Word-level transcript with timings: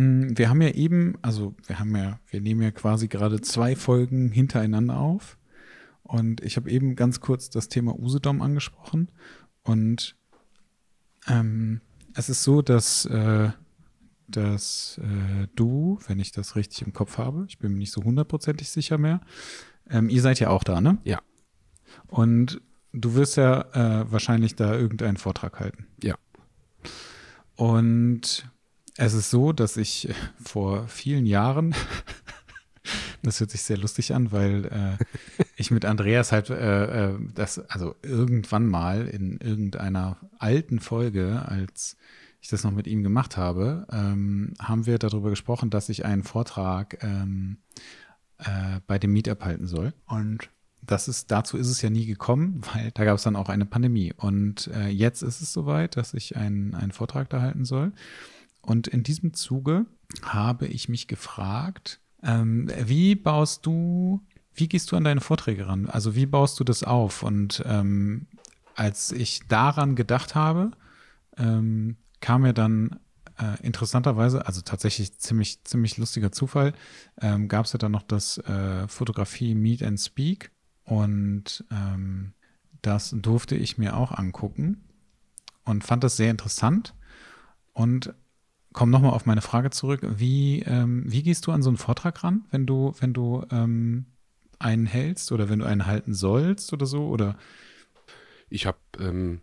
Mm, 0.00 0.38
wir 0.38 0.48
haben 0.48 0.62
ja 0.62 0.70
eben, 0.70 1.18
also 1.20 1.54
wir 1.66 1.78
haben 1.78 1.94
ja, 1.94 2.18
wir 2.30 2.40
nehmen 2.40 2.62
ja 2.62 2.70
quasi 2.70 3.06
gerade 3.06 3.42
zwei 3.42 3.76
Folgen 3.76 4.30
hintereinander 4.30 4.98
auf. 4.98 5.36
Und 6.02 6.40
ich 6.40 6.56
habe 6.56 6.70
eben 6.70 6.96
ganz 6.96 7.20
kurz 7.20 7.50
das 7.50 7.68
Thema 7.68 7.98
Usedom 7.98 8.40
angesprochen. 8.40 9.12
Und 9.62 10.16
ähm, 11.28 11.82
es 12.14 12.30
ist 12.30 12.42
so, 12.44 12.62
dass, 12.62 13.04
äh, 13.04 13.50
dass 14.26 14.98
äh, 15.04 15.48
du, 15.54 15.98
wenn 16.06 16.18
ich 16.18 16.32
das 16.32 16.56
richtig 16.56 16.80
im 16.82 16.94
Kopf 16.94 17.18
habe, 17.18 17.44
ich 17.46 17.58
bin 17.58 17.72
mir 17.72 17.78
nicht 17.78 17.92
so 17.92 18.02
hundertprozentig 18.02 18.70
sicher 18.70 18.96
mehr, 18.96 19.20
ähm, 19.90 20.08
ihr 20.08 20.22
seid 20.22 20.40
ja 20.40 20.48
auch 20.48 20.64
da, 20.64 20.80
ne? 20.80 20.96
Ja. 21.04 21.20
Und 22.06 22.62
du 22.92 23.14
wirst 23.14 23.36
ja 23.36 23.60
äh, 23.72 24.10
wahrscheinlich 24.10 24.54
da 24.54 24.74
irgendeinen 24.74 25.18
Vortrag 25.18 25.60
halten. 25.60 25.88
Ja. 26.02 26.14
Und 27.56 28.50
es 29.00 29.14
ist 29.14 29.30
so, 29.30 29.52
dass 29.52 29.78
ich 29.78 30.10
vor 30.42 30.86
vielen 30.86 31.24
Jahren, 31.24 31.74
das 33.22 33.40
hört 33.40 33.50
sich 33.50 33.62
sehr 33.62 33.78
lustig 33.78 34.14
an, 34.14 34.30
weil 34.30 34.66
äh, 34.66 35.44
ich 35.56 35.70
mit 35.70 35.86
Andreas 35.86 36.32
halt 36.32 36.50
äh, 36.50 37.12
äh, 37.12 37.18
das, 37.34 37.58
also 37.70 37.94
irgendwann 38.02 38.66
mal 38.66 39.06
in 39.06 39.38
irgendeiner 39.38 40.18
alten 40.38 40.80
Folge, 40.80 41.42
als 41.46 41.96
ich 42.42 42.48
das 42.48 42.62
noch 42.62 42.72
mit 42.72 42.86
ihm 42.86 43.02
gemacht 43.02 43.38
habe, 43.38 43.86
ähm, 43.90 44.52
haben 44.60 44.84
wir 44.84 44.98
darüber 44.98 45.30
gesprochen, 45.30 45.70
dass 45.70 45.88
ich 45.88 46.04
einen 46.04 46.22
Vortrag 46.22 47.02
ähm, 47.02 47.56
äh, 48.36 48.80
bei 48.86 48.98
dem 48.98 49.12
Meetup 49.12 49.42
halten 49.44 49.66
soll. 49.66 49.94
Und 50.06 50.50
das 50.82 51.08
ist, 51.08 51.30
dazu 51.30 51.56
ist 51.56 51.68
es 51.68 51.80
ja 51.80 51.88
nie 51.88 52.04
gekommen, 52.04 52.60
weil 52.74 52.90
da 52.92 53.04
gab 53.04 53.16
es 53.16 53.22
dann 53.22 53.36
auch 53.36 53.48
eine 53.48 53.64
Pandemie. 53.64 54.12
Und 54.14 54.66
äh, 54.74 54.88
jetzt 54.88 55.22
ist 55.22 55.40
es 55.40 55.54
soweit, 55.54 55.96
dass 55.96 56.12
ich 56.12 56.36
einen, 56.36 56.74
einen 56.74 56.92
Vortrag 56.92 57.30
da 57.30 57.40
halten 57.40 57.64
soll. 57.64 57.92
Und 58.62 58.86
in 58.86 59.02
diesem 59.02 59.34
Zuge 59.34 59.86
habe 60.22 60.66
ich 60.66 60.88
mich 60.88 61.06
gefragt, 61.08 62.00
ähm, 62.22 62.70
wie 62.78 63.14
baust 63.14 63.64
du, 63.66 64.20
wie 64.54 64.68
gehst 64.68 64.92
du 64.92 64.96
an 64.96 65.04
deine 65.04 65.20
Vorträge 65.20 65.66
ran? 65.66 65.88
Also 65.88 66.14
wie 66.14 66.26
baust 66.26 66.60
du 66.60 66.64
das 66.64 66.82
auf? 66.82 67.22
Und 67.22 67.62
ähm, 67.66 68.26
als 68.74 69.12
ich 69.12 69.40
daran 69.48 69.96
gedacht 69.96 70.34
habe, 70.34 70.72
ähm, 71.36 71.96
kam 72.20 72.42
mir 72.42 72.52
dann 72.52 73.00
äh, 73.38 73.60
interessanterweise, 73.62 74.46
also 74.46 74.60
tatsächlich 74.60 75.18
ziemlich, 75.18 75.64
ziemlich 75.64 75.96
lustiger 75.96 76.32
Zufall, 76.32 76.74
ähm, 77.20 77.48
gab 77.48 77.64
es 77.64 77.72
ja 77.72 77.78
dann 77.78 77.92
noch 77.92 78.02
das 78.02 78.38
äh, 78.38 78.86
Fotografie 78.88 79.54
Meet 79.54 79.82
and 79.82 80.00
Speak 80.00 80.50
und 80.84 81.64
ähm, 81.70 82.34
das 82.82 83.14
durfte 83.16 83.56
ich 83.56 83.78
mir 83.78 83.96
auch 83.96 84.12
angucken 84.12 84.84
und 85.64 85.84
fand 85.84 86.04
das 86.04 86.16
sehr 86.16 86.30
interessant 86.30 86.94
und 87.72 88.14
komme 88.72 88.92
nochmal 88.92 89.12
auf 89.12 89.26
meine 89.26 89.42
Frage 89.42 89.70
zurück. 89.70 90.00
Wie, 90.02 90.60
ähm, 90.60 91.04
wie 91.06 91.22
gehst 91.22 91.46
du 91.46 91.52
an 91.52 91.62
so 91.62 91.70
einen 91.70 91.76
Vortrag 91.76 92.22
ran, 92.22 92.44
wenn 92.50 92.66
du, 92.66 92.94
wenn 93.00 93.12
du 93.12 93.44
ähm, 93.50 94.06
einen 94.58 94.86
hältst 94.86 95.32
oder 95.32 95.48
wenn 95.48 95.58
du 95.58 95.66
einen 95.66 95.86
halten 95.86 96.14
sollst 96.14 96.72
oder 96.72 96.86
so? 96.86 97.06
Oder 97.08 97.36
ich 98.48 98.66
habe 98.66 98.78
ähm, 98.98 99.40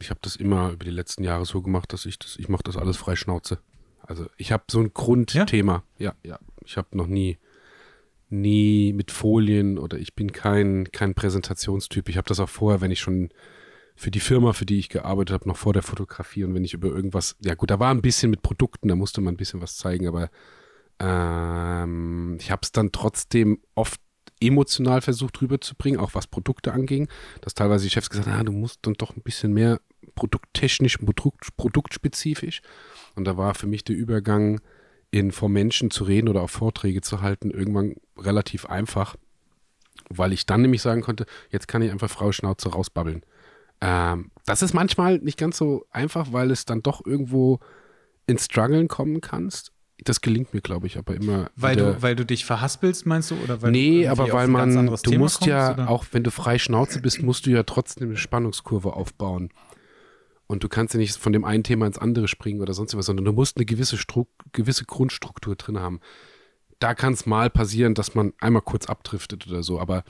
ich 0.00 0.10
habe 0.10 0.20
das 0.22 0.36
immer 0.36 0.70
über 0.70 0.84
die 0.84 0.90
letzten 0.90 1.24
Jahre 1.24 1.44
so 1.44 1.62
gemacht, 1.62 1.92
dass 1.92 2.06
ich 2.06 2.18
das, 2.18 2.36
ich 2.36 2.48
mache 2.48 2.62
das 2.64 2.76
alles 2.76 2.96
frei 2.96 3.16
Schnauze. 3.16 3.58
Also 4.02 4.26
ich 4.36 4.50
habe 4.52 4.64
so 4.70 4.80
ein 4.80 4.92
Grundthema. 4.92 5.84
Ja, 5.98 6.14
ja. 6.22 6.30
ja. 6.30 6.38
Ich 6.64 6.76
habe 6.76 6.96
noch 6.96 7.06
nie, 7.06 7.38
nie 8.28 8.92
mit 8.92 9.10
Folien 9.10 9.78
oder 9.78 9.98
ich 9.98 10.14
bin 10.14 10.32
kein, 10.32 10.90
kein 10.90 11.14
Präsentationstyp. 11.14 12.08
Ich 12.08 12.16
habe 12.16 12.28
das 12.28 12.40
auch 12.40 12.48
vorher, 12.48 12.80
wenn 12.80 12.90
ich 12.90 13.00
schon 13.00 13.30
für 14.00 14.10
die 14.10 14.20
Firma, 14.20 14.54
für 14.54 14.64
die 14.64 14.78
ich 14.78 14.88
gearbeitet 14.88 15.34
habe, 15.34 15.46
noch 15.46 15.58
vor 15.58 15.74
der 15.74 15.82
Fotografie 15.82 16.44
und 16.44 16.54
wenn 16.54 16.64
ich 16.64 16.72
über 16.72 16.88
irgendwas, 16.88 17.36
ja 17.44 17.54
gut, 17.54 17.70
da 17.70 17.78
war 17.78 17.90
ein 17.90 18.00
bisschen 18.00 18.30
mit 18.30 18.40
Produkten, 18.40 18.88
da 18.88 18.96
musste 18.96 19.20
man 19.20 19.34
ein 19.34 19.36
bisschen 19.36 19.60
was 19.60 19.76
zeigen, 19.76 20.08
aber 20.08 20.30
ähm, 20.98 22.38
ich 22.40 22.50
habe 22.50 22.60
es 22.62 22.72
dann 22.72 22.92
trotzdem 22.92 23.60
oft 23.74 24.00
emotional 24.40 25.02
versucht 25.02 25.42
rüberzubringen, 25.42 26.00
auch 26.00 26.14
was 26.14 26.28
Produkte 26.28 26.72
anging, 26.72 27.08
dass 27.42 27.52
teilweise 27.52 27.84
die 27.84 27.90
Chefs 27.90 28.08
gesagt 28.08 28.26
haben, 28.26 28.40
ah, 28.40 28.44
du 28.44 28.52
musst 28.52 28.78
dann 28.86 28.94
doch 28.94 29.14
ein 29.14 29.22
bisschen 29.22 29.52
mehr 29.52 29.82
produkttechnisch, 30.14 30.96
Produkt, 30.96 31.54
produktspezifisch. 31.58 32.62
Und 33.16 33.26
da 33.26 33.36
war 33.36 33.54
für 33.54 33.66
mich 33.66 33.84
der 33.84 33.96
Übergang 33.96 34.62
in 35.10 35.30
vor 35.30 35.50
Menschen 35.50 35.90
zu 35.90 36.04
reden 36.04 36.28
oder 36.28 36.40
auch 36.40 36.48
Vorträge 36.48 37.02
zu 37.02 37.20
halten 37.20 37.50
irgendwann 37.50 37.96
relativ 38.16 38.64
einfach, 38.64 39.16
weil 40.08 40.32
ich 40.32 40.46
dann 40.46 40.62
nämlich 40.62 40.80
sagen 40.80 41.02
konnte, 41.02 41.26
jetzt 41.50 41.68
kann 41.68 41.82
ich 41.82 41.90
einfach 41.90 42.08
Frau 42.08 42.32
Schnauze 42.32 42.70
rausbabbeln. 42.70 43.26
Ähm, 43.80 44.30
das 44.46 44.62
ist 44.62 44.74
manchmal 44.74 45.18
nicht 45.18 45.38
ganz 45.38 45.56
so 45.56 45.86
einfach, 45.90 46.32
weil 46.32 46.50
es 46.50 46.64
dann 46.64 46.82
doch 46.82 47.04
irgendwo 47.04 47.60
ins 48.26 48.44
Struggeln 48.44 48.88
kommen 48.88 49.20
kannst. 49.20 49.72
Das 50.04 50.22
gelingt 50.22 50.54
mir, 50.54 50.62
glaube 50.62 50.86
ich, 50.86 50.96
aber 50.96 51.14
immer. 51.14 51.50
Weil 51.56 51.76
du, 51.76 52.02
weil 52.02 52.16
du 52.16 52.24
dich 52.24 52.46
verhaspelst, 52.46 53.04
meinst 53.04 53.30
du? 53.30 53.34
Oder 53.36 53.60
weil 53.60 53.70
nee, 53.70 54.08
aber 54.08 54.32
weil 54.32 54.48
man, 54.48 54.86
du 54.86 54.96
Thema 54.96 55.18
musst 55.18 55.38
kommst, 55.38 55.48
ja, 55.48 55.74
oder? 55.74 55.90
auch 55.90 56.06
wenn 56.12 56.24
du 56.24 56.30
frei 56.30 56.58
Schnauze 56.58 57.02
bist, 57.02 57.22
musst 57.22 57.44
du 57.44 57.50
ja 57.50 57.64
trotzdem 57.64 58.08
eine 58.08 58.16
Spannungskurve 58.16 58.94
aufbauen. 58.94 59.50
Und 60.46 60.64
du 60.64 60.68
kannst 60.68 60.94
ja 60.94 60.98
nicht 60.98 61.16
von 61.16 61.32
dem 61.32 61.44
einen 61.44 61.64
Thema 61.64 61.86
ins 61.86 61.98
andere 61.98 62.28
springen 62.28 62.60
oder 62.60 62.72
sonst 62.72 62.96
was, 62.96 63.06
sondern 63.06 63.26
du 63.26 63.32
musst 63.32 63.56
eine 63.56 63.66
gewisse, 63.66 63.98
Stru 63.98 64.26
gewisse 64.52 64.84
Grundstruktur 64.84 65.54
drin 65.54 65.78
haben. 65.78 66.00
Da 66.78 66.94
kann 66.94 67.12
es 67.12 67.26
mal 67.26 67.50
passieren, 67.50 67.94
dass 67.94 68.14
man 68.14 68.32
einmal 68.40 68.62
kurz 68.62 68.86
abdriftet 68.86 69.46
oder 69.46 69.62
so, 69.62 69.78
aber 69.78 70.02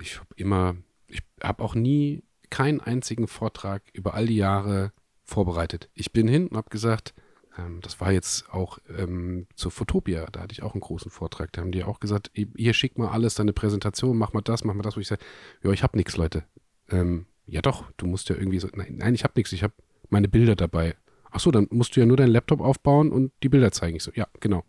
ich 0.00 0.16
habe 0.16 0.28
immer, 0.36 0.74
ich 1.06 1.20
habe 1.42 1.62
auch 1.62 1.74
nie 1.74 2.24
keinen 2.50 2.80
einzigen 2.80 3.28
Vortrag 3.28 3.82
über 3.92 4.14
all 4.14 4.26
die 4.26 4.36
Jahre 4.36 4.92
vorbereitet. 5.24 5.88
Ich 5.94 6.12
bin 6.12 6.28
hin 6.28 6.48
und 6.48 6.56
habe 6.56 6.70
gesagt, 6.70 7.14
ähm, 7.58 7.80
das 7.82 8.00
war 8.00 8.12
jetzt 8.12 8.48
auch 8.50 8.78
ähm, 8.96 9.46
zur 9.54 9.70
Fotopia, 9.70 10.26
da 10.32 10.40
hatte 10.40 10.52
ich 10.52 10.62
auch 10.62 10.74
einen 10.74 10.80
großen 10.80 11.10
Vortrag. 11.10 11.52
Da 11.52 11.60
haben 11.60 11.72
die 11.72 11.84
auch 11.84 12.00
gesagt, 12.00 12.30
hier 12.34 12.72
schick 12.72 12.98
mal 12.98 13.08
alles, 13.08 13.34
deine 13.34 13.52
Präsentation, 13.52 14.16
mach 14.16 14.32
mal 14.32 14.40
das, 14.40 14.64
mach 14.64 14.74
mal 14.74 14.82
das, 14.82 14.96
wo 14.96 15.00
ich 15.00 15.08
sage, 15.08 15.24
ja, 15.62 15.70
ich 15.70 15.82
habe 15.82 15.96
nichts, 15.96 16.16
Leute. 16.16 16.44
Ähm, 16.90 17.26
ja 17.46 17.60
doch, 17.62 17.90
du 17.96 18.06
musst 18.06 18.28
ja 18.28 18.36
irgendwie 18.36 18.58
so, 18.58 18.68
nein, 18.74 18.96
nein 18.98 19.14
ich 19.14 19.24
habe 19.24 19.34
nichts, 19.36 19.52
ich 19.52 19.62
habe 19.62 19.74
meine 20.08 20.28
Bilder 20.28 20.56
dabei. 20.56 20.96
Ach 21.30 21.40
so, 21.40 21.50
dann 21.50 21.66
musst 21.70 21.96
du 21.96 22.00
ja 22.00 22.06
nur 22.06 22.16
deinen 22.16 22.32
Laptop 22.32 22.60
aufbauen 22.60 23.12
und 23.12 23.32
die 23.42 23.48
Bilder 23.48 23.72
zeigen. 23.72 23.96
Ich 23.96 24.02
so, 24.02 24.12
ja, 24.14 24.26
genau. 24.40 24.64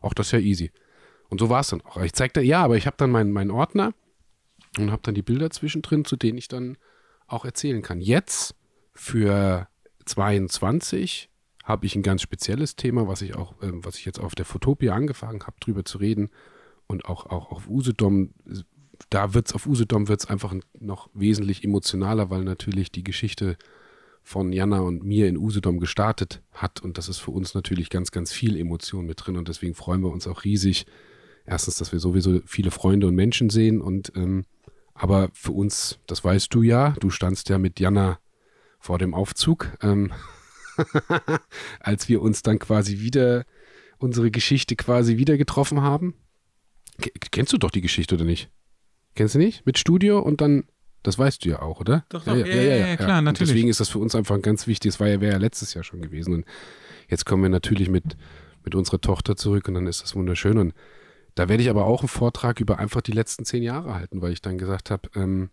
Auch 0.00 0.14
das 0.14 0.28
ist 0.28 0.32
ja 0.32 0.38
easy. 0.38 0.70
Und 1.28 1.38
so 1.40 1.50
war 1.50 1.60
es 1.60 1.68
dann 1.68 1.82
auch. 1.82 1.98
Ich 2.02 2.14
zeigte, 2.14 2.40
ja, 2.40 2.62
aber 2.62 2.76
ich 2.76 2.86
habe 2.86 2.96
dann 2.96 3.10
meinen, 3.10 3.32
meinen 3.32 3.50
Ordner 3.50 3.92
und 4.78 4.90
habe 4.90 5.02
dann 5.02 5.14
die 5.14 5.22
Bilder 5.22 5.50
zwischendrin, 5.50 6.04
zu 6.04 6.16
denen 6.16 6.38
ich 6.38 6.48
dann 6.48 6.78
auch 7.28 7.44
erzählen 7.44 7.82
kann. 7.82 8.00
Jetzt 8.00 8.54
für 8.94 9.68
22 10.06 11.30
habe 11.64 11.86
ich 11.86 11.94
ein 11.94 12.02
ganz 12.02 12.22
spezielles 12.22 12.76
Thema, 12.76 13.06
was 13.06 13.22
ich 13.22 13.36
auch, 13.36 13.52
äh, 13.62 13.70
was 13.72 13.96
ich 13.96 14.04
jetzt 14.04 14.18
auf 14.18 14.34
der 14.34 14.46
Fotopia 14.46 14.94
angefangen 14.94 15.42
habe, 15.42 15.56
drüber 15.60 15.84
zu 15.84 15.98
reden 15.98 16.30
und 16.86 17.04
auch, 17.04 17.26
auch 17.26 17.52
auf 17.52 17.68
Usedom 17.68 18.30
da 19.10 19.34
wird's 19.34 19.52
auf 19.52 19.66
Usedom 19.66 20.08
wird's 20.08 20.26
einfach 20.26 20.54
noch 20.78 21.08
wesentlich 21.14 21.64
emotionaler, 21.64 22.30
weil 22.30 22.44
natürlich 22.44 22.90
die 22.90 23.04
Geschichte 23.04 23.56
von 24.22 24.52
Jana 24.52 24.80
und 24.80 25.04
mir 25.04 25.28
in 25.28 25.38
Usedom 25.38 25.78
gestartet 25.78 26.42
hat 26.52 26.82
und 26.82 26.98
das 26.98 27.08
ist 27.08 27.18
für 27.18 27.30
uns 27.30 27.54
natürlich 27.54 27.88
ganz, 27.88 28.10
ganz 28.10 28.32
viel 28.32 28.56
Emotion 28.56 29.06
mit 29.06 29.24
drin 29.24 29.36
und 29.36 29.48
deswegen 29.48 29.74
freuen 29.74 30.02
wir 30.02 30.10
uns 30.10 30.26
auch 30.26 30.44
riesig. 30.44 30.86
Erstens, 31.46 31.76
dass 31.76 31.92
wir 31.92 31.98
sowieso 31.98 32.40
viele 32.44 32.70
Freunde 32.70 33.06
und 33.06 33.14
Menschen 33.14 33.48
sehen 33.48 33.80
und 33.80 34.12
ähm, 34.16 34.44
aber 34.98 35.30
für 35.32 35.52
uns, 35.52 36.00
das 36.06 36.24
weißt 36.24 36.52
du 36.52 36.62
ja, 36.62 36.90
du 37.00 37.10
standst 37.10 37.48
ja 37.48 37.58
mit 37.58 37.78
Jana 37.78 38.18
vor 38.80 38.98
dem 38.98 39.14
Aufzug, 39.14 39.70
ähm, 39.80 40.12
als 41.80 42.08
wir 42.08 42.20
uns 42.20 42.42
dann 42.42 42.58
quasi 42.58 42.98
wieder 42.98 43.44
unsere 43.98 44.30
Geschichte 44.30 44.76
quasi 44.76 45.16
wieder 45.16 45.36
getroffen 45.36 45.82
haben. 45.82 46.14
Kennst 47.30 47.52
du 47.52 47.58
doch 47.58 47.70
die 47.70 47.80
Geschichte 47.80 48.16
oder 48.16 48.24
nicht? 48.24 48.50
Kennst 49.14 49.34
du 49.36 49.38
nicht? 49.38 49.64
Mit 49.66 49.78
Studio 49.78 50.18
und 50.18 50.40
dann, 50.40 50.64
das 51.04 51.18
weißt 51.18 51.44
du 51.44 51.50
ja 51.50 51.62
auch, 51.62 51.80
oder? 51.80 52.04
Doch, 52.08 52.24
doch, 52.24 52.36
ja, 52.36 52.46
ja, 52.46 52.62
ja, 52.62 52.86
ja, 52.88 52.96
klar, 52.96 53.22
natürlich. 53.22 53.50
Deswegen 53.50 53.68
ist 53.68 53.80
das 53.80 53.88
für 53.88 53.98
uns 53.98 54.14
einfach 54.14 54.40
ganz 54.42 54.66
wichtig. 54.66 54.92
Das 54.92 55.00
war 55.00 55.08
ja, 55.08 55.20
wäre 55.20 55.32
ja 55.32 55.38
letztes 55.38 55.74
Jahr 55.74 55.84
schon 55.84 56.02
gewesen. 56.02 56.34
Und 56.34 56.44
jetzt 57.08 57.24
kommen 57.24 57.42
wir 57.42 57.50
natürlich 57.50 57.88
mit, 57.88 58.16
mit 58.64 58.74
unserer 58.74 59.00
Tochter 59.00 59.36
zurück 59.36 59.68
und 59.68 59.74
dann 59.74 59.86
ist 59.86 60.02
das 60.02 60.16
wunderschön. 60.16 60.58
Und 60.58 60.74
da 61.38 61.48
werde 61.48 61.62
ich 61.62 61.70
aber 61.70 61.86
auch 61.86 62.00
einen 62.00 62.08
Vortrag 62.08 62.58
über 62.58 62.80
einfach 62.80 63.00
die 63.00 63.12
letzten 63.12 63.44
zehn 63.44 63.62
Jahre 63.62 63.94
halten, 63.94 64.20
weil 64.22 64.32
ich 64.32 64.42
dann 64.42 64.58
gesagt 64.58 64.90
habe, 64.90 65.08
ähm, 65.14 65.50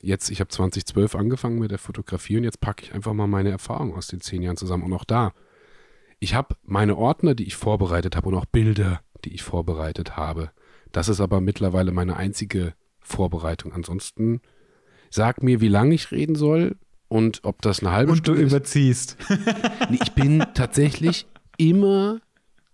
jetzt, 0.00 0.30
ich 0.30 0.40
habe 0.40 0.48
2012 0.48 1.14
angefangen 1.14 1.58
mit 1.58 1.70
der 1.70 1.78
Fotografie 1.78 2.38
und 2.38 2.44
jetzt 2.44 2.60
packe 2.60 2.84
ich 2.84 2.94
einfach 2.94 3.12
mal 3.12 3.26
meine 3.26 3.50
Erfahrungen 3.50 3.92
aus 3.92 4.06
den 4.06 4.22
zehn 4.22 4.40
Jahren 4.40 4.56
zusammen. 4.56 4.84
Und 4.84 4.94
auch 4.94 5.04
da, 5.04 5.34
ich 6.20 6.34
habe 6.34 6.56
meine 6.62 6.96
Ordner, 6.96 7.34
die 7.34 7.44
ich 7.44 7.54
vorbereitet 7.54 8.16
habe 8.16 8.28
und 8.28 8.34
auch 8.34 8.46
Bilder, 8.46 9.02
die 9.26 9.34
ich 9.34 9.42
vorbereitet 9.42 10.16
habe. 10.16 10.52
Das 10.90 11.08
ist 11.10 11.20
aber 11.20 11.42
mittlerweile 11.42 11.92
meine 11.92 12.16
einzige 12.16 12.72
Vorbereitung. 13.00 13.74
Ansonsten 13.74 14.40
sag 15.10 15.42
mir, 15.42 15.60
wie 15.60 15.68
lange 15.68 15.94
ich 15.94 16.12
reden 16.12 16.36
soll 16.36 16.76
und 17.08 17.40
ob 17.44 17.60
das 17.60 17.80
eine 17.80 17.92
halbe 17.92 18.12
und 18.12 18.18
Stunde 18.18 18.40
ist. 18.40 18.44
Und 18.44 18.52
du 18.52 18.56
überziehst. 18.56 19.18
nee, 19.90 19.98
ich 20.00 20.14
bin 20.14 20.46
tatsächlich 20.54 21.26
immer 21.58 22.20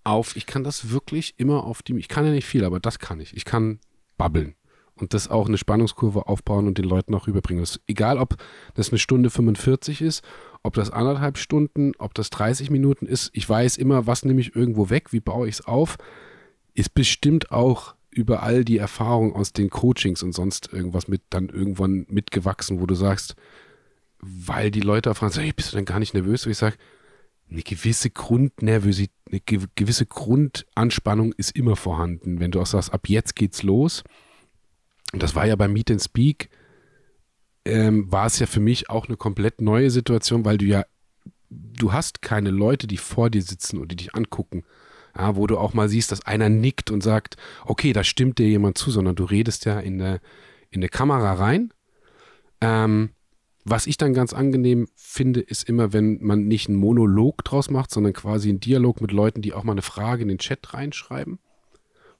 auf, 0.04 0.37
ich 0.37 0.46
kann 0.46 0.64
das 0.64 0.90
wirklich 0.90 1.34
immer 1.38 1.64
auf 1.64 1.82
die, 1.82 1.96
ich 1.96 2.08
kann 2.08 2.25
ja 2.25 2.32
nicht 2.32 2.46
viel, 2.46 2.64
aber 2.64 2.81
das 2.81 2.99
kann 2.99 3.20
ich. 3.20 3.37
Ich 3.37 3.44
kann 3.44 3.81
babbeln. 4.19 4.54
und 4.94 5.14
das 5.14 5.28
auch 5.28 5.49
eine 5.49 5.58
Spannungskurve 5.58 6.28
aufbauen 6.28 6.66
und 6.66 6.78
den 6.78 6.84
Leuten 6.84 7.14
auch 7.14 7.26
rüberbringen. 7.26 7.62
Das, 7.62 7.81
egal, 7.87 8.19
ob 8.19 8.37
das 8.75 8.90
eine 8.90 8.99
Stunde 8.99 9.31
45 9.31 10.00
ist, 10.02 10.22
ob 10.62 10.75
das 10.75 10.90
anderthalb 10.90 11.38
Stunden, 11.38 11.93
ob 11.99 12.14
das 12.14 12.31
30 12.31 12.70
Minuten 12.70 13.06
ist. 13.06 13.31
Ich 13.32 13.49
weiß 13.49 13.78
immer, 13.78 14.06
was 14.06 14.25
nehme 14.25 14.40
ich 14.40 14.54
irgendwo 14.54 14.90
weg, 14.90 15.12
wie 15.12 15.20
baue 15.20 15.49
ich 15.49 15.56
es 15.56 15.66
auf. 15.66 15.96
Ist 16.75 16.94
bestimmt 16.94 17.50
auch 17.50 17.94
über 18.10 18.43
all 18.43 18.64
die 18.64 18.78
Erfahrung 18.78 19.34
aus 19.34 19.52
den 19.52 19.70
Coachings 19.70 20.22
und 20.22 20.32
sonst 20.32 20.72
irgendwas 20.72 21.08
mit 21.08 21.22
dann 21.31 21.49
irgendwann 21.49 22.06
mitgewachsen, 22.08 22.81
wo 22.81 22.87
du 22.87 22.94
sagst, 22.94 23.34
weil 24.20 24.70
die 24.70 24.81
Leute 24.81 25.14
fragen, 25.14 25.34
hey, 25.34 25.52
bist 25.52 25.72
du 25.72 25.76
denn 25.76 25.84
gar 25.87 25.99
nicht 25.99 26.14
nervös? 26.14 26.44
Und 26.46 26.52
ich 26.52 26.58
sage, 26.58 26.76
eine 27.50 27.62
gewisse 27.62 28.10
Grundnervosität, 28.10 29.10
eine 29.32 29.40
gewisse 29.75 30.06
Grundanspannung 30.06 31.32
ist 31.32 31.56
immer 31.56 31.76
vorhanden. 31.76 32.38
Wenn 32.38 32.50
du 32.50 32.61
auch 32.61 32.67
sagst, 32.67 32.93
ab 32.93 33.08
jetzt 33.08 33.34
geht's 33.34 33.62
los. 33.62 34.05
Und 35.12 35.23
das 35.23 35.34
war 35.34 35.46
ja 35.46 35.56
beim 35.56 35.73
Meet 35.73 35.90
and 35.90 36.02
Speak, 36.02 36.50
ähm, 37.64 38.11
war 38.11 38.26
es 38.26 38.38
ja 38.38 38.46
für 38.46 38.61
mich 38.61 38.90
auch 38.90 39.08
eine 39.08 39.17
komplett 39.17 39.61
neue 39.61 39.90
Situation, 39.90 40.44
weil 40.44 40.58
du 40.58 40.64
ja, 40.64 40.84
du 41.50 41.93
hast 41.93 42.23
keine 42.23 42.50
Leute, 42.50 42.87
die 42.87 42.96
vor 42.96 43.31
dir 43.31 43.43
sitzen 43.43 43.79
und 43.79 43.93
die 43.93 43.96
dich 43.96 44.14
angucken. 44.14 44.64
Ja, 45.17 45.37
wo 45.37 45.46
du 45.46 45.58
auch 45.58 45.75
mal 45.75 45.90
siehst, 45.90 46.11
dass 46.11 46.26
einer 46.26 46.49
nickt 46.49 46.90
und 46.90 47.02
sagt, 47.02 47.37
okay, 47.67 47.93
da 47.93 48.02
stimmt 48.02 48.38
dir 48.38 48.49
jemand 48.49 48.78
zu, 48.78 48.90
sondern 48.90 49.14
du 49.14 49.25
redest 49.25 49.67
ja 49.67 49.78
in 49.78 50.00
eine, 50.00 50.20
in 50.70 50.81
eine 50.81 50.88
Kamera 50.88 51.35
rein. 51.35 51.73
Ähm, 52.62 53.11
was 53.64 53.87
ich 53.87 53.97
dann 53.97 54.12
ganz 54.12 54.32
angenehm 54.32 54.88
finde, 54.97 55.41
ist 55.41 55.69
immer, 55.69 55.93
wenn 55.93 56.19
man 56.20 56.49
nicht 56.49 56.69
einen 56.69 56.79
Monolog 56.79 57.44
draus 57.44 57.70
macht, 57.70 57.91
sondern 57.93 58.12
quasi 58.12 58.49
einen 58.49 58.61
Dialog 58.61 59.00
mit 59.00 59.12
Leuten, 59.12 59.41
die 59.41 59.53
auch 59.53 59.62
mal 59.62 59.73
eine 59.73 59.82
Frage 59.82 60.23
in 60.23 60.29
den 60.29 60.38
Chat 60.38 60.75
reinschreiben. 60.75 61.38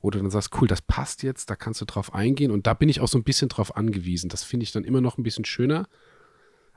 Du 0.03 0.11
dann 0.11 0.31
sagst, 0.31 0.61
cool, 0.61 0.67
das 0.67 0.83
passt 0.83 1.23
jetzt, 1.23 1.49
da 1.49 1.55
kannst 1.55 1.81
du 1.81 1.85
drauf 1.85 2.13
eingehen. 2.13 2.51
Und 2.51 2.67
da 2.67 2.75
bin 2.75 2.89
ich 2.89 3.01
auch 3.01 3.09
so 3.09 3.19
ein 3.19 3.25
bisschen 3.25 3.49
drauf 3.49 3.77
angewiesen. 3.77 4.29
Das 4.29 4.43
finde 4.43 4.65
ich 4.65 4.73
dann 4.73 4.83
immer 4.83 5.01
noch 5.01 5.17
ein 5.17 5.23
bisschen 5.23 5.45
schöner, 5.45 5.89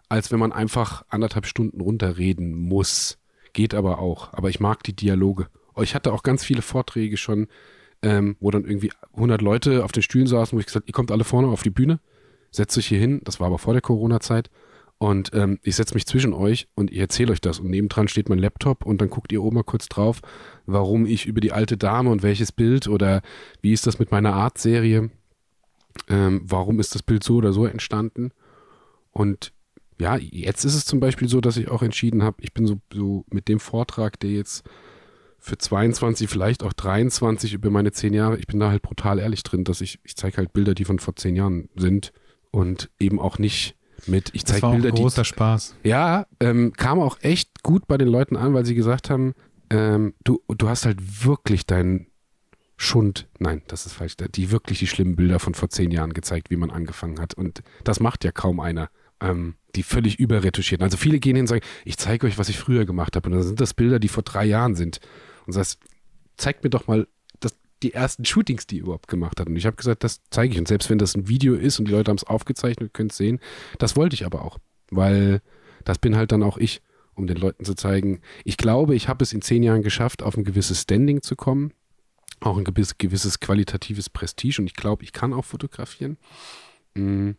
als 0.09 0.31
wenn 0.31 0.39
man 0.39 0.51
einfach 0.51 1.03
anderthalb 1.09 1.47
Stunden 1.47 1.81
runterreden 1.81 2.53
muss. 2.53 3.17
Geht 3.53 3.73
aber 3.73 3.97
auch. 3.97 4.31
Aber 4.33 4.49
ich 4.49 4.59
mag 4.59 4.83
die 4.83 4.95
Dialoge. 4.95 5.47
Oh, 5.73 5.81
ich 5.81 5.95
hatte 5.95 6.13
auch 6.13 6.21
ganz 6.21 6.43
viele 6.43 6.61
Vorträge 6.61 7.17
schon, 7.17 7.47
ähm, 8.03 8.35
wo 8.39 8.51
dann 8.51 8.65
irgendwie 8.65 8.91
100 9.13 9.41
Leute 9.41 9.83
auf 9.83 9.91
den 9.91 10.03
Stühlen 10.03 10.27
saßen, 10.27 10.55
wo 10.55 10.59
ich 10.59 10.67
gesagt, 10.67 10.87
ihr 10.87 10.93
kommt 10.93 11.11
alle 11.11 11.23
vorne 11.23 11.47
auf 11.47 11.63
die 11.63 11.71
Bühne 11.71 11.99
setzt 12.55 12.77
euch 12.77 12.87
hier 12.87 12.99
hin, 12.99 13.21
das 13.23 13.39
war 13.39 13.47
aber 13.47 13.59
vor 13.59 13.73
der 13.73 13.81
Corona-Zeit, 13.81 14.49
und 14.97 15.31
ähm, 15.33 15.59
ich 15.61 15.75
setze 15.75 15.93
mich 15.93 16.05
zwischen 16.05 16.33
euch 16.33 16.67
und 16.73 16.91
ich 16.91 16.99
erzähle 16.99 17.33
euch 17.33 17.41
das. 17.41 17.59
Und 17.59 17.69
nebendran 17.69 18.07
steht 18.07 18.29
mein 18.29 18.39
Laptop 18.39 18.85
und 18.85 19.01
dann 19.01 19.09
guckt 19.09 19.31
ihr 19.31 19.43
oben 19.43 19.55
mal 19.55 19.63
kurz 19.63 19.89
drauf, 19.89 20.21
warum 20.65 21.05
ich 21.05 21.25
über 21.25 21.41
die 21.41 21.51
alte 21.51 21.77
Dame 21.77 22.09
und 22.09 22.23
welches 22.23 22.51
Bild 22.51 22.87
oder 22.87 23.21
wie 23.61 23.73
ist 23.73 23.87
das 23.87 23.99
mit 23.99 24.11
meiner 24.11 24.33
Art-Serie, 24.33 25.09
ähm, 26.07 26.41
warum 26.45 26.79
ist 26.79 26.95
das 26.95 27.03
Bild 27.03 27.23
so 27.23 27.35
oder 27.35 27.51
so 27.51 27.65
entstanden. 27.65 28.31
Und 29.11 29.51
ja, 29.99 30.15
jetzt 30.17 30.63
ist 30.63 30.75
es 30.75 30.85
zum 30.85 30.99
Beispiel 31.01 31.27
so, 31.27 31.41
dass 31.41 31.57
ich 31.57 31.69
auch 31.69 31.81
entschieden 31.81 32.23
habe, 32.23 32.37
ich 32.41 32.53
bin 32.53 32.65
so, 32.65 32.79
so 32.93 33.25
mit 33.29 33.49
dem 33.49 33.59
Vortrag, 33.59 34.19
der 34.19 34.31
jetzt 34.31 34.63
für 35.39 35.57
22, 35.57 36.29
vielleicht 36.29 36.63
auch 36.63 36.73
23 36.73 37.53
über 37.53 37.69
meine 37.69 37.91
zehn 37.91 38.13
Jahre, 38.13 38.37
ich 38.37 38.47
bin 38.47 38.59
da 38.59 38.69
halt 38.69 38.81
brutal 38.81 39.19
ehrlich 39.19 39.43
drin, 39.43 39.63
dass 39.63 39.81
ich, 39.81 39.99
ich 40.03 40.15
zeige 40.15 40.37
halt 40.37 40.53
Bilder, 40.53 40.73
die 40.73 40.85
von 40.85 40.99
vor 40.99 41.15
zehn 41.15 41.35
Jahren 41.35 41.69
sind 41.75 42.13
und 42.55 42.89
eben 42.99 43.19
auch 43.19 43.37
nicht 43.37 43.75
mit, 44.07 44.29
ich 44.33 44.45
zeige 44.45 44.67
Bilder, 44.69 44.89
ein 44.89 44.95
großer 44.95 45.23
die, 45.23 45.27
Spaß. 45.27 45.75
Ja, 45.83 46.25
ähm, 46.39 46.71
kam 46.73 46.99
auch 46.99 47.17
echt 47.21 47.63
gut 47.63 47.85
bei 47.87 47.97
den 47.97 48.07
Leuten 48.07 48.37
an, 48.37 48.53
weil 48.53 48.65
sie 48.65 48.75
gesagt 48.75 49.09
haben, 49.09 49.33
ähm, 49.69 50.13
du, 50.23 50.41
du 50.47 50.69
hast 50.69 50.85
halt 50.85 51.25
wirklich 51.25 51.65
deinen 51.65 52.07
Schund, 52.77 53.27
nein, 53.39 53.61
das 53.67 53.85
ist 53.85 53.93
falsch, 53.93 54.15
die 54.17 54.51
wirklich 54.51 54.79
die 54.79 54.87
schlimmen 54.87 55.17
Bilder 55.17 55.39
von 55.39 55.53
vor 55.53 55.69
zehn 55.69 55.91
Jahren 55.91 56.13
gezeigt, 56.13 56.49
wie 56.49 56.55
man 56.55 56.71
angefangen 56.71 57.19
hat. 57.19 57.33
Und 57.33 57.61
das 57.83 57.99
macht 57.99 58.23
ja 58.23 58.31
kaum 58.31 58.59
einer. 58.59 58.89
Ähm, 59.19 59.55
die 59.75 59.83
völlig 59.83 60.19
überretuschieren. 60.19 60.83
Also 60.83 60.95
viele 60.95 61.19
gehen 61.19 61.35
hin 61.35 61.43
und 61.43 61.47
sagen, 61.47 61.65
ich 61.83 61.97
zeige 61.97 62.27
euch, 62.27 62.37
was 62.37 62.47
ich 62.47 62.57
früher 62.57 62.85
gemacht 62.85 63.17
habe. 63.17 63.27
Und 63.27 63.35
dann 63.35 63.43
sind 63.43 63.59
das 63.59 63.73
Bilder, 63.73 63.99
die 63.99 64.07
vor 64.07 64.23
drei 64.23 64.45
Jahren 64.45 64.75
sind. 64.75 64.99
Und 65.45 65.53
sagst, 65.53 65.79
zeigt 66.37 66.63
mir 66.63 66.69
doch 66.69 66.87
mal 66.87 67.07
die 67.85 67.93
ersten 67.93 68.25
Shootings, 68.25 68.65
die 68.65 68.77
ihr 68.77 68.83
überhaupt 68.83 69.07
gemacht 69.07 69.39
hat. 69.39 69.47
Und 69.47 69.55
ich 69.55 69.67
habe 69.67 69.75
gesagt, 69.75 70.03
das 70.03 70.21
zeige 70.31 70.53
ich. 70.53 70.59
Und 70.59 70.67
selbst 70.67 70.89
wenn 70.89 70.97
das 70.97 71.15
ein 71.15 71.27
Video 71.27 71.53
ist 71.53 71.77
und 71.77 71.87
die 71.87 71.91
Leute 71.91 72.09
haben 72.09 72.17
es 72.17 72.23
aufgezeichnet, 72.23 72.93
könnt 72.95 73.11
es 73.11 73.17
sehen, 73.17 73.39
das 73.77 73.95
wollte 73.95 74.15
ich 74.15 74.25
aber 74.25 74.43
auch. 74.43 74.57
Weil 74.89 75.41
das 75.83 75.99
bin 75.99 76.15
halt 76.15 76.31
dann 76.31 76.41
auch 76.41 76.57
ich, 76.57 76.81
um 77.13 77.27
den 77.27 77.37
Leuten 77.37 77.63
zu 77.63 77.75
zeigen. 77.75 78.21
Ich 78.43 78.57
glaube, 78.57 78.95
ich 78.95 79.07
habe 79.07 79.23
es 79.23 79.33
in 79.33 79.43
zehn 79.43 79.61
Jahren 79.61 79.83
geschafft, 79.83 80.23
auf 80.23 80.35
ein 80.35 80.43
gewisses 80.43 80.81
Standing 80.81 81.21
zu 81.21 81.35
kommen. 81.35 81.73
Auch 82.39 82.57
ein 82.57 82.63
gewisses, 82.63 82.97
gewisses 82.97 83.39
qualitatives 83.39 84.09
Prestige. 84.09 84.59
Und 84.59 84.65
ich 84.65 84.73
glaube, 84.73 85.03
ich 85.03 85.13
kann 85.13 85.31
auch 85.31 85.45
fotografieren. 85.45 86.17
Mhm. 86.95 87.35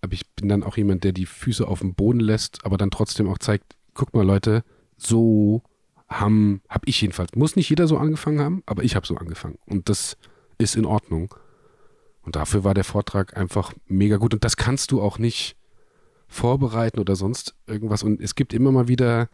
Aber 0.00 0.12
ich 0.12 0.28
bin 0.34 0.48
dann 0.48 0.64
auch 0.64 0.76
jemand, 0.76 1.04
der 1.04 1.12
die 1.12 1.26
Füße 1.26 1.66
auf 1.66 1.80
dem 1.80 1.94
Boden 1.94 2.20
lässt, 2.20 2.64
aber 2.64 2.78
dann 2.78 2.90
trotzdem 2.90 3.28
auch 3.28 3.38
zeigt, 3.38 3.76
guck 3.94 4.12
mal 4.12 4.26
Leute, 4.26 4.64
so 4.96 5.62
haben, 6.08 6.62
habe 6.68 6.88
ich 6.88 7.00
jedenfalls, 7.00 7.34
muss 7.34 7.56
nicht 7.56 7.68
jeder 7.68 7.86
so 7.86 7.98
angefangen 7.98 8.40
haben, 8.40 8.62
aber 8.66 8.82
ich 8.82 8.96
habe 8.96 9.06
so 9.06 9.16
angefangen. 9.16 9.58
Und 9.66 9.88
das 9.88 10.16
ist 10.56 10.76
in 10.76 10.86
Ordnung. 10.86 11.34
Und 12.22 12.36
dafür 12.36 12.64
war 12.64 12.74
der 12.74 12.84
Vortrag 12.84 13.36
einfach 13.36 13.72
mega 13.86 14.16
gut. 14.16 14.34
Und 14.34 14.44
das 14.44 14.56
kannst 14.56 14.90
du 14.90 15.00
auch 15.00 15.18
nicht 15.18 15.56
vorbereiten 16.26 16.98
oder 16.98 17.16
sonst 17.16 17.54
irgendwas. 17.66 18.02
Und 18.02 18.20
es 18.20 18.34
gibt 18.34 18.52
immer 18.52 18.70
mal 18.70 18.88
wieder, 18.88 19.28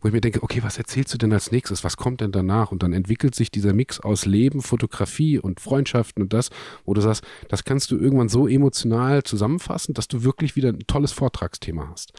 wo 0.00 0.08
ich 0.08 0.14
mir 0.14 0.20
denke, 0.20 0.42
okay, 0.42 0.62
was 0.62 0.78
erzählst 0.78 1.12
du 1.12 1.18
denn 1.18 1.32
als 1.32 1.50
nächstes? 1.50 1.84
Was 1.84 1.96
kommt 1.96 2.20
denn 2.20 2.32
danach? 2.32 2.72
Und 2.72 2.82
dann 2.82 2.92
entwickelt 2.92 3.34
sich 3.34 3.50
dieser 3.50 3.72
Mix 3.72 4.00
aus 4.00 4.24
Leben, 4.24 4.62
Fotografie 4.62 5.38
und 5.38 5.60
Freundschaften 5.60 6.22
und 6.22 6.32
das, 6.32 6.50
wo 6.84 6.94
du 6.94 7.00
sagst, 7.00 7.24
das 7.48 7.64
kannst 7.64 7.90
du 7.90 7.98
irgendwann 7.98 8.28
so 8.28 8.46
emotional 8.46 9.22
zusammenfassen, 9.24 9.94
dass 9.94 10.08
du 10.08 10.22
wirklich 10.24 10.56
wieder 10.56 10.70
ein 10.70 10.86
tolles 10.86 11.12
Vortragsthema 11.12 11.88
hast. 11.90 12.12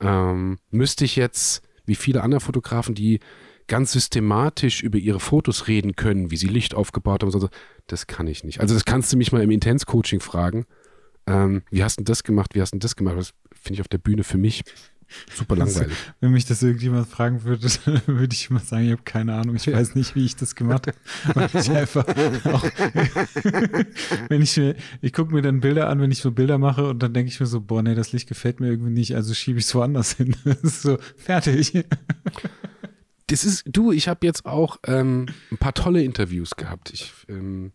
Ähm, 0.00 0.58
müsste 0.70 1.04
ich 1.04 1.16
jetzt, 1.16 1.62
wie 1.86 1.94
viele 1.94 2.22
andere 2.22 2.40
Fotografen, 2.40 2.94
die 2.94 3.20
ganz 3.66 3.92
systematisch 3.92 4.82
über 4.82 4.98
ihre 4.98 5.20
Fotos 5.20 5.68
reden 5.68 5.96
können, 5.96 6.30
wie 6.30 6.36
sie 6.36 6.48
Licht 6.48 6.74
aufgebaut 6.74 7.22
haben. 7.22 7.30
So. 7.30 7.48
Das 7.86 8.06
kann 8.06 8.26
ich 8.26 8.44
nicht. 8.44 8.60
Also 8.60 8.74
das 8.74 8.84
kannst 8.84 9.12
du 9.12 9.16
mich 9.16 9.32
mal 9.32 9.42
im 9.42 9.50
Intens-Coaching 9.50 10.20
fragen. 10.20 10.66
Ähm, 11.26 11.62
wie 11.70 11.82
hast 11.82 11.98
du 11.98 12.04
das 12.04 12.22
gemacht? 12.22 12.54
Wie 12.54 12.60
hast 12.60 12.74
du 12.74 12.78
das 12.78 12.96
gemacht? 12.96 13.16
Das 13.16 13.32
finde 13.52 13.74
ich 13.74 13.80
auf 13.80 13.88
der 13.88 13.98
Bühne 13.98 14.24
für 14.24 14.38
mich 14.38 14.62
super 15.34 15.56
langweilig. 15.56 15.90
Also, 15.90 16.12
wenn 16.20 16.30
mich 16.32 16.44
das 16.46 16.62
irgendjemand 16.62 17.06
fragen 17.08 17.44
würde, 17.44 17.68
würde 18.06 18.34
ich 18.34 18.50
immer 18.50 18.60
sagen, 18.60 18.86
ich 18.86 18.92
habe 18.92 19.02
keine 19.04 19.34
Ahnung, 19.34 19.56
ich 19.56 19.66
weiß 19.66 19.94
nicht, 19.94 20.14
wie 20.14 20.24
ich 20.24 20.36
das 20.36 20.54
gemacht 20.54 20.86
habe. 20.86 21.58
Ich 21.58 21.70
einfach 21.70 22.06
auch, 22.44 22.64
wenn 24.28 24.42
ich 24.42 24.56
mir, 24.56 24.76
ich 25.00 25.12
gucke 25.12 25.32
mir 25.32 25.42
dann 25.42 25.60
Bilder 25.60 25.88
an, 25.88 26.00
wenn 26.00 26.10
ich 26.10 26.18
so 26.18 26.30
Bilder 26.30 26.58
mache 26.58 26.88
und 26.88 27.02
dann 27.02 27.12
denke 27.12 27.30
ich 27.30 27.40
mir 27.40 27.46
so, 27.46 27.60
boah, 27.60 27.82
nee, 27.82 27.94
das 27.94 28.12
Licht 28.12 28.28
gefällt 28.28 28.60
mir 28.60 28.68
irgendwie 28.68 28.90
nicht, 28.90 29.14
also 29.14 29.34
schiebe 29.34 29.58
ich 29.58 29.66
es 29.66 29.74
woanders 29.74 30.12
hin. 30.12 30.36
Das 30.44 30.62
ist 30.62 30.82
so, 30.82 30.98
fertig 31.16 31.84
das 33.28 33.44
ist, 33.44 33.64
du, 33.66 33.92
ich 33.92 34.08
habe 34.08 34.26
jetzt 34.26 34.44
auch 34.44 34.78
ähm, 34.86 35.26
ein 35.50 35.58
paar 35.58 35.74
tolle 35.74 36.02
Interviews 36.02 36.56
gehabt. 36.56 36.92
Ich, 36.92 37.12
ähm, 37.28 37.72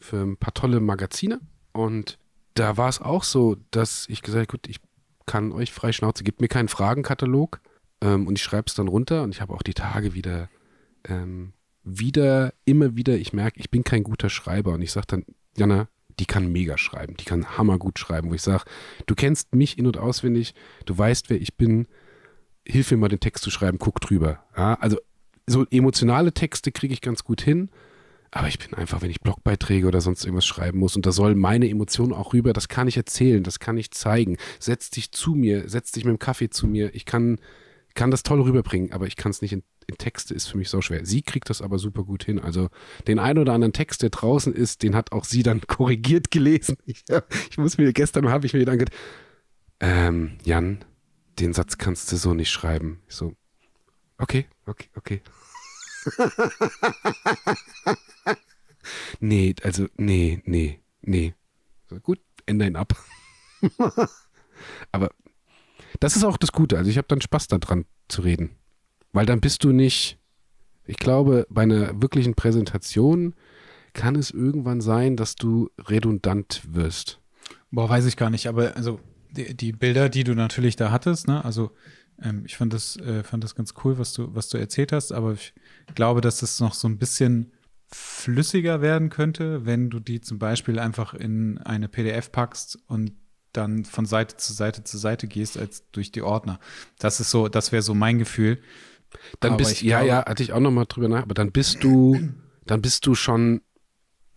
für 0.00 0.22
ein 0.22 0.36
paar 0.36 0.54
tolle 0.54 0.80
Magazine. 0.80 1.40
Und 1.72 2.18
da 2.54 2.76
war 2.76 2.88
es 2.88 3.00
auch 3.00 3.22
so, 3.22 3.56
dass 3.70 4.06
ich 4.08 4.22
gesagt 4.22 4.48
habe, 4.48 4.58
gut, 4.58 4.68
ich 4.68 4.80
kann 5.26 5.52
euch 5.52 5.72
frei 5.72 5.92
Schnauze, 5.92 6.24
gibt 6.24 6.40
mir 6.40 6.48
keinen 6.48 6.68
Fragenkatalog 6.68 7.60
ähm, 8.00 8.26
und 8.26 8.38
ich 8.38 8.42
schreibe 8.42 8.66
es 8.66 8.74
dann 8.74 8.88
runter 8.88 9.22
und 9.22 9.34
ich 9.34 9.40
habe 9.40 9.54
auch 9.54 9.62
die 9.62 9.74
Tage 9.74 10.14
wieder, 10.14 10.48
ähm, 11.04 11.52
wieder, 11.84 12.52
immer 12.64 12.96
wieder, 12.96 13.16
ich 13.16 13.32
merke, 13.32 13.60
ich 13.60 13.70
bin 13.70 13.84
kein 13.84 14.02
guter 14.02 14.30
Schreiber 14.30 14.72
und 14.72 14.82
ich 14.82 14.90
sage 14.90 15.06
dann, 15.08 15.24
Jana, 15.56 15.88
die 16.18 16.26
kann 16.26 16.50
mega 16.50 16.76
schreiben, 16.76 17.16
die 17.16 17.24
kann 17.24 17.56
hammergut 17.56 17.98
schreiben, 17.98 18.30
wo 18.30 18.34
ich 18.34 18.42
sage, 18.42 18.64
du 19.06 19.14
kennst 19.14 19.54
mich 19.54 19.78
in- 19.78 19.86
und 19.86 19.98
auswendig, 19.98 20.54
du 20.84 20.96
weißt, 20.96 21.30
wer 21.30 21.40
ich 21.40 21.56
bin, 21.56 21.86
hilf 22.70 22.90
mir 22.90 22.96
mal 22.96 23.08
den 23.08 23.20
Text 23.20 23.44
zu 23.44 23.50
schreiben, 23.50 23.78
guck 23.78 24.00
drüber. 24.00 24.44
Ja, 24.56 24.74
also 24.74 24.98
so 25.46 25.66
emotionale 25.70 26.32
Texte 26.32 26.72
kriege 26.72 26.94
ich 26.94 27.00
ganz 27.00 27.24
gut 27.24 27.40
hin. 27.40 27.70
Aber 28.32 28.46
ich 28.46 28.60
bin 28.60 28.74
einfach, 28.74 29.02
wenn 29.02 29.10
ich 29.10 29.20
Blogbeiträge 29.20 29.88
oder 29.88 30.00
sonst 30.00 30.24
irgendwas 30.24 30.46
schreiben 30.46 30.78
muss 30.78 30.94
und 30.94 31.04
da 31.04 31.10
soll 31.10 31.34
meine 31.34 31.68
Emotion 31.68 32.12
auch 32.12 32.32
rüber, 32.32 32.52
das 32.52 32.68
kann 32.68 32.86
ich 32.86 32.96
erzählen, 32.96 33.42
das 33.42 33.58
kann 33.58 33.76
ich 33.76 33.90
zeigen. 33.90 34.36
Setz 34.60 34.90
dich 34.90 35.10
zu 35.10 35.34
mir, 35.34 35.68
setz 35.68 35.90
dich 35.90 36.04
mit 36.04 36.12
dem 36.12 36.20
Kaffee 36.20 36.48
zu 36.48 36.68
mir. 36.68 36.94
Ich 36.94 37.06
kann, 37.06 37.40
kann 37.94 38.12
das 38.12 38.22
toll 38.22 38.40
rüberbringen, 38.40 38.92
aber 38.92 39.08
ich 39.08 39.16
kann 39.16 39.30
es 39.30 39.42
nicht 39.42 39.52
in, 39.52 39.64
in, 39.88 39.98
Texte, 39.98 40.32
ist 40.32 40.46
für 40.46 40.58
mich 40.58 40.68
so 40.68 40.80
schwer. 40.80 41.04
Sie 41.04 41.22
kriegt 41.22 41.50
das 41.50 41.60
aber 41.60 41.80
super 41.80 42.04
gut 42.04 42.22
hin. 42.22 42.38
Also 42.38 42.68
den 43.08 43.18
einen 43.18 43.40
oder 43.40 43.52
anderen 43.52 43.72
Text, 43.72 44.02
der 44.02 44.10
draußen 44.10 44.54
ist, 44.54 44.84
den 44.84 44.94
hat 44.94 45.10
auch 45.10 45.24
sie 45.24 45.42
dann 45.42 45.60
korrigiert 45.66 46.30
gelesen. 46.30 46.76
Ich, 46.86 47.02
ich 47.50 47.58
muss 47.58 47.78
mir, 47.78 47.92
gestern 47.92 48.28
habe 48.28 48.46
ich 48.46 48.52
mir 48.52 48.64
gedacht, 48.64 48.92
ähm, 49.80 50.38
Jan, 50.44 50.84
den 51.40 51.52
Satz 51.52 51.78
kannst 51.78 52.10
du 52.12 52.16
so 52.16 52.34
nicht 52.34 52.50
schreiben. 52.50 53.02
Ich 53.08 53.14
so, 53.14 53.34
okay, 54.18 54.46
okay, 54.66 54.88
okay. 54.94 55.22
nee, 59.20 59.54
also, 59.62 59.86
nee, 59.96 60.42
nee, 60.44 60.80
nee. 61.02 61.34
So, 61.88 61.98
gut, 62.00 62.20
ändere 62.46 62.68
ihn 62.68 62.76
ab. 62.76 62.94
Aber 64.92 65.10
das 65.98 66.16
ist 66.16 66.24
auch 66.24 66.36
das 66.36 66.52
Gute. 66.52 66.78
Also 66.78 66.90
ich 66.90 66.98
habe 66.98 67.08
dann 67.08 67.20
Spaß 67.20 67.48
daran 67.48 67.84
zu 68.08 68.22
reden. 68.22 68.56
Weil 69.12 69.26
dann 69.26 69.40
bist 69.40 69.64
du 69.64 69.72
nicht, 69.72 70.18
ich 70.86 70.96
glaube, 70.96 71.46
bei 71.50 71.62
einer 71.62 72.00
wirklichen 72.00 72.34
Präsentation 72.34 73.34
kann 73.92 74.14
es 74.14 74.30
irgendwann 74.30 74.80
sein, 74.80 75.16
dass 75.16 75.34
du 75.34 75.70
redundant 75.78 76.62
wirst? 76.68 77.20
Boah, 77.70 77.88
weiß 77.88 78.06
ich 78.06 78.16
gar 78.16 78.30
nicht, 78.30 78.46
aber 78.46 78.76
also 78.76 79.00
die, 79.32 79.56
die 79.56 79.72
Bilder, 79.72 80.08
die 80.08 80.24
du 80.24 80.34
natürlich 80.34 80.76
da 80.76 80.90
hattest, 80.90 81.28
ne, 81.28 81.44
also 81.44 81.72
ähm, 82.22 82.44
ich 82.46 82.56
fand 82.56 82.72
das, 82.72 82.96
äh, 82.96 83.22
fand 83.22 83.44
das 83.44 83.54
ganz 83.54 83.74
cool, 83.84 83.98
was 83.98 84.12
du, 84.12 84.34
was 84.34 84.48
du 84.48 84.58
erzählt 84.58 84.92
hast, 84.92 85.12
aber 85.12 85.32
ich 85.32 85.52
glaube, 85.94 86.20
dass 86.20 86.40
das 86.40 86.60
noch 86.60 86.74
so 86.74 86.88
ein 86.88 86.98
bisschen 86.98 87.52
flüssiger 87.92 88.82
werden 88.82 89.10
könnte, 89.10 89.66
wenn 89.66 89.90
du 89.90 89.98
die 89.98 90.20
zum 90.20 90.38
Beispiel 90.38 90.78
einfach 90.78 91.14
in 91.14 91.58
eine 91.58 91.88
PDF 91.88 92.30
packst 92.30 92.78
und 92.86 93.12
dann 93.52 93.84
von 93.84 94.06
Seite 94.06 94.36
zu 94.36 94.52
Seite 94.52 94.84
zu 94.84 94.96
Seite 94.96 95.26
gehst, 95.26 95.58
als 95.58 95.90
durch 95.90 96.12
die 96.12 96.22
Ordner. 96.22 96.60
Das 96.98 97.18
ist 97.18 97.30
so, 97.30 97.48
das 97.48 97.72
wäre 97.72 97.82
so 97.82 97.94
mein 97.94 98.18
Gefühl. 98.18 98.60
Dann 99.40 99.54
aber 99.54 99.58
bist, 99.58 99.82
ja, 99.82 99.98
glaube, 99.98 100.08
ja, 100.08 100.24
hatte 100.26 100.42
ich 100.44 100.52
auch 100.52 100.60
noch 100.60 100.70
mal 100.70 100.84
drüber 100.84 101.08
nach, 101.08 101.22
aber 101.22 101.34
dann 101.34 101.50
bist 101.50 101.82
du, 101.82 102.30
dann 102.64 102.80
bist 102.80 103.06
du 103.06 103.16
schon 103.16 103.60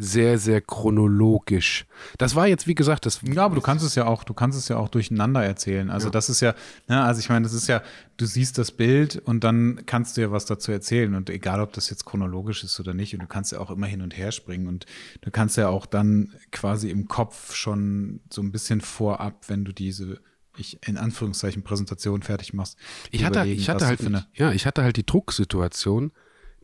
sehr, 0.03 0.37
sehr 0.37 0.59
chronologisch. 0.59 1.85
Das 2.17 2.35
war 2.35 2.47
jetzt, 2.47 2.67
wie 2.67 2.75
gesagt, 2.75 3.05
das. 3.05 3.21
Ja, 3.23 3.45
aber 3.45 3.55
du 3.55 3.61
kannst 3.61 3.85
es 3.85 3.95
ja 3.95 4.05
auch, 4.05 4.23
du 4.23 4.33
kannst 4.33 4.57
es 4.57 4.67
ja 4.67 4.77
auch 4.77 4.89
durcheinander 4.89 5.43
erzählen. 5.43 5.89
Also 5.89 6.07
ja. 6.07 6.11
das 6.11 6.29
ist 6.29 6.41
ja, 6.41 6.53
ne, 6.87 7.01
also 7.03 7.19
ich 7.19 7.29
meine, 7.29 7.43
das 7.43 7.53
ist 7.53 7.67
ja, 7.67 7.81
du 8.17 8.25
siehst 8.25 8.57
das 8.57 8.71
Bild 8.71 9.15
und 9.15 9.43
dann 9.43 9.85
kannst 9.85 10.17
du 10.17 10.21
ja 10.21 10.31
was 10.31 10.45
dazu 10.45 10.71
erzählen. 10.71 11.15
Und 11.15 11.29
egal, 11.29 11.61
ob 11.61 11.73
das 11.73 11.89
jetzt 11.89 12.05
chronologisch 12.05 12.63
ist 12.63 12.79
oder 12.79 12.93
nicht, 12.93 13.13
und 13.13 13.21
du 13.21 13.27
kannst 13.27 13.51
ja 13.53 13.59
auch 13.59 13.71
immer 13.71 13.87
hin 13.87 14.01
und 14.01 14.17
her 14.17 14.31
springen 14.31 14.67
und 14.67 14.85
du 15.21 15.31
kannst 15.31 15.55
ja 15.57 15.69
auch 15.69 15.85
dann 15.85 16.33
quasi 16.51 16.89
im 16.89 17.07
Kopf 17.07 17.55
schon 17.55 18.19
so 18.29 18.41
ein 18.41 18.51
bisschen 18.51 18.81
vorab, 18.81 19.45
wenn 19.47 19.63
du 19.63 19.71
diese 19.71 20.19
ich 20.55 20.77
in 20.87 20.97
Anführungszeichen 20.97 21.63
Präsentation 21.63 22.21
fertig 22.21 22.53
machst. 22.53 22.77
Ich 23.09 23.25
hatte, 23.25 23.43
ich 23.47 23.69
hatte 23.69 23.87
halt, 23.87 24.01
ja, 24.35 24.51
ich 24.51 24.67
hatte 24.67 24.83
halt 24.83 24.97
die 24.97 25.05
Drucksituation, 25.05 26.11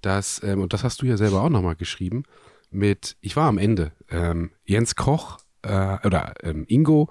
dass, 0.01 0.43
ähm, 0.43 0.61
und 0.61 0.73
das 0.73 0.83
hast 0.83 1.01
du 1.01 1.07
ja 1.07 1.17
selber 1.17 1.41
auch 1.41 1.49
nochmal 1.49 1.75
geschrieben, 1.75 2.23
mit, 2.71 3.17
ich 3.21 3.35
war 3.35 3.47
am 3.47 3.57
Ende, 3.57 3.91
ähm, 4.09 4.51
Jens 4.65 4.95
Koch 4.95 5.37
äh, 5.61 5.97
oder 6.05 6.33
ähm, 6.43 6.65
Ingo, 6.67 7.09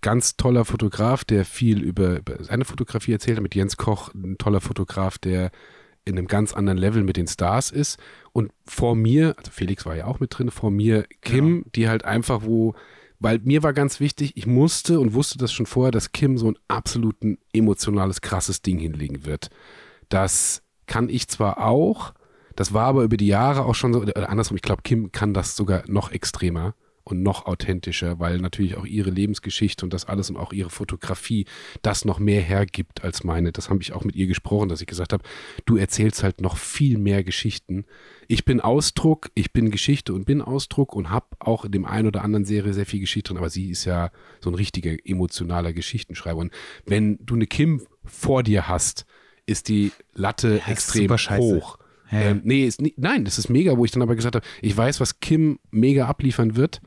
ganz 0.00 0.36
toller 0.36 0.64
Fotograf, 0.64 1.24
der 1.24 1.44
viel 1.44 1.82
über, 1.82 2.18
über 2.18 2.42
seine 2.42 2.64
Fotografie 2.64 3.12
erzählt 3.12 3.36
hat, 3.36 3.42
mit 3.42 3.54
Jens 3.54 3.76
Koch, 3.76 4.14
ein 4.14 4.38
toller 4.38 4.60
Fotograf, 4.60 5.18
der 5.18 5.50
in 6.04 6.16
einem 6.16 6.26
ganz 6.26 6.54
anderen 6.54 6.78
Level 6.78 7.02
mit 7.02 7.16
den 7.16 7.26
Stars 7.26 7.70
ist. 7.70 7.98
Und 8.32 8.52
vor 8.64 8.96
mir, 8.96 9.34
also 9.36 9.50
Felix 9.50 9.84
war 9.84 9.96
ja 9.96 10.06
auch 10.06 10.20
mit 10.20 10.36
drin, 10.36 10.50
vor 10.50 10.70
mir 10.70 11.04
Kim, 11.20 11.58
ja. 11.58 11.64
die 11.74 11.88
halt 11.88 12.04
einfach, 12.04 12.42
wo, 12.44 12.74
weil 13.18 13.38
mir 13.40 13.62
war 13.62 13.72
ganz 13.72 14.00
wichtig, 14.00 14.32
ich 14.36 14.46
musste 14.46 14.98
und 14.98 15.12
wusste 15.12 15.38
das 15.38 15.52
schon 15.52 15.66
vorher, 15.66 15.92
dass 15.92 16.12
Kim 16.12 16.38
so 16.38 16.50
ein 16.50 16.58
absoluten 16.68 17.38
emotionales, 17.52 18.22
krasses 18.22 18.62
Ding 18.62 18.78
hinlegen 18.78 19.26
wird. 19.26 19.50
Das 20.08 20.62
kann 20.86 21.08
ich 21.08 21.28
zwar 21.28 21.64
auch, 21.64 22.14
das 22.60 22.74
war 22.74 22.84
aber 22.84 23.04
über 23.04 23.16
die 23.16 23.26
Jahre 23.26 23.64
auch 23.64 23.74
schon 23.74 23.94
so, 23.94 24.02
oder 24.02 24.28
andersrum, 24.28 24.54
ich 24.54 24.60
glaube, 24.60 24.82
Kim 24.82 25.12
kann 25.12 25.32
das 25.32 25.56
sogar 25.56 25.82
noch 25.86 26.12
extremer 26.12 26.74
und 27.04 27.22
noch 27.22 27.46
authentischer, 27.46 28.20
weil 28.20 28.36
natürlich 28.36 28.76
auch 28.76 28.84
ihre 28.84 29.08
Lebensgeschichte 29.08 29.82
und 29.86 29.94
das 29.94 30.04
alles 30.04 30.28
und 30.28 30.36
auch 30.36 30.52
ihre 30.52 30.68
Fotografie 30.68 31.46
das 31.80 32.04
noch 32.04 32.18
mehr 32.18 32.42
hergibt 32.42 33.02
als 33.02 33.24
meine. 33.24 33.50
Das 33.50 33.70
habe 33.70 33.80
ich 33.80 33.94
auch 33.94 34.04
mit 34.04 34.14
ihr 34.14 34.26
gesprochen, 34.26 34.68
dass 34.68 34.82
ich 34.82 34.86
gesagt 34.86 35.14
habe, 35.14 35.24
du 35.64 35.78
erzählst 35.78 36.22
halt 36.22 36.42
noch 36.42 36.58
viel 36.58 36.98
mehr 36.98 37.24
Geschichten. 37.24 37.86
Ich 38.28 38.44
bin 38.44 38.60
Ausdruck, 38.60 39.30
ich 39.34 39.54
bin 39.54 39.70
Geschichte 39.70 40.12
und 40.12 40.26
bin 40.26 40.42
Ausdruck 40.42 40.94
und 40.94 41.08
habe 41.08 41.28
auch 41.38 41.64
in 41.64 41.72
dem 41.72 41.86
einen 41.86 42.08
oder 42.08 42.22
anderen 42.22 42.44
Serie 42.44 42.74
sehr 42.74 42.84
viel 42.84 43.00
Geschichte 43.00 43.28
drin, 43.28 43.38
aber 43.38 43.48
sie 43.48 43.70
ist 43.70 43.86
ja 43.86 44.10
so 44.40 44.50
ein 44.50 44.54
richtiger 44.54 44.94
emotionaler 45.06 45.72
Geschichtenschreiber. 45.72 46.40
Und 46.40 46.52
wenn 46.84 47.24
du 47.24 47.36
eine 47.36 47.46
Kim 47.46 47.86
vor 48.04 48.42
dir 48.42 48.68
hast, 48.68 49.06
ist 49.46 49.68
die 49.68 49.92
Latte 50.12 50.60
ja, 50.66 50.70
extrem 50.70 51.10
hoch. 51.10 51.79
Ähm, 52.12 52.40
nee, 52.44 52.66
ist 52.66 52.82
nein, 52.96 53.24
das 53.24 53.38
ist 53.38 53.48
mega, 53.48 53.76
wo 53.76 53.84
ich 53.84 53.90
dann 53.92 54.02
aber 54.02 54.16
gesagt 54.16 54.34
habe, 54.34 54.46
ich 54.62 54.76
weiß, 54.76 55.00
was 55.00 55.20
Kim 55.20 55.58
mega 55.70 56.06
abliefern 56.06 56.56
wird. 56.56 56.80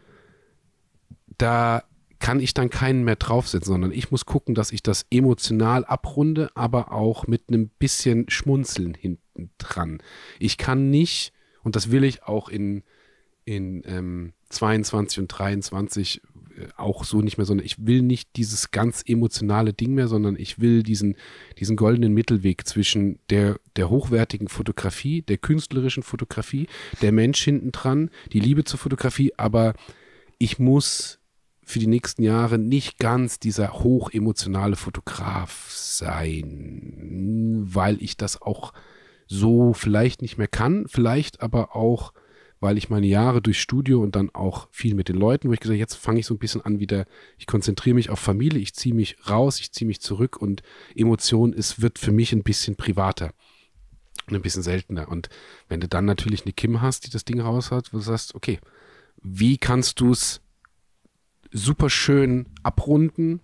Da 1.38 1.84
kann 2.20 2.40
ich 2.40 2.54
dann 2.54 2.70
keinen 2.70 3.04
mehr 3.04 3.18
draufsetzen, 3.18 3.74
sondern 3.74 3.92
ich 3.92 4.10
muss 4.10 4.26
gucken, 4.26 4.56
dass 4.56 4.72
ich 4.72 4.82
das 4.82 5.06
emotional 5.10 5.84
abrunde, 5.84 6.50
aber 6.56 6.94
auch 6.94 7.28
mit 7.28 7.50
einem 7.50 7.68
bisschen 7.68 8.30
Schmunzeln 8.30 8.94
hinten 8.94 9.50
dran. 9.58 10.02
Ich 10.40 10.58
kann 10.58 10.90
nicht, 10.90 11.34
und 11.64 11.76
das 11.76 11.92
will 11.92 12.06
ich 12.06 12.24
auch 12.24 12.48
in, 12.48 12.84
in 13.44 13.84
ähm, 13.86 14.34
22 14.50 15.20
und 15.20 15.28
23 15.28 16.22
äh, 16.24 16.33
auch 16.76 17.04
so 17.04 17.22
nicht 17.22 17.38
mehr, 17.38 17.46
sondern 17.46 17.66
ich 17.66 17.86
will 17.86 18.02
nicht 18.02 18.36
dieses 18.36 18.72
ganz 18.72 19.04
emotionale 19.06 19.74
Ding 19.74 19.94
mehr, 19.94 20.08
sondern 20.08 20.36
ich 20.38 20.60
will 20.60 20.84
diesen, 20.84 21.16
diesen 21.60 21.76
goldenen 21.76 22.14
Mittelweg 22.14 22.68
zwischen 22.68 23.20
der, 23.30 23.60
der 23.76 23.90
hochwertigen 23.90 24.48
Fotografie, 24.48 25.22
der 25.22 25.38
künstlerischen 25.38 26.04
Fotografie, 26.04 26.68
der 27.02 27.12
Mensch 27.12 27.44
hinten 27.44 27.72
dran, 27.72 28.10
die 28.32 28.40
Liebe 28.40 28.64
zur 28.64 28.80
Fotografie, 28.80 29.34
aber 29.38 29.74
ich 30.38 30.60
muss 30.60 31.20
für 31.66 31.80
die 31.80 31.88
nächsten 31.88 32.24
Jahre 32.24 32.60
nicht 32.60 32.98
ganz 33.00 33.40
dieser 33.40 33.74
hochemotionale 33.74 34.76
Fotograf 34.76 35.68
sein, 35.70 37.64
weil 37.66 38.02
ich 38.02 38.18
das 38.18 38.42
auch 38.42 38.74
so 39.28 39.74
vielleicht 39.74 40.22
nicht 40.22 40.38
mehr 40.38 40.50
kann, 40.50 40.86
vielleicht 40.88 41.42
aber 41.42 41.76
auch 41.76 42.14
weil 42.64 42.78
ich 42.78 42.90
meine 42.90 43.08
Jahre 43.08 43.42
durch 43.42 43.60
Studio 43.60 44.02
und 44.02 44.16
dann 44.16 44.34
auch 44.34 44.70
viel 44.72 44.96
mit 44.96 45.10
den 45.10 45.18
Leuten, 45.18 45.50
wo 45.50 45.54
ich 45.54 45.60
gesagt 45.60 45.74
habe, 45.74 45.80
jetzt 45.80 45.96
fange 45.96 46.22
ich 46.22 46.26
so 46.26 46.34
ein 46.34 46.38
bisschen 46.38 46.62
an 46.62 46.80
wieder, 46.80 47.06
ich 47.38 47.46
konzentriere 47.46 47.94
mich 47.94 48.10
auf 48.10 48.20
Familie, 48.20 48.62
ich 48.62 48.74
ziehe 48.74 48.96
mich 48.96 49.18
raus, 49.30 49.60
ich 49.60 49.74
ziehe 49.74 49.86
mich 49.86 50.00
zurück 50.00 50.38
und 50.38 50.64
Emotion 50.96 51.52
ist, 51.52 51.82
wird 51.82 52.00
für 52.00 52.14
mich 52.14 52.32
ein 52.32 52.42
bisschen 52.42 52.78
privater 52.78 53.34
und 54.30 54.36
ein 54.36 54.42
bisschen 54.42 54.64
seltener. 54.64 55.10
Und 55.10 55.28
wenn 55.68 55.82
du 55.82 55.90
dann 55.90 56.06
natürlich 56.06 56.44
eine 56.44 56.54
Kim 56.54 56.82
hast, 56.82 57.06
die 57.06 57.10
das 57.10 57.26
Ding 57.26 57.42
raus 57.42 57.70
hat, 57.70 57.92
wo 57.92 57.98
du 57.98 58.04
sagst, 58.04 58.34
okay, 58.34 58.60
wie 59.22 59.58
kannst 59.58 60.00
du 60.00 60.12
es 60.12 60.40
super 61.52 61.90
schön 61.90 62.46
abrunden, 62.64 63.42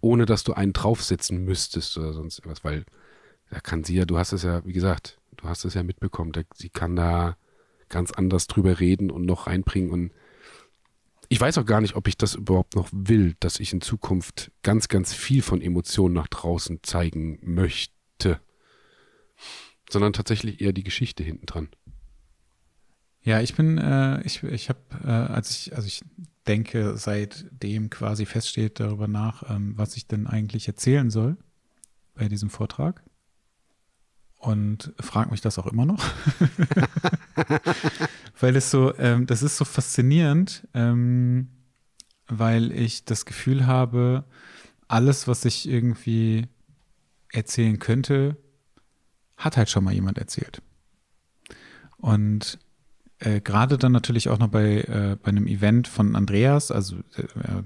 ohne 0.00 0.26
dass 0.26 0.44
du 0.44 0.52
einen 0.52 0.74
draufsetzen 0.74 1.44
müsstest 1.44 1.98
oder 1.98 2.12
sonst 2.12 2.38
irgendwas, 2.38 2.62
weil 2.62 2.84
da 3.50 3.58
kann 3.58 3.82
sie 3.82 3.96
ja, 3.96 4.04
du 4.04 4.16
hast 4.16 4.32
es 4.32 4.44
ja, 4.44 4.64
wie 4.64 4.72
gesagt, 4.72 5.18
du 5.38 5.48
hast 5.48 5.64
es 5.64 5.74
ja 5.74 5.82
mitbekommen, 5.82 6.30
da, 6.30 6.42
sie 6.54 6.68
kann 6.68 6.94
da 6.94 7.36
ganz 7.90 8.10
anders 8.12 8.46
drüber 8.46 8.80
reden 8.80 9.10
und 9.10 9.26
noch 9.26 9.46
reinbringen. 9.46 9.90
Und 9.90 10.12
ich 11.28 11.40
weiß 11.40 11.58
auch 11.58 11.66
gar 11.66 11.80
nicht, 11.80 11.96
ob 11.96 12.08
ich 12.08 12.16
das 12.16 12.34
überhaupt 12.34 12.74
noch 12.74 12.88
will, 12.92 13.36
dass 13.40 13.60
ich 13.60 13.72
in 13.72 13.80
Zukunft 13.80 14.50
ganz, 14.62 14.88
ganz 14.88 15.12
viel 15.12 15.42
von 15.42 15.60
Emotionen 15.60 16.14
nach 16.14 16.28
draußen 16.28 16.80
zeigen 16.82 17.38
möchte. 17.42 18.40
Sondern 19.90 20.12
tatsächlich 20.12 20.60
eher 20.60 20.72
die 20.72 20.84
Geschichte 20.84 21.22
hinten 21.22 21.46
dran. 21.46 21.68
Ja, 23.22 23.40
ich 23.40 23.54
bin, 23.54 23.76
äh, 23.76 24.22
ich, 24.22 24.42
ich 24.42 24.68
habe, 24.70 24.80
äh, 25.04 25.08
als 25.08 25.50
ich, 25.50 25.76
also 25.76 25.86
ich 25.86 26.02
denke, 26.46 26.96
seitdem 26.96 27.90
quasi 27.90 28.24
feststeht 28.24 28.80
darüber 28.80 29.08
nach, 29.08 29.48
ähm, 29.50 29.74
was 29.76 29.96
ich 29.96 30.06
denn 30.06 30.26
eigentlich 30.26 30.66
erzählen 30.68 31.10
soll 31.10 31.36
bei 32.14 32.28
diesem 32.28 32.50
Vortrag 32.50 33.02
und 34.40 34.94
frage 34.98 35.30
mich 35.30 35.42
das 35.42 35.58
auch 35.58 35.66
immer 35.66 35.84
noch. 35.84 36.02
weil 38.40 38.56
es 38.56 38.70
so, 38.70 38.96
ähm, 38.98 39.26
das 39.26 39.42
ist 39.42 39.58
so 39.58 39.66
faszinierend, 39.66 40.66
ähm, 40.72 41.48
weil 42.26 42.72
ich 42.72 43.04
das 43.04 43.26
Gefühl 43.26 43.66
habe, 43.66 44.24
alles, 44.88 45.28
was 45.28 45.44
ich 45.44 45.68
irgendwie 45.68 46.48
erzählen 47.32 47.78
könnte, 47.78 48.36
hat 49.36 49.58
halt 49.58 49.68
schon 49.68 49.84
mal 49.84 49.92
jemand 49.92 50.16
erzählt. 50.16 50.62
Und 51.98 52.58
äh, 53.18 53.42
gerade 53.42 53.76
dann 53.76 53.92
natürlich 53.92 54.30
auch 54.30 54.38
noch 54.38 54.48
bei, 54.48 54.80
äh, 54.80 55.18
bei 55.22 55.28
einem 55.28 55.46
Event 55.46 55.86
von 55.86 56.16
Andreas, 56.16 56.70
also 56.70 56.96
äh, 57.16 57.62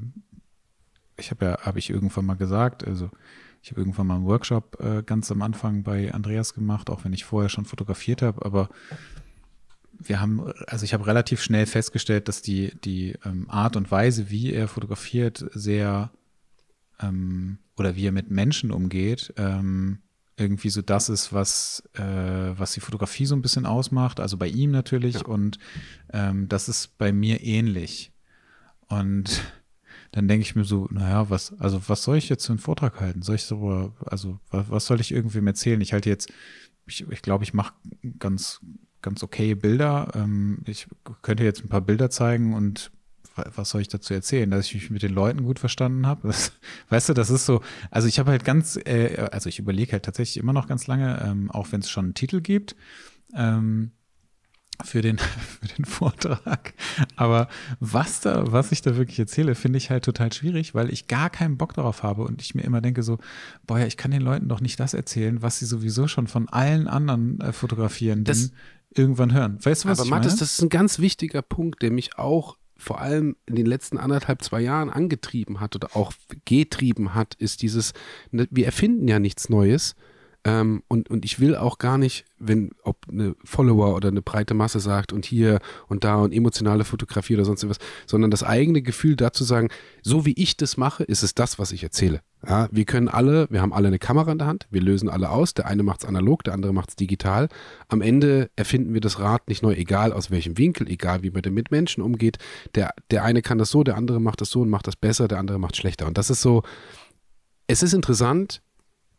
ich 1.16 1.31
habe 1.31 1.45
ja, 1.45 1.61
habe 1.61 1.78
ich 1.78 1.88
irgendwann 1.88 2.26
mal 2.26 2.35
gesagt, 2.35 2.85
also 2.85 3.11
ich 3.64 3.71
habe 3.71 3.80
irgendwann 3.80 4.06
mal 4.06 4.16
einen 4.16 4.26
Workshop 4.26 4.78
äh, 4.78 5.02
ganz 5.02 5.33
am 5.33 5.40
Anfang 5.40 5.85
bei 5.85 6.12
Andreas 6.12 6.52
gemacht, 6.52 6.90
auch 6.90 7.06
wenn 7.06 7.14
ich 7.14 7.25
vorher 7.25 7.49
schon 7.49 7.64
fotografiert 7.64 8.21
habe, 8.21 8.44
aber 8.44 8.68
wir 9.99 10.21
haben, 10.21 10.52
also 10.66 10.85
ich 10.85 10.92
habe 10.92 11.06
relativ 11.06 11.42
schnell 11.42 11.64
festgestellt, 11.64 12.28
dass 12.28 12.42
die, 12.42 12.75
die 12.85 13.14
ähm, 13.25 13.49
Art 13.49 13.76
und 13.76 13.90
Weise, 13.90 14.28
wie 14.28 14.52
er 14.52 14.68
fotografiert, 14.68 15.47
sehr 15.54 16.11
ähm, 17.00 17.56
oder 17.78 17.97
wie 17.97 18.06
er 18.06 18.12
mit 18.12 18.30
Menschen 18.30 18.71
umgeht, 18.71 19.33
ähm, 19.38 20.00
irgendwie 20.37 20.68
so 20.68 20.83
das 20.83 21.09
ist, 21.09 21.33
was, 21.33 21.88
äh, 21.94 22.02
was 22.02 22.75
die 22.75 22.80
Fotografie 22.80 23.25
so 23.25 23.35
ein 23.35 23.40
bisschen 23.40 23.64
ausmacht. 23.64 24.21
Also 24.21 24.37
bei 24.37 24.49
ihm 24.49 24.73
natürlich. 24.73 25.14
Ja. 25.14 25.25
Und 25.25 25.59
ähm, 26.12 26.50
das 26.50 26.68
ist 26.68 26.99
bei 26.99 27.12
mir 27.12 27.42
ähnlich. 27.42 28.12
Und 28.88 29.40
dann 30.14 30.28
denke 30.28 30.42
ich 30.42 30.54
mir 30.54 30.62
so, 30.62 30.87
naja, 30.92 31.28
was, 31.28 31.59
also 31.59 31.83
was 31.88 32.04
soll 32.04 32.16
ich 32.16 32.28
jetzt 32.28 32.47
für 32.47 32.52
einen 32.52 32.61
Vortrag 32.61 33.00
halten? 33.00 33.23
Soll 33.23 33.35
ich 33.35 33.42
so, 33.42 33.92
also 34.06 34.38
was, 34.49 34.71
was 34.71 34.87
soll 34.87 35.00
ich 35.00 35.11
irgendwem 35.11 35.49
erzählen? 35.49 35.80
Ich 35.80 35.92
halte 35.92 36.09
jetzt, 36.09 36.33
ich 36.87 36.99
glaube, 36.99 37.14
ich, 37.14 37.23
glaub, 37.23 37.42
ich 37.42 37.52
mache 37.52 37.75
ganz, 38.21 38.61
ganz 39.02 39.25
okay 39.25 39.56
Bilder. 39.56 40.12
Ähm, 40.14 40.59
ich 40.66 40.87
könnte 41.23 41.42
jetzt 41.42 41.64
ein 41.64 41.68
paar 41.68 41.80
Bilder 41.80 42.11
zeigen 42.11 42.54
und 42.54 42.92
was 43.35 43.71
soll 43.71 43.80
ich 43.80 43.88
dazu 43.88 44.14
erzählen, 44.14 44.49
dass 44.49 44.66
ich 44.66 44.75
mich 44.75 44.90
mit 44.90 45.02
den 45.02 45.12
Leuten 45.12 45.42
gut 45.42 45.59
verstanden 45.59 46.06
habe? 46.06 46.33
weißt 46.90 47.09
du, 47.09 47.14
das 47.14 47.30
ist 47.30 47.44
so, 47.44 47.61
also 47.90 48.06
ich 48.06 48.21
habe 48.21 48.30
halt 48.30 48.44
ganz, 48.44 48.76
äh, 48.76 49.16
also 49.33 49.49
ich 49.49 49.59
überlege 49.59 49.90
halt 49.90 50.04
tatsächlich 50.04 50.37
immer 50.37 50.52
noch 50.52 50.68
ganz 50.68 50.87
lange, 50.87 51.21
ähm, 51.25 51.50
auch 51.50 51.73
wenn 51.73 51.80
es 51.80 51.90
schon 51.90 52.04
einen 52.04 52.14
Titel 52.14 52.40
gibt, 52.40 52.76
ähm, 53.35 53.90
für 54.83 55.02
den, 55.02 55.19
für 55.19 55.69
den 55.76 55.85
Vortrag. 55.85 56.75
Aber 57.16 57.49
was 57.81 58.21
da, 58.21 58.50
was 58.50 58.73
ich 58.73 58.83
da 58.83 58.97
wirklich 58.97 59.19
erzähle, 59.19 59.54
finde 59.54 59.78
ich 59.78 59.90
halt 59.90 60.04
total 60.04 60.33
schwierig, 60.33 60.75
weil 60.75 60.93
ich 60.93 61.07
gar 61.07 61.31
keinen 61.31 61.57
Bock 61.57 61.75
darauf 61.75 62.02
habe 62.02 62.23
und 62.23 62.43
ich 62.43 62.54
mir 62.54 62.62
immer 62.62 62.81
denke 62.81 63.02
so, 63.02 63.19
boah, 63.66 63.78
ja, 63.78 63.87
ich 63.87 63.97
kann 63.97 64.11
den 64.11 64.23
Leuten 64.23 64.49
doch 64.49 64.61
nicht 64.61 64.81
das 64.81 64.95
erzählen, 64.95 65.43
was 65.43 65.59
sie 65.59 65.66
sowieso 65.66 66.09
schon 66.09 66.26
von 66.26 66.49
allen 66.49 66.88
anderen 66.88 67.40
äh, 67.40 67.52
Fotografierenden 67.52 68.52
irgendwann 68.95 69.33
hören. 69.33 69.59
Weißt 69.62 69.85
du, 69.85 69.88
was 69.88 69.99
aber 69.99 70.07
ich 70.07 70.11
Mathis, 70.11 70.33
meine? 70.33 70.38
das 70.40 70.52
ist 70.52 70.62
ein 70.62 70.69
ganz 70.69 70.99
wichtiger 70.99 71.43
Punkt, 71.43 71.83
der 71.83 71.90
mich 71.90 72.19
auch 72.19 72.57
vor 72.76 73.00
allem 73.00 73.37
in 73.47 73.54
den 73.54 73.66
letzten 73.66 73.99
anderthalb, 73.99 74.43
zwei 74.43 74.61
Jahren 74.61 74.90
angetrieben 74.90 75.61
hat 75.61 75.75
oder 75.76 75.97
auch 75.97 76.12
getrieben 76.45 77.14
hat, 77.14 77.35
ist 77.35 77.62
dieses, 77.62 77.93
ne, 78.31 78.49
wir 78.50 78.66
erfinden 78.66 79.09
ja 79.09 79.19
nichts 79.19 79.49
Neues, 79.49 79.95
ähm, 80.45 80.83
und, 80.89 81.09
und 81.11 81.25
ich 81.25 81.41
will 81.41 81.57
auch 81.57 81.79
gar 81.79 81.97
nicht, 81.97 82.27
wenn, 82.39 82.73
ob 82.83 83.07
eine 83.11 83.35
Follower 83.45 83.95
oder 83.95 84.09
eine 84.09 84.21
breite 84.21 84.53
Masse 84.53 84.79
sagt 84.79 85.13
und 85.13 85.25
hier 85.25 85.61
und 85.89 86.05
da 86.05 86.17
und 86.17 86.35
emotionale 86.35 86.85
Fotografie 86.85 87.35
oder 87.35 87.47
sonst 87.47 87.67
was, 87.67 87.79
sondern 88.07 88.31
das 88.31 88.43
eigene 88.43 88.83
Gefühl 88.83 89.17
dazu 89.17 89.43
sagen, 89.43 89.69
so 90.03 90.27
wie 90.27 90.35
ich 90.37 90.59
das 90.59 90.77
mache, 90.77 91.03
ist 91.05 91.23
es 91.23 91.35
das, 91.35 91.59
was 91.59 91.73
ich 91.73 91.83
erzähle. 91.83 92.21
Ja, 92.47 92.69
wir 92.71 92.85
können 92.85 93.09
alle, 93.09 93.47
wir 93.49 93.63
haben 93.63 93.73
alle 93.73 93.89
eine 93.89 93.99
Kamera 93.99 94.31
in 94.31 94.37
der 94.37 94.47
Hand, 94.47 94.67
wir 94.71 94.83
lösen 94.83 95.09
alle 95.09 95.31
aus, 95.31 95.55
der 95.55 95.67
eine 95.67 95.83
macht 95.83 96.03
es 96.03 96.09
analog, 96.09 96.45
der 96.45 96.53
andere 96.53 96.75
macht 96.75 96.91
es 96.91 96.97
digital. 96.97 97.49
Am 97.89 98.03
Ende 98.03 98.51
erfinden 98.55 98.93
wir 98.93 99.01
das 99.01 99.19
Rad 99.19 99.49
nicht 99.49 99.63
neu, 99.63 99.73
egal 99.73 100.13
aus 100.13 100.31
welchem 100.31 100.59
Winkel, 100.59 100.91
egal 100.91 101.23
wie 101.23 101.31
man 101.31 101.43
mit 101.55 101.71
Menschen 101.71 102.03
umgeht. 102.03 102.37
Der, 102.75 102.91
der 103.11 103.25
eine 103.25 103.41
kann 103.41 103.57
das 103.57 103.71
so, 103.71 103.83
der 103.83 103.97
andere 103.97 104.21
macht 104.21 104.43
das 104.43 104.51
so 104.51 104.61
und 104.61 104.69
macht 104.69 104.87
das 104.87 104.97
besser, 104.97 105.27
der 105.27 105.39
andere 105.39 105.59
macht 105.59 105.77
schlechter. 105.77 106.07
Und 106.07 106.19
das 106.19 106.29
ist 106.29 106.43
so, 106.43 106.63
es 107.67 107.83
ist 107.83 107.95
interessant, 107.95 108.61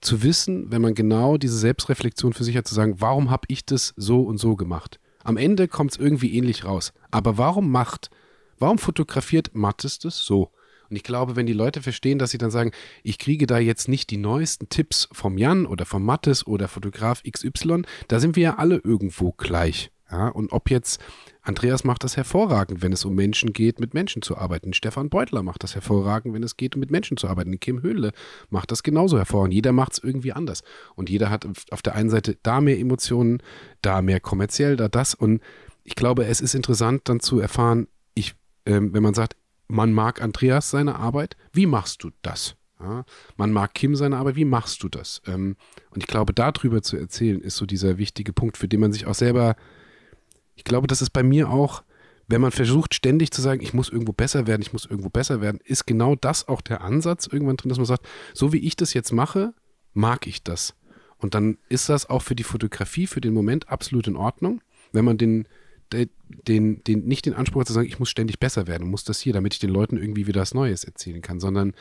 zu 0.05 0.23
wissen, 0.23 0.71
wenn 0.71 0.81
man 0.81 0.95
genau 0.95 1.37
diese 1.37 1.57
Selbstreflexion 1.57 2.33
für 2.33 2.43
sich 2.43 2.55
hat, 2.55 2.67
zu 2.67 2.75
sagen, 2.75 2.95
warum 2.99 3.29
habe 3.29 3.45
ich 3.49 3.65
das 3.65 3.93
so 3.97 4.21
und 4.21 4.37
so 4.37 4.55
gemacht? 4.55 4.99
Am 5.23 5.37
Ende 5.37 5.67
kommt 5.67 5.91
es 5.91 5.97
irgendwie 5.97 6.35
ähnlich 6.35 6.65
raus. 6.65 6.93
Aber 7.11 7.37
warum 7.37 7.71
macht, 7.71 8.09
warum 8.59 8.77
fotografiert 8.77 9.55
Mattes 9.55 9.99
das 9.99 10.19
so? 10.19 10.51
Und 10.89 10.95
ich 10.95 11.03
glaube, 11.03 11.35
wenn 11.35 11.47
die 11.47 11.53
Leute 11.53 11.81
verstehen, 11.81 12.19
dass 12.19 12.31
sie 12.31 12.37
dann 12.37 12.51
sagen, 12.51 12.71
ich 13.03 13.17
kriege 13.17 13.47
da 13.47 13.57
jetzt 13.57 13.87
nicht 13.87 14.11
die 14.11 14.17
neuesten 14.17 14.69
Tipps 14.69 15.09
vom 15.11 15.37
Jan 15.37 15.65
oder 15.65 15.85
vom 15.85 16.05
Mattes 16.05 16.45
oder 16.45 16.67
Fotograf 16.67 17.23
XY, 17.23 17.83
da 18.07 18.19
sind 18.19 18.35
wir 18.35 18.43
ja 18.43 18.55
alle 18.57 18.77
irgendwo 18.77 19.31
gleich. 19.31 19.91
Ja, 20.11 20.27
und 20.27 20.51
ob 20.51 20.69
jetzt 20.69 21.01
Andreas 21.45 21.83
macht 21.83 22.03
das 22.03 22.17
hervorragend, 22.17 22.81
wenn 22.81 22.91
es 22.91 23.05
um 23.05 23.13
Menschen 23.13 23.53
geht, 23.53 23.79
mit 23.79 23.93
Menschen 23.93 24.23
zu 24.23 24.35
arbeiten. 24.35 24.73
Stefan 24.73 25.09
Beutler 25.09 25.43
macht 25.43 25.63
das 25.63 25.75
hervorragend, 25.75 26.33
wenn 26.33 26.41
es 26.41 26.57
geht, 26.57 26.75
mit 26.75 26.89
Menschen 26.89 27.17
zu 27.17 27.27
arbeiten. 27.27 27.59
Kim 27.59 27.83
Höhle 27.83 28.11
macht 28.49 28.71
das 28.71 28.81
genauso 28.81 29.17
hervorragend. 29.17 29.53
Jeder 29.53 29.71
macht 29.71 29.93
es 29.93 29.99
irgendwie 29.99 30.33
anders. 30.33 30.63
Und 30.95 31.09
jeder 31.09 31.29
hat 31.29 31.47
auf 31.69 31.83
der 31.83 31.93
einen 31.93 32.09
Seite 32.09 32.35
da 32.41 32.61
mehr 32.61 32.79
Emotionen, 32.79 33.43
da 33.83 34.01
mehr 34.01 34.19
kommerziell, 34.19 34.75
da 34.75 34.87
das. 34.87 35.13
Und 35.13 35.39
ich 35.83 35.95
glaube, 35.95 36.25
es 36.25 36.41
ist 36.41 36.55
interessant 36.55 37.03
dann 37.05 37.19
zu 37.19 37.39
erfahren, 37.39 37.87
ich, 38.15 38.33
ähm, 38.65 38.93
wenn 38.93 39.03
man 39.03 39.13
sagt, 39.13 39.35
man 39.67 39.93
mag 39.93 40.21
Andreas 40.23 40.71
seine 40.71 40.95
Arbeit, 40.95 41.37
wie 41.53 41.67
machst 41.67 42.03
du 42.03 42.09
das? 42.23 42.55
Ja, 42.79 43.05
man 43.37 43.51
mag 43.51 43.73
Kim 43.75 43.95
seine 43.95 44.17
Arbeit, 44.17 44.35
wie 44.35 44.45
machst 44.45 44.81
du 44.83 44.89
das? 44.89 45.21
Ähm, 45.27 45.57
und 45.91 46.01
ich 46.01 46.07
glaube, 46.07 46.33
darüber 46.33 46.81
zu 46.81 46.97
erzählen, 46.97 47.39
ist 47.39 47.55
so 47.55 47.67
dieser 47.67 47.99
wichtige 47.99 48.33
Punkt, 48.33 48.57
für 48.57 48.67
den 48.67 48.79
man 48.79 48.91
sich 48.91 49.05
auch 49.05 49.13
selber 49.13 49.55
ich 50.55 50.63
glaube, 50.63 50.87
das 50.87 51.01
ist 51.01 51.11
bei 51.11 51.23
mir 51.23 51.49
auch, 51.49 51.83
wenn 52.27 52.41
man 52.41 52.51
versucht, 52.51 52.95
ständig 52.95 53.31
zu 53.31 53.41
sagen, 53.41 53.61
ich 53.61 53.73
muss 53.73 53.89
irgendwo 53.89 54.13
besser 54.13 54.47
werden, 54.47 54.61
ich 54.61 54.73
muss 54.73 54.85
irgendwo 54.85 55.09
besser 55.09 55.41
werden, 55.41 55.59
ist 55.63 55.85
genau 55.85 56.15
das 56.15 56.47
auch 56.47 56.61
der 56.61 56.81
Ansatz 56.81 57.27
irgendwann 57.27 57.57
drin, 57.57 57.69
dass 57.69 57.77
man 57.77 57.85
sagt, 57.85 58.07
so 58.33 58.51
wie 58.51 58.59
ich 58.59 58.75
das 58.75 58.93
jetzt 58.93 59.11
mache, 59.11 59.53
mag 59.93 60.25
ich 60.25 60.43
das. 60.43 60.75
Und 61.17 61.35
dann 61.35 61.57
ist 61.69 61.89
das 61.89 62.09
auch 62.09 62.21
für 62.21 62.35
die 62.35 62.43
Fotografie, 62.43 63.07
für 63.07 63.21
den 63.21 63.33
Moment 63.33 63.69
absolut 63.69 64.07
in 64.07 64.15
Ordnung, 64.15 64.61
wenn 64.91 65.05
man 65.05 65.17
den, 65.17 65.47
den, 65.91 66.83
den, 66.83 67.05
nicht 67.05 67.25
den 67.25 67.35
Anspruch 67.35 67.61
hat 67.61 67.67
zu 67.67 67.73
sagen, 67.73 67.87
ich 67.87 67.99
muss 67.99 68.09
ständig 68.09 68.39
besser 68.39 68.67
werden, 68.67 68.89
muss 68.89 69.03
das 69.03 69.19
hier, 69.19 69.33
damit 69.33 69.53
ich 69.53 69.59
den 69.59 69.69
Leuten 69.69 69.97
irgendwie 69.97 70.27
wieder 70.27 70.41
was 70.41 70.53
Neues 70.53 70.83
erzählen 70.83 71.21
kann, 71.21 71.39
sondern 71.39 71.73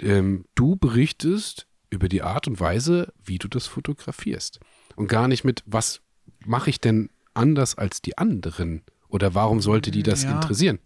ähm, 0.00 0.46
du 0.54 0.76
berichtest 0.76 1.66
über 1.90 2.08
die 2.08 2.22
Art 2.22 2.46
und 2.48 2.60
Weise, 2.60 3.12
wie 3.22 3.38
du 3.38 3.48
das 3.48 3.66
fotografierst. 3.66 4.60
Und 4.96 5.08
gar 5.08 5.28
nicht 5.28 5.44
mit, 5.44 5.62
was 5.66 6.00
mache 6.44 6.70
ich 6.70 6.80
denn 6.80 7.10
anders 7.40 7.76
als 7.76 8.02
die 8.02 8.16
anderen? 8.18 8.82
Oder 9.08 9.34
warum 9.34 9.60
sollte 9.60 9.90
die 9.90 10.02
das 10.02 10.22
ja. 10.22 10.32
interessieren? 10.32 10.78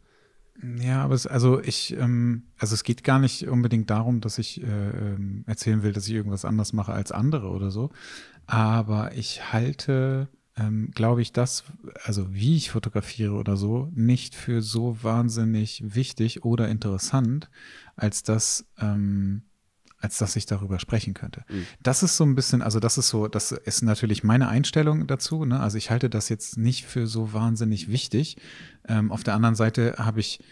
Ja, 0.81 1.03
aber 1.03 1.15
es, 1.15 1.27
also 1.27 1.61
ich, 1.61 1.97
ähm, 1.99 2.45
also 2.59 2.75
es 2.75 2.85
geht 2.85 3.03
gar 3.03 3.19
nicht 3.19 3.49
unbedingt 3.49 3.91
darum, 3.91 4.21
dass 4.21 4.39
ich 4.39 4.63
äh, 4.63 4.67
ähm, 4.67 5.45
erzählen 5.47 5.83
will, 5.83 5.93
dass 5.93 6.07
ich 6.07 6.15
irgendwas 6.15 6.45
anders 6.45 6.73
mache 6.73 6.93
als 6.93 7.13
andere 7.13 7.49
oder 7.49 7.71
so. 7.71 7.91
Aber 8.47 9.15
ich 9.15 9.53
halte, 9.53 10.29
ähm, 10.57 10.91
glaube 10.95 11.23
ich, 11.23 11.33
das, 11.33 11.65
also 12.05 12.33
wie 12.33 12.57
ich 12.57 12.71
fotografiere 12.71 13.35
oder 13.35 13.57
so, 13.57 13.91
nicht 13.95 14.35
für 14.35 14.63
so 14.63 14.97
wahnsinnig 15.03 15.83
wichtig 15.85 16.45
oder 16.45 16.69
interessant, 16.69 17.51
als 17.97 18.23
dass 18.23 18.65
ähm, 18.79 19.43
als 20.05 20.19
dass 20.19 20.37
ich 20.37 20.45
darüber 20.45 20.79
sprechen 20.79 21.15
könnte. 21.15 21.45
Mhm. 21.49 21.67
Das 21.83 22.03
ist 22.03 22.19
so 22.19 22.25
ein 22.25 22.35
bisschen, 22.35 22.61
also 22.61 22.79
das 22.79 22.99
ist 22.99 23.09
so, 23.09 23.27
das 23.27 23.53
ist 23.53 23.81
natürlich 23.81 24.23
meine 24.23 24.49
Einstellung 24.49 25.07
dazu. 25.07 25.47
Ne? 25.47 25.59
Also 25.59 25.79
ich 25.79 25.91
halte 25.91 26.11
das 26.11 26.29
jetzt 26.29 26.59
nicht 26.59 26.85
für 26.85 27.07
so 27.07 27.33
wahnsinnig 27.33 27.89
wichtig. 27.89 28.37
Ähm, 28.87 29.11
auf 29.11 29.25
der 29.25 29.33
anderen 29.35 29.55
Seite 29.55 29.95
habe 29.97 30.21
ich 30.21 30.45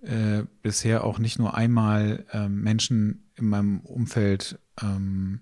äh, 0.00 0.44
bisher 0.62 1.04
auch 1.04 1.18
nicht 1.18 1.38
nur 1.38 1.54
einmal 1.54 2.24
äh, 2.32 2.48
Menschen 2.48 3.30
in 3.34 3.46
meinem 3.50 3.80
Umfeld 3.80 4.58
ähm, 4.82 5.40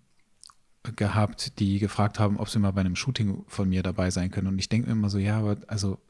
gehabt, 0.96 1.60
die 1.60 1.78
gefragt 1.78 2.18
haben, 2.18 2.38
ob 2.38 2.48
sie 2.48 2.58
mal 2.58 2.72
bei 2.72 2.80
einem 2.80 2.96
Shooting 2.96 3.44
von 3.46 3.68
mir 3.68 3.84
dabei 3.84 4.10
sein 4.10 4.32
können. 4.32 4.48
Und 4.48 4.58
ich 4.58 4.70
denke 4.70 4.88
mir 4.88 4.94
immer 4.94 5.08
so, 5.08 5.18
ja, 5.18 5.38
aber 5.38 5.58
also, 5.68 6.00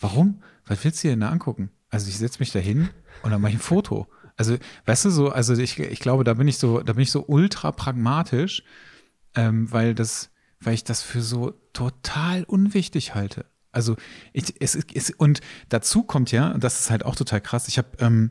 warum? 0.00 0.42
Was 0.66 0.82
willst 0.82 1.04
du 1.04 1.08
dir 1.08 1.12
denn 1.12 1.20
da 1.20 1.28
angucken? 1.28 1.70
Also 1.90 2.08
ich 2.08 2.18
setze 2.18 2.40
mich 2.40 2.50
da 2.50 2.58
hin 2.58 2.90
und 3.22 3.30
dann 3.30 3.40
mache 3.40 3.52
ich 3.52 3.58
ein 3.58 3.62
Foto. 3.62 4.08
Also, 4.38 4.56
weißt 4.86 5.04
du, 5.04 5.10
so, 5.10 5.30
also 5.30 5.54
ich, 5.54 5.78
ich 5.78 6.00
glaube, 6.00 6.24
da 6.24 6.34
bin 6.34 6.48
ich 6.48 6.58
so, 6.58 6.80
da 6.80 6.94
bin 6.94 7.02
ich 7.02 7.10
so 7.10 7.24
ultra 7.26 7.72
pragmatisch, 7.72 8.62
ähm, 9.34 9.70
weil 9.70 9.94
das, 9.94 10.30
weil 10.60 10.74
ich 10.74 10.84
das 10.84 11.02
für 11.02 11.20
so 11.20 11.52
total 11.72 12.44
unwichtig 12.44 13.14
halte. 13.14 13.44
Also 13.72 13.96
ich, 14.32 14.54
es 14.60 14.74
ist, 14.76 15.18
und 15.18 15.40
dazu 15.68 16.04
kommt 16.04 16.30
ja, 16.30 16.56
das 16.56 16.80
ist 16.80 16.90
halt 16.90 17.04
auch 17.04 17.16
total 17.16 17.40
krass, 17.40 17.68
ich 17.68 17.78
habe 17.78 17.88
ähm, 17.98 18.30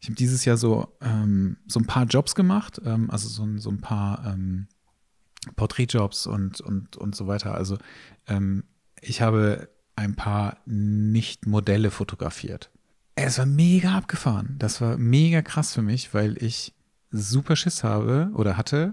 ich 0.00 0.14
dieses 0.14 0.44
Jahr 0.44 0.58
so, 0.58 0.94
ähm, 1.00 1.56
so 1.66 1.80
ein 1.80 1.86
paar 1.86 2.04
Jobs 2.04 2.34
gemacht, 2.34 2.80
ähm, 2.84 3.10
also 3.10 3.28
so, 3.28 3.46
so 3.56 3.70
ein 3.70 3.80
paar 3.80 4.26
ähm, 4.26 4.68
Porträtjobs 5.56 6.26
und, 6.26 6.60
und, 6.60 6.96
und 6.96 7.16
so 7.16 7.26
weiter. 7.26 7.54
Also 7.54 7.78
ähm, 8.26 8.64
ich 9.00 9.22
habe 9.22 9.68
ein 9.96 10.14
paar 10.14 10.58
Nicht-Modelle 10.66 11.90
fotografiert. 11.90 12.70
Es 13.16 13.38
war 13.38 13.46
mega 13.46 13.96
abgefahren. 13.96 14.56
Das 14.58 14.80
war 14.80 14.98
mega 14.98 15.40
krass 15.40 15.72
für 15.72 15.82
mich, 15.82 16.12
weil 16.12 16.40
ich 16.42 16.74
super 17.10 17.56
Schiss 17.56 17.82
habe 17.82 18.30
oder 18.34 18.56
hatte, 18.58 18.92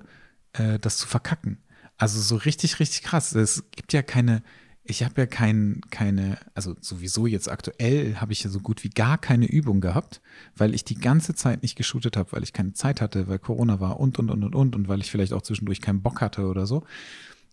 äh, 0.53 0.79
das 0.79 0.97
zu 0.97 1.07
verkacken. 1.07 1.62
Also 1.97 2.19
so 2.21 2.38
richtig, 2.38 2.79
richtig 2.79 3.03
krass. 3.03 3.36
Es 3.36 3.69
gibt 3.71 3.91
ja 3.91 4.01
keine, 4.01 4.41
ich 4.86 5.03
habe 5.03 5.21
ja 5.21 5.27
kein, 5.27 5.81
keine, 5.89 6.38
also 6.55 6.75
sowieso 6.79 7.27
jetzt 7.27 7.49
aktuell 7.49 8.15
habe 8.15 8.31
ich 8.31 8.43
ja 8.45 8.49
so 8.49 8.62
gut 8.62 8.86
wie 8.86 8.89
gar 8.89 9.17
keine 9.17 9.45
Übung 9.45 9.81
gehabt, 9.81 10.21
weil 10.55 10.73
ich 10.73 10.86
die 10.86 10.95
ganze 10.95 11.36
Zeit 11.36 11.62
nicht 11.62 11.75
geshootet 11.75 12.15
habe, 12.15 12.31
weil 12.31 12.43
ich 12.43 12.53
keine 12.53 12.73
Zeit 12.73 13.01
hatte, 13.01 13.27
weil 13.27 13.39
Corona 13.39 13.81
war 13.81 13.99
und, 13.99 14.19
und, 14.19 14.31
und, 14.31 14.43
und, 14.43 14.55
und, 14.55 14.75
und 14.75 14.88
weil 14.88 15.01
ich 15.01 15.12
vielleicht 15.12 15.33
auch 15.33 15.41
zwischendurch 15.41 15.81
keinen 15.81 16.01
Bock 16.01 16.21
hatte 16.21 16.47
oder 16.47 16.65
so. 16.65 16.86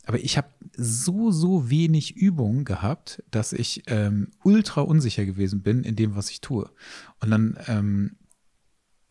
Aber 0.06 0.18
ich 0.18 0.36
habe 0.36 0.48
so, 0.76 1.30
so 1.30 1.70
wenig 1.70 2.16
Übung 2.16 2.64
gehabt, 2.64 3.22
dass 3.30 3.52
ich 3.52 3.82
ähm, 3.86 4.28
ultra 4.42 4.80
unsicher 4.80 5.24
gewesen 5.24 5.62
bin 5.62 5.84
in 5.84 5.96
dem, 5.96 6.16
was 6.16 6.30
ich 6.30 6.40
tue. 6.40 6.70
Und 7.20 7.30
dann 7.30 7.58
ähm, 7.68 8.16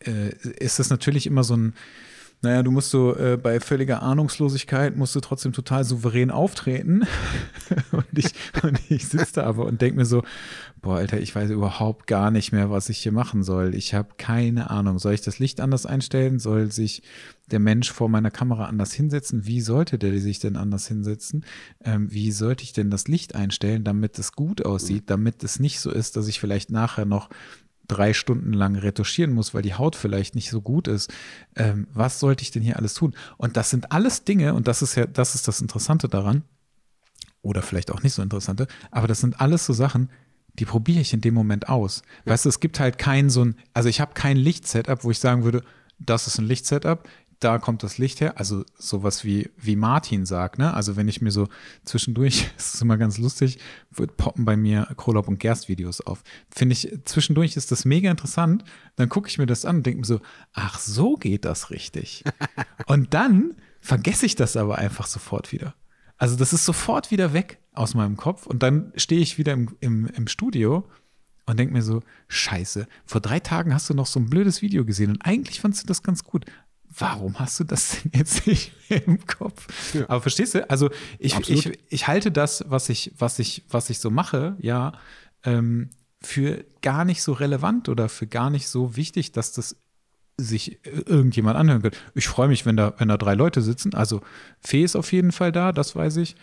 äh, 0.00 0.30
ist 0.58 0.78
das 0.78 0.90
natürlich 0.90 1.26
immer 1.26 1.44
so 1.44 1.56
ein, 1.56 1.74
naja, 2.42 2.62
du 2.62 2.70
musst 2.70 2.90
so 2.90 3.14
äh, 3.16 3.36
bei 3.36 3.60
völliger 3.60 4.02
Ahnungslosigkeit 4.02 4.96
musst 4.96 5.14
du 5.14 5.20
trotzdem 5.20 5.52
total 5.52 5.84
souverän 5.84 6.30
auftreten. 6.30 7.02
und 7.92 8.06
ich, 8.16 8.32
und 8.62 8.80
ich 8.88 9.08
sitze 9.08 9.34
da 9.34 9.44
aber 9.44 9.66
und 9.66 9.82
denke 9.82 9.98
mir 9.98 10.06
so, 10.06 10.22
boah, 10.80 10.96
Alter, 10.96 11.20
ich 11.20 11.34
weiß 11.34 11.50
überhaupt 11.50 12.06
gar 12.06 12.30
nicht 12.30 12.52
mehr, 12.52 12.70
was 12.70 12.88
ich 12.88 12.98
hier 12.98 13.12
machen 13.12 13.42
soll. 13.42 13.74
Ich 13.74 13.92
habe 13.92 14.14
keine 14.16 14.70
Ahnung. 14.70 14.98
Soll 14.98 15.12
ich 15.12 15.20
das 15.20 15.38
Licht 15.38 15.60
anders 15.60 15.84
einstellen? 15.84 16.38
Soll 16.38 16.72
sich 16.72 17.02
der 17.50 17.58
Mensch 17.58 17.92
vor 17.92 18.08
meiner 18.08 18.30
Kamera 18.30 18.66
anders 18.66 18.94
hinsetzen? 18.94 19.46
Wie 19.46 19.60
sollte 19.60 19.98
der 19.98 20.18
sich 20.18 20.38
denn 20.38 20.56
anders 20.56 20.86
hinsetzen? 20.88 21.44
Ähm, 21.84 22.10
wie 22.10 22.32
sollte 22.32 22.64
ich 22.64 22.72
denn 22.72 22.90
das 22.90 23.06
Licht 23.06 23.34
einstellen, 23.34 23.84
damit 23.84 24.18
es 24.18 24.32
gut 24.32 24.64
aussieht, 24.64 25.04
damit 25.06 25.44
es 25.44 25.60
nicht 25.60 25.80
so 25.80 25.90
ist, 25.90 26.16
dass 26.16 26.28
ich 26.28 26.40
vielleicht 26.40 26.70
nachher 26.70 27.04
noch 27.04 27.28
drei 27.90 28.12
Stunden 28.12 28.52
lang 28.52 28.76
retuschieren 28.76 29.32
muss, 29.32 29.54
weil 29.54 29.62
die 29.62 29.74
Haut 29.74 29.96
vielleicht 29.96 30.34
nicht 30.34 30.50
so 30.50 30.60
gut 30.60 30.88
ist. 30.88 31.12
Ähm, 31.56 31.88
was 31.92 32.20
sollte 32.20 32.42
ich 32.42 32.50
denn 32.50 32.62
hier 32.62 32.76
alles 32.76 32.94
tun? 32.94 33.14
Und 33.36 33.56
das 33.56 33.70
sind 33.70 33.92
alles 33.92 34.24
Dinge, 34.24 34.54
und 34.54 34.68
das 34.68 34.82
ist 34.82 34.94
ja, 34.94 35.06
das 35.06 35.34
ist 35.34 35.48
das 35.48 35.60
Interessante 35.60 36.08
daran, 36.08 36.42
oder 37.42 37.62
vielleicht 37.62 37.90
auch 37.90 38.02
nicht 38.02 38.14
so 38.14 38.22
interessante, 38.22 38.66
aber 38.90 39.08
das 39.08 39.20
sind 39.20 39.40
alles 39.40 39.66
so 39.66 39.72
Sachen, 39.72 40.10
die 40.58 40.64
probiere 40.64 41.00
ich 41.00 41.12
in 41.12 41.20
dem 41.20 41.34
Moment 41.34 41.68
aus. 41.68 42.02
Ja. 42.24 42.32
Weißt 42.32 42.44
du, 42.44 42.48
es 42.48 42.60
gibt 42.60 42.80
halt 42.80 42.98
kein 42.98 43.30
so 43.30 43.44
ein, 43.44 43.56
also 43.72 43.88
ich 43.88 44.00
habe 44.00 44.14
kein 44.14 44.36
Lichtsetup, 44.36 45.04
wo 45.04 45.10
ich 45.10 45.18
sagen 45.18 45.44
würde, 45.44 45.62
das 45.98 46.26
ist 46.26 46.38
ein 46.38 46.46
Lichtsetup, 46.46 47.08
da 47.40 47.58
kommt 47.58 47.82
das 47.82 47.98
Licht 47.98 48.20
her. 48.20 48.38
Also 48.38 48.64
sowas 48.78 49.24
wie, 49.24 49.50
wie 49.56 49.74
Martin 49.74 50.26
sagt, 50.26 50.58
ne? 50.58 50.72
Also 50.74 50.96
wenn 50.96 51.08
ich 51.08 51.22
mir 51.22 51.30
so 51.30 51.48
zwischendurch, 51.84 52.50
das 52.56 52.74
ist 52.74 52.82
immer 52.82 52.98
ganz 52.98 53.18
lustig, 53.18 53.58
wird 53.90 54.16
poppen 54.16 54.44
bei 54.44 54.56
mir 54.56 54.86
Krolop 54.96 55.26
und 55.26 55.40
Gerst 55.40 55.68
Videos 55.68 56.00
auf. 56.02 56.22
Finde 56.50 56.74
ich, 56.74 56.96
zwischendurch 57.04 57.56
ist 57.56 57.72
das 57.72 57.84
mega 57.84 58.10
interessant. 58.10 58.64
Dann 58.96 59.08
gucke 59.08 59.28
ich 59.28 59.38
mir 59.38 59.46
das 59.46 59.64
an 59.64 59.76
und 59.76 59.86
denke 59.86 60.00
mir 60.00 60.06
so, 60.06 60.20
ach, 60.52 60.78
so 60.78 61.16
geht 61.16 61.44
das 61.44 61.70
richtig. 61.70 62.24
und 62.86 63.14
dann 63.14 63.56
vergesse 63.80 64.26
ich 64.26 64.36
das 64.36 64.56
aber 64.56 64.78
einfach 64.78 65.06
sofort 65.06 65.50
wieder. 65.52 65.74
Also 66.18 66.36
das 66.36 66.52
ist 66.52 66.66
sofort 66.66 67.10
wieder 67.10 67.32
weg 67.32 67.58
aus 67.72 67.94
meinem 67.94 68.18
Kopf 68.18 68.46
und 68.46 68.62
dann 68.62 68.92
stehe 68.96 69.22
ich 69.22 69.38
wieder 69.38 69.54
im, 69.54 69.74
im, 69.80 70.06
im 70.08 70.28
Studio 70.28 70.86
und 71.46 71.58
denke 71.58 71.72
mir 71.72 71.82
so, 71.82 72.02
scheiße, 72.28 72.86
vor 73.06 73.22
drei 73.22 73.40
Tagen 73.40 73.72
hast 73.72 73.88
du 73.88 73.94
noch 73.94 74.06
so 74.06 74.20
ein 74.20 74.28
blödes 74.28 74.60
Video 74.60 74.84
gesehen 74.84 75.10
und 75.10 75.24
eigentlich 75.24 75.60
fandst 75.60 75.82
du 75.82 75.86
das 75.86 76.02
ganz 76.02 76.22
gut. 76.22 76.44
Warum 76.98 77.38
hast 77.38 77.60
du 77.60 77.64
das 77.64 78.02
denn 78.02 78.12
jetzt 78.14 78.46
nicht 78.46 78.72
mehr 78.88 79.06
im 79.06 79.24
Kopf? 79.26 79.94
Ja. 79.94 80.08
Aber 80.08 80.20
verstehst 80.20 80.54
du? 80.54 80.68
Also 80.68 80.90
ich, 81.18 81.38
ich, 81.48 81.78
ich 81.88 82.06
halte 82.08 82.32
das, 82.32 82.64
was 82.68 82.88
ich, 82.88 83.12
was 83.18 83.38
ich, 83.38 83.64
was 83.68 83.90
ich 83.90 83.98
so 83.98 84.10
mache, 84.10 84.56
ja, 84.60 84.92
ähm, 85.44 85.90
für 86.22 86.64
gar 86.82 87.04
nicht 87.04 87.22
so 87.22 87.32
relevant 87.32 87.88
oder 87.88 88.08
für 88.08 88.26
gar 88.26 88.50
nicht 88.50 88.68
so 88.68 88.96
wichtig, 88.96 89.32
dass 89.32 89.52
das 89.52 89.76
sich 90.40 90.80
irgendjemand 90.84 91.56
anhören 91.56 91.82
kann. 91.82 91.92
Ich 92.14 92.26
freue 92.26 92.48
mich, 92.48 92.66
wenn 92.66 92.76
da, 92.76 92.94
wenn 92.98 93.08
da 93.08 93.16
drei 93.16 93.34
Leute 93.34 93.62
sitzen. 93.62 93.94
Also 93.94 94.22
Fee 94.60 94.82
ist 94.82 94.96
auf 94.96 95.12
jeden 95.12 95.32
Fall 95.32 95.52
da, 95.52 95.72
das 95.72 95.94
weiß 95.94 96.16
ich. 96.16 96.34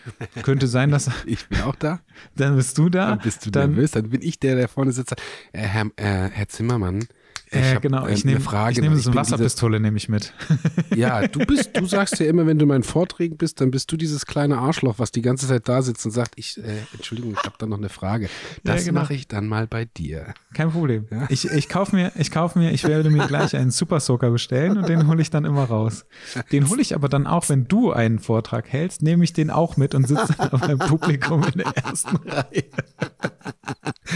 Könnte 0.43 0.67
sein, 0.67 0.91
dass. 0.91 1.10
ich 1.25 1.47
bin 1.47 1.62
auch 1.62 1.75
da. 1.75 1.99
Dann 2.36 2.55
bist 2.55 2.77
du 2.77 2.89
da. 2.89 3.10
Dann 3.10 3.19
bist 3.19 3.45
du 3.45 3.51
dann, 3.51 3.71
nervös. 3.71 3.91
Dann 3.91 4.10
bin 4.10 4.21
ich 4.21 4.39
der, 4.39 4.55
der 4.55 4.67
vorne 4.67 4.91
sitzt. 4.91 5.13
Äh, 5.51 5.60
Herr, 5.60 5.86
äh, 5.95 6.29
Herr 6.29 6.47
Zimmermann, 6.47 7.07
äh, 7.51 7.79
genau, 7.79 8.07
ich 8.07 8.25
nehme 8.25 8.39
ich 8.39 8.77
nehme 8.79 8.97
so 8.97 9.12
eine 9.12 9.19
Wasserpistole 9.19 9.79
nehme 9.79 9.97
ich 9.97 10.10
mit. 10.10 10.33
Ja, 10.95 11.27
du 11.27 11.39
bist, 11.45 11.77
du 11.77 11.86
sagst 11.86 12.19
ja 12.19 12.25
immer, 12.25 12.47
wenn 12.47 12.57
du 12.57 12.63
in 12.63 12.69
meinen 12.69 12.83
Vorträgen 12.83 13.38
bist, 13.38 13.62
dann 13.62 13.69
bist 13.69 13.91
du 13.91 13.97
dieses 13.97 14.25
kleine 14.25 14.57
Arschloch, 14.57 14.95
was 14.97 15.12
die 15.12 15.21
ganze 15.21 15.47
Zeit 15.47 15.69
da 15.69 15.83
sitzt 15.83 16.03
und 16.05 16.12
sagt, 16.12 16.33
ich, 16.38 16.57
äh, 16.57 16.77
Entschuldigung, 16.93 17.33
ich 17.33 17.43
habe 17.43 17.55
da 17.60 17.67
noch 17.67 17.77
eine 17.77 17.89
Frage. 17.89 18.29
Das 18.63 18.81
ja, 18.81 18.89
genau. 18.89 19.01
mache 19.01 19.13
ich 19.13 19.27
dann 19.27 19.47
mal 19.47 19.67
bei 19.67 19.86
dir. 19.86 20.33
Kein 20.53 20.71
Problem. 20.71 21.05
Ja? 21.12 21.27
Ich, 21.29 21.45
ich 21.45 21.69
kaufe 21.69 21.95
mir, 21.95 22.12
ich 22.15 22.31
kaufe 22.31 22.57
mir, 22.57 22.71
ich 22.71 22.83
werde 22.86 23.12
mir 23.12 23.27
gleich 23.27 23.55
einen 23.55 23.69
Super 23.69 23.99
Soaker 23.99 24.31
bestellen 24.31 24.77
und 24.77 24.89
den 24.89 25.07
hole 25.07 25.21
ich 25.21 25.29
dann 25.29 25.45
immer 25.45 25.65
raus. 25.65 26.05
Den 26.51 26.67
hole 26.69 26.81
ich 26.81 26.95
aber 26.95 27.10
dann 27.10 27.27
auch, 27.27 27.47
wenn 27.49 27.67
du 27.67 27.91
einen 27.91 28.17
Vortrag 28.17 28.67
hältst, 28.67 29.03
nehme 29.03 29.23
ich 29.23 29.33
den 29.33 29.51
auch 29.51 29.77
mit 29.77 29.93
und 29.93 30.07
sitze 30.07 30.33
dann 30.38 30.60
beim 30.60 30.79
Publikum 30.79 31.43
in 31.43 31.60
der 31.60 31.77
ersten 31.77 32.15
Reihe. 32.15 32.63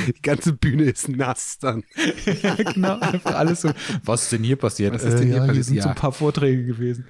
Die 0.08 0.22
ganze 0.22 0.54
Bühne 0.54 0.84
ist 0.84 1.10
nass 1.10 1.60
dann. 1.60 1.84
ja, 2.42 2.56
genau 2.56 2.98
einfach 3.26 3.40
alles 3.40 3.62
so. 3.62 3.72
Was 4.04 4.24
ist 4.24 4.32
denn 4.32 4.44
hier 4.44 4.56
passiert? 4.56 4.94
Was 4.94 5.04
ist 5.04 5.20
denn 5.20 5.28
hier, 5.28 5.44
äh, 5.44 5.48
ja, 5.48 5.54
hier 5.54 5.64
sind 5.64 5.76
ja. 5.76 5.84
so 5.84 5.90
ein 5.90 5.96
paar 5.96 6.12
Vorträge 6.12 6.66
gewesen. 6.66 7.06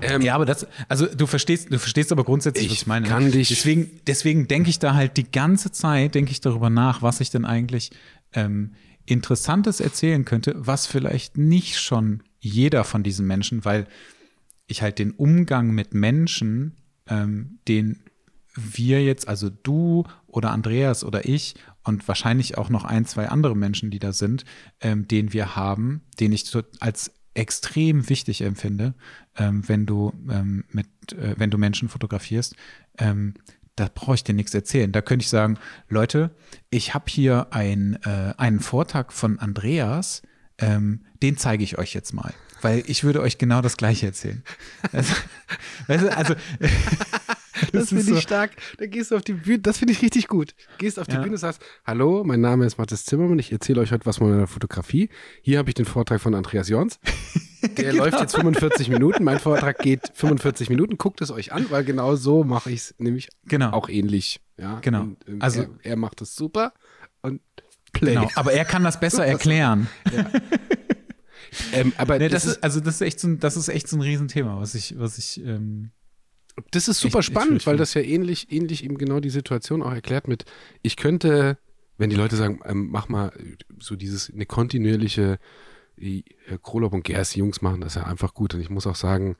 Ähm, 0.00 0.22
ja, 0.22 0.34
aber 0.34 0.44
das, 0.44 0.66
also 0.88 1.06
du 1.06 1.26
verstehst, 1.26 1.72
du 1.72 1.78
verstehst 1.78 2.10
aber 2.10 2.24
grundsätzlich, 2.24 2.66
ich 2.66 2.72
was 2.72 2.78
ich 2.78 2.86
meine. 2.86 3.06
Kann 3.06 3.30
dich 3.30 3.48
deswegen, 3.48 4.00
deswegen 4.06 4.48
denke 4.48 4.70
ich 4.70 4.80
da 4.80 4.94
halt 4.94 5.16
die 5.16 5.30
ganze 5.30 5.70
Zeit, 5.70 6.16
denke 6.16 6.32
ich 6.32 6.40
darüber 6.40 6.68
nach, 6.68 7.02
was 7.02 7.20
ich 7.20 7.30
denn 7.30 7.44
eigentlich 7.44 7.92
ähm, 8.32 8.72
Interessantes 9.06 9.80
erzählen 9.80 10.24
könnte, 10.24 10.54
was 10.56 10.86
vielleicht 10.86 11.38
nicht 11.38 11.78
schon 11.78 12.22
jeder 12.40 12.82
von 12.82 13.04
diesen 13.04 13.26
Menschen, 13.26 13.64
weil 13.64 13.86
ich 14.66 14.82
halt 14.82 14.98
den 14.98 15.12
Umgang 15.12 15.70
mit 15.70 15.94
Menschen, 15.94 16.76
ähm, 17.08 17.58
den 17.68 18.02
wir 18.54 19.02
jetzt, 19.02 19.28
also 19.28 19.50
du 19.50 20.04
oder 20.26 20.50
Andreas 20.50 21.04
oder 21.04 21.26
ich 21.28 21.54
und 21.84 22.06
wahrscheinlich 22.06 22.58
auch 22.58 22.68
noch 22.68 22.84
ein, 22.84 23.04
zwei 23.04 23.28
andere 23.28 23.56
Menschen, 23.56 23.90
die 23.90 23.98
da 23.98 24.12
sind, 24.12 24.44
ähm, 24.80 25.08
den 25.08 25.32
wir 25.32 25.56
haben, 25.56 26.02
den 26.20 26.32
ich 26.32 26.44
als 26.80 27.12
extrem 27.34 28.08
wichtig 28.08 28.42
empfinde, 28.42 28.94
ähm, 29.36 29.66
wenn 29.68 29.86
du 29.86 30.12
ähm, 30.30 30.64
mit, 30.70 30.86
äh, 31.12 31.34
wenn 31.38 31.50
du 31.50 31.58
Menschen 31.58 31.88
fotografierst. 31.88 32.54
Ähm, 32.98 33.34
da 33.76 33.88
brauche 33.92 34.16
ich 34.16 34.24
dir 34.24 34.34
nichts 34.34 34.52
erzählen. 34.52 34.92
Da 34.92 35.00
könnte 35.00 35.22
ich 35.22 35.30
sagen, 35.30 35.58
Leute, 35.88 36.30
ich 36.68 36.92
habe 36.92 37.06
hier 37.08 37.48
ein, 37.52 37.98
äh, 38.04 38.34
einen 38.36 38.60
Vortrag 38.60 39.12
von 39.12 39.38
Andreas, 39.38 40.22
ähm, 40.58 41.06
den 41.22 41.38
zeige 41.38 41.64
ich 41.64 41.78
euch 41.78 41.94
jetzt 41.94 42.12
mal, 42.12 42.34
weil 42.60 42.84
ich 42.86 43.02
würde 43.02 43.22
euch 43.22 43.38
genau 43.38 43.62
das 43.62 43.78
Gleiche 43.78 44.06
erzählen. 44.06 44.42
Also, 44.92 45.14
also 46.10 46.34
das, 47.72 47.88
finde 47.88 48.02
ich 48.02 48.08
so. 48.08 48.20
stark. 48.20 48.52
Da 48.78 48.86
gehst 48.86 49.10
du 49.10 49.16
auf 49.16 49.22
die 49.22 49.34
Bühne, 49.34 49.60
das 49.60 49.78
finde 49.78 49.92
ich 49.92 50.02
richtig 50.02 50.28
gut. 50.28 50.54
Gehst 50.78 50.98
auf 50.98 51.06
die 51.06 51.14
ja. 51.14 51.20
Bühne 51.20 51.32
und 51.32 51.38
sagst, 51.38 51.62
hallo, 51.84 52.24
mein 52.24 52.40
Name 52.40 52.66
ist 52.66 52.78
Mathis 52.78 53.04
Zimmermann, 53.04 53.38
ich 53.38 53.52
erzähle 53.52 53.80
euch 53.80 53.92
heute 53.92 54.06
was 54.06 54.18
von 54.18 54.30
meiner 54.30 54.46
Fotografie. 54.46 55.08
Hier 55.42 55.58
habe 55.58 55.70
ich 55.70 55.74
den 55.74 55.86
Vortrag 55.86 56.20
von 56.20 56.34
Andreas 56.34 56.68
Jons. 56.68 56.98
Der 57.62 57.92
genau. 57.92 58.04
läuft 58.04 58.20
jetzt 58.20 58.34
45 58.34 58.88
Minuten. 58.88 59.22
Mein 59.22 59.38
Vortrag 59.38 59.78
geht 59.78 60.10
45 60.14 60.68
Minuten. 60.68 60.98
Guckt 60.98 61.20
es 61.20 61.30
euch 61.30 61.52
an, 61.52 61.66
weil 61.70 61.84
genau 61.84 62.16
so 62.16 62.42
mache 62.42 62.70
ich 62.70 62.80
es 62.80 62.94
nämlich 62.98 63.28
genau. 63.44 63.70
auch 63.70 63.88
ähnlich. 63.88 64.40
Ja? 64.56 64.80
Genau. 64.80 65.02
Und, 65.02 65.28
ähm, 65.28 65.40
also 65.40 65.62
er, 65.62 65.68
er, 65.82 65.96
macht 65.96 66.20
es 66.22 66.34
super 66.34 66.72
und 67.22 67.40
play. 67.92 68.14
Genau. 68.14 68.28
Aber 68.34 68.52
er 68.52 68.64
kann 68.64 68.82
das 68.82 68.98
besser 68.98 69.24
erklären. 69.24 69.86
Ja. 70.12 70.30
ähm, 71.72 71.92
aber 71.98 72.18
nee, 72.18 72.28
das, 72.28 72.44
das 72.44 72.56
ist, 72.56 72.64
also 72.64 72.80
das 72.80 72.96
ist 72.96 73.00
echt 73.02 73.20
so 73.20 73.28
ein, 73.28 73.38
das 73.38 73.56
ist 73.56 73.68
echt 73.68 73.88
so 73.88 73.96
ein 73.96 74.02
Riesenthema, 74.02 74.58
was 74.60 74.74
ich, 74.74 74.98
was 74.98 75.18
ich 75.18 75.40
ähm, 75.44 75.90
das 76.70 76.88
ist 76.88 77.00
super 77.00 77.20
ich, 77.20 77.26
spannend, 77.26 77.62
ich 77.62 77.66
weil 77.66 77.76
das 77.76 77.94
ja 77.94 78.02
ähnlich, 78.02 78.52
ähnlich 78.52 78.84
eben 78.84 78.98
genau 78.98 79.20
die 79.20 79.30
Situation 79.30 79.82
auch 79.82 79.92
erklärt 79.92 80.28
mit, 80.28 80.44
ich 80.82 80.96
könnte, 80.96 81.58
wenn 81.98 82.10
die 82.10 82.16
Leute 82.16 82.36
sagen, 82.36 82.60
ähm, 82.64 82.88
mach 82.90 83.08
mal 83.08 83.32
so 83.78 83.96
dieses, 83.96 84.30
eine 84.30 84.46
kontinuierliche, 84.46 85.38
äh, 85.96 86.22
Krolop 86.62 86.92
und 86.92 87.04
Gers, 87.04 87.34
Jungs 87.34 87.62
machen 87.62 87.80
das 87.80 87.94
ja 87.94 88.04
einfach 88.04 88.34
gut. 88.34 88.54
Und 88.54 88.60
ich 88.60 88.70
muss 88.70 88.86
auch 88.86 88.96
sagen, 88.96 89.36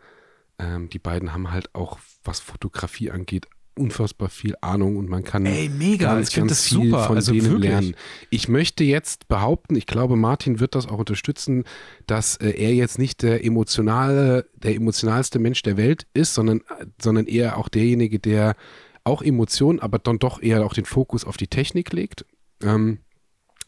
ähm, 0.59 0.89
die 0.89 0.99
beiden 0.99 1.33
haben 1.33 1.51
halt 1.51 1.75
auch, 1.75 1.99
was 2.25 2.41
Fotografie 2.41 3.11
angeht, 3.11 3.47
unfassbar 3.75 4.29
viel 4.29 4.55
Ahnung 4.61 4.97
und 4.97 5.09
man 5.09 5.25
kann 5.25 5.47
Ey, 5.47 5.69
mega. 5.69 6.15
ganz, 6.15 6.33
ganz 6.33 6.63
viel 6.63 6.91
super. 6.91 7.05
von 7.05 7.17
also 7.17 7.33
denen 7.33 7.51
wirklich. 7.51 7.71
lernen. 7.71 7.95
Ich 8.31 8.49
möchte 8.49 8.85
jetzt 8.85 9.29
behaupten, 9.29 9.77
ich 9.77 9.87
glaube, 9.87 10.17
Martin 10.17 10.61
wird 10.61 10.75
das 10.75 10.87
auch 10.87 10.99
unterstützen, 10.99 11.65
dass 12.07 12.37
äh, 12.37 12.51
er 12.51 12.75
jetzt 12.75 12.99
nicht 12.99 13.23
der 13.23 13.45
emotionale, 13.45 14.47
der 14.55 14.75
emotionalste 14.75 15.39
Mensch 15.39 15.63
der 15.63 15.77
Welt 15.77 16.07
ist, 16.13 16.35
sondern, 16.35 16.63
sondern 17.01 17.27
eher 17.27 17.57
auch 17.57 17.69
derjenige, 17.69 18.19
der 18.19 18.57
auch 19.05 19.23
Emotionen, 19.23 19.81
aber 19.81 19.99
dann 19.99 20.19
doch 20.19 20.43
eher 20.43 20.65
auch 20.65 20.75
den 20.75 20.85
Fokus 20.85 21.25
auf 21.25 21.37
die 21.37 21.49
Technik 21.49 21.93
legt. 21.93 22.25
Ähm, 22.63 22.99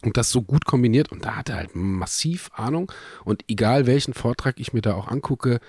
und 0.03 0.19
das 0.19 0.31
so 0.31 0.43
gut 0.43 0.67
kombiniert 0.67 1.11
und 1.11 1.25
da 1.25 1.37
hat 1.37 1.49
er 1.49 1.57
halt 1.57 1.75
massiv 1.75 2.51
Ahnung 2.53 2.93
und 3.25 3.43
egal 3.49 3.87
welchen 3.87 4.13
Vortrag 4.13 4.61
ich 4.61 4.75
mir 4.75 4.83
da 4.83 4.95
auch 4.95 5.09
angucke, 5.09 5.61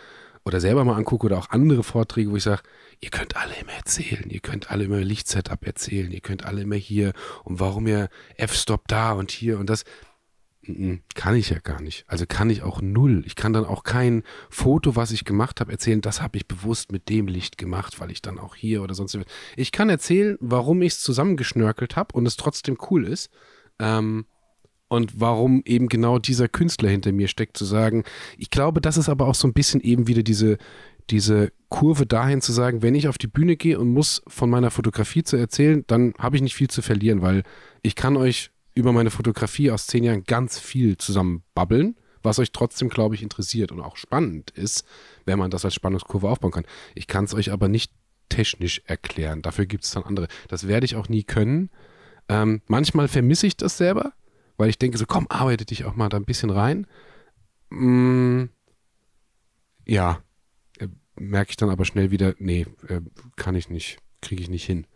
oder 0.45 0.61
selber 0.61 0.85
mal 0.85 0.95
angucke 0.95 1.25
oder 1.25 1.37
auch 1.37 1.49
andere 1.49 1.83
Vorträge, 1.83 2.31
wo 2.31 2.37
ich 2.37 2.43
sage, 2.43 2.61
ihr 3.01 3.09
könnt 3.09 3.35
alle 3.35 3.55
immer 3.59 3.73
erzählen, 3.73 4.29
ihr 4.29 4.39
könnt 4.39 4.69
alle 4.71 4.83
immer 4.85 4.99
Lichtsetup 4.99 5.65
erzählen, 5.65 6.11
ihr 6.11 6.21
könnt 6.21 6.45
alle 6.45 6.61
immer 6.61 6.75
hier 6.75 7.13
und 7.43 7.59
warum 7.59 7.87
ihr 7.87 8.09
F-Stop 8.37 8.87
da 8.87 9.13
und 9.13 9.31
hier 9.31 9.59
und 9.59 9.69
das. 9.69 9.83
Kann 11.13 11.35
ich 11.35 11.51
ja 11.51 11.59
gar 11.59 11.79
nicht. 11.79 12.05
Also 12.07 12.25
kann 12.27 12.49
ich 12.49 12.63
auch 12.63 12.81
null. 12.81 13.21
Ich 13.27 13.35
kann 13.35 13.53
dann 13.53 13.65
auch 13.65 13.83
kein 13.83 14.23
Foto, 14.49 14.95
was 14.95 15.11
ich 15.11 15.23
gemacht 15.23 15.59
habe, 15.59 15.71
erzählen, 15.71 16.01
das 16.01 16.23
habe 16.23 16.37
ich 16.37 16.47
bewusst 16.47 16.91
mit 16.91 17.07
dem 17.07 17.27
Licht 17.27 17.59
gemacht, 17.59 17.99
weil 17.99 18.09
ich 18.09 18.23
dann 18.23 18.39
auch 18.39 18.55
hier 18.55 18.81
oder 18.81 18.95
sonst. 18.95 19.15
Ich 19.55 19.71
kann 19.71 19.89
erzählen, 19.89 20.37
warum 20.39 20.81
ich 20.81 20.93
es 20.93 21.01
zusammengeschnörkelt 21.01 21.95
habe 21.95 22.15
und 22.15 22.25
es 22.25 22.35
trotzdem 22.35 22.77
cool 22.89 23.05
ist. 23.05 23.29
Ähm, 23.77 24.25
und 24.87 25.19
warum 25.19 25.63
eben 25.65 25.87
genau 25.87 26.19
dieser 26.19 26.47
Künstler 26.47 26.89
hinter 26.89 27.11
mir 27.11 27.27
steckt, 27.27 27.57
zu 27.57 27.65
sagen, 27.65 28.03
ich 28.37 28.49
glaube, 28.49 28.81
das 28.81 28.97
ist 28.97 29.09
aber 29.09 29.27
auch 29.27 29.35
so 29.35 29.47
ein 29.47 29.53
bisschen 29.53 29.81
eben 29.81 30.07
wieder 30.07 30.23
diese, 30.23 30.57
diese 31.09 31.51
Kurve 31.69 32.05
dahin 32.05 32.41
zu 32.41 32.51
sagen, 32.51 32.81
wenn 32.81 32.95
ich 32.95 33.07
auf 33.07 33.17
die 33.17 33.27
Bühne 33.27 33.55
gehe 33.55 33.79
und 33.79 33.89
muss 33.89 34.21
von 34.27 34.49
meiner 34.49 34.71
Fotografie 34.71 35.23
zu 35.23 35.37
erzählen, 35.37 35.83
dann 35.87 36.13
habe 36.19 36.35
ich 36.35 36.41
nicht 36.41 36.55
viel 36.55 36.69
zu 36.69 36.81
verlieren, 36.81 37.21
weil 37.21 37.43
ich 37.81 37.95
kann 37.95 38.17
euch 38.17 38.51
über 38.75 38.91
meine 38.91 39.11
Fotografie 39.11 39.71
aus 39.71 39.87
zehn 39.87 40.03
Jahren 40.03 40.23
ganz 40.23 40.59
viel 40.59 40.97
zusammenbabbeln, 40.97 41.95
was 42.21 42.39
euch 42.39 42.51
trotzdem, 42.51 42.89
glaube 42.89 43.15
ich, 43.15 43.23
interessiert 43.23 43.71
und 43.71 43.81
auch 43.81 43.97
spannend 43.97 44.51
ist, 44.51 44.85
wenn 45.25 45.39
man 45.39 45.51
das 45.51 45.65
als 45.65 45.73
Spannungskurve 45.73 46.29
aufbauen 46.29 46.51
kann. 46.51 46.65
Ich 46.93 47.07
kann 47.07 47.25
es 47.25 47.33
euch 47.33 47.51
aber 47.51 47.67
nicht 47.67 47.91
technisch 48.29 48.81
erklären. 48.85 49.41
Dafür 49.41 49.65
gibt 49.65 49.83
es 49.85 49.91
dann 49.91 50.03
andere. 50.03 50.27
Das 50.47 50.67
werde 50.67 50.85
ich 50.85 50.95
auch 50.95 51.07
nie 51.07 51.23
können. 51.23 51.69
Ähm, 52.27 52.61
manchmal 52.67 53.07
vermisse 53.07 53.47
ich 53.47 53.55
das 53.55 53.77
selber, 53.77 54.13
weil 54.57 54.69
ich 54.69 54.79
denke 54.79 54.97
so, 54.97 55.05
komm, 55.05 55.27
arbeite 55.29 55.65
dich 55.65 55.85
auch 55.85 55.95
mal 55.95 56.09
da 56.09 56.17
ein 56.17 56.25
bisschen 56.25 56.49
rein. 56.49 56.87
Mm, 57.69 58.45
ja, 59.85 60.19
äh, 60.79 60.87
merke 61.15 61.51
ich 61.51 61.57
dann 61.57 61.69
aber 61.69 61.85
schnell 61.85 62.11
wieder, 62.11 62.35
nee, 62.39 62.65
äh, 62.87 63.01
kann 63.35 63.55
ich 63.55 63.69
nicht, 63.69 63.99
kriege 64.21 64.41
ich 64.41 64.49
nicht 64.49 64.65
hin. 64.65 64.87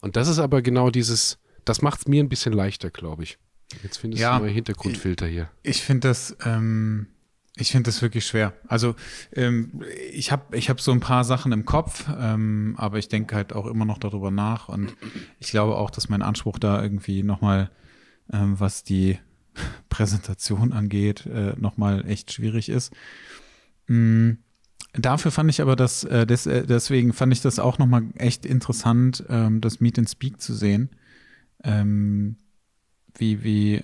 Und 0.00 0.16
das 0.16 0.28
ist 0.28 0.38
aber 0.38 0.62
genau 0.62 0.90
dieses, 0.90 1.38
das 1.64 1.82
macht 1.82 2.00
es 2.00 2.08
mir 2.08 2.22
ein 2.22 2.28
bisschen 2.28 2.52
leichter, 2.52 2.90
glaube 2.90 3.22
ich. 3.22 3.38
Jetzt 3.82 3.98
findest 3.98 4.20
ja, 4.20 4.38
du 4.38 4.44
neue 4.44 4.52
Hintergrundfilter 4.52 5.26
hier. 5.26 5.50
Ich, 5.62 5.76
ich 5.76 5.82
finde 5.82 6.08
das, 6.08 6.36
ähm, 6.44 7.06
ich 7.56 7.70
finde 7.70 7.88
das 7.88 8.02
wirklich 8.02 8.26
schwer. 8.26 8.54
Also 8.66 8.94
ähm, 9.34 9.82
ich 10.10 10.32
habe 10.32 10.56
ich 10.56 10.70
hab 10.70 10.80
so 10.80 10.92
ein 10.92 11.00
paar 11.00 11.24
Sachen 11.24 11.52
im 11.52 11.64
Kopf, 11.64 12.06
ähm, 12.18 12.74
aber 12.78 12.98
ich 12.98 13.08
denke 13.08 13.34
halt 13.34 13.52
auch 13.52 13.66
immer 13.66 13.84
noch 13.84 13.98
darüber 13.98 14.30
nach 14.30 14.68
und 14.68 14.94
ich 15.38 15.50
glaube 15.50 15.76
auch, 15.76 15.90
dass 15.90 16.08
mein 16.08 16.22
Anspruch 16.22 16.58
da 16.58 16.82
irgendwie 16.82 17.22
nochmal 17.22 17.70
ähm, 18.32 18.58
was 18.58 18.84
die 18.84 19.18
Präsentation 19.88 20.72
angeht, 20.72 21.26
äh, 21.26 21.54
nochmal 21.58 22.06
echt 22.06 22.32
schwierig 22.32 22.68
ist. 22.68 22.92
Mm, 23.86 24.32
dafür 24.94 25.30
fand 25.30 25.50
ich 25.50 25.60
aber 25.60 25.76
das, 25.76 26.04
äh, 26.04 26.26
des, 26.26 26.46
äh, 26.46 26.66
deswegen 26.66 27.12
fand 27.12 27.32
ich 27.32 27.40
das 27.40 27.58
auch 27.58 27.78
nochmal 27.78 28.04
echt 28.16 28.46
interessant, 28.46 29.24
ähm, 29.28 29.60
das 29.60 29.80
Meet 29.80 29.98
and 29.98 30.10
Speak 30.10 30.40
zu 30.40 30.54
sehen. 30.54 30.90
Ähm, 31.64 32.36
wie, 33.16 33.44
wie, 33.44 33.82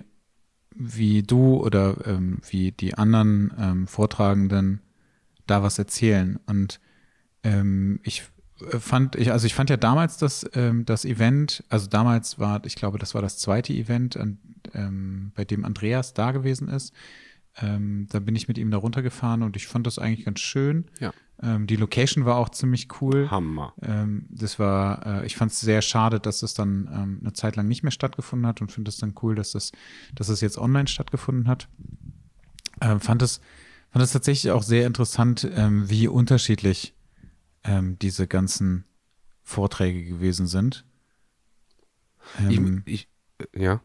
wie 0.74 1.22
du 1.22 1.56
oder 1.56 2.06
ähm, 2.06 2.38
wie 2.48 2.72
die 2.72 2.94
anderen 2.94 3.52
ähm, 3.58 3.86
Vortragenden 3.86 4.80
da 5.46 5.62
was 5.62 5.78
erzählen. 5.78 6.38
Und 6.46 6.80
ähm, 7.42 8.00
ich 8.04 8.24
fand, 8.78 9.16
ich, 9.16 9.32
also 9.32 9.46
ich 9.46 9.54
fand 9.54 9.70
ja 9.70 9.76
damals 9.76 10.16
das, 10.16 10.48
ähm, 10.54 10.84
das 10.84 11.04
Event, 11.04 11.64
also 11.68 11.86
damals 11.86 12.38
war, 12.38 12.64
ich 12.64 12.74
glaube, 12.74 12.98
das 12.98 13.14
war 13.14 13.22
das 13.22 13.38
zweite 13.38 13.72
Event, 13.72 14.16
an, 14.16 14.38
ähm, 14.74 15.32
bei 15.34 15.44
dem 15.44 15.64
Andreas 15.64 16.14
da 16.14 16.32
gewesen 16.32 16.68
ist. 16.68 16.92
Ähm, 17.60 18.06
da 18.10 18.20
bin 18.20 18.36
ich 18.36 18.46
mit 18.46 18.58
ihm 18.58 18.70
da 18.70 18.76
runtergefahren 18.76 19.42
und 19.42 19.56
ich 19.56 19.66
fand 19.66 19.86
das 19.86 19.98
eigentlich 19.98 20.24
ganz 20.24 20.40
schön. 20.40 20.86
Ja. 21.00 21.12
Ähm, 21.42 21.66
die 21.66 21.76
Location 21.76 22.24
war 22.24 22.36
auch 22.36 22.48
ziemlich 22.50 22.88
cool. 23.00 23.30
Hammer. 23.30 23.74
Ähm, 23.82 24.26
das 24.30 24.58
war, 24.58 25.06
äh, 25.06 25.26
ich 25.26 25.36
fand 25.36 25.52
es 25.52 25.60
sehr 25.60 25.82
schade, 25.82 26.20
dass 26.20 26.42
es 26.42 26.54
dann 26.54 26.88
ähm, 26.92 27.18
eine 27.20 27.32
Zeit 27.32 27.56
lang 27.56 27.68
nicht 27.68 27.82
mehr 27.82 27.92
stattgefunden 27.92 28.46
hat 28.46 28.60
und 28.60 28.72
finde 28.72 28.88
es 28.88 28.98
dann 28.98 29.14
cool, 29.22 29.34
dass 29.34 29.52
das, 29.52 29.72
dass 30.14 30.28
es 30.28 30.40
jetzt 30.40 30.58
online 30.58 30.88
stattgefunden 30.88 31.48
hat. 31.48 31.68
Fand 33.00 33.22
es, 33.22 33.40
fand 33.90 34.04
es 34.04 34.12
tatsächlich 34.12 34.52
auch 34.52 34.62
sehr 34.62 34.86
interessant, 34.86 35.42
wie 35.42 36.06
unterschiedlich 36.06 36.94
ähm, 37.68 37.98
diese 37.98 38.26
ganzen 38.26 38.84
Vorträge 39.42 40.04
gewesen 40.04 40.46
sind. 40.46 40.84
ich, 42.48 42.60
ich, 42.86 43.08
äh, 43.38 43.62
ja. 43.62 43.80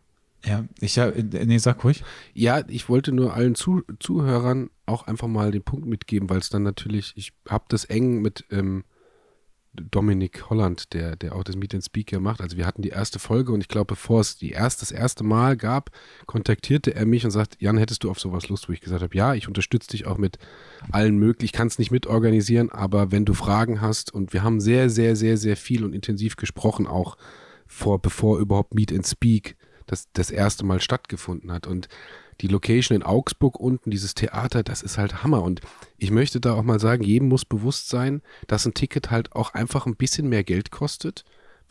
Ja, 0.46 0.66
ich 0.82 0.98
ja, 0.98 1.10
nee, 1.12 1.58
sag 1.58 1.84
ruhig. 1.86 2.04
Ja, 2.34 2.64
ich 2.68 2.90
wollte 2.90 3.14
nur 3.14 3.34
allen 3.34 3.56
Zu 3.56 3.84
Zuhörern 4.00 4.70
auch 4.86 5.08
einfach 5.08 5.30
mal 5.30 5.52
den 5.52 5.64
Punkt 5.64 5.86
mitgeben, 5.86 6.30
weil 6.30 6.40
es 6.40 6.50
dann 6.50 6.64
natürlich, 6.64 7.14
ich 7.16 7.32
habe 7.48 7.64
das 7.70 7.86
eng 7.86 8.22
mit 8.22 8.46
ähm, 8.52 8.84
Dominik 9.74 10.50
Holland, 10.50 10.94
der, 10.94 11.16
der 11.16 11.36
auch 11.36 11.44
das 11.44 11.56
Meet 11.56 11.74
and 11.74 11.84
Speak 11.84 12.12
ja 12.12 12.20
macht. 12.20 12.42
Also 12.42 12.58
wir 12.58 12.66
hatten 12.66 12.84
die 12.84 12.90
erste 12.90 13.18
Folge 13.18 13.52
und 13.52 13.62
ich 13.62 13.68
glaube, 13.68 13.94
bevor 13.94 14.22
es 14.22 14.38
die 14.38 14.52
erst, 14.52 14.82
das 14.82 14.92
erste 14.92 15.24
Mal 15.24 15.58
gab, 15.58 15.90
kontaktierte 16.28 16.96
er 16.96 17.06
mich 17.06 17.26
und 17.26 17.32
sagt, 17.32 17.58
Jan, 17.60 17.78
hättest 17.78 18.04
du 18.04 18.12
auf 18.12 18.20
sowas 18.20 18.50
Lust, 18.50 18.70
wo 18.70 18.74
ich 18.74 18.82
gesagt 18.82 19.02
habe, 19.02 19.16
ja, 19.16 19.34
ich 19.34 19.48
unterstütze 19.48 19.90
dich 19.90 20.06
auch 20.06 20.18
mit 20.18 20.38
allen 20.92 21.18
möglichen, 21.18 21.46
ich 21.46 21.54
kann 21.54 21.68
es 21.68 21.80
nicht 21.80 21.92
mitorganisieren, 21.92 22.72
aber 22.72 23.12
wenn 23.12 23.26
du 23.26 23.34
Fragen 23.34 23.82
hast 23.82 24.14
und 24.14 24.34
wir 24.34 24.44
haben 24.44 24.60
sehr, 24.60 24.90
sehr, 24.90 25.16
sehr, 25.16 25.38
sehr 25.38 25.58
viel 25.58 25.84
und 25.84 25.94
intensiv 25.94 26.36
gesprochen, 26.36 26.86
auch 26.86 27.18
vor, 27.66 28.00
bevor 28.00 28.40
überhaupt 28.40 28.76
Meet 28.76 28.94
and 28.94 29.08
Speak 29.08 29.56
das, 29.88 30.08
das 30.14 30.30
erste 30.30 30.66
Mal 30.66 30.82
stattgefunden 30.82 31.52
hat. 31.52 31.68
Und 31.68 31.88
die 32.44 32.50
Location 32.50 32.96
in 32.96 33.04
Augsburg 33.04 33.58
unten, 33.58 33.90
dieses 33.90 34.16
Theater, 34.16 34.64
das 34.64 34.84
ist 34.84 34.98
halt 34.98 35.24
Hammer. 35.24 35.42
Und 35.42 35.62
ich 35.98 36.12
möchte 36.12 36.42
da 36.42 36.54
auch 36.54 36.64
mal 36.64 36.80
sagen, 36.80 37.02
jedem 37.02 37.30
muss 37.30 37.46
bewusst 37.46 37.88
sein, 37.88 38.22
dass 38.48 38.66
ein 38.66 38.74
Ticket 38.74 39.10
halt 39.10 39.32
auch 39.32 39.54
einfach 39.54 39.86
ein 39.86 39.96
bisschen 39.96 40.28
mehr 40.28 40.44
Geld 40.44 40.70
kostet 40.70 41.24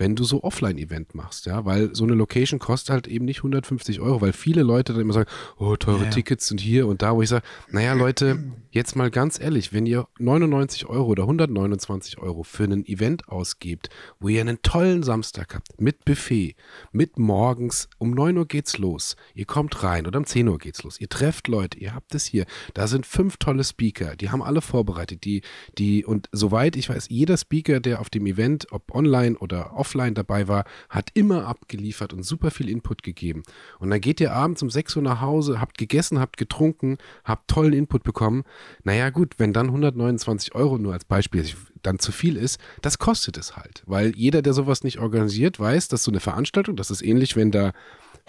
wenn 0.03 0.17
du 0.17 0.25
so 0.25 0.43
Offline-Event 0.43 1.15
machst, 1.15 1.47
ja, 1.47 1.65
weil 1.65 1.95
so 1.95 2.03
eine 2.03 2.15
Location 2.15 2.59
kostet 2.59 2.91
halt 2.91 3.07
eben 3.07 3.25
nicht 3.25 3.39
150 3.39 4.01
Euro, 4.01 4.21
weil 4.21 4.33
viele 4.33 4.65
Leute 4.65 4.93
dann 4.93 5.03
immer 5.03 5.13
sagen, 5.13 5.31
oh, 5.59 5.77
teure 5.77 6.07
ja, 6.07 6.11
Tickets 6.11 6.49
sind 6.49 6.61
hier 6.61 6.89
und 6.89 7.03
da, 7.03 7.15
wo 7.15 7.23
ich 7.23 7.29
sage, 7.29 7.45
naja, 7.71 7.93
Leute, 7.93 8.43
jetzt 8.73 8.97
mal 8.97 9.13
ganz 9.13 9.39
ehrlich, 9.39 9.73
wenn 9.73 9.87
ihr 9.87 10.09
99 10.19 10.87
Euro 10.87 11.07
oder 11.07 11.23
129 11.23 12.19
Euro 12.19 12.43
für 12.43 12.65
ein 12.65 12.85
Event 12.85 13.29
ausgebt, 13.29 13.91
wo 14.19 14.27
ihr 14.27 14.41
einen 14.41 14.61
tollen 14.63 15.05
Samstag 15.05 15.55
habt, 15.55 15.81
mit 15.81 16.05
Buffet, 16.05 16.57
mit 16.91 17.17
morgens, 17.21 17.89
um 17.99 18.11
9 18.11 18.37
Uhr 18.39 18.47
geht's 18.49 18.79
los, 18.79 19.15
ihr 19.35 19.45
kommt 19.45 19.85
rein 19.85 20.09
oder 20.09 20.19
um 20.19 20.27
10 20.27 20.49
Uhr 20.49 20.59
geht's 20.59 20.83
los, 20.83 21.01
ihr 21.01 21.11
trefft 21.11 21.47
Leute, 21.47 21.79
ihr 21.79 21.95
habt 21.95 22.13
es 22.17 22.25
hier, 22.25 22.45
da 22.75 22.89
sind 22.89 23.07
fünf 23.07 23.37
tolle 23.37 23.63
Speaker, 23.63 24.17
die 24.17 24.31
haben 24.31 24.43
alle 24.43 24.63
vorbereitet, 24.63 25.25
die, 25.25 25.43
die, 25.79 26.05
und 26.05 26.29
soweit 26.33 26.75
ich 26.75 26.89
weiß, 26.89 27.07
jeder 27.09 27.37
Speaker, 27.37 27.79
der 27.79 28.01
auf 28.01 28.11
dem 28.11 28.27
Event, 28.27 28.67
ob 28.73 28.93
online 28.93 29.39
oder 29.39 29.75
offline, 29.77 29.92
offline 29.93 30.15
dabei 30.15 30.49
war, 30.49 30.65
hat 30.89 31.11
immer 31.15 31.47
abgeliefert 31.47 32.13
und 32.13 32.23
super 32.25 32.51
viel 32.51 32.69
Input 32.69 33.03
gegeben. 33.03 33.43
Und 33.79 33.91
dann 33.91 34.01
geht 34.01 34.21
ihr 34.21 34.33
abends 34.33 34.63
um 34.63 34.71
6 34.71 34.97
Uhr 34.97 35.03
nach 35.03 35.21
Hause, 35.21 35.61
habt 35.61 35.79
gegessen, 35.79 36.19
habt 36.19 36.37
getrunken, 36.37 36.99
habt 37.25 37.49
tollen 37.49 37.73
Input 37.73 38.03
bekommen. 38.03 38.45
Naja, 38.85 39.11
gut, 39.11 39.35
wenn 39.39 39.53
dann 39.53 39.67
129 39.67 40.55
Euro 40.55 40.79
nur 40.79 40.93
als 40.93 41.05
Beispiel 41.05 41.45
dann 41.83 41.99
zu 41.99 42.13
viel 42.13 42.37
ist, 42.37 42.61
das 42.81 42.99
kostet 42.99 43.37
es 43.37 43.57
halt. 43.57 43.83
Weil 43.87 44.15
jeder, 44.17 44.43
der 44.43 44.55
sowas 44.55 44.85
nicht 44.85 44.99
organisiert, 44.99 45.61
weiß, 45.61 45.89
dass 45.89 46.05
so 46.05 46.11
eine 46.11 46.21
Veranstaltung, 46.21 46.77
das 46.77 46.91
ist 46.91 47.03
ähnlich, 47.03 47.37
wenn 47.37 47.51
da 47.51 47.73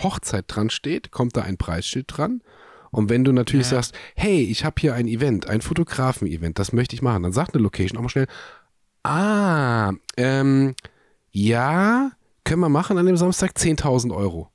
Hochzeit 0.02 0.46
dran 0.48 0.70
steht, 0.70 1.12
kommt 1.12 1.38
da 1.38 1.44
ein 1.44 1.58
Preisschild 1.58 2.06
dran. 2.08 2.42
Und 2.92 3.10
wenn 3.10 3.24
du 3.24 3.32
natürlich 3.32 3.68
ja. 3.68 3.78
sagst, 3.78 3.96
hey, 4.16 4.44
ich 4.44 4.66
habe 4.66 4.76
hier 4.80 4.94
ein 4.94 5.08
Event, 5.08 5.48
ein 5.48 5.62
Fotografen-Event, 5.62 6.60
das 6.60 6.74
möchte 6.74 6.96
ich 6.96 7.02
machen, 7.02 7.24
dann 7.24 7.32
sagt 7.32 7.56
eine 7.56 7.64
Location 7.64 7.98
auch 7.98 8.04
mal 8.04 8.10
schnell, 8.10 8.28
ah, 9.04 9.94
ähm, 10.18 10.76
ja, 11.34 12.12
können 12.44 12.62
wir 12.62 12.70
machen 12.70 12.98
an 12.98 13.08
dem 13.08 13.18
Samstag 13.18 13.54
10.000 13.58 14.16
Euro. 14.16 14.53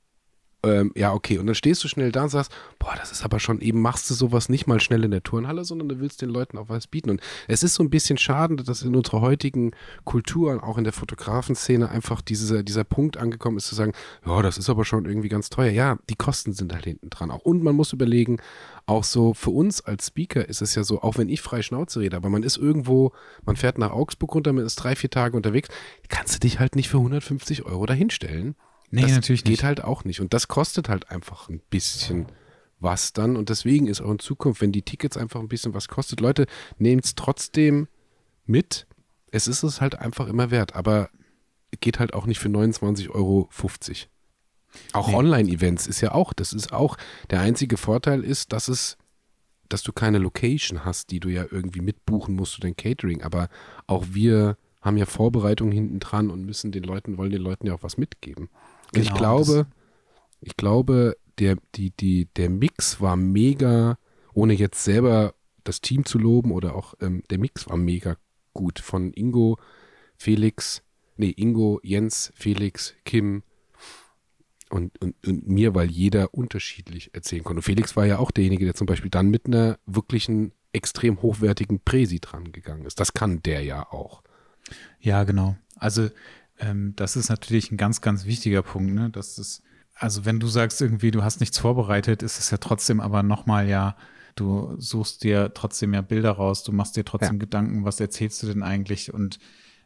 Ähm, 0.61 0.91
ja, 0.95 1.13
okay. 1.13 1.37
Und 1.37 1.47
dann 1.47 1.55
stehst 1.55 1.83
du 1.83 1.87
schnell 1.87 2.11
da 2.11 2.23
und 2.23 2.29
sagst, 2.29 2.51
boah, 2.79 2.93
das 2.97 3.13
ist 3.13 3.23
aber 3.23 3.39
schon, 3.39 3.61
eben 3.61 3.81
machst 3.81 4.09
du 4.09 4.13
sowas 4.13 4.49
nicht 4.49 4.67
mal 4.67 4.81
schnell 4.81 5.05
in 5.05 5.11
der 5.11 5.23
Turnhalle, 5.23 5.63
sondern 5.63 5.87
du 5.87 5.99
willst 5.99 6.21
den 6.21 6.29
Leuten 6.29 6.57
auch 6.57 6.67
was 6.67 6.87
bieten. 6.87 7.09
Und 7.09 7.21
es 7.47 7.63
ist 7.63 7.75
so 7.75 7.83
ein 7.83 7.89
bisschen 7.89 8.17
schade, 8.17 8.57
dass 8.57 8.81
in 8.81 8.95
unserer 8.95 9.21
heutigen 9.21 9.71
Kultur, 10.03 10.61
auch 10.63 10.77
in 10.77 10.83
der 10.83 10.91
Fotografenszene, 10.91 11.89
einfach 11.89 12.21
dieser, 12.21 12.63
dieser 12.63 12.83
Punkt 12.83 13.15
angekommen 13.15 13.57
ist, 13.57 13.67
zu 13.67 13.75
sagen, 13.75 13.93
ja, 14.25 14.41
das 14.41 14.57
ist 14.57 14.69
aber 14.69 14.83
schon 14.83 15.05
irgendwie 15.05 15.29
ganz 15.29 15.49
teuer. 15.49 15.71
Ja, 15.71 15.97
die 16.09 16.15
Kosten 16.15 16.51
sind 16.51 16.73
halt 16.73 16.83
hinten 16.83 17.09
dran 17.09 17.31
auch. 17.31 17.41
Und 17.41 17.63
man 17.63 17.75
muss 17.75 17.93
überlegen, 17.93 18.37
auch 18.85 19.05
so 19.05 19.33
für 19.33 19.51
uns 19.51 19.79
als 19.81 20.07
Speaker 20.07 20.49
ist 20.49 20.61
es 20.61 20.75
ja 20.75 20.83
so, 20.83 21.01
auch 21.01 21.17
wenn 21.17 21.29
ich 21.29 21.41
frei 21.41 21.61
Schnauze 21.61 22.01
rede, 22.01 22.17
aber 22.17 22.29
man 22.29 22.43
ist 22.43 22.57
irgendwo, 22.57 23.13
man 23.45 23.55
fährt 23.55 23.77
nach 23.77 23.91
Augsburg 23.91 24.35
runter, 24.35 24.51
man 24.51 24.65
ist 24.65 24.75
drei, 24.75 24.95
vier 24.95 25.09
Tage 25.09 25.37
unterwegs, 25.37 25.69
kannst 26.09 26.35
du 26.35 26.39
dich 26.39 26.59
halt 26.59 26.75
nicht 26.75 26.89
für 26.89 26.97
150 26.97 27.63
Euro 27.65 27.85
dahinstellen. 27.85 28.55
Nee, 28.91 29.01
das 29.01 29.11
natürlich 29.11 29.43
geht 29.43 29.51
nicht. 29.51 29.63
halt 29.63 29.83
auch 29.83 30.03
nicht. 30.03 30.19
Und 30.19 30.33
das 30.33 30.47
kostet 30.47 30.89
halt 30.89 31.11
einfach 31.11 31.49
ein 31.49 31.61
bisschen 31.69 32.27
was 32.79 33.13
dann. 33.13 33.35
Und 33.35 33.49
deswegen 33.49 33.87
ist 33.87 34.01
auch 34.01 34.11
in 34.11 34.19
Zukunft, 34.19 34.61
wenn 34.61 34.71
die 34.71 34.81
Tickets 34.81 35.17
einfach 35.17 35.39
ein 35.39 35.47
bisschen 35.47 35.73
was 35.73 35.87
kostet, 35.87 36.21
Leute, 36.21 36.47
nehmt 36.77 37.05
es 37.05 37.15
trotzdem 37.15 37.87
mit. 38.45 38.87
Es 39.31 39.47
ist 39.47 39.63
es 39.63 39.81
halt 39.81 39.99
einfach 39.99 40.27
immer 40.27 40.49
wert. 40.49 40.75
Aber 40.75 41.09
geht 41.81 41.99
halt 41.99 42.13
auch 42.13 42.25
nicht 42.25 42.39
für 42.39 42.49
29,50 42.49 43.09
Euro. 43.11 43.49
Auch 44.93 45.07
nee. 45.07 45.15
Online-Events 45.15 45.87
ist 45.87 46.01
ja 46.01 46.13
auch, 46.13 46.33
das 46.33 46.53
ist 46.53 46.73
auch, 46.73 46.97
der 47.29 47.41
einzige 47.41 47.77
Vorteil 47.77 48.23
ist, 48.23 48.53
dass 48.53 48.67
es, 48.67 48.97
dass 49.67 49.83
du 49.83 49.91
keine 49.91 50.17
Location 50.17 50.85
hast, 50.85 51.11
die 51.11 51.19
du 51.19 51.29
ja 51.29 51.45
irgendwie 51.49 51.81
mitbuchen 51.81 52.35
musst 52.35 52.55
für 52.55 52.61
dein 52.61 52.75
Catering. 52.75 53.21
Aber 53.23 53.49
auch 53.87 54.05
wir 54.11 54.57
haben 54.81 54.97
ja 54.97 55.05
Vorbereitungen 55.05 55.71
hinten 55.71 55.99
dran 55.99 56.29
und 56.29 56.45
müssen 56.45 56.71
den 56.71 56.83
Leuten, 56.83 57.17
wollen 57.17 57.31
den 57.31 57.41
Leuten 57.41 57.67
ja 57.67 57.73
auch 57.73 57.83
was 57.83 57.97
mitgeben. 57.97 58.49
Genau, 58.91 59.05
ich 59.05 59.13
glaube, 59.13 59.67
ich 60.41 60.57
glaube, 60.57 61.17
der, 61.39 61.57
die, 61.75 61.91
die, 61.91 62.25
der 62.35 62.49
Mix 62.49 63.01
war 63.01 63.15
mega, 63.15 63.97
ohne 64.33 64.53
jetzt 64.53 64.83
selber 64.83 65.33
das 65.63 65.81
Team 65.81 66.05
zu 66.05 66.17
loben 66.17 66.51
oder 66.51 66.75
auch 66.75 66.95
ähm, 67.01 67.23
der 67.29 67.37
Mix 67.37 67.69
war 67.69 67.77
mega 67.77 68.17
gut 68.53 68.79
von 68.79 69.13
Ingo, 69.13 69.57
Felix, 70.17 70.83
nee, 71.17 71.33
Ingo, 71.35 71.79
Jens, 71.83 72.33
Felix, 72.35 72.95
Kim 73.05 73.43
und, 74.69 74.99
und, 75.01 75.15
und 75.25 75.47
mir, 75.47 75.75
weil 75.75 75.89
jeder 75.89 76.33
unterschiedlich 76.33 77.13
erzählen 77.13 77.43
konnte. 77.43 77.59
Und 77.59 77.63
Felix 77.63 77.95
war 77.95 78.05
ja 78.05 78.19
auch 78.19 78.31
derjenige, 78.31 78.65
der 78.65 78.75
zum 78.75 78.87
Beispiel 78.87 79.09
dann 79.09 79.29
mit 79.29 79.45
einer 79.45 79.79
wirklichen 79.85 80.51
extrem 80.73 81.21
hochwertigen 81.21 81.79
Präsi 81.79 82.19
dran 82.19 82.51
gegangen 82.51 82.85
ist. 82.85 82.99
Das 82.99 83.13
kann 83.13 83.41
der 83.43 83.63
ja 83.63 83.91
auch. 83.91 84.21
Ja, 84.99 85.23
genau. 85.23 85.57
Also 85.75 86.09
ähm, 86.59 86.93
das 86.95 87.15
ist 87.15 87.29
natürlich 87.29 87.71
ein 87.71 87.77
ganz, 87.77 88.01
ganz 88.01 88.25
wichtiger 88.25 88.61
Punkt, 88.61 88.93
ne? 88.93 89.09
Das 89.09 89.37
ist, 89.37 89.63
also 89.95 90.25
wenn 90.25 90.39
du 90.39 90.47
sagst 90.47 90.81
irgendwie, 90.81 91.11
du 91.11 91.23
hast 91.23 91.39
nichts 91.39 91.57
vorbereitet, 91.57 92.23
ist 92.23 92.39
es 92.39 92.51
ja 92.51 92.57
trotzdem 92.57 92.99
aber 92.99 93.23
nochmal 93.23 93.67
ja, 93.67 93.95
du 94.35 94.75
suchst 94.77 95.23
dir 95.23 95.53
trotzdem 95.53 95.93
ja 95.93 96.01
Bilder 96.01 96.31
raus, 96.31 96.63
du 96.63 96.71
machst 96.71 96.95
dir 96.95 97.05
trotzdem 97.05 97.35
ja. 97.35 97.39
Gedanken, 97.39 97.85
was 97.85 97.99
erzählst 97.99 98.41
du 98.43 98.47
denn 98.47 98.63
eigentlich 98.63 99.13
und 99.13 99.39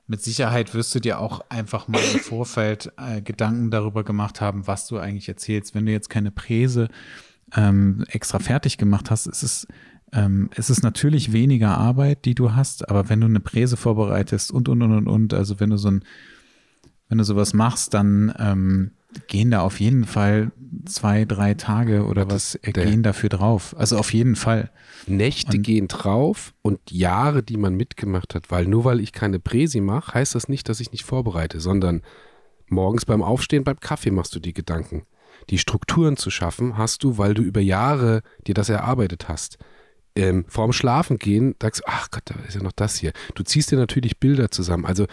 mit 0.05 0.21
Sicherheit 0.21 0.73
wirst 0.73 0.93
du 0.93 0.99
dir 0.99 1.19
auch 1.19 1.45
einfach 1.49 1.87
mal 1.87 2.01
im 2.13 2.19
Vorfeld 2.19 2.91
äh, 2.97 3.21
Gedanken 3.21 3.71
darüber 3.71 4.03
gemacht 4.03 4.41
haben, 4.41 4.67
was 4.67 4.85
du 4.87 4.97
eigentlich 4.97 5.29
erzählst. 5.29 5.75
Wenn 5.75 5.85
du 5.85 5.93
jetzt 5.93 6.09
keine 6.09 6.29
Präse 6.29 6.89
ähm, 7.55 8.03
extra 8.09 8.39
fertig 8.39 8.77
gemacht 8.77 9.09
hast, 9.11 9.27
ist 9.27 9.43
es 9.43 9.67
ähm, 10.11 10.49
es 10.55 10.69
ist 10.69 10.83
natürlich 10.83 11.33
weniger 11.33 11.77
Arbeit, 11.77 12.25
die 12.25 12.35
du 12.35 12.53
hast, 12.53 12.87
aber 12.87 13.09
wenn 13.09 13.19
du 13.19 13.25
eine 13.25 13.39
Präse 13.39 13.77
vorbereitest 13.77 14.51
und, 14.51 14.69
und, 14.69 14.81
und, 14.83 14.91
und, 14.91 15.07
und, 15.07 15.33
also 15.33 15.59
wenn 15.59 15.71
du 15.71 15.77
so 15.77 15.89
ein, 15.89 16.03
wenn 17.09 17.17
du 17.17 17.23
sowas 17.23 17.53
machst, 17.53 17.93
dann 17.93 18.33
ähm, 18.39 18.91
gehen 19.27 19.51
da 19.51 19.61
auf 19.61 19.79
jeden 19.79 20.05
Fall 20.05 20.51
zwei, 20.85 21.25
drei 21.25 21.53
Tage 21.53 22.05
oder 22.05 22.29
was 22.29 22.55
äh, 22.63 22.71
gehen 22.71 23.03
dafür 23.03 23.29
drauf. 23.29 23.75
Also 23.77 23.97
auf 23.97 24.13
jeden 24.13 24.35
Fall. 24.35 24.71
Nächte 25.05 25.57
und, 25.57 25.63
gehen 25.63 25.87
drauf 25.87 26.53
und 26.61 26.79
Jahre, 26.89 27.43
die 27.43 27.57
man 27.57 27.75
mitgemacht 27.75 28.35
hat, 28.35 28.49
weil 28.51 28.65
nur 28.65 28.85
weil 28.85 28.99
ich 29.01 29.11
keine 29.11 29.39
Präsi 29.39 29.81
mache, 29.81 30.13
heißt 30.13 30.33
das 30.33 30.47
nicht, 30.47 30.69
dass 30.69 30.79
ich 30.79 30.91
nicht 30.91 31.03
vorbereite, 31.03 31.59
sondern 31.59 32.01
morgens 32.67 33.05
beim 33.05 33.21
Aufstehen, 33.21 33.65
beim 33.65 33.79
Kaffee 33.79 34.11
machst 34.11 34.33
du 34.33 34.39
die 34.39 34.53
Gedanken. 34.53 35.05
Die 35.49 35.57
Strukturen 35.57 36.15
zu 36.15 36.29
schaffen, 36.29 36.77
hast 36.77 37.03
du, 37.03 37.17
weil 37.17 37.33
du 37.33 37.43
über 37.43 37.59
Jahre 37.59 38.23
dir 38.47 38.53
das 38.53 38.69
erarbeitet 38.69 39.27
hast 39.27 39.57
ähm, 40.15 40.45
vorm 40.47 40.73
Schlafengehen 40.73 41.55
sagst 41.61 41.81
du, 41.81 41.85
ach 41.87 42.11
Gott, 42.11 42.23
da 42.25 42.35
ist 42.47 42.55
ja 42.55 42.63
noch 42.63 42.71
das 42.71 42.95
hier. 42.97 43.13
Du 43.35 43.43
ziehst 43.43 43.71
dir 43.71 43.77
natürlich 43.77 44.19
Bilder 44.19 44.51
zusammen. 44.51 44.85
Also 44.85 45.07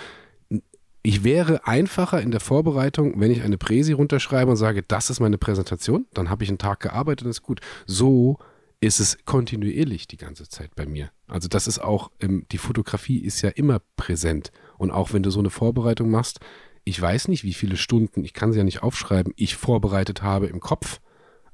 ich 1.02 1.24
wäre 1.24 1.66
einfacher 1.66 2.20
in 2.20 2.30
der 2.30 2.40
Vorbereitung, 2.40 3.20
wenn 3.20 3.30
ich 3.30 3.42
eine 3.42 3.56
Präsi 3.56 3.92
runterschreibe 3.92 4.50
und 4.50 4.56
sage, 4.56 4.82
das 4.82 5.10
ist 5.10 5.20
meine 5.20 5.38
Präsentation, 5.38 6.06
dann 6.12 6.28
habe 6.28 6.44
ich 6.44 6.50
einen 6.50 6.58
Tag 6.58 6.80
gearbeitet 6.80 7.24
und 7.24 7.30
ist 7.30 7.42
gut. 7.42 7.60
So 7.86 8.38
ist 8.80 9.00
es 9.00 9.18
kontinuierlich 9.24 10.08
die 10.08 10.16
ganze 10.16 10.48
Zeit 10.48 10.74
bei 10.74 10.86
mir. 10.86 11.10
Also 11.26 11.48
das 11.48 11.66
ist 11.66 11.78
auch, 11.78 12.10
ähm, 12.20 12.46
die 12.50 12.58
Fotografie 12.58 13.18
ist 13.18 13.42
ja 13.42 13.50
immer 13.50 13.80
präsent. 13.96 14.52
Und 14.78 14.90
auch 14.90 15.12
wenn 15.12 15.22
du 15.22 15.30
so 15.30 15.40
eine 15.40 15.50
Vorbereitung 15.50 16.10
machst, 16.10 16.40
ich 16.84 17.00
weiß 17.00 17.28
nicht, 17.28 17.44
wie 17.44 17.52
viele 17.52 17.76
Stunden, 17.76 18.24
ich 18.24 18.32
kann 18.32 18.52
sie 18.52 18.58
ja 18.58 18.64
nicht 18.64 18.82
aufschreiben, 18.82 19.32
ich 19.36 19.56
vorbereitet 19.56 20.22
habe 20.22 20.46
im 20.46 20.60
Kopf, 20.60 21.00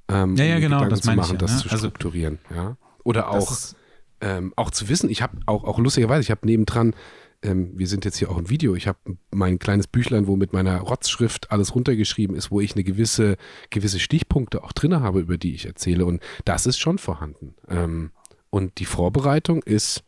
ähm, 0.08 0.36
ja, 0.36 0.44
ja, 0.44 0.56
um 0.56 0.60
genau, 0.60 0.76
Gedanken 0.76 0.90
das 0.90 1.00
zu 1.00 1.12
machen, 1.12 1.32
ja, 1.32 1.38
das 1.38 1.52
ne? 1.52 1.58
zu 1.62 1.70
also 1.70 1.88
strukturieren. 1.88 2.38
Also, 2.48 2.60
ja. 2.60 2.76
Oder 3.02 3.30
auch, 3.30 3.56
ähm, 4.20 4.52
auch 4.56 4.70
zu 4.70 4.88
wissen, 4.88 5.10
ich 5.10 5.22
habe 5.22 5.38
auch, 5.46 5.64
auch 5.64 5.78
lustigerweise, 5.78 6.22
ich 6.22 6.30
habe 6.30 6.46
nebendran 6.46 6.94
ähm, 7.42 7.72
wir 7.78 7.86
sind 7.86 8.04
jetzt 8.04 8.16
hier 8.16 8.30
auch 8.30 8.38
im 8.38 8.50
Video, 8.50 8.74
ich 8.74 8.86
habe 8.86 8.98
mein 9.30 9.58
kleines 9.58 9.86
Büchlein, 9.86 10.26
wo 10.26 10.36
mit 10.36 10.52
meiner 10.52 10.78
Rotzschrift 10.78 11.50
alles 11.50 11.74
runtergeschrieben 11.74 12.36
ist, 12.36 12.50
wo 12.50 12.60
ich 12.60 12.74
eine 12.74 12.84
gewisse, 12.84 13.36
gewisse 13.70 14.00
Stichpunkte 14.00 14.62
auch 14.64 14.72
drin 14.72 14.98
habe, 15.00 15.20
über 15.20 15.38
die 15.38 15.54
ich 15.54 15.66
erzähle. 15.66 16.04
Und 16.04 16.22
das 16.44 16.66
ist 16.66 16.78
schon 16.78 16.98
vorhanden. 16.98 17.54
Ähm, 17.68 18.10
und 18.50 18.78
die 18.78 18.84
Vorbereitung 18.84 19.62
ist 19.62 20.04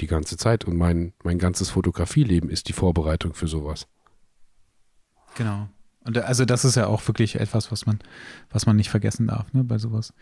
die 0.00 0.06
ganze 0.06 0.36
Zeit 0.36 0.64
und 0.64 0.76
mein, 0.76 1.12
mein 1.22 1.38
ganzes 1.38 1.70
Fotografieleben 1.70 2.48
ist 2.50 2.68
die 2.68 2.72
Vorbereitung 2.72 3.34
für 3.34 3.46
sowas. 3.48 3.86
Genau. 5.34 5.68
Und 6.04 6.18
also 6.18 6.44
das 6.44 6.64
ist 6.64 6.76
ja 6.76 6.86
auch 6.86 7.06
wirklich 7.06 7.36
etwas, 7.36 7.70
was 7.70 7.86
man, 7.86 7.98
was 8.50 8.66
man 8.66 8.76
nicht 8.76 8.90
vergessen 8.90 9.28
darf, 9.28 9.52
ne, 9.52 9.62
bei 9.62 9.78
sowas. 9.78 10.12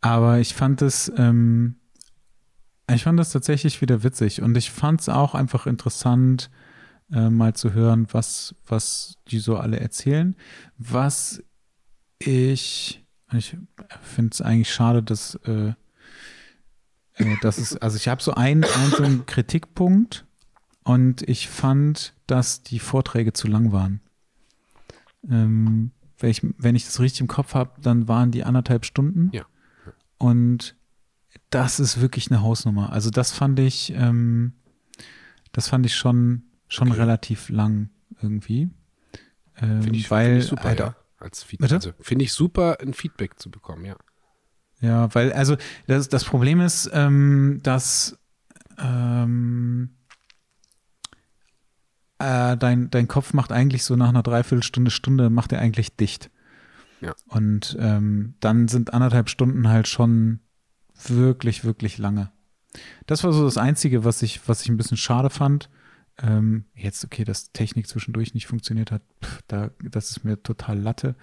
Aber 0.00 0.38
ich 0.38 0.54
fand 0.54 0.80
es, 0.80 1.12
ähm, 1.16 1.76
ich 2.94 3.04
fand 3.04 3.18
das 3.18 3.32
tatsächlich 3.32 3.80
wieder 3.80 4.02
witzig 4.02 4.42
und 4.42 4.56
ich 4.56 4.70
fand 4.70 5.00
es 5.00 5.08
auch 5.08 5.34
einfach 5.34 5.66
interessant, 5.66 6.50
äh, 7.12 7.30
mal 7.30 7.54
zu 7.54 7.72
hören, 7.72 8.06
was, 8.12 8.54
was 8.66 9.16
die 9.28 9.38
so 9.38 9.56
alle 9.56 9.80
erzählen. 9.80 10.36
Was 10.76 11.42
ich, 12.18 13.04
ich 13.32 13.56
finde 14.02 14.30
es 14.32 14.40
eigentlich 14.40 14.72
schade, 14.72 15.02
dass, 15.02 15.34
äh, 15.44 15.72
äh, 17.14 17.36
dass 17.42 17.58
es, 17.58 17.76
also 17.76 17.96
ich 17.96 18.08
habe 18.08 18.22
so 18.22 18.34
einen, 18.34 18.64
einen 18.64 19.26
Kritikpunkt 19.26 20.26
und 20.84 21.22
ich 21.28 21.48
fand, 21.48 22.14
dass 22.26 22.62
die 22.62 22.78
Vorträge 22.78 23.32
zu 23.32 23.48
lang 23.48 23.72
waren. 23.72 24.00
Ähm, 25.28 25.90
wenn, 26.18 26.30
ich, 26.30 26.42
wenn 26.56 26.74
ich 26.74 26.84
das 26.84 27.00
richtig 27.00 27.20
im 27.20 27.28
Kopf 27.28 27.54
habe, 27.54 27.80
dann 27.80 28.08
waren 28.08 28.30
die 28.30 28.44
anderthalb 28.44 28.84
Stunden. 28.84 29.30
Ja. 29.32 29.44
Und 30.18 30.77
das 31.50 31.80
ist 31.80 32.00
wirklich 32.00 32.30
eine 32.30 32.42
Hausnummer. 32.42 32.92
Also 32.92 33.10
das 33.10 33.32
fand 33.32 33.58
ich, 33.58 33.92
ähm, 33.94 34.54
das 35.52 35.68
fand 35.68 35.86
ich 35.86 35.94
schon, 35.96 36.42
schon 36.68 36.90
okay. 36.90 37.00
relativ 37.00 37.48
lang 37.48 37.90
irgendwie. 38.20 38.70
Ähm, 39.60 39.82
finde 39.82 39.98
ich, 39.98 40.10
weil, 40.10 40.26
find 40.30 40.42
ich 40.42 40.48
super, 40.48 40.64
Alter, 40.66 40.84
ja, 40.84 40.96
als 41.18 41.42
Feedback. 41.42 41.72
Also, 41.72 41.92
finde 42.00 42.24
ich 42.24 42.32
super, 42.32 42.78
ein 42.80 42.94
Feedback 42.94 43.38
zu 43.38 43.50
bekommen, 43.50 43.84
ja. 43.84 43.96
Ja, 44.80 45.12
weil, 45.14 45.32
also 45.32 45.56
das, 45.86 46.08
das 46.08 46.24
Problem 46.24 46.60
ist, 46.60 46.88
ähm, 46.92 47.58
dass 47.62 48.16
ähm, 48.78 49.90
äh, 52.18 52.56
dein, 52.56 52.90
dein 52.90 53.08
Kopf 53.08 53.32
macht 53.32 53.50
eigentlich 53.50 53.84
so 53.84 53.96
nach 53.96 54.08
einer 54.08 54.22
Dreiviertelstunde, 54.22 54.90
Stunde, 54.90 55.30
macht 55.30 55.52
er 55.52 55.60
eigentlich 55.60 55.96
dicht. 55.96 56.30
Ja. 57.00 57.14
Und 57.26 57.76
ähm, 57.80 58.34
dann 58.40 58.68
sind 58.68 58.92
anderthalb 58.92 59.28
Stunden 59.30 59.68
halt 59.68 59.88
schon 59.88 60.40
wirklich, 61.06 61.64
wirklich 61.64 61.98
lange. 61.98 62.30
Das 63.06 63.24
war 63.24 63.32
so 63.32 63.44
das 63.44 63.56
Einzige, 63.56 64.04
was 64.04 64.22
ich, 64.22 64.48
was 64.48 64.62
ich 64.62 64.68
ein 64.68 64.76
bisschen 64.76 64.96
schade 64.96 65.30
fand. 65.30 65.70
Ähm, 66.20 66.64
jetzt, 66.74 67.04
okay, 67.04 67.24
dass 67.24 67.52
Technik 67.52 67.86
zwischendurch 67.86 68.34
nicht 68.34 68.46
funktioniert 68.46 68.90
hat, 68.90 69.02
pff, 69.22 69.42
da, 69.46 69.70
das 69.82 70.10
ist 70.10 70.24
mir 70.24 70.42
total 70.42 70.78
Latte. 70.78 71.14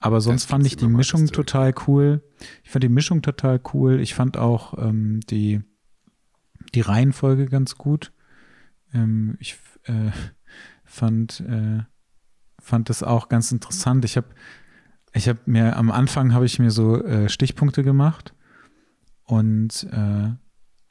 Aber 0.00 0.20
sonst 0.20 0.44
fand 0.44 0.66
ich 0.66 0.76
die 0.76 0.86
Mischung 0.86 1.26
total 1.28 1.74
cool. 1.86 2.22
Ich 2.62 2.70
fand 2.70 2.84
die 2.84 2.90
Mischung 2.90 3.22
total 3.22 3.60
cool. 3.72 4.00
Ich 4.00 4.14
fand 4.14 4.36
auch 4.36 4.76
ähm, 4.76 5.20
die, 5.30 5.62
die 6.74 6.82
Reihenfolge 6.82 7.46
ganz 7.46 7.76
gut. 7.76 8.12
Ähm, 8.92 9.38
ich 9.40 9.56
äh, 9.84 10.10
fand, 10.84 11.40
äh, 11.40 11.82
fand 12.60 12.90
das 12.90 13.02
auch 13.02 13.30
ganz 13.30 13.50
interessant. 13.50 14.04
Ich 14.04 14.18
habe 14.18 14.28
ich 15.14 15.28
hab 15.28 15.46
mir 15.46 15.76
am 15.76 15.90
Anfang 15.90 16.34
habe 16.34 16.44
ich 16.44 16.58
mir 16.58 16.70
so 16.70 17.02
äh, 17.02 17.28
Stichpunkte 17.30 17.82
gemacht 17.82 18.33
und 19.24 19.86
äh, 19.90 20.32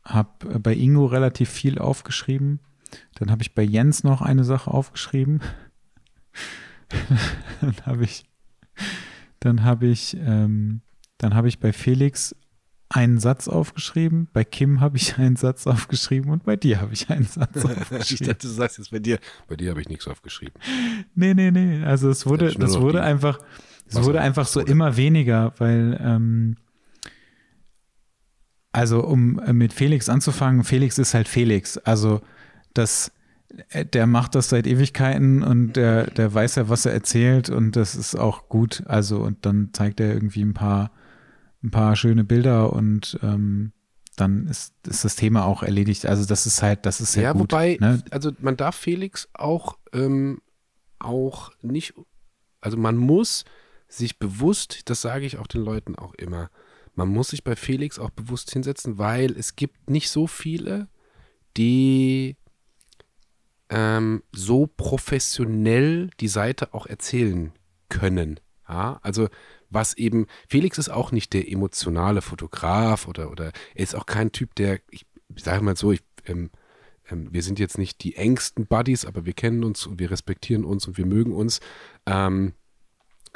habe 0.04 0.60
bei 0.60 0.74
Ingo 0.74 1.06
relativ 1.06 1.50
viel 1.50 1.80
aufgeschrieben. 1.80 2.60
Dann 3.16 3.32
habe 3.32 3.42
ich 3.42 3.56
bei 3.56 3.64
Jens 3.64 4.04
noch 4.04 4.22
eine 4.22 4.44
Sache 4.44 4.72
aufgeschrieben. 4.72 5.42
dann 7.62 7.76
habe 7.86 8.04
ich, 8.04 8.26
dann 9.40 9.64
habe 9.64 9.88
ich, 9.88 10.18
ähm, 10.20 10.82
dann 11.18 11.34
habe 11.34 11.48
ich 11.48 11.60
bei 11.60 11.74
Felix 11.74 12.36
einen 12.90 13.18
Satz 13.20 13.48
aufgeschrieben, 13.48 14.28
bei 14.34 14.44
Kim 14.44 14.80
habe 14.80 14.98
ich 14.98 15.18
einen 15.18 15.36
Satz 15.36 15.66
aufgeschrieben 15.66 16.32
und 16.32 16.44
bei 16.44 16.56
dir 16.56 16.80
habe 16.80 16.94
ich 16.94 17.10
einen 17.10 17.26
Satz 17.26 17.66
aufgeschrieben. 17.66 17.98
ich 18.02 18.20
dachte, 18.20 18.48
du 18.48 18.54
sagst 18.54 18.78
jetzt 18.78 18.92
bei 18.92 19.00
dir, 19.00 19.20
bei 19.48 19.56
dir 19.56 19.72
habe 19.72 19.82
ich 19.82 19.90
nichts 19.90 20.08
aufgeschrieben. 20.08 20.54
Nee, 21.16 21.34
nee, 21.34 21.50
nee. 21.50 21.84
Also 21.84 22.10
es 22.10 22.28
wurde, 22.28 22.54
das 22.54 22.80
wurde 22.80 23.02
einfach, 23.02 23.40
es 23.88 24.04
wurde 24.04 24.22
einfach 24.22 24.46
so 24.46 24.60
immer 24.60 24.96
weniger, 24.96 25.54
weil 25.58 26.00
ähm, 26.04 26.58
also 28.74 29.04
um 29.04 29.40
äh, 29.40 29.54
mit 29.54 29.72
Felix 29.72 30.10
anzufangen, 30.10 30.64
Felix 30.64 30.98
ist 30.98 31.14
halt 31.14 31.28
Felix. 31.28 31.78
Also 31.78 32.22
das, 32.74 33.12
äh, 33.70 33.86
der 33.86 34.08
macht 34.08 34.34
das 34.36 34.50
seit 34.50 34.66
Ewigkeiten 34.66 35.44
und 35.44 35.74
der, 35.74 36.08
der 36.08 36.34
weiß 36.34 36.56
ja, 36.56 36.70
was 36.70 36.86
er 36.88 36.94
erzählt 36.94 37.50
und 37.50 37.76
das 37.76 37.96
ist 37.96 38.16
auch 38.16 38.50
gut. 38.50 38.84
Also 38.88 39.20
und 39.20 39.46
dann 39.46 39.70
zeigt 39.74 40.00
er 40.00 40.12
irgendwie 40.12 40.42
ein 40.42 40.56
paar, 40.56 40.92
ein 41.64 41.70
paar 41.70 41.96
schöne 41.96 42.24
Bilder 42.24 42.74
und 42.74 43.20
ähm, 43.22 43.72
dann 44.16 44.48
ist, 44.48 44.74
ist 44.88 45.06
das 45.06 45.16
Thema 45.16 45.46
auch 45.46 45.62
erledigt. 45.62 46.08
Also 46.08 46.26
das 46.26 46.48
ist 46.48 46.64
halt, 46.64 46.88
das 46.88 47.00
ist 47.00 47.16
ja, 47.16 47.32
gut. 47.32 47.42
wobei, 47.42 47.78
ne? 47.80 48.04
also 48.10 48.32
man 48.40 48.58
darf 48.58 48.76
Felix 48.76 49.30
auch, 49.34 49.78
ähm, 49.94 50.42
auch 50.98 51.52
nicht, 51.62 51.94
also 52.60 52.78
man 52.78 52.98
muss 52.98 53.46
sich 53.88 54.18
bewusst, 54.18 54.90
das 54.90 55.02
sage 55.02 55.26
ich 55.28 55.38
auch 55.38 55.48
den 55.48 55.62
Leuten 55.62 55.96
auch 55.96 56.16
immer, 56.16 56.50
man 56.96 57.10
muss 57.10 57.30
sich 57.30 57.44
bei 57.44 57.56
Felix 57.56 58.00
auch 58.00 58.12
bewusst 58.12 58.52
hinsetzen, 58.52 58.98
weil 58.98 59.32
es 59.38 59.56
gibt 59.56 59.90
nicht 59.90 60.10
so 60.10 60.28
viele, 60.28 60.88
die 61.58 62.38
ähm, 63.70 64.24
so 64.32 64.68
professionell 64.68 66.10
die 66.20 66.28
Seite 66.28 66.74
auch 66.74 66.86
erzählen 66.86 67.52
können. 67.90 68.40
Ja, 68.68 69.00
also 69.02 69.28
was 69.70 69.96
eben, 69.96 70.28
Felix 70.48 70.78
ist 70.78 70.90
auch 70.90 71.12
nicht 71.12 71.34
der 71.34 71.52
emotionale 71.52 72.22
Fotograf 72.22 73.08
oder, 73.08 73.32
oder 73.32 73.52
er 73.74 73.84
ist 73.84 73.96
auch 73.96 74.06
kein 74.06 74.32
Typ, 74.32 74.54
der, 74.56 74.80
ich 74.92 75.06
sage 75.36 75.64
mal 75.64 75.76
so, 75.76 75.92
ich, 75.92 76.04
ähm, 76.26 76.52
ähm, 77.10 77.34
wir 77.34 77.42
sind 77.42 77.60
jetzt 77.60 77.78
nicht 77.78 78.04
die 78.04 78.16
engsten 78.16 78.68
Buddies, 78.68 79.06
aber 79.06 79.26
wir 79.26 79.34
kennen 79.34 79.64
uns 79.64 79.86
und 79.88 80.00
wir 80.00 80.12
respektieren 80.12 80.64
uns 80.64 80.88
und 80.88 80.98
wir 80.98 81.06
mögen 81.06 81.34
uns. 81.34 81.60
Ähm, 82.06 82.54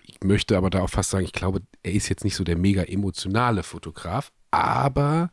ich 0.07 0.23
möchte 0.23 0.57
aber 0.57 0.69
da 0.69 0.81
auch 0.81 0.89
fast 0.89 1.09
sagen, 1.09 1.25
ich 1.25 1.33
glaube, 1.33 1.61
er 1.83 1.91
ist 1.91 2.09
jetzt 2.09 2.23
nicht 2.23 2.35
so 2.35 2.43
der 2.43 2.57
mega 2.57 2.83
emotionale 2.83 3.61
Fotograf, 3.61 4.31
aber 4.51 5.29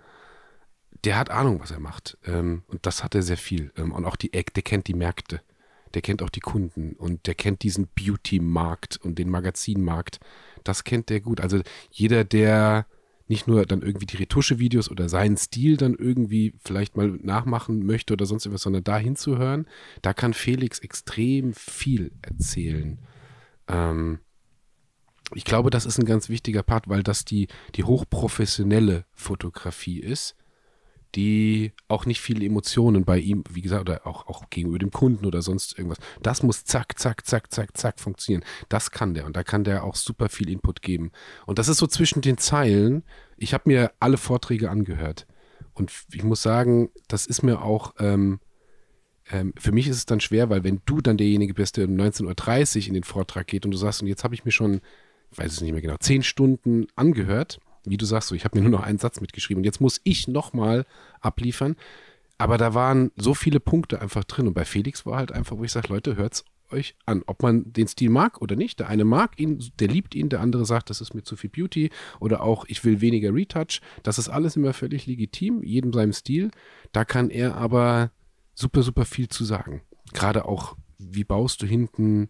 der 1.04 1.16
hat 1.16 1.30
Ahnung, 1.30 1.60
was 1.60 1.70
er 1.70 1.80
macht. 1.80 2.18
Ähm, 2.26 2.62
und 2.66 2.84
das 2.86 3.04
hat 3.04 3.14
er 3.14 3.22
sehr 3.22 3.36
viel. 3.36 3.72
Ähm, 3.76 3.92
und 3.92 4.04
auch 4.04 4.16
die 4.16 4.30
der 4.30 4.62
kennt 4.62 4.88
die 4.88 4.94
Märkte. 4.94 5.40
Der 5.94 6.02
kennt 6.02 6.22
auch 6.22 6.30
die 6.30 6.40
Kunden 6.40 6.94
und 6.94 7.26
der 7.28 7.36
kennt 7.36 7.62
diesen 7.62 7.88
Beauty-Markt 7.94 8.98
und 9.02 9.18
den 9.18 9.30
Magazinmarkt. 9.30 10.18
Das 10.64 10.82
kennt 10.82 11.08
der 11.08 11.20
gut. 11.20 11.40
Also 11.40 11.60
jeder, 11.90 12.24
der 12.24 12.86
nicht 13.28 13.46
nur 13.46 13.64
dann 13.64 13.82
irgendwie 13.82 14.06
die 14.06 14.16
Retusche-Videos 14.16 14.90
oder 14.90 15.08
seinen 15.08 15.36
Stil 15.36 15.76
dann 15.76 15.94
irgendwie 15.94 16.52
vielleicht 16.64 16.96
mal 16.96 17.08
nachmachen 17.22 17.86
möchte 17.86 18.12
oder 18.12 18.26
sonst 18.26 18.44
etwas, 18.44 18.62
sondern 18.62 18.84
da 18.84 18.98
hinzuhören, 18.98 19.66
da 20.02 20.12
kann 20.12 20.34
Felix 20.34 20.80
extrem 20.80 21.54
viel 21.54 22.10
erzählen. 22.22 22.98
Ähm, 23.68 24.18
ich 25.34 25.44
glaube, 25.44 25.70
das 25.70 25.86
ist 25.86 25.98
ein 25.98 26.06
ganz 26.06 26.28
wichtiger 26.28 26.62
Part, 26.62 26.88
weil 26.88 27.02
das 27.02 27.24
die, 27.24 27.48
die 27.74 27.84
hochprofessionelle 27.84 29.04
Fotografie 29.12 30.00
ist, 30.00 30.36
die 31.14 31.72
auch 31.88 32.06
nicht 32.06 32.20
viele 32.20 32.44
Emotionen 32.44 33.04
bei 33.04 33.18
ihm, 33.18 33.44
wie 33.50 33.62
gesagt, 33.62 33.82
oder 33.82 34.06
auch, 34.06 34.26
auch 34.26 34.50
gegenüber 34.50 34.78
dem 34.78 34.90
Kunden 34.90 35.26
oder 35.26 35.42
sonst 35.42 35.78
irgendwas. 35.78 35.98
Das 36.22 36.42
muss 36.42 36.64
zack, 36.64 36.98
zack, 36.98 37.26
zack, 37.26 37.52
zack, 37.52 37.76
zack 37.76 38.00
funktionieren. 38.00 38.44
Das 38.68 38.90
kann 38.90 39.14
der 39.14 39.26
und 39.26 39.36
da 39.36 39.44
kann 39.44 39.64
der 39.64 39.84
auch 39.84 39.94
super 39.94 40.28
viel 40.28 40.48
Input 40.48 40.82
geben. 40.82 41.12
Und 41.46 41.58
das 41.58 41.68
ist 41.68 41.78
so 41.78 41.86
zwischen 41.86 42.20
den 42.20 42.38
Zeilen. 42.38 43.04
Ich 43.36 43.54
habe 43.54 43.64
mir 43.66 43.92
alle 44.00 44.16
Vorträge 44.16 44.70
angehört 44.70 45.26
und 45.72 45.92
ich 46.12 46.24
muss 46.24 46.42
sagen, 46.42 46.90
das 47.08 47.26
ist 47.26 47.42
mir 47.42 47.62
auch 47.62 47.94
ähm, 47.98 48.40
ähm, 49.30 49.54
für 49.56 49.72
mich 49.72 49.88
ist 49.88 49.96
es 49.96 50.06
dann 50.06 50.20
schwer, 50.20 50.50
weil 50.50 50.64
wenn 50.64 50.82
du 50.84 51.00
dann 51.00 51.16
derjenige 51.16 51.54
bist, 51.54 51.76
der 51.76 51.86
um 51.88 51.94
19.30 51.94 52.76
Uhr 52.82 52.88
in 52.88 52.94
den 52.94 53.04
Vortrag 53.04 53.46
geht 53.46 53.64
und 53.64 53.70
du 53.70 53.78
sagst, 53.78 54.02
und 54.02 54.08
jetzt 54.08 54.24
habe 54.24 54.34
ich 54.34 54.44
mir 54.44 54.50
schon 54.50 54.80
weiß 55.36 55.52
es 55.52 55.60
nicht 55.60 55.72
mehr 55.72 55.82
genau, 55.82 55.96
zehn 55.98 56.22
Stunden 56.22 56.86
angehört 56.96 57.60
wie 57.84 57.96
du 57.96 58.06
sagst, 58.06 58.28
so, 58.28 58.34
ich 58.34 58.44
habe 58.44 58.58
mir 58.58 58.62
nur 58.62 58.78
noch 58.78 58.84
einen 58.84 58.98
Satz 58.98 59.20
mitgeschrieben 59.20 59.60
und 59.60 59.64
jetzt 59.64 59.80
muss 59.80 60.00
ich 60.04 60.28
nochmal 60.28 60.86
abliefern. 61.20 61.76
Aber 62.38 62.58
da 62.58 62.74
waren 62.74 63.12
so 63.16 63.34
viele 63.34 63.60
Punkte 63.60 64.00
einfach 64.00 64.24
drin 64.24 64.48
und 64.48 64.54
bei 64.54 64.64
Felix 64.64 65.06
war 65.06 65.18
halt 65.18 65.32
einfach, 65.32 65.56
wo 65.56 65.64
ich 65.64 65.72
sage, 65.72 65.88
Leute, 65.88 66.16
hört's 66.16 66.44
euch 66.70 66.96
an, 67.04 67.22
ob 67.26 67.42
man 67.42 67.72
den 67.72 67.86
Stil 67.86 68.10
mag 68.10 68.40
oder 68.40 68.56
nicht. 68.56 68.80
Der 68.80 68.88
eine 68.88 69.04
mag 69.04 69.38
ihn, 69.38 69.62
der 69.78 69.88
liebt 69.88 70.14
ihn, 70.14 70.30
der 70.30 70.40
andere 70.40 70.64
sagt, 70.64 70.90
das 70.90 71.00
ist 71.00 71.14
mir 71.14 71.22
zu 71.22 71.36
viel 71.36 71.50
Beauty 71.50 71.90
oder 72.18 72.42
auch, 72.42 72.64
ich 72.66 72.84
will 72.84 73.00
weniger 73.00 73.32
Retouch. 73.32 73.80
Das 74.02 74.18
ist 74.18 74.28
alles 74.28 74.56
immer 74.56 74.72
völlig 74.72 75.06
legitim, 75.06 75.62
jedem 75.62 75.92
seinem 75.92 76.12
Stil. 76.12 76.50
Da 76.92 77.04
kann 77.04 77.30
er 77.30 77.54
aber 77.56 78.10
super, 78.54 78.82
super 78.82 79.04
viel 79.04 79.28
zu 79.28 79.44
sagen. 79.44 79.82
Gerade 80.12 80.46
auch, 80.46 80.76
wie 80.98 81.24
baust 81.24 81.62
du 81.62 81.66
hinten 81.66 82.28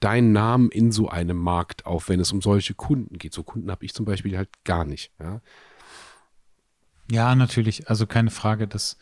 deinen 0.00 0.32
Namen 0.32 0.70
in 0.70 0.92
so 0.92 1.08
einem 1.08 1.36
Markt 1.36 1.86
auf, 1.86 2.08
wenn 2.08 2.20
es 2.20 2.32
um 2.32 2.40
solche 2.40 2.74
Kunden 2.74 3.18
geht. 3.18 3.34
So 3.34 3.42
Kunden 3.42 3.70
habe 3.70 3.84
ich 3.84 3.94
zum 3.94 4.06
Beispiel 4.06 4.36
halt 4.36 4.48
gar 4.64 4.84
nicht. 4.84 5.12
Ja, 5.20 5.40
ja 7.10 7.34
natürlich. 7.34 7.88
Also 7.88 8.06
keine 8.06 8.30
Frage, 8.30 8.66
dass 8.66 8.96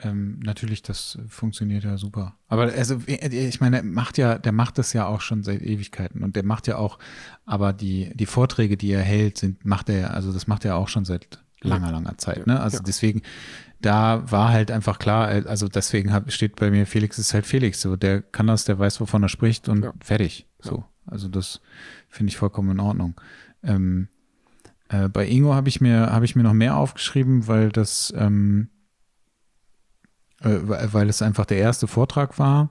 ähm, 0.00 0.38
natürlich, 0.40 0.82
das 0.82 1.18
funktioniert 1.28 1.82
ja 1.82 1.98
super. 1.98 2.36
Aber 2.46 2.72
also, 2.72 3.00
ich 3.06 3.60
meine, 3.60 3.82
macht 3.82 4.16
ja, 4.16 4.38
der 4.38 4.52
macht 4.52 4.78
das 4.78 4.92
ja 4.92 5.06
auch 5.06 5.20
schon 5.20 5.42
seit 5.42 5.60
Ewigkeiten 5.60 6.22
und 6.22 6.36
der 6.36 6.44
macht 6.44 6.68
ja 6.68 6.76
auch, 6.76 6.98
aber 7.44 7.72
die, 7.72 8.12
die 8.14 8.26
Vorträge, 8.26 8.76
die 8.76 8.92
er 8.92 9.02
hält, 9.02 9.38
sind, 9.38 9.64
macht 9.64 9.88
er, 9.88 10.14
also 10.14 10.32
das 10.32 10.46
macht 10.46 10.64
er 10.64 10.76
auch 10.76 10.88
schon 10.88 11.04
seit 11.04 11.42
langer, 11.60 11.92
langer 11.92 12.18
Zeit. 12.18 12.46
Ne? 12.46 12.60
Also 12.60 12.78
ja. 12.78 12.82
deswegen, 12.82 13.22
da 13.80 14.30
war 14.30 14.50
halt 14.50 14.70
einfach 14.70 14.98
klar, 14.98 15.32
äh, 15.32 15.44
also 15.46 15.68
deswegen 15.68 16.12
hab, 16.12 16.30
steht 16.32 16.56
bei 16.56 16.70
mir, 16.70 16.86
Felix 16.86 17.18
ist 17.18 17.34
halt 17.34 17.46
Felix. 17.46 17.80
So, 17.80 17.96
der 17.96 18.22
kann 18.22 18.46
das, 18.46 18.64
der 18.64 18.78
weiß, 18.78 19.00
wovon 19.00 19.22
er 19.22 19.28
spricht 19.28 19.68
und 19.68 19.84
ja. 19.84 19.92
fertig. 20.00 20.46
So. 20.60 20.84
Also 21.06 21.28
das 21.28 21.60
finde 22.08 22.30
ich 22.30 22.36
vollkommen 22.36 22.70
in 22.70 22.80
Ordnung. 22.80 23.20
Ähm, 23.62 24.08
äh, 24.88 25.08
bei 25.08 25.26
Ingo 25.28 25.54
habe 25.54 25.68
ich 25.68 25.80
mir, 25.80 26.10
habe 26.12 26.24
ich 26.24 26.36
mir 26.36 26.42
noch 26.42 26.52
mehr 26.52 26.76
aufgeschrieben, 26.76 27.46
weil 27.46 27.70
das, 27.70 28.12
ähm, 28.16 28.68
äh, 30.40 30.58
weil 30.62 31.08
es 31.08 31.22
einfach 31.22 31.46
der 31.46 31.58
erste 31.58 31.86
Vortrag 31.86 32.38
war. 32.38 32.70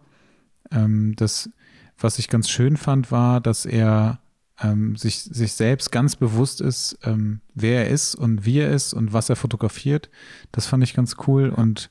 Ähm, 0.72 1.16
das, 1.16 1.50
was 1.98 2.20
ich 2.20 2.28
ganz 2.28 2.50
schön 2.50 2.78
fand, 2.78 3.12
war, 3.12 3.42
dass 3.42 3.66
er 3.66 4.20
ähm, 4.62 4.96
sich, 4.96 5.24
sich 5.24 5.54
selbst 5.54 5.92
ganz 5.92 6.16
bewusst 6.16 6.62
ist, 6.62 6.98
ähm, 7.04 7.42
wer 7.54 7.86
er 7.86 7.92
ist 7.92 8.16
und 8.16 8.46
wie 8.46 8.60
er 8.60 8.72
ist 8.72 8.94
und 8.94 9.14
was 9.14 9.30
er 9.30 9.36
fotografiert. 9.36 10.10
Das 10.52 10.66
fand 10.66 10.84
ich 10.84 10.94
ganz 10.94 11.16
cool 11.28 11.50
und 11.50 11.90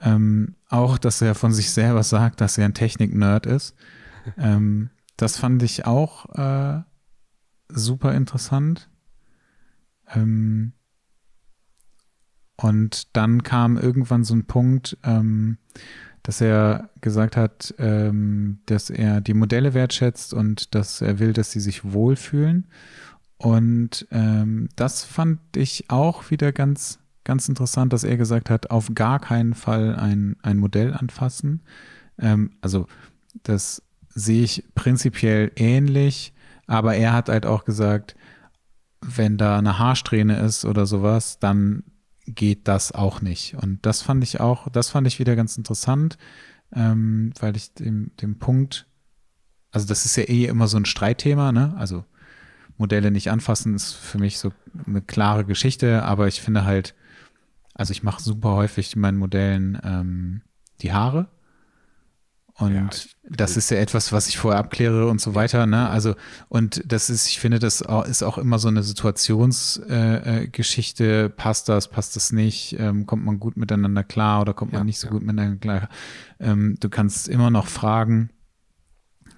ähm, 0.00 0.54
auch, 0.68 0.98
dass 0.98 1.20
er 1.22 1.34
von 1.34 1.52
sich 1.52 1.70
selber 1.70 2.02
sagt, 2.02 2.40
dass 2.40 2.58
er 2.58 2.66
ein 2.66 2.74
Technik-Nerd 2.74 3.46
ist. 3.46 3.74
Ähm, 4.36 4.90
das 5.16 5.38
fand 5.38 5.62
ich 5.62 5.86
auch 5.86 6.26
äh, 6.36 6.82
super 7.68 8.14
interessant. 8.14 8.88
Ähm, 10.14 10.72
und 12.56 13.16
dann 13.16 13.42
kam 13.42 13.76
irgendwann 13.76 14.24
so 14.24 14.34
ein 14.34 14.46
Punkt, 14.46 14.98
ähm, 15.04 15.58
dass 16.22 16.40
er 16.40 16.90
gesagt 17.00 17.36
hat, 17.36 17.74
ähm, 17.78 18.58
dass 18.66 18.90
er 18.90 19.20
die 19.20 19.34
Modelle 19.34 19.74
wertschätzt 19.74 20.34
und 20.34 20.74
dass 20.74 21.00
er 21.00 21.18
will, 21.18 21.32
dass 21.32 21.52
sie 21.52 21.60
sich 21.60 21.92
wohlfühlen. 21.92 22.66
Und 23.38 24.06
ähm, 24.10 24.68
das 24.76 25.04
fand 25.04 25.38
ich 25.56 25.90
auch 25.90 26.30
wieder 26.30 26.52
ganz, 26.52 26.98
ganz 27.24 27.48
interessant, 27.48 27.92
dass 27.92 28.04
er 28.04 28.16
gesagt 28.16 28.50
hat, 28.50 28.70
auf 28.70 28.94
gar 28.94 29.20
keinen 29.20 29.54
Fall 29.54 29.94
ein, 29.94 30.36
ein 30.42 30.58
Modell 30.58 30.92
anfassen. 30.92 31.62
Ähm, 32.18 32.50
also 32.60 32.86
das 33.44 33.82
sehe 34.08 34.42
ich 34.42 34.64
prinzipiell 34.74 35.52
ähnlich, 35.54 36.34
aber 36.66 36.96
er 36.96 37.12
hat 37.12 37.28
halt 37.28 37.46
auch 37.46 37.64
gesagt, 37.64 38.16
wenn 39.00 39.38
da 39.38 39.58
eine 39.58 39.78
Haarsträhne 39.78 40.40
ist 40.40 40.64
oder 40.64 40.86
sowas, 40.86 41.38
dann 41.38 41.84
geht 42.34 42.68
das 42.68 42.92
auch 42.92 43.20
nicht. 43.20 43.54
Und 43.54 43.84
das 43.84 44.02
fand 44.02 44.22
ich 44.22 44.40
auch, 44.40 44.68
das 44.68 44.90
fand 44.90 45.06
ich 45.06 45.18
wieder 45.18 45.36
ganz 45.36 45.56
interessant, 45.56 46.18
ähm, 46.74 47.32
weil 47.40 47.56
ich 47.56 47.74
dem, 47.74 48.12
dem 48.20 48.38
Punkt, 48.38 48.86
also 49.70 49.86
das 49.86 50.04
ist 50.04 50.16
ja 50.16 50.24
eh 50.24 50.46
immer 50.46 50.68
so 50.68 50.76
ein 50.76 50.84
Streitthema, 50.84 51.52
ne? 51.52 51.74
Also 51.76 52.04
Modelle 52.76 53.10
nicht 53.10 53.30
anfassen 53.30 53.74
ist 53.74 53.92
für 53.92 54.18
mich 54.18 54.38
so 54.38 54.52
eine 54.86 55.02
klare 55.02 55.44
Geschichte, 55.44 56.04
aber 56.04 56.28
ich 56.28 56.40
finde 56.40 56.64
halt, 56.64 56.94
also 57.74 57.90
ich 57.90 58.02
mache 58.02 58.22
super 58.22 58.54
häufig 58.54 58.94
meinen 58.96 59.18
Modellen 59.18 59.78
ähm, 59.82 60.42
die 60.80 60.92
Haare 60.92 61.28
und 62.58 62.74
ja, 62.74 62.88
das 63.22 63.56
ist 63.56 63.70
ja 63.70 63.78
etwas, 63.78 64.12
was 64.12 64.26
ich 64.26 64.36
vorher 64.36 64.58
abkläre 64.58 65.08
und 65.08 65.20
so 65.20 65.36
weiter. 65.36 65.64
Ne? 65.66 65.88
Also, 65.88 66.16
und 66.48 66.82
das 66.84 67.08
ist, 67.08 67.28
ich 67.28 67.38
finde, 67.38 67.60
das 67.60 67.84
ist 68.08 68.24
auch 68.24 68.36
immer 68.36 68.58
so 68.58 68.66
eine 68.66 68.82
Situationsgeschichte. 68.82 71.04
Äh, 71.04 71.26
äh 71.26 71.28
passt 71.28 71.68
das, 71.68 71.86
passt 71.88 72.16
das 72.16 72.32
nicht? 72.32 72.74
Ähm, 72.80 73.06
kommt 73.06 73.24
man 73.24 73.38
gut 73.38 73.56
miteinander 73.56 74.02
klar 74.02 74.40
oder 74.40 74.54
kommt 74.54 74.72
man 74.72 74.86
nicht 74.86 74.98
so 74.98 75.06
ja. 75.06 75.12
gut 75.12 75.22
miteinander 75.22 75.58
klar? 75.58 75.88
Ähm, 76.40 76.76
du 76.80 76.88
kannst 76.88 77.28
immer 77.28 77.50
noch 77.50 77.68
fragen. 77.68 78.30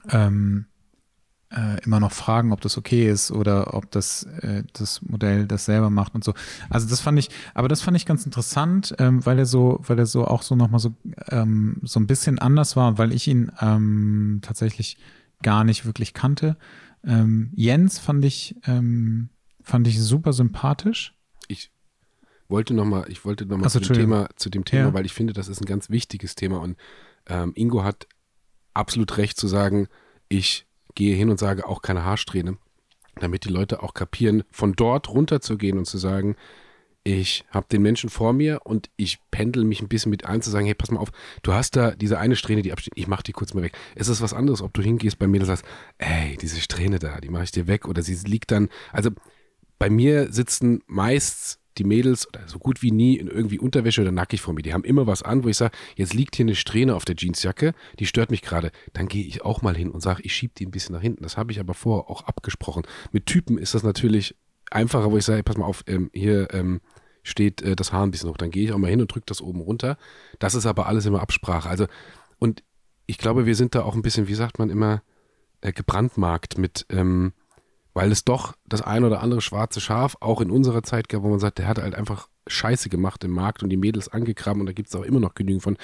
Ähm, 0.08 0.64
äh, 1.51 1.82
immer 1.84 2.01
noch 2.01 2.12
fragen, 2.12 2.53
ob 2.53 2.61
das 2.61 2.78
okay 2.78 3.11
ist 3.11 3.30
oder 3.30 3.74
ob 3.74 3.90
das, 3.90 4.22
äh, 4.40 4.62
das 4.72 5.03
Modell 5.03 5.46
das 5.46 5.64
selber 5.64 5.90
macht 5.90 6.14
und 6.14 6.22
so. 6.22 6.34
Also 6.68 6.88
das 6.88 7.01
fand 7.01 7.18
ich, 7.18 7.28
aber 7.55 7.68
das 7.68 7.82
fand 7.82 7.96
ich 7.96 8.07
ganz 8.07 8.24
interessant, 8.24 8.94
ähm, 8.98 9.24
weil 9.26 9.38
er 9.38 9.46
so, 9.46 9.80
weil 9.86 9.98
er 9.98 10.07
so 10.07 10.26
auch 10.26 10.42
so 10.42 10.55
nochmal 10.55 10.80
so, 10.80 10.94
ähm, 11.28 11.80
so 11.82 11.98
ein 11.98 12.07
bisschen 12.07 12.38
anders 12.38 12.76
war, 12.76 12.98
weil 12.98 13.12
ich 13.12 13.26
ihn 13.26 13.51
ähm, 13.61 14.38
tatsächlich 14.42 14.96
gar 15.42 15.64
nicht 15.64 15.86
wirklich 15.86 16.14
kannte. 16.14 16.57
Ähm, 17.05 17.51
Jens 17.55 17.98
fand 17.98 18.24
ich, 18.24 18.57
ähm, 18.66 19.30
fand 19.62 19.88
ich 19.88 20.01
super 20.01 20.32
sympathisch. 20.32 21.14
Ich 21.48 21.72
wollte 22.48 22.74
nochmal, 22.74 23.07
ich 23.09 23.24
wollte 23.24 23.46
nochmal 23.46 23.70
zu 23.70 23.80
dem 23.80 23.94
Thema, 23.94 24.28
zu 24.36 24.51
dem 24.51 24.64
Thema, 24.64 24.88
ja. 24.88 24.94
weil 24.94 25.07
ich 25.07 25.14
finde, 25.14 25.32
das 25.32 25.48
ist 25.48 25.61
ein 25.61 25.66
ganz 25.66 25.90
wichtiges 25.90 26.34
Thema 26.36 26.61
und 26.61 26.76
ähm, 27.26 27.53
Ingo 27.57 27.82
hat 27.82 28.07
absolut 28.72 29.16
recht 29.16 29.36
zu 29.36 29.48
sagen, 29.48 29.88
ich 30.28 30.66
gehe 30.95 31.16
hin 31.16 31.30
und 31.30 31.38
sage 31.38 31.66
auch 31.66 31.82
keine 31.82 32.05
Haarsträhne, 32.05 32.57
damit 33.16 33.45
die 33.45 33.51
Leute 33.51 33.82
auch 33.82 33.95
kapieren, 33.95 34.45
von 34.51 34.74
dort 34.74 35.09
runter 35.09 35.41
zu 35.41 35.59
gehen 35.59 35.78
und 35.78 35.86
zu 35.86 35.99
sagen, 35.99 36.36
ich 37.03 37.45
habe 37.51 37.66
den 37.72 37.80
Menschen 37.80 38.11
vor 38.11 38.32
mir 38.32 38.61
und 38.64 38.91
ich 38.97 39.18
pendel 39.30 39.64
mich 39.64 39.80
ein 39.80 39.88
bisschen 39.88 40.11
mit 40.11 40.26
ein, 40.26 40.43
zu 40.43 40.51
sagen, 40.51 40.66
hey, 40.66 40.74
pass 40.74 40.91
mal 40.91 41.01
auf, 41.01 41.11
du 41.43 41.55
hast 41.55 41.76
da 41.76 41.93
diese 41.93 42.18
eine 42.18 42.36
Strähne, 42.36 42.62
die 42.62 42.72
absteht, 42.72 42.93
ich 42.97 43.07
mach 43.07 43.22
die 43.22 43.32
kurz 43.32 43.55
mal 43.55 43.62
weg. 43.62 43.72
Es 43.95 44.09
ist 44.09 44.20
was 44.20 44.34
anderes, 44.34 44.61
ob 44.61 44.74
du 44.74 44.82
hingehst 44.82 45.18
bei 45.18 45.26
mir 45.26 45.41
und 45.41 45.47
sagst, 45.47 45.64
ey, 45.99 46.36
diese 46.36 46.61
Strähne 46.61 46.99
da, 46.99 47.20
die 47.20 47.30
mache 47.30 47.45
ich 47.45 47.53
dir 47.53 47.66
weg 47.66 47.88
oder 47.88 48.03
sie 48.03 48.14
liegt 48.28 48.51
dann, 48.51 48.68
also 48.93 49.11
bei 49.78 49.88
mir 49.88 50.30
sitzen 50.30 50.82
meist 50.86 51.59
die 51.80 51.84
Mädels 51.84 52.28
oder 52.28 52.46
so 52.46 52.58
gut 52.58 52.82
wie 52.82 52.90
nie 52.90 53.16
in 53.16 53.26
irgendwie 53.26 53.58
Unterwäsche 53.58 54.02
oder 54.02 54.12
nackig 54.12 54.42
vor 54.42 54.54
mir. 54.54 54.62
Die 54.62 54.74
haben 54.74 54.84
immer 54.84 55.06
was 55.06 55.22
an, 55.22 55.42
wo 55.42 55.48
ich 55.48 55.56
sage, 55.56 55.76
jetzt 55.96 56.14
liegt 56.14 56.36
hier 56.36 56.44
eine 56.44 56.54
Strähne 56.54 56.94
auf 56.94 57.04
der 57.04 57.16
Jeansjacke, 57.16 57.72
die 57.98 58.06
stört 58.06 58.30
mich 58.30 58.42
gerade. 58.42 58.70
Dann 58.92 59.08
gehe 59.08 59.24
ich 59.24 59.42
auch 59.42 59.62
mal 59.62 59.76
hin 59.76 59.90
und 59.90 60.00
sage, 60.00 60.22
ich 60.22 60.34
schiebe 60.34 60.52
die 60.56 60.66
ein 60.66 60.70
bisschen 60.70 60.94
nach 60.94 61.02
hinten. 61.02 61.22
Das 61.22 61.36
habe 61.36 61.52
ich 61.52 61.58
aber 61.58 61.74
vorher 61.74 62.10
auch 62.10 62.22
abgesprochen. 62.24 62.84
Mit 63.12 63.26
Typen 63.26 63.58
ist 63.58 63.74
das 63.74 63.82
natürlich 63.82 64.36
einfacher, 64.70 65.10
wo 65.10 65.16
ich 65.16 65.24
sage, 65.24 65.42
pass 65.42 65.56
mal 65.56 65.64
auf, 65.64 65.82
ähm, 65.86 66.10
hier 66.12 66.52
ähm, 66.52 66.80
steht 67.22 67.62
äh, 67.62 67.74
das 67.74 67.92
Haar 67.92 68.04
ein 68.04 68.10
bisschen 68.10 68.28
hoch. 68.28 68.36
Dann 68.36 68.50
gehe 68.50 68.64
ich 68.64 68.72
auch 68.72 68.78
mal 68.78 68.90
hin 68.90 69.00
und 69.00 69.12
drücke 69.12 69.26
das 69.26 69.40
oben 69.40 69.60
runter. 69.60 69.96
Das 70.38 70.54
ist 70.54 70.66
aber 70.66 70.86
alles 70.86 71.06
immer 71.06 71.20
Absprache. 71.20 71.68
Also, 71.68 71.86
und 72.38 72.62
ich 73.06 73.18
glaube, 73.18 73.46
wir 73.46 73.56
sind 73.56 73.74
da 73.74 73.82
auch 73.82 73.94
ein 73.94 74.02
bisschen, 74.02 74.28
wie 74.28 74.34
sagt 74.34 74.58
man 74.58 74.70
immer, 74.70 75.02
äh, 75.62 75.72
gebrandmarkt 75.72 76.58
mit, 76.58 76.86
ähm, 76.90 77.32
weil 78.01 78.12
es 78.12 78.24
doch 78.24 78.55
das 78.66 78.80
ein 78.80 79.05
oder 79.05 79.20
andere 79.20 79.42
schwarze 79.42 79.78
Schaf 79.78 80.16
auch 80.20 80.40
in 80.40 80.51
unserer 80.51 80.82
Zeit 80.82 81.11
gab, 81.11 81.22
wo 81.22 81.28
man 81.28 81.38
sagt, 81.38 81.59
der 81.59 81.68
hat 81.68 81.76
halt 81.76 81.94
einfach 81.94 82.30
Scheiße 82.46 82.88
gemacht 82.88 83.22
im 83.24 83.30
Markt 83.30 83.62
und 83.62 83.68
die 83.68 83.76
Mädels 83.76 84.09
angegraben 84.09 84.62
und 84.62 84.66
da 84.66 84.72
gibt 84.72 84.88
es 84.88 84.96
auch 84.96 85.03
immer 85.03 85.20
noch 85.20 85.34
genügend 85.34 85.62
von. 85.62 85.76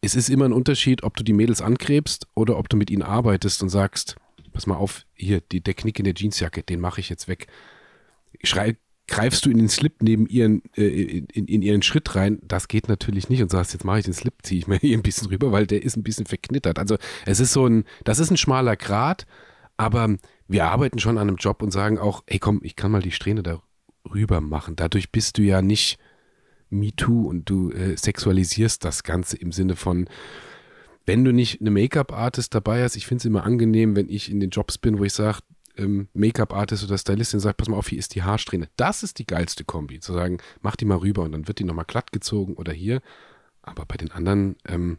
Es 0.00 0.14
ist 0.14 0.30
immer 0.30 0.46
ein 0.46 0.54
Unterschied, 0.54 1.02
ob 1.02 1.14
du 1.14 1.22
die 1.22 1.34
Mädels 1.34 1.60
angräbst 1.60 2.26
oder 2.34 2.56
ob 2.56 2.70
du 2.70 2.78
mit 2.78 2.90
ihnen 2.90 3.02
arbeitest 3.02 3.62
und 3.62 3.68
sagst, 3.68 4.16
pass 4.54 4.66
mal 4.66 4.76
auf, 4.76 5.04
hier, 5.12 5.42
die, 5.42 5.60
der 5.60 5.74
Knick 5.74 5.98
in 5.98 6.06
der 6.06 6.14
Jeansjacke, 6.16 6.62
den 6.62 6.80
mache 6.80 7.00
ich 7.00 7.10
jetzt 7.10 7.28
weg. 7.28 7.48
Schrei, 8.42 8.78
greifst 9.06 9.44
du 9.44 9.50
in 9.50 9.58
den 9.58 9.68
Slip 9.68 10.02
neben 10.02 10.26
ihren, 10.28 10.62
äh, 10.74 10.86
in, 10.86 11.26
in, 11.48 11.60
ihren 11.60 11.82
Schritt 11.82 12.14
rein, 12.14 12.38
das 12.44 12.66
geht 12.66 12.88
natürlich 12.88 13.28
nicht 13.28 13.42
und 13.42 13.50
sagst, 13.50 13.74
jetzt 13.74 13.84
mache 13.84 13.98
ich 13.98 14.06
den 14.06 14.14
Slip, 14.14 14.36
ziehe 14.42 14.58
ich 14.58 14.68
mir 14.68 14.78
hier 14.78 14.96
ein 14.96 15.02
bisschen 15.02 15.28
rüber, 15.28 15.52
weil 15.52 15.66
der 15.66 15.82
ist 15.82 15.98
ein 15.98 16.02
bisschen 16.02 16.24
verknittert. 16.24 16.78
Also 16.78 16.96
es 17.26 17.40
ist 17.40 17.52
so 17.52 17.66
ein, 17.66 17.84
das 18.04 18.20
ist 18.20 18.30
ein 18.30 18.38
schmaler 18.38 18.76
Grat, 18.76 19.26
aber 19.76 20.16
wir 20.48 20.66
arbeiten 20.66 20.98
schon 20.98 21.18
an 21.18 21.28
einem 21.28 21.36
Job 21.36 21.62
und 21.62 21.70
sagen 21.70 21.98
auch, 21.98 22.22
hey 22.26 22.38
komm, 22.38 22.60
ich 22.62 22.76
kann 22.76 22.90
mal 22.90 23.02
die 23.02 23.10
Strähne 23.10 23.42
da 23.42 23.62
rüber 24.12 24.40
machen. 24.40 24.76
Dadurch 24.76 25.10
bist 25.10 25.38
du 25.38 25.42
ja 25.42 25.62
nicht 25.62 25.98
MeToo 26.70 27.28
und 27.28 27.48
du 27.48 27.70
äh, 27.70 27.96
sexualisierst 27.96 28.84
das 28.84 29.02
Ganze 29.02 29.36
im 29.36 29.52
Sinne 29.52 29.76
von, 29.76 30.08
wenn 31.04 31.24
du 31.24 31.32
nicht 31.32 31.60
eine 31.60 31.70
Make-up-Artist 31.70 32.54
dabei 32.54 32.82
hast, 32.82 32.96
ich 32.96 33.06
finde 33.06 33.22
es 33.22 33.24
immer 33.24 33.44
angenehm, 33.44 33.96
wenn 33.96 34.08
ich 34.08 34.30
in 34.30 34.40
den 34.40 34.50
Jobs 34.50 34.78
bin, 34.78 34.98
wo 34.98 35.04
ich 35.04 35.12
sage, 35.12 35.40
ähm, 35.76 36.08
Make-up-Artist 36.14 36.84
oder 36.84 36.98
Stylistin 36.98 37.40
sagt, 37.40 37.56
pass 37.56 37.68
mal 37.68 37.76
auf, 37.76 37.88
hier 37.88 37.98
ist 37.98 38.14
die 38.14 38.22
Haarsträhne. 38.22 38.68
Das 38.76 39.02
ist 39.02 39.18
die 39.18 39.26
geilste 39.26 39.64
Kombi, 39.64 40.00
zu 40.00 40.12
sagen, 40.12 40.38
mach 40.60 40.76
die 40.76 40.84
mal 40.84 40.98
rüber 40.98 41.22
und 41.22 41.32
dann 41.32 41.48
wird 41.48 41.58
die 41.58 41.64
nochmal 41.64 41.86
glatt 41.86 42.12
gezogen 42.12 42.54
oder 42.54 42.72
hier. 42.72 43.00
Aber 43.62 43.84
bei 43.86 43.96
den 43.96 44.10
anderen 44.10 44.56
ähm, 44.66 44.98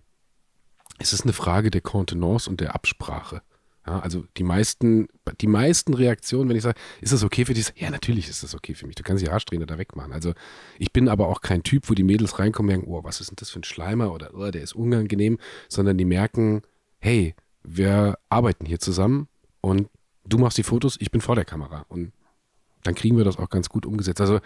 ist 0.99 1.13
es 1.13 1.21
eine 1.21 1.33
Frage 1.33 1.71
der 1.71 1.81
Kontenance 1.81 2.49
und 2.49 2.59
der 2.59 2.75
Absprache. 2.75 3.41
Ja, 3.85 3.99
also 3.99 4.25
die 4.37 4.43
meisten, 4.43 5.07
die 5.41 5.47
meisten 5.47 5.93
Reaktionen, 5.93 6.47
wenn 6.47 6.55
ich 6.55 6.63
sage, 6.63 6.79
ist 7.01 7.11
das 7.11 7.23
okay 7.23 7.43
für 7.43 7.53
dich? 7.53 7.73
Ja, 7.75 7.89
natürlich 7.89 8.29
ist 8.29 8.41
das 8.41 8.55
okay 8.55 8.75
für 8.75 8.87
mich. 8.87 8.95
Du 8.95 9.03
kannst 9.03 9.25
die 9.25 9.29
Haarsträhne 9.29 9.65
da 9.65 9.77
wegmachen. 9.77 10.13
Also 10.13 10.33
ich 10.79 10.93
bin 10.93 11.09
aber 11.09 11.27
auch 11.27 11.41
kein 11.41 11.63
Typ, 11.63 11.89
wo 11.89 11.93
die 11.93 12.03
Mädels 12.03 12.39
reinkommen 12.39 12.69
und 12.69 12.81
denken, 12.81 12.91
oh, 12.91 13.03
was 13.03 13.19
ist 13.19 13.31
denn 13.31 13.35
das 13.37 13.49
für 13.49 13.59
ein 13.59 13.65
Schleimer 13.65 14.13
oder 14.13 14.33
oh, 14.33 14.51
der 14.51 14.61
ist 14.61 14.73
unangenehm, 14.73 15.37
sondern 15.67 15.97
die 15.97 16.05
merken, 16.05 16.61
hey, 16.99 17.35
wir 17.63 18.17
arbeiten 18.29 18.65
hier 18.65 18.79
zusammen 18.79 19.27
und 19.59 19.89
du 20.25 20.37
machst 20.37 20.57
die 20.57 20.63
Fotos, 20.63 20.95
ich 20.99 21.11
bin 21.11 21.19
vor 21.19 21.35
der 21.35 21.45
Kamera. 21.45 21.85
Und 21.89 22.13
dann 22.83 22.95
kriegen 22.95 23.17
wir 23.17 23.25
das 23.25 23.37
auch 23.37 23.49
ganz 23.49 23.67
gut 23.67 23.85
umgesetzt. 23.85 24.21
Also 24.21 24.39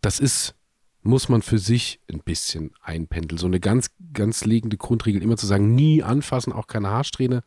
das 0.00 0.18
ist, 0.18 0.54
muss 1.02 1.28
man 1.28 1.42
für 1.42 1.58
sich 1.58 2.00
ein 2.10 2.20
bisschen 2.20 2.70
einpendeln. 2.80 3.38
So 3.38 3.46
eine 3.46 3.60
ganz, 3.60 3.90
ganz 4.14 4.46
liegende 4.46 4.78
Grundregel, 4.78 5.22
immer 5.22 5.36
zu 5.36 5.46
sagen, 5.46 5.74
nie 5.74 6.02
anfassen, 6.02 6.54
auch 6.54 6.66
keine 6.66 6.88
Haarsträhne 6.88 7.42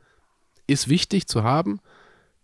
ist 0.67 0.89
wichtig 0.89 1.27
zu 1.27 1.43
haben, 1.43 1.79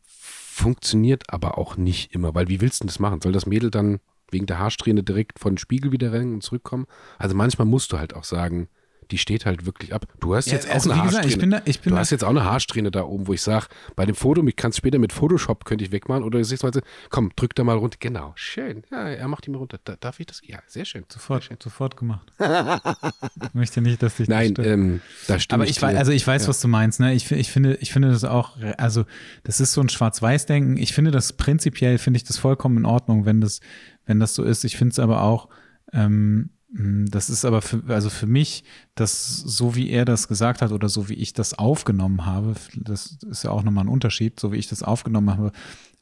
funktioniert 0.03 1.30
aber 1.30 1.57
auch 1.57 1.78
nicht 1.78 2.13
immer, 2.13 2.36
weil 2.36 2.47
wie 2.47 2.61
willst 2.61 2.84
du 2.84 2.88
das 2.88 2.99
machen? 2.99 3.21
Soll 3.21 3.32
das 3.32 3.45
Mädel 3.45 3.71
dann 3.71 3.99
wegen 4.32 4.45
der 4.45 4.59
Haarsträhne 4.59 5.03
direkt 5.03 5.39
vor 5.39 5.51
den 5.51 5.57
Spiegel 5.57 5.91
wieder 5.91 6.11
rennen 6.11 6.36
und 6.36 6.43
zurückkommen? 6.43 6.86
Also 7.17 7.36
manchmal 7.36 7.67
musst 7.67 7.91
du 7.91 7.97
halt 7.97 8.15
auch 8.15 8.24
sagen, 8.24 8.67
die 9.12 9.18
steht 9.18 9.45
halt 9.45 9.66
wirklich 9.66 9.93
ab. 9.93 10.06
Du 10.20 10.36
hast 10.36 10.51
jetzt 10.51 10.68
ja, 10.68 10.74
also 10.74 10.91
auch 10.91 10.93
eine 10.93 11.04
Haarsträhne. 11.04 11.26
Gesagt, 11.26 11.34
ich 11.34 11.39
bin 11.39 11.51
da, 11.51 11.62
ich 11.66 11.80
bin 11.82 11.93
du 11.93 11.99
hast 11.99 12.10
jetzt 12.12 12.24
auch 12.24 12.30
eine 12.30 12.43
Haarsträhne 12.43 12.91
da 12.91 13.04
oben, 13.04 13.28
wo 13.28 13.34
ich 13.34 13.41
sage, 13.41 13.68
bei 13.95 14.06
dem 14.06 14.16
Foto, 14.16 14.45
ich 14.45 14.56
kann 14.56 14.72
es 14.72 14.78
später 14.78 14.99
mit 14.99 15.14
Photoshop 15.14 15.66
könnte 15.66 15.84
ich 15.84 15.91
wegmachen 15.91 16.24
oder 16.24 16.39
du 16.39 16.45
siehst 16.45 16.64
mal, 16.64 16.72
komm, 17.10 17.32
drück 17.36 17.56
da 17.56 17.64
mal 17.64 17.78
runter. 17.78 17.97
Genau, 17.99 18.34
schön. 18.36 18.84
Ja, 18.91 19.10
er 19.10 19.28
macht 19.28 19.45
die 19.45 19.51
mir 19.51 19.58
runter. 19.58 19.80
Da, 19.84 19.95
darf 19.99 20.20
ich 20.20 20.26
das? 20.26 20.41
Ja, 20.45 20.60
sehr 20.68 20.86
schön. 20.86 21.06
Sofort, 21.12 21.43
sehr 21.43 21.49
schön. 21.49 21.58
sofort 21.62 21.97
gemacht. 21.97 22.32
ich 22.39 23.54
möchte 23.54 23.82
nicht, 23.82 24.01
dass 24.01 24.18
dich 24.18 24.28
Nein, 24.28 24.54
das 24.54 24.66
ähm, 24.66 25.01
da 25.28 25.39
stimmt. 25.39 25.62
Aber 25.62 25.70
ich 25.70 25.82
weiß, 25.82 25.97
also 25.97 26.12
ich 26.12 26.26
weiß, 26.26 26.43
ja. 26.43 26.47
was 26.47 26.62
du 26.62 26.68
meinst. 26.68 26.99
Ne? 26.99 27.14
Ich, 27.14 27.32
ich 27.32 27.51
finde, 27.51 27.76
ich 27.76 27.91
finde 27.91 28.10
das 28.10 28.24
auch, 28.24 28.58
also 28.78 29.06
das 29.43 29.60
ist 29.60 29.74
so 29.74 29.82
ein 29.82 29.89
Schwarz-Weiß-Denken. 29.89 30.78
Ich 30.78 30.93
finde 30.93 31.12
das 31.12 31.34
prinzipiell 31.34 31.97
finde 31.97 32.18
ich 32.18 32.24
das 32.24 32.38
vollkommen 32.38 32.78
in 32.78 32.86
Ordnung, 32.86 33.26
wenn 33.26 33.41
das, 33.41 33.60
wenn 34.06 34.20
das 34.20 34.36
so 34.36 34.43
ist. 34.43 34.64
Ich 34.64 34.78
finde 34.78 34.91
es 34.91 34.99
aber 34.99 35.24
auch 35.24 35.49
ähm, 35.91 36.04
hm, 36.04 36.49
das 36.76 37.30
ist 37.30 37.45
aber 37.45 37.61
für, 37.61 37.84
also 37.89 38.09
für 38.09 38.26
mich, 38.26 38.63
das, 38.95 39.38
so 39.38 39.76
wie 39.76 39.91
er 39.91 40.05
das 40.05 40.28
gesagt 40.28 40.63
hat 40.63 40.71
oder 40.71 40.89
so 40.89 41.07
wie 41.07 41.13
ich 41.13 41.34
das 41.34 41.53
aufgenommen 41.53 42.26
habe, 42.26 42.55
das 42.76 43.19
ist 43.30 43.43
ja 43.43 43.51
auch 43.51 43.61
nochmal 43.61 43.86
ein 43.86 43.89
Unterschied, 43.89 44.39
so 44.39 44.51
wie 44.51 44.57
ich 44.57 44.67
das 44.67 44.82
aufgenommen 44.82 45.30
habe, 45.30 45.51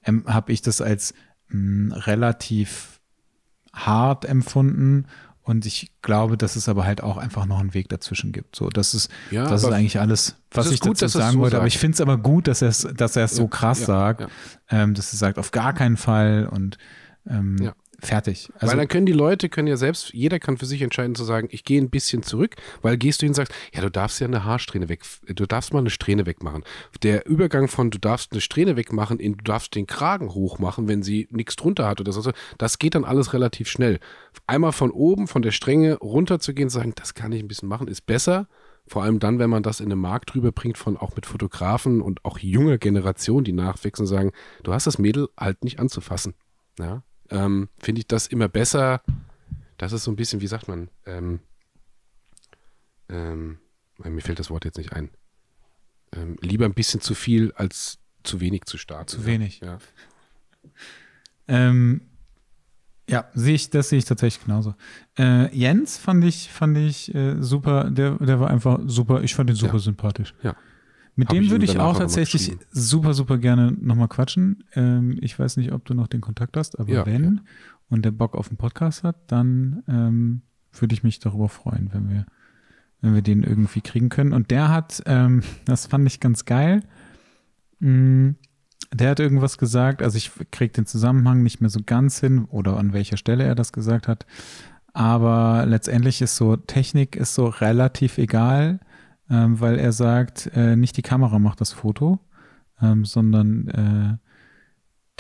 ähm, 0.06 0.24
habe 0.28 0.54
ich 0.54 0.62
das 0.62 0.80
als 0.80 1.14
mh, 1.50 1.56
hm, 1.56 1.92
relativ 2.04 3.02
hart 3.74 4.24
empfunden 4.24 5.08
und 5.44 5.66
ich 5.66 5.92
glaube, 6.02 6.38
dass 6.38 6.56
es 6.56 6.70
aber 6.70 6.86
halt 6.86 7.04
auch 7.04 7.18
einfach 7.18 7.46
noch 7.46 7.60
einen 7.60 7.74
Weg 7.74 7.90
dazwischen 7.90 8.32
gibt. 8.32 8.56
So, 8.56 8.70
das 8.70 8.94
ist, 8.94 9.10
ja, 9.30 9.50
das 9.50 9.64
ist 9.64 9.72
eigentlich 9.72 10.00
alles, 10.00 10.38
was 10.52 10.72
ich 10.72 10.80
gut, 10.80 11.02
dazu 11.02 11.18
sagen 11.18 11.40
wollte. 11.40 11.56
So 11.56 11.58
aber 11.58 11.68
ich 11.68 11.80
finde 11.80 11.96
es 11.96 12.02
aber 12.02 12.18
gut, 12.18 12.48
dass 12.48 12.62
er 12.62 12.70
es, 12.70 12.88
dass 12.96 13.18
er 13.18 13.26
es 13.26 13.36
so 13.36 13.50
krass 13.50 13.82
ja, 13.82 13.86
sagt, 13.88 14.22
ja. 14.22 14.28
Ähm, 14.70 14.94
dass 14.94 15.12
er 15.12 15.18
sagt, 15.18 15.38
auf 15.38 15.52
gar 15.52 15.74
keinen 15.74 15.98
Fall 15.98 16.48
und 16.50 16.78
ähm, 17.28 17.58
ja 17.60 17.74
fertig. 18.02 18.50
Also, 18.56 18.68
weil 18.68 18.78
dann 18.78 18.88
können 18.88 19.06
die 19.06 19.12
Leute, 19.14 19.50
können 19.50 19.68
ja 19.68 19.78
selbst, 19.78 20.14
jeder 20.14 20.40
kann 20.40 20.58
für 20.58 20.66
sich 20.66 20.82
entscheiden 20.82 21.16
zu 21.16 21.24
sagen, 21.24 21.48
ich 21.52 21.64
gehe 21.64 21.82
ein 21.82 21.90
bisschen 21.90 22.24
zurück, 22.24 22.56
weil 22.82 22.98
gehst 22.98 23.22
du 23.22 23.26
hin 23.26 23.32
und 23.32 23.36
sagst, 23.36 23.54
ja, 23.74 23.82
du 23.82 23.90
darfst 23.90 24.20
ja 24.20 24.28
eine 24.28 24.44
Haarsträhne 24.44 24.90
weg, 24.90 25.02
du 25.28 25.46
darfst 25.46 25.74
mal 25.74 25.80
eine 25.80 25.90
Strähne 25.90 26.26
wegmachen. 26.26 26.64
Der 27.04 27.28
Übergang 27.28 27.68
von 27.68 27.92
du 27.92 28.00
darfst 28.00 28.32
eine 28.32 28.42
Strähne 28.42 28.76
wegmachen 28.76 29.20
in 29.20 29.38
du 29.38 29.44
darfst 29.44 29.76
den 29.76 29.88
Kragen 29.88 30.34
hochmachen, 30.34 30.88
wenn 30.88 31.04
sie 31.04 31.28
nichts 31.32 31.56
drunter 31.56 31.88
hat 31.88 32.02
oder 32.02 32.12
so, 32.12 32.32
das 32.58 32.80
geht 32.80 32.96
dann 32.96 33.06
alles 33.06 33.34
relativ 33.34 33.70
schnell. 33.70 34.00
Einmal 34.48 34.72
von 34.72 34.92
oben, 34.92 35.28
von 35.28 35.42
der 35.42 35.52
Stränge 35.52 35.98
runter 35.98 36.40
zu 36.40 36.54
gehen, 36.54 36.70
sagen, 36.70 36.94
das 36.96 37.14
kann 37.14 37.32
ich 37.32 37.42
ein 37.42 37.48
bisschen 37.48 37.70
machen, 37.70 37.88
ist 37.88 38.06
besser. 38.06 38.48
Vor 38.88 39.04
allem 39.04 39.20
dann, 39.20 39.40
wenn 39.40 39.50
man 39.50 39.64
das 39.64 39.80
in 39.80 39.90
den 39.90 40.00
Markt 40.00 40.34
drüber 40.34 40.52
bringt, 40.52 40.78
von 40.78 40.98
auch 40.98 41.16
mit 41.16 41.26
Fotografen 41.26 42.02
und 42.02 42.26
auch 42.26 42.40
junger 42.40 42.78
Generation, 42.78 43.44
die 43.44 43.54
nachwachsen, 43.54 44.08
sagen, 44.08 44.32
du 44.64 44.74
hast 44.74 44.88
das 44.88 44.98
Mädel 44.98 45.30
halt 45.40 45.64
nicht 45.64 45.80
anzufassen. 45.80 46.34
Ja, 46.80 47.04
ähm, 47.32 47.70
finde 47.80 48.00
ich 48.00 48.08
das 48.08 48.28
immer 48.28 48.48
besser. 48.48 49.02
Das 49.78 49.94
ist 49.94 50.04
so 50.04 50.12
ein 50.12 50.16
bisschen, 50.16 50.42
wie 50.42 50.48
sagt 50.48 50.68
man, 50.68 50.90
ähm, 51.06 51.40
ähm, 53.10 53.58
mir 53.98 54.22
fällt 54.22 54.40
das 54.40 54.50
Wort 54.50 54.66
jetzt 54.66 54.78
nicht 54.78 54.94
ein. 54.94 55.10
Ähm, 56.14 56.38
lieber 56.42 56.66
ein 56.66 56.74
bisschen 56.74 57.02
zu 57.02 57.16
viel 57.16 57.52
als 57.54 58.00
zu 58.24 58.40
wenig 58.40 58.66
zu 58.66 58.78
starten. 58.78 59.08
Zu 59.08 59.26
wenig. 59.26 59.62
Ja. 59.62 59.80
Ähm, 61.48 62.02
ja, 63.10 63.30
sehe 63.34 63.56
ich, 63.56 63.70
das 63.70 63.90
sehe 63.90 64.00
ich 64.00 64.06
tatsächlich 64.06 64.46
genauso. 64.46 64.76
Äh, 65.18 65.54
Jens 65.56 65.98
fand 65.98 66.24
ich, 66.24 66.50
fand 66.50 66.78
ich 66.78 67.14
äh, 67.14 67.42
super, 67.42 67.90
der, 67.90 68.18
der 68.18 68.40
war 68.40 68.50
einfach 68.50 68.80
super, 68.86 69.24
ich 69.24 69.36
fand 69.36 69.50
ihn 69.50 69.56
super 69.56 69.74
ja. 69.74 69.80
sympathisch. 69.80 70.34
Ja. 70.44 70.56
Mit 71.16 71.28
Hab 71.28 71.36
dem 71.36 71.50
würde 71.50 71.66
ich 71.66 71.78
auch 71.78 71.98
tatsächlich 71.98 72.58
super, 72.72 73.14
super 73.14 73.38
gerne 73.38 73.72
nochmal 73.74 74.08
quatschen. 74.08 74.64
Ähm, 74.76 75.18
ich 75.22 75.38
weiß 75.38 75.58
nicht, 75.58 75.72
ob 75.74 75.86
du 75.86 75.94
noch 75.94 76.08
den 76.08 76.22
Kontakt 76.22 76.56
hast, 76.56 76.80
aber 76.80 76.90
ja, 76.90 77.06
wenn 77.06 77.24
ja. 77.24 77.42
und 77.90 78.06
der 78.06 78.12
Bock 78.12 78.36
auf 78.36 78.48
den 78.48 78.58
Podcast 78.58 79.04
hat, 79.04 79.18
dann 79.28 79.84
ähm, 79.88 80.42
würde 80.74 80.94
ich 80.94 81.04
mich 81.04 81.20
darüber 81.20 81.50
freuen, 81.50 81.90
wenn 81.92 82.10
wir, 82.10 82.26
wenn 83.02 83.14
wir 83.14 83.22
den 83.22 83.44
irgendwie 83.44 83.82
kriegen 83.82 84.10
können. 84.10 84.32
Und 84.32 84.52
der 84.52 84.70
hat, 84.70 85.04
ähm, 85.06 85.44
das 85.66 85.88
fand 85.88 86.08
ich 86.08 86.20
ganz 86.20 86.46
geil. 86.46 86.82
Mh, 87.80 87.90
mm, 87.90 88.36
der 88.94 89.12
hat 89.12 89.22
irgendwas 89.22 89.58
gesagt, 89.58 90.02
also 90.04 90.18
ich 90.18 90.32
kriege 90.52 90.74
den 90.74 90.86
Zusammenhang 90.86 91.44
nicht 91.44 91.62
mehr 91.62 91.70
so 91.70 91.80
ganz 91.86 92.20
hin 92.20 92.44
oder 92.46 92.76
an 92.76 92.92
welcher 92.92 93.16
Stelle 93.16 93.46
er 93.46 93.56
das 93.56 93.72
gesagt 93.72 94.10
hat. 94.10 94.26
Aber 94.92 95.66
letztendlich 95.66 96.22
ist 96.22 96.36
so, 96.36 96.58
Technik 96.58 97.16
ist 97.16 97.34
so 97.34 97.46
relativ 97.48 98.18
egal 98.18 98.82
ähm, 99.32 99.60
weil 99.62 99.80
er 99.80 99.94
sagt, 99.94 100.52
äh, 100.54 100.76
nicht 100.76 100.98
die 100.98 101.02
Kamera 101.02 101.40
macht 101.40 101.62
das 101.62 101.72
Foto, 101.72 102.20
ähm, 102.82 103.06
sondern 103.06 103.68
äh, 103.70 104.18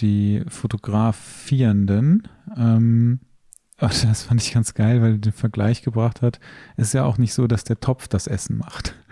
die 0.01 0.43
Fotografierenden. 0.47 2.28
Ähm, 2.55 3.22
das 3.78 4.24
fand 4.24 4.41
ich 4.41 4.53
ganz 4.53 4.74
geil, 4.74 5.01
weil 5.01 5.14
er 5.14 5.18
den 5.18 5.32
Vergleich 5.32 5.82
gebracht 5.82 6.22
hat. 6.22 6.39
Es 6.76 6.88
ist 6.88 6.93
ja 6.93 7.05
auch 7.05 7.18
nicht 7.18 7.34
so, 7.34 7.47
dass 7.47 7.64
der 7.64 7.80
Topf 7.80 8.07
das 8.07 8.28
Essen 8.28 8.57
macht. 8.57 8.95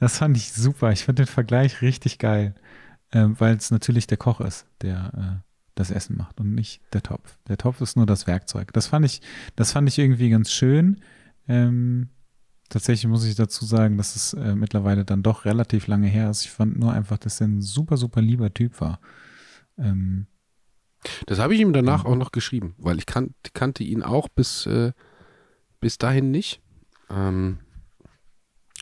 Das 0.00 0.18
fand 0.18 0.36
ich 0.36 0.52
super. 0.52 0.90
Ich 0.90 1.04
fand 1.04 1.20
den 1.20 1.26
Vergleich 1.26 1.80
richtig 1.80 2.18
geil, 2.18 2.56
äh, 3.12 3.26
weil 3.28 3.54
es 3.54 3.70
natürlich 3.70 4.08
der 4.08 4.18
Koch 4.18 4.40
ist, 4.40 4.66
der 4.82 5.12
äh, 5.16 5.50
das 5.76 5.92
Essen 5.92 6.16
macht 6.16 6.40
und 6.40 6.52
nicht 6.52 6.82
der 6.92 7.02
Topf. 7.02 7.38
Der 7.46 7.56
Topf 7.56 7.80
ist 7.80 7.96
nur 7.96 8.04
das 8.04 8.26
Werkzeug. 8.26 8.72
Das 8.72 8.88
fand 8.88 9.06
ich, 9.06 9.22
das 9.54 9.70
fand 9.72 9.88
ich 9.88 9.98
irgendwie 9.98 10.30
ganz 10.30 10.50
schön. 10.50 11.00
Ähm, 11.46 12.08
Tatsächlich 12.68 13.06
muss 13.06 13.24
ich 13.24 13.34
dazu 13.34 13.64
sagen, 13.64 13.98
dass 13.98 14.16
es 14.16 14.32
äh, 14.32 14.54
mittlerweile 14.54 15.04
dann 15.04 15.22
doch 15.22 15.44
relativ 15.44 15.86
lange 15.86 16.08
her 16.08 16.30
ist. 16.30 16.44
Ich 16.44 16.50
fand 16.50 16.78
nur 16.78 16.92
einfach, 16.92 17.18
dass 17.18 17.40
er 17.40 17.48
ein 17.48 17.60
super, 17.60 17.96
super 17.96 18.22
lieber 18.22 18.52
Typ 18.52 18.80
war. 18.80 19.00
Ähm, 19.78 20.26
das 21.26 21.38
habe 21.38 21.54
ich 21.54 21.60
ihm 21.60 21.72
danach 21.72 22.04
ja. 22.04 22.10
auch 22.10 22.16
noch 22.16 22.32
geschrieben, 22.32 22.74
weil 22.78 22.98
ich 22.98 23.06
kan 23.06 23.34
kannte 23.52 23.84
ihn 23.84 24.02
auch 24.02 24.28
bis, 24.28 24.66
äh, 24.66 24.92
bis 25.80 25.98
dahin 25.98 26.30
nicht. 26.30 26.62
Ähm, 27.10 27.58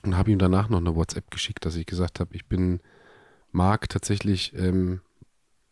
und 0.04 0.16
habe 0.16 0.30
ihm 0.30 0.38
danach 0.38 0.68
noch 0.68 0.78
eine 0.78 0.96
WhatsApp 0.96 1.30
geschickt, 1.30 1.64
dass 1.64 1.76
ich 1.76 1.86
gesagt 1.86 2.20
habe, 2.20 2.34
ich 2.34 2.46
bin, 2.46 2.80
mag 3.50 3.88
tatsächlich 3.88 4.52
ähm, 4.54 5.00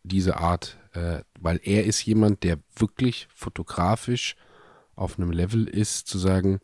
diese 0.03 0.37
Art, 0.37 0.77
äh, 0.93 1.19
weil 1.39 1.59
er 1.63 1.85
ist 1.85 2.05
jemand, 2.05 2.43
der 2.43 2.59
wirklich 2.75 3.27
fotografisch 3.33 4.35
auf 4.95 5.17
einem 5.17 5.31
Level 5.31 5.67
ist, 5.67 6.07
zu 6.07 6.17
sagen, 6.17 6.59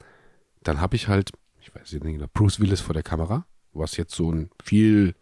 dann 0.67 0.81
habe 0.81 0.95
ich 0.95 1.07
halt, 1.07 1.31
ich 1.61 1.73
weiß 1.73 1.93
nicht 1.93 2.03
genau, 2.03 2.27
Bruce 2.33 2.59
Willis 2.59 2.81
vor 2.81 2.93
der 2.93 3.03
Kamera, 3.03 3.45
was 3.73 3.95
jetzt 3.95 4.13
so 4.13 4.31
ein 4.31 4.49
viel 4.61 5.15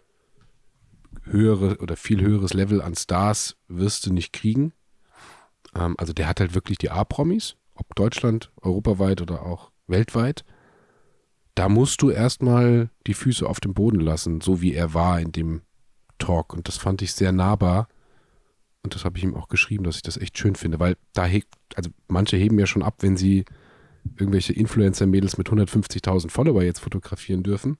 höheres 1.23 1.79
oder 1.79 1.95
viel 1.95 2.21
höheres 2.21 2.53
Level 2.53 2.81
an 2.81 2.95
Stars 2.95 3.55
wirst 3.67 4.05
du 4.05 4.13
nicht 4.13 4.33
kriegen. 4.33 4.73
Ähm, 5.75 5.95
also 5.97 6.13
der 6.13 6.27
hat 6.27 6.39
halt 6.39 6.55
wirklich 6.55 6.77
die 6.77 6.89
A-Promis, 6.89 7.55
ob 7.75 7.93
Deutschland, 7.95 8.51
europaweit 8.61 9.21
oder 9.21 9.45
auch 9.45 9.71
weltweit. 9.87 10.43
Da 11.53 11.69
musst 11.69 12.01
du 12.01 12.09
erstmal 12.09 12.89
die 13.07 13.13
Füße 13.13 13.47
auf 13.47 13.59
dem 13.59 13.73
Boden 13.73 13.99
lassen, 13.99 14.41
so 14.41 14.61
wie 14.61 14.73
er 14.73 14.93
war 14.93 15.19
in 15.21 15.31
dem 15.31 15.61
Talk. 16.17 16.53
Und 16.53 16.67
das 16.67 16.77
fand 16.77 17.01
ich 17.01 17.13
sehr 17.13 17.31
nahbar. 17.31 17.87
Und 18.83 18.93
das 18.95 19.05
habe 19.05 19.17
ich 19.17 19.23
ihm 19.23 19.35
auch 19.35 19.47
geschrieben, 19.47 19.83
dass 19.83 19.95
ich 19.95 20.01
das 20.01 20.17
echt 20.17 20.37
schön 20.37 20.55
finde, 20.55 20.79
weil 20.79 20.97
da 21.13 21.23
also 21.75 21.89
manche 22.07 22.37
heben 22.37 22.59
ja 22.59 22.67
schon 22.67 22.83
ab, 22.83 22.97
wenn 22.99 23.17
sie 23.17 23.45
irgendwelche 24.17 24.53
Influencer-Mädels 24.53 25.37
mit 25.37 25.49
150.000 25.49 26.29
Follower 26.29 26.63
jetzt 26.63 26.79
fotografieren 26.79 27.43
dürfen. 27.43 27.77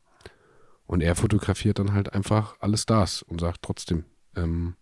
Und 0.88 1.02
er 1.02 1.16
fotografiert 1.16 1.80
dann 1.80 1.94
halt 1.94 2.14
einfach 2.14 2.56
alle 2.60 2.78
Stars 2.78 3.24
und 3.24 3.42
sagt 3.42 3.62
trotzdem, 3.62 4.06
ähm, 4.36 4.76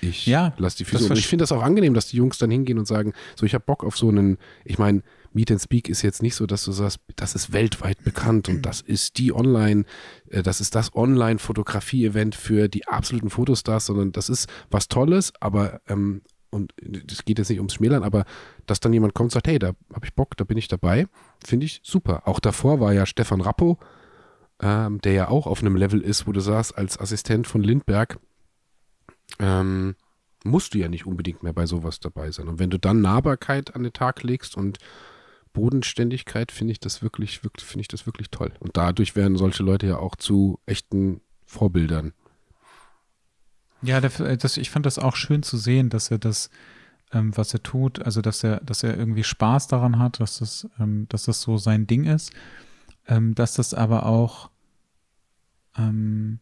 ich 0.00 0.26
ja, 0.26 0.52
lasse 0.58 0.78
die 0.78 0.84
Füße. 0.84 1.08
Und 1.08 1.18
ich 1.18 1.26
finde 1.28 1.42
das 1.42 1.52
auch 1.52 1.62
angenehm, 1.62 1.94
dass 1.94 2.08
die 2.08 2.16
Jungs 2.16 2.38
dann 2.38 2.50
hingehen 2.50 2.78
und 2.78 2.86
sagen, 2.86 3.12
so 3.36 3.46
ich 3.46 3.54
habe 3.54 3.64
Bock 3.64 3.84
auf 3.84 3.96
so 3.96 4.08
einen, 4.08 4.38
ich 4.64 4.78
meine, 4.78 5.02
Meet 5.32 5.52
and 5.52 5.60
Speak 5.60 5.88
ist 5.88 6.02
jetzt 6.02 6.22
nicht 6.22 6.34
so, 6.34 6.46
dass 6.46 6.64
du 6.64 6.72
sagst, 6.72 6.98
das 7.14 7.34
ist 7.34 7.52
weltweit 7.52 8.02
bekannt 8.02 8.48
und 8.48 8.62
das 8.62 8.80
ist 8.80 9.18
die 9.18 9.32
Online, 9.32 9.84
äh, 10.30 10.42
das 10.42 10.60
ist 10.60 10.74
das 10.74 10.94
Online-Fotografie-Event 10.94 12.34
für 12.34 12.68
die 12.68 12.88
absoluten 12.88 13.30
Fotostars, 13.30 13.86
sondern 13.86 14.12
das 14.12 14.28
ist 14.28 14.48
was 14.70 14.88
Tolles, 14.88 15.32
aber 15.40 15.80
ähm, 15.88 16.22
und 16.50 16.72
es 17.10 17.24
geht 17.24 17.38
jetzt 17.38 17.48
nicht 17.50 17.58
ums 17.58 17.74
Schmälern, 17.74 18.02
aber 18.02 18.24
dass 18.66 18.80
dann 18.80 18.92
jemand 18.92 19.14
kommt 19.14 19.26
und 19.26 19.32
sagt, 19.32 19.48
hey, 19.48 19.58
da 19.58 19.72
habe 19.92 20.04
ich 20.04 20.14
Bock, 20.14 20.36
da 20.36 20.44
bin 20.44 20.58
ich 20.58 20.68
dabei, 20.68 21.06
finde 21.44 21.66
ich 21.66 21.80
super. 21.82 22.26
Auch 22.26 22.40
davor 22.40 22.80
war 22.80 22.92
ja 22.92 23.06
Stefan 23.06 23.40
Rappo, 23.40 23.78
ähm, 24.60 25.00
der 25.00 25.12
ja 25.12 25.28
auch 25.28 25.46
auf 25.46 25.60
einem 25.60 25.76
Level 25.76 26.00
ist, 26.00 26.26
wo 26.26 26.32
du 26.32 26.40
sagst, 26.40 26.76
als 26.76 26.98
Assistent 26.98 27.46
von 27.46 27.62
Lindberg, 27.62 28.18
ähm, 29.38 29.96
musst 30.44 30.74
du 30.74 30.78
ja 30.78 30.88
nicht 30.88 31.06
unbedingt 31.06 31.42
mehr 31.42 31.52
bei 31.52 31.66
sowas 31.66 32.00
dabei 32.00 32.30
sein. 32.30 32.48
Und 32.48 32.58
wenn 32.58 32.70
du 32.70 32.78
dann 32.78 33.00
Nahbarkeit 33.00 33.74
an 33.74 33.82
den 33.82 33.92
Tag 33.92 34.22
legst 34.22 34.56
und 34.56 34.78
Bodenständigkeit, 35.52 36.52
finde 36.52 36.72
ich 36.72 36.80
das 36.80 37.02
wirklich, 37.02 37.42
wirklich, 37.42 37.66
finde 37.66 37.82
ich 37.82 37.88
das 37.88 38.06
wirklich 38.06 38.30
toll. 38.30 38.52
Und 38.60 38.76
dadurch 38.76 39.16
werden 39.16 39.36
solche 39.36 39.62
Leute 39.62 39.86
ja 39.86 39.98
auch 39.98 40.14
zu 40.16 40.60
echten 40.66 41.20
Vorbildern. 41.46 42.12
Ja, 43.82 44.00
der, 44.00 44.36
das, 44.36 44.56
ich 44.56 44.70
fand 44.70 44.86
das 44.86 44.98
auch 44.98 45.16
schön 45.16 45.42
zu 45.42 45.56
sehen, 45.56 45.90
dass 45.90 46.10
er 46.10 46.18
das, 46.18 46.50
ähm, 47.12 47.36
was 47.36 47.52
er 47.52 47.62
tut, 47.62 48.02
also 48.02 48.20
dass 48.22 48.42
er, 48.42 48.60
dass 48.60 48.82
er 48.82 48.96
irgendwie 48.96 49.24
Spaß 49.24 49.68
daran 49.68 49.98
hat, 49.98 50.20
dass 50.20 50.38
das, 50.38 50.68
ähm, 50.78 51.06
dass 51.08 51.24
das 51.24 51.40
so 51.40 51.58
sein 51.58 51.86
Ding 51.86 52.04
ist, 52.04 52.32
ähm, 53.06 53.34
dass 53.34 53.54
das 53.54 53.74
aber 53.74 54.06
auch 54.06 54.50
ähm, 55.76 56.40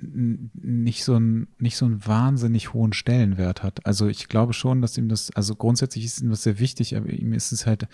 nicht 0.00 1.02
so 1.02 1.16
ein 1.16 1.48
nicht 1.58 1.76
so 1.76 1.84
einen 1.84 2.06
wahnsinnig 2.06 2.72
hohen 2.72 2.92
Stellenwert 2.92 3.62
hat. 3.62 3.84
Also 3.84 4.06
ich 4.06 4.28
glaube 4.28 4.52
schon, 4.52 4.80
dass 4.80 4.96
ihm 4.96 5.08
das, 5.08 5.30
also 5.32 5.56
grundsätzlich 5.56 6.04
ist 6.04 6.20
ihm 6.20 6.30
das 6.30 6.44
sehr 6.44 6.58
wichtig, 6.60 6.96
aber 6.96 7.08
ihm 7.10 7.32
ist 7.32 7.50
es 7.50 7.66
halt, 7.66 7.88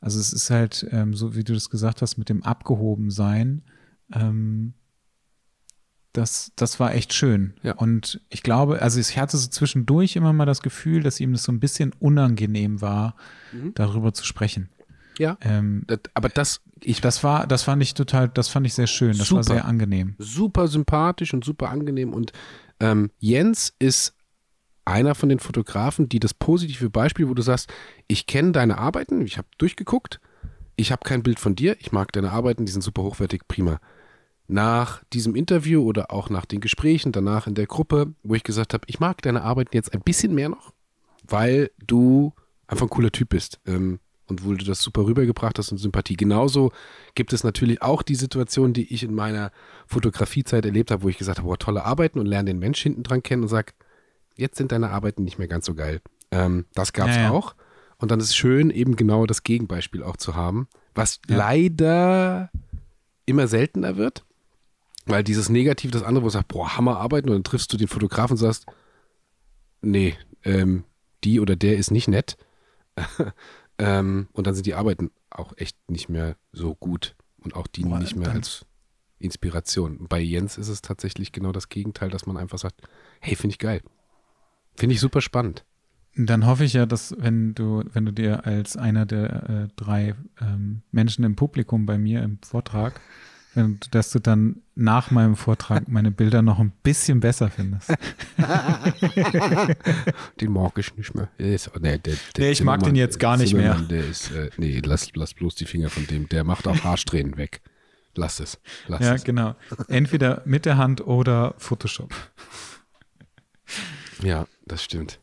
also 0.00 0.18
es 0.18 0.32
ist 0.32 0.48
halt 0.50 0.86
ähm, 0.90 1.12
so, 1.12 1.34
wie 1.34 1.44
du 1.44 1.52
das 1.52 1.68
gesagt 1.68 2.00
hast, 2.02 2.16
mit 2.16 2.28
dem 2.28 2.42
Abgehobensein. 2.42 3.62
Ähm, 4.12 4.74
das, 6.14 6.52
das 6.56 6.80
war 6.80 6.94
echt 6.94 7.12
schön. 7.12 7.54
Ja. 7.62 7.74
Und 7.74 8.20
ich 8.30 8.42
glaube, 8.42 8.80
also 8.80 9.00
ich 9.00 9.18
hatte 9.18 9.36
so 9.36 9.48
zwischendurch 9.48 10.16
immer 10.16 10.32
mal 10.32 10.46
das 10.46 10.62
Gefühl, 10.62 11.02
dass 11.02 11.20
ihm 11.20 11.32
das 11.32 11.42
so 11.42 11.52
ein 11.52 11.60
bisschen 11.60 11.92
unangenehm 11.98 12.80
war, 12.80 13.16
mhm. 13.52 13.74
darüber 13.74 14.14
zu 14.14 14.24
sprechen. 14.24 14.70
Ja. 15.18 15.36
Ähm, 15.40 15.84
aber 16.14 16.28
das, 16.28 16.62
ich, 16.80 17.00
das 17.00 17.24
war, 17.24 17.46
das 17.46 17.64
fand 17.64 17.82
ich 17.82 17.94
total, 17.94 18.28
das 18.28 18.48
fand 18.48 18.66
ich 18.66 18.74
sehr 18.74 18.86
schön. 18.86 19.18
Das 19.18 19.28
super, 19.28 19.38
war 19.38 19.44
sehr 19.44 19.64
angenehm. 19.64 20.14
Super 20.18 20.68
sympathisch 20.68 21.34
und 21.34 21.44
super 21.44 21.70
angenehm. 21.70 22.12
Und 22.12 22.32
ähm, 22.78 23.10
Jens 23.18 23.74
ist 23.80 24.14
einer 24.84 25.16
von 25.16 25.28
den 25.28 25.40
Fotografen, 25.40 26.08
die 26.08 26.20
das 26.20 26.32
positive 26.32 26.90
Beispiel, 26.90 27.28
wo 27.28 27.34
du 27.34 27.42
sagst, 27.42 27.72
ich 28.06 28.26
kenne 28.26 28.52
deine 28.52 28.78
Arbeiten, 28.78 29.20
ich 29.22 29.36
habe 29.36 29.48
durchgeguckt, 29.58 30.20
ich 30.76 30.92
habe 30.92 31.02
kein 31.04 31.22
Bild 31.22 31.40
von 31.40 31.56
dir, 31.56 31.76
ich 31.80 31.90
mag 31.90 32.12
deine 32.12 32.30
Arbeiten, 32.30 32.66
die 32.66 32.72
sind 32.72 32.82
super 32.82 33.02
hochwertig, 33.02 33.48
prima. 33.48 33.80
Nach 34.46 35.02
diesem 35.12 35.34
Interview 35.34 35.82
oder 35.82 36.10
auch 36.10 36.28
nach 36.28 36.44
den 36.44 36.60
Gesprächen 36.60 37.12
danach 37.12 37.46
in 37.46 37.54
der 37.54 37.66
Gruppe, 37.66 38.14
wo 38.22 38.34
ich 38.34 38.42
gesagt 38.42 38.74
habe, 38.74 38.84
ich 38.88 39.00
mag 39.00 39.22
deine 39.22 39.42
Arbeiten 39.42 39.74
jetzt 39.74 39.92
ein 39.94 40.02
bisschen 40.02 40.34
mehr 40.34 40.50
noch, 40.50 40.72
weil 41.26 41.70
du 41.86 42.32
einfach 42.66 42.86
ein 42.86 42.90
cooler 42.90 43.10
Typ 43.12 43.30
bist. 43.30 43.58
Ähm, 43.66 44.00
und 44.26 44.44
wo 44.44 44.52
du 44.54 44.64
das 44.64 44.80
super 44.80 45.04
rübergebracht 45.04 45.58
hast 45.58 45.70
und 45.70 45.78
Sympathie. 45.78 46.16
Genauso 46.16 46.72
gibt 47.14 47.32
es 47.32 47.44
natürlich 47.44 47.82
auch 47.82 48.02
die 48.02 48.14
Situation, 48.14 48.72
die 48.72 48.92
ich 48.92 49.02
in 49.02 49.14
meiner 49.14 49.52
Fotografiezeit 49.86 50.64
erlebt 50.64 50.90
habe, 50.90 51.02
wo 51.02 51.08
ich 51.08 51.18
gesagt 51.18 51.38
habe, 51.38 51.48
boah, 51.48 51.58
tolle 51.58 51.84
Arbeiten 51.84 52.18
und 52.18 52.26
lerne 52.26 52.50
den 52.50 52.58
Mensch 52.58 52.82
hinten 52.82 53.02
dran 53.02 53.22
kennen 53.22 53.42
und 53.42 53.48
sag, 53.48 53.74
jetzt 54.36 54.56
sind 54.56 54.72
deine 54.72 54.90
Arbeiten 54.90 55.24
nicht 55.24 55.38
mehr 55.38 55.48
ganz 55.48 55.66
so 55.66 55.74
geil. 55.74 56.00
Ähm, 56.30 56.64
das 56.74 56.92
gab 56.92 57.08
es 57.08 57.16
ja, 57.16 57.22
ja. 57.22 57.30
auch. 57.30 57.54
Und 57.98 58.10
dann 58.10 58.18
ist 58.18 58.26
es 58.26 58.36
schön, 58.36 58.70
eben 58.70 58.96
genau 58.96 59.26
das 59.26 59.42
Gegenbeispiel 59.42 60.02
auch 60.02 60.16
zu 60.16 60.34
haben, 60.34 60.68
was 60.94 61.20
ja. 61.28 61.36
leider 61.36 62.50
immer 63.26 63.46
seltener 63.46 63.96
wird, 63.96 64.24
weil 65.06 65.22
dieses 65.24 65.48
Negativ, 65.48 65.90
das 65.90 66.02
andere, 66.02 66.22
wo 66.22 66.26
du 66.28 66.32
sagst, 66.32 66.48
boah, 66.48 66.76
Hammer 66.76 66.98
arbeiten 66.98 67.28
und 67.28 67.34
dann 67.34 67.44
triffst 67.44 67.72
du 67.72 67.76
den 67.76 67.88
Fotografen 67.88 68.32
und 68.32 68.38
sagst, 68.38 68.66
nee, 69.82 70.16
ähm, 70.44 70.84
die 71.24 71.40
oder 71.40 71.56
der 71.56 71.76
ist 71.76 71.90
nicht 71.90 72.08
nett. 72.08 72.36
Ähm, 73.76 74.28
und 74.32 74.46
dann 74.46 74.54
sind 74.54 74.66
die 74.66 74.74
Arbeiten 74.74 75.10
auch 75.30 75.52
echt 75.56 75.76
nicht 75.90 76.08
mehr 76.08 76.36
so 76.52 76.76
gut 76.76 77.16
und 77.38 77.56
auch 77.56 77.66
dienen 77.66 77.98
nicht 77.98 78.14
mehr 78.14 78.30
als 78.30 78.64
Inspiration. 79.18 80.06
Bei 80.08 80.20
Jens 80.20 80.58
ist 80.58 80.68
es 80.68 80.80
tatsächlich 80.80 81.32
genau 81.32 81.50
das 81.50 81.68
Gegenteil, 81.68 82.08
dass 82.08 82.24
man 82.24 82.36
einfach 82.36 82.58
sagt, 82.58 82.82
hey, 83.20 83.34
finde 83.34 83.54
ich 83.54 83.58
geil. 83.58 83.80
Finde 84.76 84.94
ich 84.94 85.00
super 85.00 85.20
spannend. 85.20 85.64
Dann 86.14 86.46
hoffe 86.46 86.62
ich 86.62 86.74
ja, 86.74 86.86
dass 86.86 87.16
wenn 87.18 87.56
du, 87.56 87.82
wenn 87.92 88.06
du 88.06 88.12
dir 88.12 88.46
als 88.46 88.76
einer 88.76 89.06
der 89.06 89.50
äh, 89.50 89.68
drei 89.74 90.14
ähm, 90.40 90.82
Menschen 90.92 91.24
im 91.24 91.34
Publikum 91.34 91.84
bei 91.84 91.98
mir 91.98 92.22
im 92.22 92.38
Vortrag 92.42 93.00
dass 93.90 94.10
du 94.10 94.18
dann 94.18 94.62
nach 94.76 95.10
meinem 95.10 95.36
Vortrag 95.36 95.88
meine 95.88 96.10
Bilder 96.10 96.42
noch 96.42 96.58
ein 96.58 96.72
bisschen 96.82 97.20
besser 97.20 97.50
findest. 97.50 97.90
den 100.40 100.52
mag 100.52 100.76
ich 100.78 100.96
nicht 100.96 101.14
mehr. 101.14 101.28
Ist, 101.38 101.70
nee, 101.80 101.98
der, 101.98 102.14
der 102.36 102.44
nee, 102.44 102.50
ich 102.50 102.64
mag 102.64 102.82
den 102.82 102.96
jetzt 102.96 103.20
gar 103.20 103.36
nicht 103.36 103.50
Zimmermann, 103.50 103.86
mehr. 103.86 104.00
Der 104.00 104.06
ist, 104.06 104.30
äh, 104.32 104.50
nee, 104.56 104.80
lass, 104.84 105.14
lass 105.14 105.34
bloß 105.34 105.54
die 105.54 105.66
Finger 105.66 105.90
von 105.90 106.06
dem. 106.06 106.28
Der 106.28 106.44
macht 106.44 106.66
auch 106.66 106.82
Haarsträhnen 106.82 107.36
weg. 107.36 107.60
Lass 108.16 108.40
es. 108.40 108.60
Lass 108.86 109.00
ja, 109.00 109.14
es. 109.14 109.24
genau. 109.24 109.54
Entweder 109.88 110.42
mit 110.44 110.66
der 110.66 110.76
Hand 110.76 111.06
oder 111.06 111.54
Photoshop. 111.58 112.12
Ja, 114.22 114.46
das 114.66 114.82
stimmt. 114.82 115.18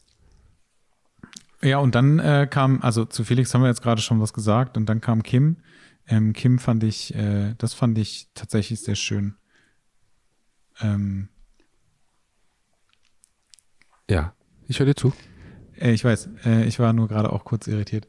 Ja, 1.61 1.77
und 1.77 1.95
dann 1.95 2.19
äh, 2.19 2.47
kam, 2.49 2.81
also 2.81 3.05
zu 3.05 3.23
Felix 3.23 3.53
haben 3.53 3.61
wir 3.61 3.67
jetzt 3.67 3.83
gerade 3.83 4.01
schon 4.01 4.19
was 4.19 4.33
gesagt, 4.33 4.77
und 4.77 4.87
dann 4.87 4.99
kam 4.99 5.23
Kim 5.23 5.57
ähm, 6.07 6.33
Kim 6.33 6.59
fand 6.59 6.83
ich, 6.83 7.15
äh, 7.15 7.55
das 7.57 7.73
fand 7.73 7.97
ich 7.97 8.27
tatsächlich 8.33 8.81
sehr 8.81 8.95
schön. 8.95 9.35
Ähm, 10.81 11.29
ja, 14.09 14.33
ich 14.67 14.79
höre 14.79 14.87
dir 14.87 14.95
zu. 14.95 15.13
Äh, 15.81 15.91
ich 15.91 16.03
weiß, 16.03 16.29
äh, 16.45 16.65
ich 16.65 16.79
war 16.79 16.93
nur 16.93 17.07
gerade 17.07 17.31
auch 17.31 17.43
kurz 17.43 17.67
irritiert. 17.67 18.07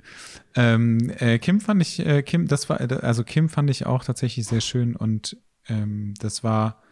Ähm, 0.55 1.11
äh, 1.19 1.39
Kim 1.39 1.61
fand 1.61 1.81
ich, 1.83 2.05
äh, 2.05 2.23
Kim, 2.23 2.47
das 2.47 2.69
war, 2.69 2.81
also 2.81 3.25
Kim 3.25 3.49
fand 3.49 3.71
ich 3.71 3.87
auch 3.87 4.05
tatsächlich 4.05 4.47
sehr 4.47 4.61
schön 4.61 4.95
und 4.95 5.37
ähm, 5.69 6.15
das 6.19 6.45
war 6.45 6.83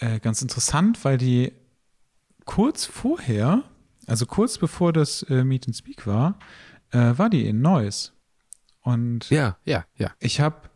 äh, 0.00 0.20
ganz 0.20 0.42
interessant, 0.42 1.04
weil 1.04 1.18
die 1.18 1.52
kurz 2.44 2.84
vorher, 2.84 3.64
also 4.06 4.26
kurz 4.26 4.58
bevor 4.58 4.92
das 4.92 5.22
äh, 5.24 5.44
Meet 5.44 5.68
and 5.68 5.76
Speak 5.76 6.06
war, 6.06 6.38
war 6.90 7.28
die 7.28 7.46
in 7.46 7.60
Neuss. 7.60 8.14
Und 8.80 9.28
ja, 9.28 9.58
ja, 9.66 9.84
ja. 9.96 10.12
Ich 10.20 10.40
habe, 10.40 10.70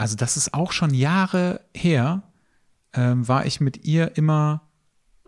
also 0.00 0.16
das 0.16 0.38
ist 0.38 0.54
auch 0.54 0.72
schon 0.72 0.94
Jahre 0.94 1.60
her, 1.74 2.22
ähm, 2.94 3.28
war 3.28 3.44
ich 3.44 3.60
mit 3.60 3.84
ihr 3.84 4.16
immer 4.16 4.66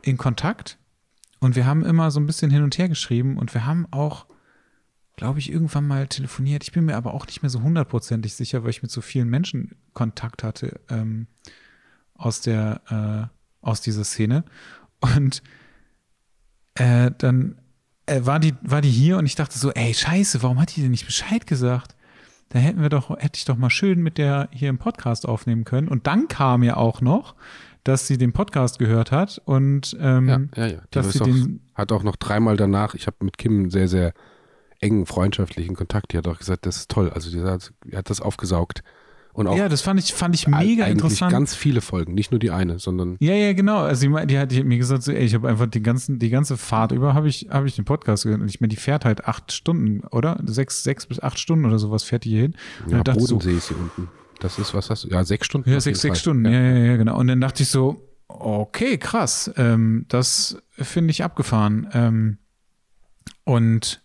in 0.01 0.17
Kontakt 0.17 0.79
und 1.41 1.57
wir 1.57 1.67
haben 1.67 1.85
immer 1.85 2.11
so 2.11 2.19
ein 2.19 2.25
bisschen 2.25 2.51
hin 2.51 2.63
und 2.63 2.79
her 2.79 2.89
geschrieben 2.89 3.37
und 3.37 3.53
wir 3.53 3.67
haben 3.67 3.87
auch, 3.91 4.25
glaube 5.17 5.41
ich, 5.41 5.53
irgendwann 5.53 5.87
mal 5.87 6.07
telefoniert. 6.07 6.65
Ich 6.65 6.73
bin 6.73 6.87
mir 6.87 6.97
aber 6.97 7.13
auch 7.13 7.27
nicht 7.27 7.43
mehr 7.43 7.51
so 7.51 7.61
hundertprozentig 7.61 8.33
sicher, 8.33 8.63
weil 8.63 8.71
ich 8.71 8.81
mit 8.81 8.91
so 8.91 9.03
vielen 9.03 9.29
Menschen 9.29 9.77
Kontakt 9.93 10.43
hatte 10.43 10.81
ähm, 10.89 11.27
aus 12.15 12.41
der, 12.41 12.81
äh, 12.89 13.67
aus 13.67 13.83
dieser 13.83 14.05
Szene. 14.05 14.43
Und 15.01 15.43
äh, 16.77 17.11
dann 17.19 17.61
äh, 18.07 18.23
war, 18.25 18.41
die, 18.41 18.55
war 18.63 18.81
die 18.81 18.91
hier 18.91 19.19
und 19.19 19.27
ich 19.27 19.35
dachte 19.35 19.59
so, 19.59 19.71
ey, 19.71 19.93
scheiße, 19.93 20.43
warum 20.43 20.59
hat 20.59 20.75
die 20.75 20.81
denn 20.81 20.93
nicht 20.93 21.05
Bescheid 21.05 21.47
gesagt? 21.47 21.95
Da 22.53 22.59
hätten 22.59 22.83
wir 22.83 22.91
doch, 22.91 23.09
hätte 23.19 23.39
ich 23.39 23.47
doch 23.47 23.57
mal 23.57 23.71
schön 23.71 24.03
mit 24.03 24.19
der 24.19 24.51
hier 24.53 24.69
im 24.69 24.77
Podcast 24.77 25.27
aufnehmen 25.27 25.65
können. 25.65 25.89
Und 25.89 26.07
dann 26.07 26.29
kam 26.29 26.63
ja 26.63 26.77
auch 26.77 27.01
noch, 27.01 27.35
dass 27.83 28.07
sie 28.07 28.19
den 28.19 28.35
Podcast 28.35 28.79
gehört 28.79 29.11
hat 29.11 29.41
und 29.47 29.97
ähm, 29.99 30.29
ja, 30.29 30.67
ja, 30.67 30.73
ja. 30.75 30.79
dass 30.91 31.13
sie 31.13 31.23
auch, 31.23 31.25
den 31.25 31.61
hat 31.75 31.93
auch 31.93 32.03
noch 32.03 32.17
dreimal 32.17 32.59
danach, 32.59 32.95
ich 32.95 33.07
habe 33.07 33.17
mit 33.21 33.39
Kim 33.39 33.61
einen 33.61 33.71
sehr, 33.71 33.89
sehr 33.89 34.13
engen 34.81 35.07
freundschaftlichen 35.07 35.75
Kontakt, 35.75 36.13
die 36.13 36.19
hat 36.19 36.29
auch 36.29 36.37
gesagt, 36.37 36.67
das 36.67 36.77
ist 36.77 36.91
toll. 36.91 37.11
Also 37.11 37.31
die 37.31 37.41
hat, 37.41 37.73
die 37.87 37.97
hat 37.97 38.11
das 38.11 38.21
aufgesaugt. 38.21 38.83
Und 39.35 39.47
auch 39.47 39.57
ja, 39.57 39.69
das 39.69 39.81
fand 39.81 39.99
ich, 39.99 40.13
fand 40.13 40.35
ich 40.35 40.47
mega 40.47 40.85
interessant. 40.85 41.33
ganz 41.33 41.55
viele 41.55 41.81
Folgen, 41.81 42.13
nicht 42.13 42.33
nur 42.33 42.39
die 42.39 42.51
eine, 42.51 42.79
sondern. 42.79 43.17
Ja, 43.19 43.33
ja, 43.33 43.55
genau. 43.55 43.79
Also 43.79 44.07
die, 44.07 44.27
die, 44.27 44.39
hat, 44.39 44.53
die 44.53 44.59
hat 44.59 44.67
mir 44.67 44.77
gesagt, 44.77 45.03
so, 45.03 45.13
ey, 45.13 45.25
ich 45.25 45.35
habe 45.35 45.49
einfach 45.49 45.67
die, 45.67 45.83
ganzen, 45.83 46.19
die 46.19 46.29
ganze 46.29 46.59
Fahrt 46.59 46.93
über 46.93 47.15
habe 47.15 47.29
ich, 47.29 47.49
hab 47.51 47.65
ich 47.65 47.75
den 47.75 47.87
Podcast 47.87 48.25
gehört. 48.25 48.43
Und 48.43 48.49
ich 48.49 48.61
meine, 48.61 48.69
die 48.69 48.77
fährt 48.77 49.07
halt 49.07 49.25
acht 49.25 49.51
Stunden, 49.53 50.01
oder? 50.09 50.39
Sechs, 50.45 50.83
sechs 50.83 51.07
bis 51.07 51.19
acht 51.21 51.39
Stunden 51.39 51.65
oder 51.65 51.79
sowas 51.79 52.03
fährt 52.03 52.25
die 52.25 52.31
hier 52.31 52.43
hin. 52.43 52.57
Ja, 52.89 53.03
Bodensee 53.03 53.53
so, 53.53 53.57
ist 53.57 53.69
hier 53.69 53.79
unten. 53.79 54.09
Das 54.41 54.59
ist, 54.59 54.75
was 54.75 54.91
hast 54.91 55.05
du? 55.05 55.09
Ja, 55.09 55.25
sechs 55.25 55.47
Stunden. 55.47 55.71
Ja, 55.71 55.81
sechs, 55.81 56.01
sechs 56.01 56.21
Stunden, 56.21 56.45
ja. 56.45 56.51
ja, 56.51 56.79
ja, 56.79 56.97
genau. 56.97 57.19
Und 57.19 57.29
dann 57.29 57.41
dachte 57.41 57.63
ich 57.63 57.71
so, 57.71 58.09
okay, 58.29 58.99
krass. 58.99 59.51
Ähm, 59.57 60.05
das 60.09 60.63
finde 60.73 61.11
ich 61.13 61.25
abgefahren. 61.25 61.89
Ähm, 61.95 62.39
und 63.45 64.02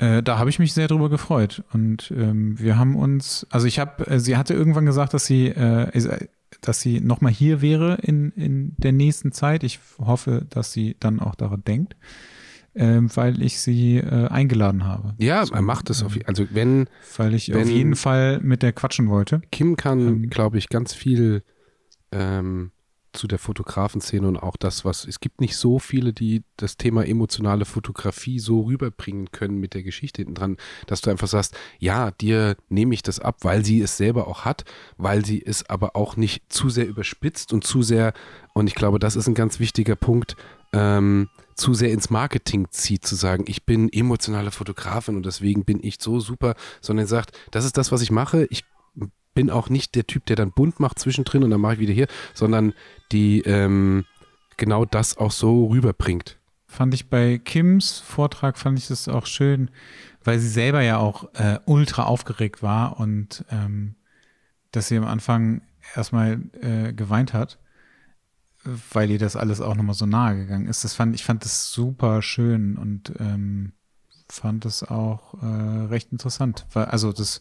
äh, 0.00 0.22
da 0.22 0.38
habe 0.38 0.48
ich 0.48 0.58
mich 0.58 0.72
sehr 0.72 0.88
drüber 0.88 1.10
gefreut. 1.10 1.62
Und 1.72 2.10
ähm, 2.16 2.58
wir 2.58 2.78
haben 2.78 2.96
uns, 2.96 3.46
also 3.50 3.66
ich 3.66 3.78
habe, 3.78 4.06
äh, 4.06 4.18
sie 4.18 4.36
hatte 4.36 4.54
irgendwann 4.54 4.86
gesagt, 4.86 5.12
dass 5.12 5.26
sie, 5.26 5.48
äh, 5.48 6.26
dass 6.62 6.80
sie 6.80 7.00
nochmal 7.00 7.32
hier 7.32 7.60
wäre 7.60 7.96
in, 7.96 8.30
in 8.32 8.74
der 8.78 8.92
nächsten 8.92 9.30
Zeit. 9.32 9.62
Ich 9.62 9.78
hoffe, 9.98 10.46
dass 10.48 10.72
sie 10.72 10.96
dann 11.00 11.20
auch 11.20 11.34
daran 11.34 11.62
denkt. 11.64 11.96
Ähm, 12.72 13.10
weil 13.16 13.42
ich 13.42 13.58
sie 13.58 13.96
äh, 13.96 14.28
eingeladen 14.28 14.84
habe. 14.84 15.14
Ja, 15.18 15.44
so, 15.44 15.54
er 15.54 15.60
macht 15.60 15.90
es 15.90 16.04
auf 16.04 16.14
ähm, 16.14 16.22
also 16.26 16.46
wenn 16.52 16.86
weil 17.16 17.34
ich 17.34 17.52
wenn 17.52 17.62
auf 17.62 17.68
jeden 17.68 17.96
Fall 17.96 18.38
mit 18.42 18.62
der 18.62 18.72
quatschen 18.72 19.08
wollte. 19.08 19.42
Kim 19.50 19.74
kann, 19.74 20.06
ähm, 20.06 20.30
glaube 20.30 20.56
ich, 20.56 20.68
ganz 20.68 20.94
viel 20.94 21.42
ähm, 22.12 22.70
zu 23.12 23.26
der 23.26 23.38
Fotografenszene 23.38 24.26
und 24.26 24.36
auch 24.36 24.56
das, 24.56 24.84
was 24.84 25.06
es 25.06 25.20
gibt 25.20 25.40
nicht 25.40 25.56
so 25.56 25.78
viele, 25.78 26.12
die 26.12 26.42
das 26.56 26.76
Thema 26.76 27.06
emotionale 27.06 27.64
Fotografie 27.64 28.38
so 28.38 28.62
rüberbringen 28.62 29.30
können 29.32 29.58
mit 29.58 29.74
der 29.74 29.82
Geschichte 29.82 30.22
hinten 30.22 30.34
dran, 30.34 30.56
dass 30.86 31.00
du 31.00 31.10
einfach 31.10 31.28
sagst, 31.28 31.56
ja, 31.78 32.10
dir 32.10 32.56
nehme 32.68 32.94
ich 32.94 33.02
das 33.02 33.18
ab, 33.18 33.38
weil 33.42 33.64
sie 33.64 33.80
es 33.80 33.96
selber 33.96 34.28
auch 34.28 34.44
hat, 34.44 34.64
weil 34.96 35.24
sie 35.24 35.42
es 35.44 35.68
aber 35.68 35.96
auch 35.96 36.16
nicht 36.16 36.52
zu 36.52 36.68
sehr 36.68 36.86
überspitzt 36.86 37.52
und 37.52 37.64
zu 37.64 37.82
sehr, 37.82 38.12
und 38.54 38.66
ich 38.66 38.74
glaube, 38.74 38.98
das 38.98 39.16
ist 39.16 39.26
ein 39.26 39.34
ganz 39.34 39.60
wichtiger 39.60 39.96
Punkt, 39.96 40.36
ähm, 40.72 41.28
zu 41.56 41.74
sehr 41.74 41.90
ins 41.90 42.10
Marketing 42.10 42.68
zieht, 42.70 43.04
zu 43.04 43.16
sagen, 43.16 43.44
ich 43.46 43.66
bin 43.66 43.92
emotionale 43.92 44.50
Fotografin 44.50 45.16
und 45.16 45.26
deswegen 45.26 45.64
bin 45.64 45.80
ich 45.82 45.96
so 46.00 46.20
super, 46.20 46.54
sondern 46.80 47.06
sagt, 47.06 47.36
das 47.50 47.64
ist 47.64 47.76
das, 47.76 47.92
was 47.92 48.02
ich 48.02 48.10
mache, 48.10 48.46
ich 48.50 48.64
bin 49.40 49.48
auch 49.48 49.70
nicht 49.70 49.94
der 49.94 50.06
Typ, 50.06 50.26
der 50.26 50.36
dann 50.36 50.52
bunt 50.52 50.80
macht 50.80 50.98
zwischendrin 50.98 51.42
und 51.42 51.50
dann 51.50 51.62
mache 51.62 51.72
ich 51.72 51.78
wieder 51.78 51.94
hier, 51.94 52.08
sondern 52.34 52.74
die 53.10 53.40
ähm, 53.46 54.04
genau 54.58 54.84
das 54.84 55.16
auch 55.16 55.30
so 55.30 55.68
rüberbringt. 55.68 56.38
Fand 56.66 56.92
ich 56.92 57.08
bei 57.08 57.38
Kims 57.38 58.00
Vortrag, 58.00 58.58
fand 58.58 58.78
ich 58.78 58.88
das 58.88 59.08
auch 59.08 59.24
schön, 59.24 59.70
weil 60.22 60.38
sie 60.38 60.50
selber 60.50 60.82
ja 60.82 60.98
auch 60.98 61.32
äh, 61.32 61.58
ultra 61.64 62.02
aufgeregt 62.02 62.62
war 62.62 63.00
und 63.00 63.46
ähm, 63.50 63.94
dass 64.72 64.88
sie 64.88 64.98
am 64.98 65.06
Anfang 65.06 65.62
erstmal 65.96 66.42
äh, 66.60 66.92
geweint 66.92 67.32
hat, 67.32 67.58
weil 68.92 69.10
ihr 69.10 69.18
das 69.18 69.36
alles 69.36 69.62
auch 69.62 69.74
nochmal 69.74 69.94
so 69.94 70.04
nahe 70.04 70.36
gegangen 70.36 70.66
ist. 70.66 70.84
Das 70.84 70.92
fand, 70.92 71.14
ich 71.14 71.24
fand 71.24 71.46
das 71.46 71.72
super 71.72 72.20
schön 72.20 72.76
und 72.76 73.14
ähm, 73.18 73.72
fand 74.28 74.66
es 74.66 74.82
auch 74.82 75.32
äh, 75.42 75.86
recht 75.86 76.12
interessant. 76.12 76.66
Also 76.74 77.10
das 77.14 77.40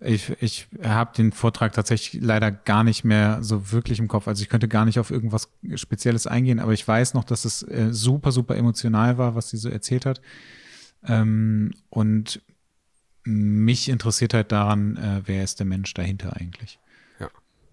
ich, 0.00 0.30
ich 0.40 0.68
habe 0.82 1.14
den 1.16 1.32
Vortrag 1.32 1.72
tatsächlich 1.72 2.22
leider 2.22 2.50
gar 2.50 2.84
nicht 2.84 3.04
mehr 3.04 3.42
so 3.42 3.72
wirklich 3.72 3.98
im 3.98 4.08
Kopf. 4.08 4.28
Also 4.28 4.42
ich 4.42 4.48
könnte 4.48 4.68
gar 4.68 4.84
nicht 4.84 4.98
auf 4.98 5.10
irgendwas 5.10 5.50
Spezielles 5.74 6.26
eingehen, 6.26 6.60
aber 6.60 6.72
ich 6.72 6.86
weiß 6.86 7.14
noch, 7.14 7.24
dass 7.24 7.44
es 7.44 7.62
äh, 7.62 7.88
super, 7.90 8.30
super 8.30 8.56
emotional 8.56 9.18
war, 9.18 9.34
was 9.34 9.50
sie 9.50 9.56
so 9.56 9.68
erzählt 9.68 10.06
hat. 10.06 10.20
Ähm, 11.04 11.72
und 11.90 12.40
mich 13.24 13.88
interessiert 13.88 14.34
halt 14.34 14.52
daran, 14.52 14.96
äh, 14.96 15.22
wer 15.24 15.42
ist 15.42 15.58
der 15.58 15.66
Mensch 15.66 15.92
dahinter 15.94 16.36
eigentlich. 16.36 16.78
Ja. 17.18 17.28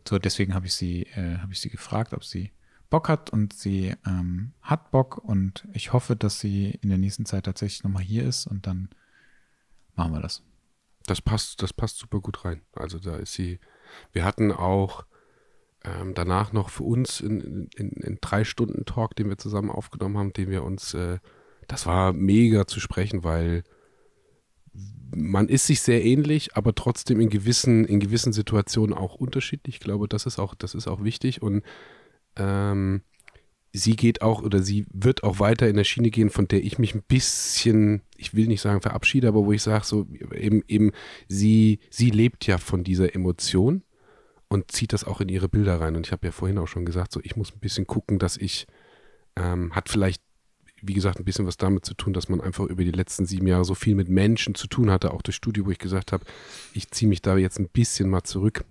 So, 0.08 0.18
deswegen 0.18 0.54
habe 0.54 0.66
ich 0.66 0.74
sie, 0.74 1.04
äh, 1.16 1.38
habe 1.38 1.54
ich 1.54 1.62
sie 1.62 1.70
gefragt, 1.70 2.14
ob 2.14 2.24
sie 2.24 2.52
Bock 2.90 3.08
hat 3.08 3.30
und 3.30 3.54
sie 3.54 3.94
ähm, 4.06 4.54
hat 4.62 4.92
Bock 4.92 5.18
und 5.18 5.68
ich 5.74 5.94
hoffe, 5.94 6.16
dass 6.16 6.40
sie 6.40 6.80
in 6.82 6.90
der 6.90 6.98
nächsten 6.98 7.26
Zeit 7.26 7.46
tatsächlich 7.46 7.84
nochmal 7.84 8.04
hier 8.04 8.24
ist 8.24 8.48
und 8.48 8.68
dann 8.68 8.90
machen 9.96 10.14
wir 10.14 10.22
das. 10.22 10.44
Das 11.06 11.22
passt, 11.22 11.62
das 11.62 11.74
passt 11.74 11.98
super 11.98 12.20
gut 12.20 12.46
rein. 12.46 12.62
Also 12.74 13.00
da 13.00 13.16
ist 13.18 13.34
sie. 13.34 13.60
Wir 14.12 14.26
hatten 14.26 14.52
auch 14.52 15.06
ähm, 15.84 16.14
danach 16.16 16.52
noch 16.52 16.70
für 16.70 16.84
uns 16.84 17.22
in, 17.22 17.70
in, 17.76 17.90
in, 17.90 18.18
drei 18.22 18.44
Stunden 18.44 18.86
Talk, 18.86 19.16
den 19.16 19.30
wir 19.30 19.38
zusammen 19.38 19.70
aufgenommen 19.70 20.18
haben, 20.18 20.34
den 20.34 20.50
wir 20.50 20.64
uns, 20.64 20.94
äh, 20.94 21.20
das 21.68 21.86
war 21.86 22.14
mega 22.14 22.66
zu 22.66 22.80
sprechen, 22.80 23.24
weil 23.24 23.64
man 25.16 25.48
ist 25.48 25.68
sich 25.68 25.82
sehr 25.82 26.04
ähnlich, 26.04 26.58
aber 26.58 26.76
trotzdem 26.76 27.20
in 27.20 27.30
gewissen, 27.30 27.86
in 27.86 28.00
gewissen 28.00 28.34
Situationen 28.34 28.98
auch 28.98 29.16
unterschiedlich. 29.16 29.76
Ich 29.76 29.80
glaube, 29.80 30.08
das 30.08 30.26
ist 30.26 30.40
auch, 30.40 30.56
das 30.56 30.74
ist 30.74 30.88
auch 30.88 31.04
wichtig. 31.04 31.42
Und 31.42 31.64
ähm, 32.36 33.02
sie 33.76 33.96
geht 33.96 34.22
auch 34.22 34.42
oder 34.42 34.62
sie 34.62 34.86
wird 34.94 35.24
auch 35.24 35.40
weiter 35.40 35.68
in 35.68 35.76
der 35.76 35.84
Schiene 35.84 36.10
gehen, 36.10 36.30
von 36.30 36.48
der 36.48 36.64
ich 36.64 36.80
mich 36.80 36.96
ein 36.96 37.04
bisschen, 37.04 38.02
ich 38.18 38.34
will 38.34 38.48
nicht 38.48 38.62
sagen 38.62 38.82
verabschiede, 38.82 39.28
aber 39.28 39.46
wo 39.46 39.52
ich 39.52 39.62
sage, 39.62 39.86
so 39.86 40.08
eben, 40.34 40.64
eben, 40.68 40.92
sie, 41.28 41.80
sie 41.90 42.10
lebt 42.10 42.48
ja 42.48 42.58
von 42.58 42.84
dieser 42.84 43.14
Emotion 43.14 43.84
und 44.48 44.72
zieht 44.72 44.94
das 44.94 45.04
auch 45.04 45.20
in 45.20 45.30
ihre 45.30 45.50
Bilder 45.50 45.82
rein. 45.82 45.96
Und 45.96 46.08
ich 46.08 46.14
habe 46.14 46.26
ja 46.26 46.32
vorhin 46.32 46.58
auch 46.58 46.68
schon 46.68 46.86
gesagt, 46.86 47.12
so 47.12 47.20
ich 47.24 47.36
muss 47.36 47.54
ein 47.54 47.60
bisschen 47.60 47.86
gucken, 47.86 48.18
dass 48.18 48.38
ich, 48.38 48.66
ähm, 49.36 49.76
hat 49.76 49.90
vielleicht, 49.90 50.22
wie 50.82 50.94
gesagt, 50.94 51.20
ein 51.20 51.26
bisschen 51.26 51.46
was 51.46 51.58
damit 51.58 51.86
zu 51.86 51.96
tun, 51.96 52.14
dass 52.14 52.30
man 52.30 52.40
einfach 52.40 52.66
über 52.66 52.84
die 52.84 52.92
letzten 52.92 53.26
sieben 53.26 53.48
Jahre 53.48 53.66
so 53.66 53.76
viel 53.76 53.96
mit 53.96 54.08
Menschen 54.08 54.56
zu 54.56 54.68
tun 54.68 54.90
hatte, 54.90 55.14
auch 55.14 55.22
das 55.22 55.36
Studio, 55.36 55.66
wo 55.66 55.72
ich 55.72 55.80
gesagt 55.80 56.14
habe, 56.14 56.24
ich 56.74 56.92
ziehe 56.92 57.10
mich 57.10 57.22
da 57.22 57.36
jetzt 57.36 57.60
ein 57.60 57.70
bisschen 57.70 58.10
mal 58.10 58.24
zurück 58.24 58.64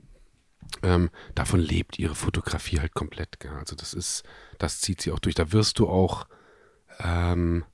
ähm, 0.83 1.11
davon 1.35 1.61
lebt 1.61 1.99
ihre 1.99 2.15
Fotografie 2.15 2.81
halt 2.81 2.95
komplett. 2.95 3.41
Gell? 3.41 3.53
Also 3.53 3.77
das 3.77 3.95
ist, 3.95 4.25
das 4.59 4.81
zieht 4.81 5.01
sie 5.01 5.13
auch 5.13 5.19
durch. 5.19 5.35
Da 5.35 5.53
wirst 5.53 5.79
du 5.79 5.89
auch, 5.89 6.27
ähm, 6.99 7.65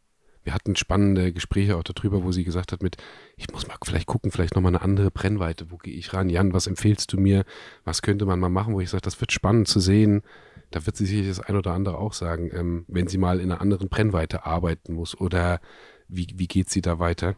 wir 0.43 0.55
hatten 0.55 0.77
spannende 0.77 1.33
Gespräche 1.33 1.77
auch 1.77 1.83
darüber, 1.83 2.25
wo 2.25 2.33
sie 2.33 2.45
gesagt 2.45 2.73
hat 2.73 2.83
mit, 2.83 2.97
ich 3.37 3.51
muss 3.51 3.67
mal 3.67 3.77
vielleicht 3.85 4.07
gucken, 4.07 4.31
vielleicht 4.31 4.55
nochmal 4.55 4.75
eine 4.75 4.83
andere 4.83 5.11
Brennweite. 5.11 5.71
Wo 5.71 5.77
gehe 5.77 5.95
ich 5.95 6.13
ran? 6.13 6.31
Jan, 6.31 6.53
was 6.53 6.67
empfehlst 6.67 7.13
du 7.13 7.19
mir? 7.19 7.45
Was 7.85 8.03
könnte 8.03 8.27
man 8.27 8.41
mal 8.41 8.49
machen? 8.49 8.75
Wo 8.75 8.81
ich 8.81 8.91
sage, 8.91 9.03
das 9.03 9.21
wird 9.21 9.33
spannend 9.33 9.69
zu 9.69 9.81
sehen. 9.81 10.23
Da 10.71 10.87
wird 10.87 10.97
sie 10.97 11.07
sicherlich 11.07 11.37
das 11.37 11.41
ein 11.41 11.57
oder 11.57 11.73
andere 11.73 11.99
auch 11.99 12.13
sagen, 12.13 12.51
ähm, 12.55 12.85
wenn 12.89 13.09
sie 13.09 13.19
mal 13.19 13.41
in 13.41 13.51
einer 13.51 13.61
anderen 13.61 13.89
Brennweite 13.89 14.47
arbeiten 14.47 14.95
muss 14.95 15.19
oder 15.19 15.61
wie, 16.09 16.29
wie 16.37 16.47
geht 16.47 16.71
sie 16.71 16.81
da 16.81 16.99
weiter? 16.99 17.37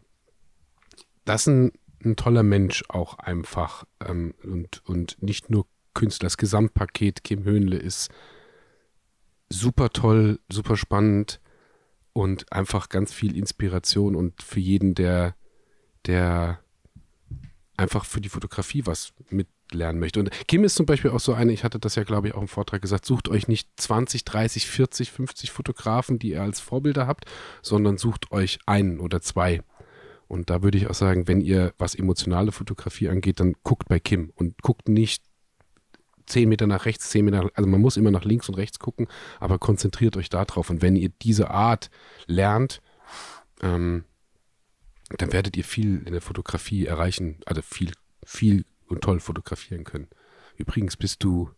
Das 1.24 1.44
sind 1.44 1.72
ein 2.04 2.16
toller 2.16 2.42
Mensch 2.42 2.84
auch 2.88 3.18
einfach 3.18 3.84
ähm, 4.04 4.34
und, 4.42 4.82
und 4.86 5.22
nicht 5.22 5.50
nur 5.50 5.66
Künstler. 5.94 6.26
Das 6.26 6.36
Gesamtpaket 6.36 7.24
Kim 7.24 7.44
Höhnle 7.44 7.76
ist 7.76 8.10
super 9.48 9.90
toll, 9.90 10.40
super 10.50 10.76
spannend 10.76 11.40
und 12.12 12.50
einfach 12.52 12.88
ganz 12.88 13.12
viel 13.12 13.36
Inspiration 13.36 14.16
und 14.16 14.42
für 14.42 14.60
jeden, 14.60 14.94
der, 14.94 15.34
der 16.06 16.60
einfach 17.76 18.04
für 18.04 18.20
die 18.20 18.28
Fotografie 18.28 18.86
was 18.86 19.12
mitlernen 19.30 19.98
möchte. 19.98 20.20
Und 20.20 20.30
Kim 20.46 20.64
ist 20.64 20.74
zum 20.74 20.86
Beispiel 20.86 21.10
auch 21.10 21.20
so 21.20 21.32
eine, 21.32 21.52
ich 21.52 21.64
hatte 21.64 21.78
das 21.78 21.94
ja, 21.94 22.04
glaube 22.04 22.28
ich, 22.28 22.34
auch 22.34 22.42
im 22.42 22.48
Vortrag 22.48 22.82
gesagt, 22.82 23.06
sucht 23.06 23.28
euch 23.28 23.48
nicht 23.48 23.68
20, 23.76 24.24
30, 24.24 24.66
40, 24.66 25.10
50 25.10 25.50
Fotografen, 25.50 26.18
die 26.18 26.30
ihr 26.30 26.42
als 26.42 26.60
Vorbilder 26.60 27.06
habt, 27.06 27.24
sondern 27.62 27.98
sucht 27.98 28.30
euch 28.30 28.58
einen 28.66 29.00
oder 29.00 29.20
zwei 29.20 29.62
und 30.32 30.48
da 30.48 30.62
würde 30.62 30.78
ich 30.78 30.88
auch 30.88 30.94
sagen, 30.94 31.28
wenn 31.28 31.42
ihr 31.42 31.74
was 31.76 31.94
emotionale 31.94 32.52
Fotografie 32.52 33.10
angeht, 33.10 33.38
dann 33.38 33.54
guckt 33.64 33.88
bei 33.88 34.00
Kim 34.00 34.32
und 34.34 34.62
guckt 34.62 34.88
nicht 34.88 35.22
zehn 36.24 36.48
Meter 36.48 36.66
nach 36.66 36.86
rechts, 36.86 37.10
zehn 37.10 37.26
Meter, 37.26 37.50
also 37.52 37.68
man 37.68 37.82
muss 37.82 37.98
immer 37.98 38.10
nach 38.10 38.24
links 38.24 38.48
und 38.48 38.54
rechts 38.54 38.78
gucken, 38.78 39.08
aber 39.40 39.58
konzentriert 39.58 40.16
euch 40.16 40.30
da 40.30 40.46
drauf. 40.46 40.70
Und 40.70 40.80
wenn 40.80 40.96
ihr 40.96 41.10
diese 41.20 41.50
Art 41.50 41.90
lernt, 42.26 42.80
ähm, 43.60 44.04
dann 45.18 45.34
werdet 45.34 45.54
ihr 45.58 45.64
viel 45.64 46.02
in 46.06 46.12
der 46.12 46.22
Fotografie 46.22 46.86
erreichen, 46.86 47.40
also 47.44 47.60
viel, 47.60 47.92
viel 48.24 48.64
und 48.86 49.02
toll 49.02 49.20
fotografieren 49.20 49.84
können. 49.84 50.08
Übrigens 50.56 50.96
bist 50.96 51.22
du, 51.22 51.50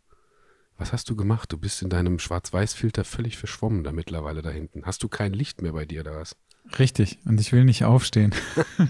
was 0.78 0.92
hast 0.92 1.08
du 1.08 1.14
gemacht? 1.14 1.52
Du 1.52 1.58
bist 1.58 1.80
in 1.80 1.90
deinem 1.90 2.18
Schwarz-Weiß-Filter 2.18 3.04
völlig 3.04 3.38
verschwommen 3.38 3.84
da 3.84 3.92
mittlerweile 3.92 4.42
da 4.42 4.50
hinten. 4.50 4.84
Hast 4.84 5.04
du 5.04 5.08
kein 5.08 5.32
Licht 5.32 5.62
mehr 5.62 5.74
bei 5.74 5.84
dir 5.84 6.02
da 6.02 6.16
was? 6.16 6.34
Richtig, 6.78 7.18
und 7.24 7.40
ich 7.40 7.52
will 7.52 7.64
nicht 7.64 7.84
aufstehen. 7.84 8.34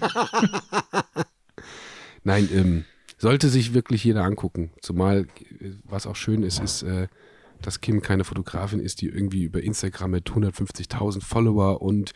Nein, 2.23 2.49
ähm, 2.51 2.85
sollte 3.17 3.49
sich 3.49 3.73
wirklich 3.73 4.03
jeder 4.03 4.23
angucken. 4.23 4.71
Zumal, 4.81 5.27
was 5.83 6.07
auch 6.07 6.15
schön 6.15 6.43
ist, 6.43 6.61
ist, 6.61 6.83
äh, 6.83 7.07
dass 7.61 7.81
Kim 7.81 8.01
keine 8.01 8.23
Fotografin 8.23 8.79
ist, 8.79 9.01
die 9.01 9.07
irgendwie 9.07 9.43
über 9.43 9.61
Instagram 9.61 10.11
mit 10.11 10.29
150.000 10.29 11.23
Follower 11.23 11.81
und, 11.81 12.11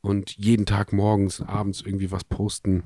und 0.00 0.36
jeden 0.36 0.66
Tag 0.66 0.92
morgens, 0.92 1.40
abends 1.40 1.82
irgendwie 1.82 2.10
was 2.10 2.24
posten 2.24 2.84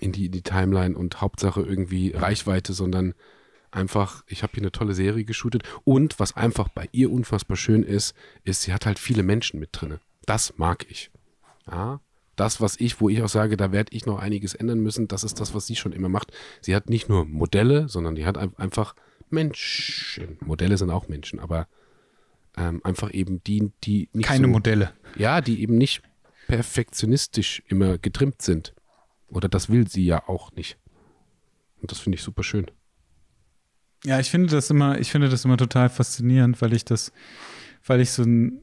in 0.00 0.12
die, 0.12 0.26
in 0.26 0.32
die 0.32 0.42
Timeline 0.42 0.96
und 0.96 1.20
Hauptsache 1.20 1.62
irgendwie 1.62 2.10
Reichweite, 2.10 2.72
sondern 2.72 3.14
einfach, 3.70 4.22
ich 4.26 4.42
habe 4.42 4.52
hier 4.54 4.62
eine 4.62 4.72
tolle 4.72 4.94
Serie 4.94 5.24
geshootet 5.24 5.62
und 5.84 6.18
was 6.18 6.36
einfach 6.36 6.68
bei 6.68 6.88
ihr 6.92 7.10
unfassbar 7.10 7.56
schön 7.56 7.82
ist, 7.82 8.14
ist, 8.44 8.62
sie 8.62 8.72
hat 8.72 8.86
halt 8.86 8.98
viele 8.98 9.22
Menschen 9.22 9.60
mit 9.60 9.70
drin. 9.72 9.98
Das 10.26 10.58
mag 10.58 10.86
ich. 10.88 11.10
Ja, 11.70 12.00
das, 12.36 12.60
was 12.60 12.78
ich, 12.78 13.00
wo 13.00 13.08
ich 13.08 13.22
auch 13.22 13.28
sage, 13.28 13.56
da 13.56 13.72
werde 13.72 13.94
ich 13.94 14.06
noch 14.06 14.18
einiges 14.18 14.54
ändern 14.54 14.80
müssen, 14.80 15.08
das 15.08 15.24
ist 15.24 15.40
das, 15.40 15.54
was 15.54 15.66
sie 15.66 15.76
schon 15.76 15.92
immer 15.92 16.08
macht. 16.08 16.32
Sie 16.60 16.74
hat 16.74 16.88
nicht 16.88 17.08
nur 17.08 17.24
Modelle, 17.24 17.88
sondern 17.88 18.14
die 18.14 18.26
hat 18.26 18.38
einfach 18.58 18.94
Menschen. 19.28 20.38
Modelle 20.40 20.78
sind 20.78 20.90
auch 20.90 21.08
Menschen, 21.08 21.40
aber 21.40 21.66
ähm, 22.56 22.80
einfach 22.84 23.12
eben 23.12 23.42
die, 23.44 23.72
die 23.84 24.08
nicht. 24.12 24.26
Keine 24.26 24.46
so, 24.46 24.52
Modelle. 24.52 24.92
Ja, 25.16 25.40
die 25.40 25.60
eben 25.60 25.76
nicht 25.76 26.02
perfektionistisch 26.46 27.62
immer 27.66 27.98
getrimmt 27.98 28.40
sind. 28.42 28.74
Oder 29.28 29.48
das 29.48 29.68
will 29.68 29.88
sie 29.88 30.04
ja 30.04 30.26
auch 30.28 30.52
nicht. 30.52 30.78
Und 31.80 31.90
das 31.90 31.98
finde 31.98 32.16
ich 32.16 32.22
super 32.22 32.42
schön. 32.42 32.70
Ja, 34.04 34.20
ich 34.20 34.30
finde 34.30 34.48
das 34.48 34.70
immer, 34.70 34.98
ich 34.98 35.10
finde 35.10 35.28
das 35.28 35.44
immer 35.44 35.56
total 35.56 35.88
faszinierend, 35.90 36.62
weil 36.62 36.72
ich 36.72 36.84
das, 36.84 37.12
weil 37.84 38.00
ich 38.00 38.12
so 38.12 38.22
ein 38.22 38.62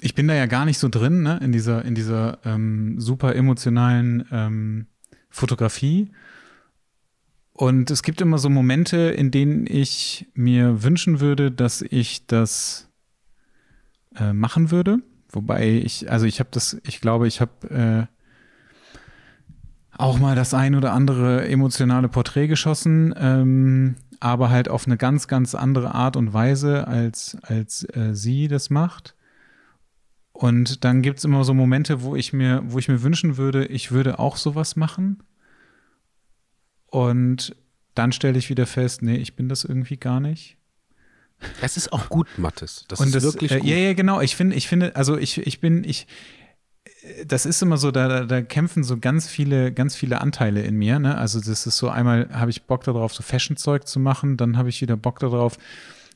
ich 0.00 0.14
bin 0.14 0.28
da 0.28 0.34
ja 0.34 0.46
gar 0.46 0.64
nicht 0.64 0.78
so 0.78 0.88
drin, 0.88 1.22
ne, 1.22 1.38
in 1.42 1.52
dieser, 1.52 1.84
in 1.84 1.94
dieser 1.94 2.38
ähm, 2.44 3.00
super 3.00 3.34
emotionalen 3.34 4.24
ähm, 4.30 4.86
Fotografie. 5.30 6.10
Und 7.52 7.90
es 7.90 8.04
gibt 8.04 8.20
immer 8.20 8.38
so 8.38 8.48
Momente, 8.48 8.96
in 8.96 9.32
denen 9.32 9.66
ich 9.66 10.28
mir 10.34 10.84
wünschen 10.84 11.20
würde, 11.20 11.50
dass 11.50 11.82
ich 11.82 12.26
das 12.26 12.88
äh, 14.16 14.32
machen 14.32 14.70
würde. 14.70 14.98
Wobei 15.30 15.68
ich, 15.68 16.10
also 16.10 16.26
ich 16.26 16.38
habe 16.38 16.50
das, 16.52 16.80
ich 16.84 17.00
glaube, 17.00 17.26
ich 17.26 17.40
habe 17.40 18.08
äh, 18.08 19.98
auch 19.98 20.20
mal 20.20 20.36
das 20.36 20.54
ein 20.54 20.76
oder 20.76 20.92
andere 20.92 21.48
emotionale 21.48 22.08
Porträt 22.08 22.46
geschossen. 22.46 23.12
Ähm, 23.18 23.96
aber 24.20 24.50
halt 24.50 24.68
auf 24.68 24.86
eine 24.86 24.96
ganz, 24.96 25.26
ganz 25.26 25.54
andere 25.56 25.94
Art 25.94 26.16
und 26.16 26.32
Weise, 26.32 26.86
als, 26.86 27.36
als 27.42 27.84
äh, 27.94 28.14
sie 28.14 28.48
das 28.48 28.70
macht. 28.70 29.14
Und 30.38 30.84
dann 30.84 31.02
gibt 31.02 31.18
es 31.18 31.24
immer 31.24 31.42
so 31.42 31.52
Momente, 31.52 32.02
wo 32.02 32.14
ich 32.14 32.32
mir, 32.32 32.62
wo 32.64 32.78
ich 32.78 32.86
mir 32.86 33.02
wünschen 33.02 33.38
würde, 33.38 33.66
ich 33.66 33.90
würde 33.90 34.20
auch 34.20 34.36
sowas 34.36 34.76
machen. 34.76 35.24
Und 36.86 37.56
dann 37.96 38.12
stelle 38.12 38.38
ich 38.38 38.48
wieder 38.48 38.64
fest, 38.64 39.02
nee, 39.02 39.16
ich 39.16 39.34
bin 39.34 39.48
das 39.48 39.64
irgendwie 39.64 39.96
gar 39.96 40.20
nicht. 40.20 40.56
Es 41.60 41.76
ist 41.76 41.92
auch 41.92 42.08
gut, 42.08 42.28
Mattes. 42.36 42.84
Das 42.86 43.00
und 43.00 43.08
ist 43.08 43.16
das, 43.16 43.24
wirklich 43.24 43.50
äh, 43.50 43.58
gut. 43.58 43.68
Ja, 43.68 43.76
ja, 43.78 43.94
genau. 43.94 44.20
Ich 44.20 44.36
finde, 44.36 44.54
ich 44.54 44.68
finde, 44.68 44.94
also 44.94 45.18
ich, 45.18 45.44
ich 45.44 45.60
bin, 45.60 45.82
ich, 45.82 46.06
das 47.26 47.44
ist 47.44 47.60
immer 47.60 47.76
so, 47.76 47.90
da, 47.90 48.24
da 48.24 48.40
kämpfen 48.40 48.84
so 48.84 48.96
ganz 48.96 49.26
viele, 49.26 49.72
ganz 49.72 49.96
viele 49.96 50.20
Anteile 50.20 50.62
in 50.62 50.76
mir. 50.76 51.00
Ne? 51.00 51.18
Also 51.18 51.40
das 51.40 51.66
ist 51.66 51.78
so 51.78 51.88
einmal 51.88 52.28
habe 52.32 52.52
ich 52.52 52.62
Bock 52.62 52.84
darauf, 52.84 53.12
so 53.12 53.24
Fashion-Zeug 53.24 53.88
zu 53.88 53.98
machen, 53.98 54.36
dann 54.36 54.56
habe 54.56 54.68
ich 54.68 54.80
wieder 54.82 54.96
Bock 54.96 55.18
darauf, 55.18 55.58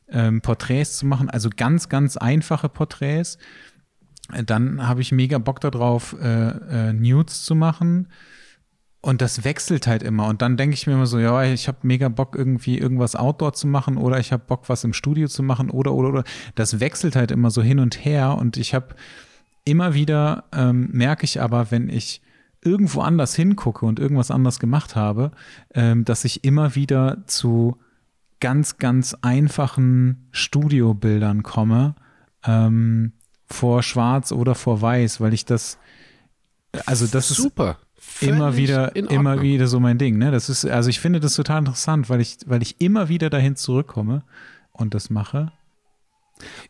ähm, 0.08 0.42
Porträts 0.42 0.96
zu 0.96 1.06
machen, 1.06 1.28
also 1.28 1.50
ganz, 1.56 1.88
ganz 1.88 2.16
einfache 2.16 2.68
Porträts. 2.68 3.38
Dann 4.28 4.86
habe 4.86 5.00
ich 5.00 5.12
mega 5.12 5.38
Bock 5.38 5.60
darauf, 5.60 6.16
äh, 6.20 6.48
äh, 6.88 6.92
Nudes 6.92 7.44
zu 7.44 7.54
machen. 7.54 8.08
Und 9.00 9.20
das 9.20 9.42
wechselt 9.42 9.88
halt 9.88 10.04
immer. 10.04 10.28
Und 10.28 10.42
dann 10.42 10.56
denke 10.56 10.74
ich 10.74 10.86
mir 10.86 10.92
immer 10.92 11.06
so, 11.06 11.18
ja, 11.18 11.42
ich 11.42 11.66
habe 11.66 11.78
mega 11.82 12.08
Bock, 12.08 12.36
irgendwie 12.36 12.78
irgendwas 12.78 13.16
Outdoor 13.16 13.52
zu 13.52 13.66
machen 13.66 13.96
oder 13.96 14.20
ich 14.20 14.32
habe 14.32 14.44
Bock, 14.46 14.68
was 14.68 14.84
im 14.84 14.92
Studio 14.92 15.26
zu 15.26 15.42
machen 15.42 15.70
oder, 15.70 15.92
oder, 15.92 16.08
oder. 16.10 16.24
Das 16.54 16.78
wechselt 16.78 17.16
halt 17.16 17.32
immer 17.32 17.50
so 17.50 17.62
hin 17.62 17.80
und 17.80 18.04
her. 18.04 18.38
Und 18.38 18.56
ich 18.56 18.74
habe 18.74 18.94
immer 19.64 19.94
wieder, 19.94 20.44
ähm, 20.52 20.88
merke 20.92 21.24
ich 21.24 21.40
aber, 21.40 21.72
wenn 21.72 21.88
ich 21.88 22.22
irgendwo 22.64 23.00
anders 23.00 23.34
hingucke 23.34 23.84
und 23.84 23.98
irgendwas 23.98 24.30
anders 24.30 24.60
gemacht 24.60 24.94
habe, 24.94 25.32
ähm, 25.74 26.04
dass 26.04 26.24
ich 26.24 26.44
immer 26.44 26.76
wieder 26.76 27.24
zu 27.26 27.78
ganz, 28.38 28.78
ganz 28.78 29.16
einfachen 29.22 30.28
Studiobildern 30.30 31.42
komme, 31.42 31.96
ähm, 32.44 33.12
vor 33.52 33.82
Schwarz 33.82 34.32
oder 34.32 34.54
vor 34.54 34.82
Weiß, 34.82 35.20
weil 35.20 35.34
ich 35.34 35.44
das, 35.44 35.78
also 36.86 37.06
das 37.06 37.28
Super. 37.28 37.78
ist 37.96 38.22
immer 38.22 38.56
wieder, 38.56 38.94
immer 38.96 39.42
wieder 39.42 39.66
so 39.66 39.80
mein 39.80 39.98
Ding. 39.98 40.18
Ne? 40.18 40.30
Das 40.30 40.48
ist, 40.48 40.64
also 40.64 40.90
ich 40.90 41.00
finde 41.00 41.20
das 41.20 41.34
total 41.34 41.60
interessant, 41.60 42.08
weil 42.08 42.20
ich, 42.20 42.38
weil 42.46 42.62
ich 42.62 42.80
immer 42.80 43.08
wieder 43.08 43.30
dahin 43.30 43.56
zurückkomme 43.56 44.24
und 44.72 44.94
das 44.94 45.10
mache. 45.10 45.52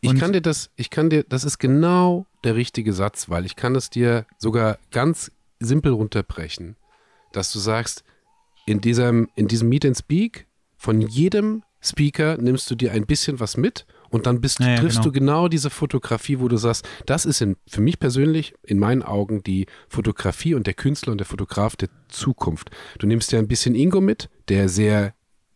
Und 0.03 0.15
ich 0.15 0.19
kann 0.19 0.33
dir 0.33 0.41
das, 0.41 0.69
ich 0.75 0.89
kann 0.89 1.09
dir, 1.09 1.23
das 1.23 1.43
ist 1.43 1.57
genau 1.57 2.27
der 2.43 2.55
richtige 2.55 2.93
Satz, 2.93 3.29
weil 3.29 3.45
ich 3.45 3.55
kann 3.55 3.75
es 3.75 3.89
dir 3.89 4.25
sogar 4.37 4.77
ganz 4.91 5.31
simpel 5.59 5.93
runterbrechen, 5.93 6.75
dass 7.31 7.51
du 7.51 7.59
sagst, 7.59 8.03
in 8.65 8.81
diesem, 8.81 9.29
in 9.35 9.47
diesem 9.47 9.69
Meet 9.69 9.85
and 9.85 9.97
Speak, 9.97 10.47
von 10.77 11.01
jedem 11.01 11.63
Speaker 11.81 12.37
nimmst 12.37 12.69
du 12.69 12.75
dir 12.75 12.91
ein 12.91 13.05
bisschen 13.05 13.39
was 13.39 13.57
mit 13.57 13.85
und 14.13 14.27
dann 14.27 14.41
bist, 14.41 14.59
ja, 14.59 14.75
triffst 14.75 14.97
genau. 14.97 15.03
du 15.03 15.11
genau 15.11 15.47
diese 15.47 15.71
Fotografie, 15.71 16.39
wo 16.39 16.47
du 16.47 16.57
sagst, 16.57 16.87
das 17.07 17.25
ist 17.25 17.41
in, 17.41 17.57
für 17.67 17.81
mich 17.81 17.99
persönlich 17.99 18.53
in 18.61 18.77
meinen 18.77 19.01
Augen 19.01 19.41
die 19.41 19.65
Fotografie 19.89 20.53
und 20.53 20.67
der 20.67 20.75
Künstler 20.75 21.11
und 21.11 21.17
der 21.17 21.25
Fotograf 21.25 21.75
der 21.75 21.89
Zukunft. 22.09 22.69
Du 22.99 23.07
nimmst 23.07 23.31
ja 23.31 23.39
ein 23.39 23.47
bisschen 23.47 23.73
Ingo 23.73 24.01
mit, 24.01 24.29
der 24.49 24.69
sehr 24.69 25.15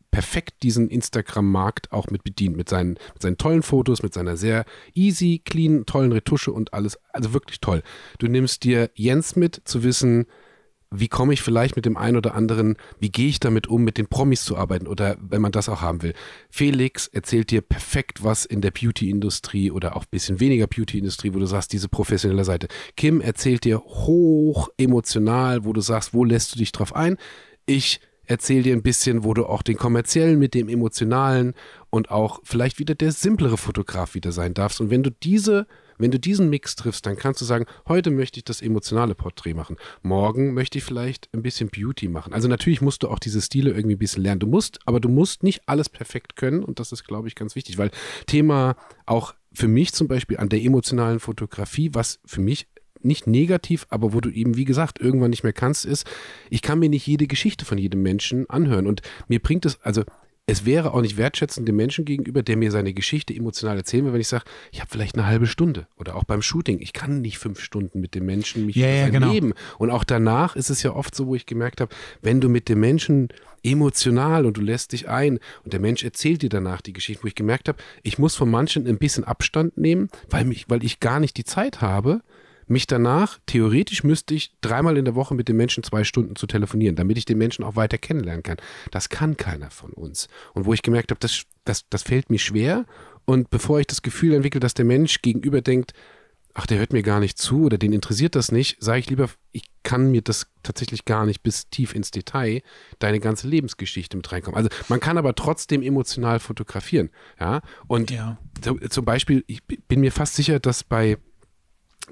perfekt 0.10 0.64
diesen 0.64 0.90
Instagram-Markt 0.90 1.92
auch 1.92 2.08
mit 2.08 2.24
bedient, 2.24 2.58
mit 2.58 2.68
seinen, 2.68 2.98
mit 3.14 3.22
seinen 3.22 3.38
tollen 3.38 3.62
Fotos, 3.62 4.02
mit 4.02 4.16
seiner 4.16 4.38
sehr 4.38 4.66
easy, 4.96 5.40
clean, 5.46 5.86
tollen 5.86 6.12
Retusche 6.12 6.52
und 6.52 6.74
alles. 6.74 6.98
Also 7.14 7.34
wirklich 7.34 7.60
toll. 7.60 7.84
Du 8.18 8.28
nimmst 8.28 8.64
dir 8.64 8.90
Jens 8.96 9.36
mit, 9.36 9.62
zu 9.66 9.84
wissen, 9.84 10.26
wie 10.92 11.08
komme 11.08 11.34
ich 11.34 11.42
vielleicht 11.42 11.76
mit 11.76 11.86
dem 11.86 11.98
einen 11.98 12.18
oder 12.18 12.34
anderen, 12.34 12.78
wie 13.00 13.10
gehe 13.10 13.28
ich 13.28 13.40
damit 13.40 13.68
um, 13.68 13.84
mit 13.84 13.98
den 13.98 14.08
Promis 14.08 14.46
zu 14.46 14.58
arbeiten 14.58 14.88
oder 14.88 15.18
wenn 15.20 15.42
man 15.42 15.52
das 15.52 15.70
auch 15.70 15.82
haben 15.82 16.02
will. 16.02 16.14
Felix 16.50 17.08
erzählt 17.08 17.52
dir 17.52 17.62
perfekt 17.62 18.24
was 18.24 18.46
in 18.46 18.62
der 18.62 18.72
Beauty-Industrie 18.72 19.72
oder 19.72 19.96
auch 19.96 20.04
ein 20.04 20.12
bisschen 20.12 20.40
weniger 20.40 20.68
Beauty-Industrie, 20.68 21.34
wo 21.34 21.40
du 21.40 21.46
sagst, 21.46 21.74
diese 21.74 21.90
professionelle 21.90 22.46
Seite. 22.46 22.68
Kim 22.96 23.20
erzählt 23.20 23.66
dir 23.66 23.80
hoch 23.80 24.70
emotional, 24.78 25.66
wo 25.66 25.74
du 25.74 25.82
sagst, 25.82 26.14
wo 26.14 26.24
lässt 26.24 26.56
du 26.56 26.60
dich 26.60 26.72
drauf 26.72 26.96
ein. 26.96 27.18
Ich 27.66 28.00
erzähle 28.24 28.64
dir 28.64 28.74
ein 28.74 28.84
bisschen, 28.84 29.24
wo 29.24 29.34
du 29.34 29.46
auch 29.46 29.64
den 29.64 29.78
kommerziellen 29.78 30.38
mit 30.38 30.54
dem 30.54 30.70
emotionalen 30.70 31.54
und 31.90 32.12
auch 32.12 32.40
vielleicht 32.44 32.80
wieder 32.80 32.96
der 32.96 33.12
simplere 33.12 33.58
Fotograf 33.58 34.16
wieder 34.16 34.32
sein 34.32 34.54
darfst. 34.54 34.80
Und 34.82 34.90
wenn 34.90 35.04
du 35.04 35.12
diese 35.12 35.68
wenn 35.98 36.12
du 36.12 36.20
diesen 36.20 36.50
Mix 36.50 36.76
triffst, 36.76 37.06
dann 37.06 37.18
kannst 37.18 37.42
du 37.42 37.46
sagen, 37.46 37.66
heute 37.88 38.12
möchte 38.12 38.40
ich 38.40 38.44
das 38.44 38.62
emotionale 38.62 39.16
Porträt 39.16 39.54
machen. 39.54 39.78
Morgen 40.02 40.54
möchte 40.54 40.78
ich 40.78 40.84
vielleicht 40.84 41.30
ein 41.34 41.42
bisschen 41.42 41.70
Beauty 41.70 42.08
machen. 42.08 42.34
Also 42.34 42.48
natürlich 42.48 42.82
musst 42.82 43.04
du 43.04 43.10
auch 43.10 43.20
diese 43.20 43.42
Stile 43.42 43.72
irgendwie 43.72 43.96
ein 43.96 44.00
bisschen 44.00 44.24
lernen. 44.24 44.40
Du 44.40 44.48
musst, 44.48 44.80
aber 44.86 45.00
du 45.00 45.10
musst 45.10 45.44
nicht 45.44 45.62
alles 45.66 45.90
perfekt 45.90 46.36
können 46.36 46.64
und 46.64 46.80
das 46.80 46.92
ist, 46.92 47.06
glaube 47.06 47.28
ich, 47.28 47.36
ganz 47.36 47.56
wichtig, 47.56 47.78
weil 47.78 47.92
Thema 48.26 48.76
auch 49.06 49.34
für 49.54 49.68
mich 49.68 49.94
zum 49.94 50.08
Beispiel 50.08 50.38
an 50.38 50.50
der 50.50 50.62
emotionalen 50.62 51.20
Fotografie, 51.20 51.90
was 51.94 52.20
für 52.26 52.42
mich 52.42 52.68
nicht 53.02 53.28
negativ, 53.28 53.86
aber 53.90 54.14
wo 54.14 54.22
du 54.22 54.30
eben, 54.30 54.58
wie 54.58 54.66
gesagt, 54.66 55.00
irgendwann 55.00 55.30
nicht 55.30 55.44
mehr 55.44 55.54
kannst, 55.54 55.86
ist, 55.86 56.06
ich 56.50 56.62
kann 56.62 56.80
mir 56.80 56.90
nicht 56.90 57.08
jede 57.08 57.28
Geschichte 57.28 57.66
von 57.66 57.78
jedem 57.78 58.02
Menschen 58.02 58.50
anhören. 58.50 58.88
Und 58.88 59.02
mir 59.28 59.40
bringt 59.40 59.66
es, 59.66 59.82
also 59.82 60.04
es 60.50 60.66
wäre 60.66 60.94
auch 60.94 61.02
nicht 61.02 61.18
wertschätzend 61.18 61.68
dem 61.68 61.76
Menschen 61.76 62.06
gegenüber, 62.06 62.42
der 62.42 62.56
mir 62.56 62.72
seine 62.72 62.94
Geschichte 62.94 63.36
emotional 63.36 63.76
erzählen 63.76 64.06
will, 64.06 64.14
wenn 64.14 64.22
ich 64.22 64.30
sage, 64.30 64.46
ich 64.72 64.80
habe 64.80 64.90
vielleicht 64.90 65.16
eine 65.16 65.28
halbe 65.28 65.46
Stunde 65.46 65.88
oder 65.98 66.16
auch 66.16 66.24
beim 66.24 66.42
Shooting. 66.42 66.80
Ich 66.80 66.94
kann 66.94 67.20
nicht 67.20 67.38
fünf 67.38 67.60
Stunden 67.60 68.00
mit 68.00 68.16
dem 68.16 68.26
Menschen 68.26 68.66
mich 68.66 68.78
ja, 68.78 68.88
ja, 68.88 69.10
genau. 69.10 69.34
Und 69.78 69.92
auch 69.92 70.06
danach 70.06 70.56
ist 70.56 70.70
es 70.70 70.84
ja 70.84 70.96
oft 70.96 71.14
so, 71.14 71.28
wo 71.28 71.36
ich 71.36 71.46
gemerkt 71.46 71.82
habe, 71.82 71.94
wenn 72.22 72.40
du 72.40 72.48
mit 72.48 72.70
dem 72.70 72.80
Menschen 72.80 73.28
emotional 73.62 74.46
und 74.46 74.56
du 74.56 74.62
lässt 74.62 74.94
dich 74.94 75.10
ein 75.10 75.40
und 75.66 75.74
der 75.74 75.82
Mensch 75.82 76.02
erzählt 76.06 76.42
dir 76.42 76.50
danach 76.50 76.80
die 76.80 76.94
Geschichte, 76.94 77.24
wo 77.24 77.28
ich 77.28 77.36
gemerkt 77.36 77.68
habe, 77.68 77.80
ich 78.02 78.18
muss 78.18 78.36
von 78.36 78.50
manchen 78.50 78.88
ein 78.88 78.98
bisschen 78.98 79.26
Abstand 79.26 79.78
nehmen, 79.78 80.10
weil, 80.30 80.46
mich, 80.46 80.70
weil 80.70 80.82
ich 80.86 81.02
gar 81.02 81.20
nicht 81.20 81.36
die 81.36 81.44
Zeit 81.44 81.82
habe, 81.82 82.22
mich 82.70 82.88
danach, 82.88 83.40
theoretisch 83.46 84.04
müsste 84.04 84.34
ich 84.34 84.54
dreimal 84.62 84.98
in 84.98 85.06
der 85.06 85.16
Woche 85.16 85.36
mit 85.36 85.48
dem 85.48 85.58
Menschen 85.58 85.84
zwei 85.84 86.04
Stunden 86.04 86.36
zu 86.36 86.48
telefonieren, 86.48 86.96
damit 86.96 87.18
ich 87.18 87.26
den 87.26 87.38
Menschen 87.38 87.64
auch 87.64 87.76
weiter 87.76 87.98
kennenlernen 87.98 88.44
kann. 88.44 88.58
Das 88.92 89.10
kann 89.10 89.38
keiner 89.38 89.72
von 89.72 89.92
uns. 89.92 90.28
Und 90.54 90.66
wo 90.66 90.74
ich 90.74 90.82
gemerkt 90.82 91.12
habe, 91.12 91.20
das, 91.20 91.44
das, 91.66 91.88
das 91.90 92.04
fällt 92.04 92.30
mir 92.30 92.40
schwer. 92.40 92.86
Und 93.26 93.50
bevor 93.50 93.80
ich 93.80 93.88
das 93.88 94.02
Gefühl 94.02 94.34
entwickle, 94.34 94.60
dass 94.60 94.74
der 94.74 94.86
Mensch 94.86 95.22
gegenüber 95.22 95.62
denkt, 95.62 95.94
ach, 96.58 96.66
der 96.66 96.80
hört 96.80 96.92
mir 96.92 97.04
gar 97.04 97.20
nicht 97.20 97.38
zu 97.38 97.66
oder 97.66 97.78
den 97.78 97.94
interessiert 97.94 98.36
das 98.36 98.52
nicht, 98.52 98.82
sage 98.82 99.00
ich 99.00 99.10
lieber, 99.10 99.30
ich 99.52 99.64
kann 99.84 100.10
mir 100.10 100.24
das 100.24 100.48
tatsächlich 100.64 101.06
gar 101.06 101.26
nicht 101.26 101.44
bis 101.44 101.70
tief 101.70 101.94
ins 101.94 102.10
Detail 102.10 102.62
deine 102.98 103.20
ganze 103.20 103.48
Lebensgeschichte 103.48 104.18
mit 104.18 104.32
reinkommen. 104.32 104.58
Also 104.58 104.70
man 104.90 105.00
kann 105.00 105.20
aber 105.20 105.36
trotzdem 105.36 105.84
emotional 105.84 106.40
fotografieren, 106.40 107.12
ja. 107.40 107.62
Und 107.86 108.10
ja. 108.10 108.40
Zum 108.90 109.06
Beispiel, 109.06 109.44
ich 109.46 109.64
bin 109.64 110.00
mir 110.00 110.12
fast 110.12 110.36
sicher, 110.36 110.60
dass 110.60 110.84
bei 110.84 111.18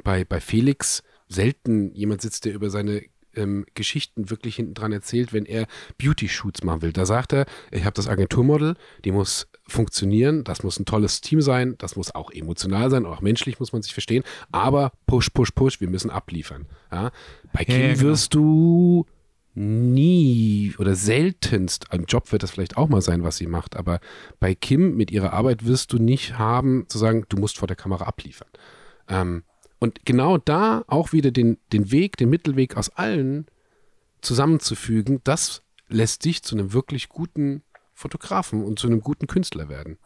bei, 0.03 0.25
bei 0.25 0.39
Felix 0.39 1.03
selten 1.27 1.93
jemand 1.93 2.21
sitzt, 2.21 2.45
der 2.45 2.53
über 2.53 2.69
seine 2.69 3.03
ähm, 3.35 3.65
Geschichten 3.73 4.29
wirklich 4.29 4.55
hinten 4.55 4.73
dran 4.73 4.91
erzählt, 4.91 5.33
wenn 5.33 5.45
er 5.45 5.67
Beauty-Shoots 5.97 6.63
machen 6.63 6.81
will. 6.81 6.93
Da 6.93 7.05
sagt 7.05 7.33
er, 7.33 7.45
ich 7.71 7.83
habe 7.83 7.93
das 7.93 8.07
Agenturmodel, 8.07 8.75
die 9.03 9.11
muss 9.11 9.47
funktionieren, 9.67 10.43
das 10.43 10.63
muss 10.63 10.79
ein 10.79 10.85
tolles 10.85 11.21
Team 11.21 11.41
sein, 11.41 11.75
das 11.77 11.95
muss 11.95 12.13
auch 12.13 12.31
emotional 12.31 12.89
sein, 12.89 13.05
auch 13.05 13.21
menschlich 13.21 13.59
muss 13.59 13.73
man 13.73 13.81
sich 13.81 13.93
verstehen, 13.93 14.23
aber 14.51 14.91
push, 15.07 15.29
push, 15.31 15.51
push, 15.51 15.81
wir 15.81 15.89
müssen 15.89 16.11
abliefern. 16.11 16.67
Ja? 16.91 17.11
Bei 17.51 17.65
Kim 17.65 17.81
ja, 17.81 17.87
genau. 17.93 18.01
wirst 18.01 18.33
du 18.35 19.05
nie 19.55 20.75
oder 20.77 20.95
seltenst, 20.95 21.85
im 21.91 22.05
Job 22.05 22.31
wird 22.31 22.43
das 22.43 22.51
vielleicht 22.51 22.77
auch 22.77 22.89
mal 22.89 23.01
sein, 23.01 23.23
was 23.23 23.37
sie 23.37 23.47
macht, 23.47 23.75
aber 23.75 24.01
bei 24.39 24.53
Kim 24.53 24.95
mit 24.95 25.11
ihrer 25.11 25.33
Arbeit 25.33 25.65
wirst 25.65 25.93
du 25.93 25.97
nicht 25.97 26.37
haben, 26.37 26.85
zu 26.89 26.97
sagen, 26.97 27.25
du 27.29 27.37
musst 27.37 27.57
vor 27.57 27.67
der 27.67 27.77
Kamera 27.77 28.05
abliefern. 28.05 28.49
Ähm, 29.07 29.43
und 29.79 30.05
genau 30.05 30.37
da 30.37 30.83
auch 30.87 31.11
wieder 31.11 31.31
den, 31.31 31.57
den 31.73 31.91
Weg, 31.91 32.17
den 32.17 32.29
Mittelweg 32.29 32.77
aus 32.77 32.89
allen 32.89 33.45
zusammenzufügen, 34.21 35.21
das 35.23 35.61
lässt 35.87 36.25
dich 36.25 36.43
zu 36.43 36.55
einem 36.55 36.73
wirklich 36.73 37.09
guten 37.09 37.63
Fotografen 37.93 38.63
und 38.63 38.79
zu 38.79 38.87
einem 38.87 39.01
guten 39.01 39.27
Künstler 39.27 39.69
werden. 39.69 39.97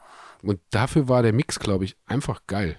Und 0.42 0.60
dafür 0.70 1.08
war 1.08 1.24
der 1.24 1.34
Mix, 1.34 1.60
glaube 1.60 1.86
ich, 1.86 1.98
einfach 2.06 2.42
geil. 2.48 2.78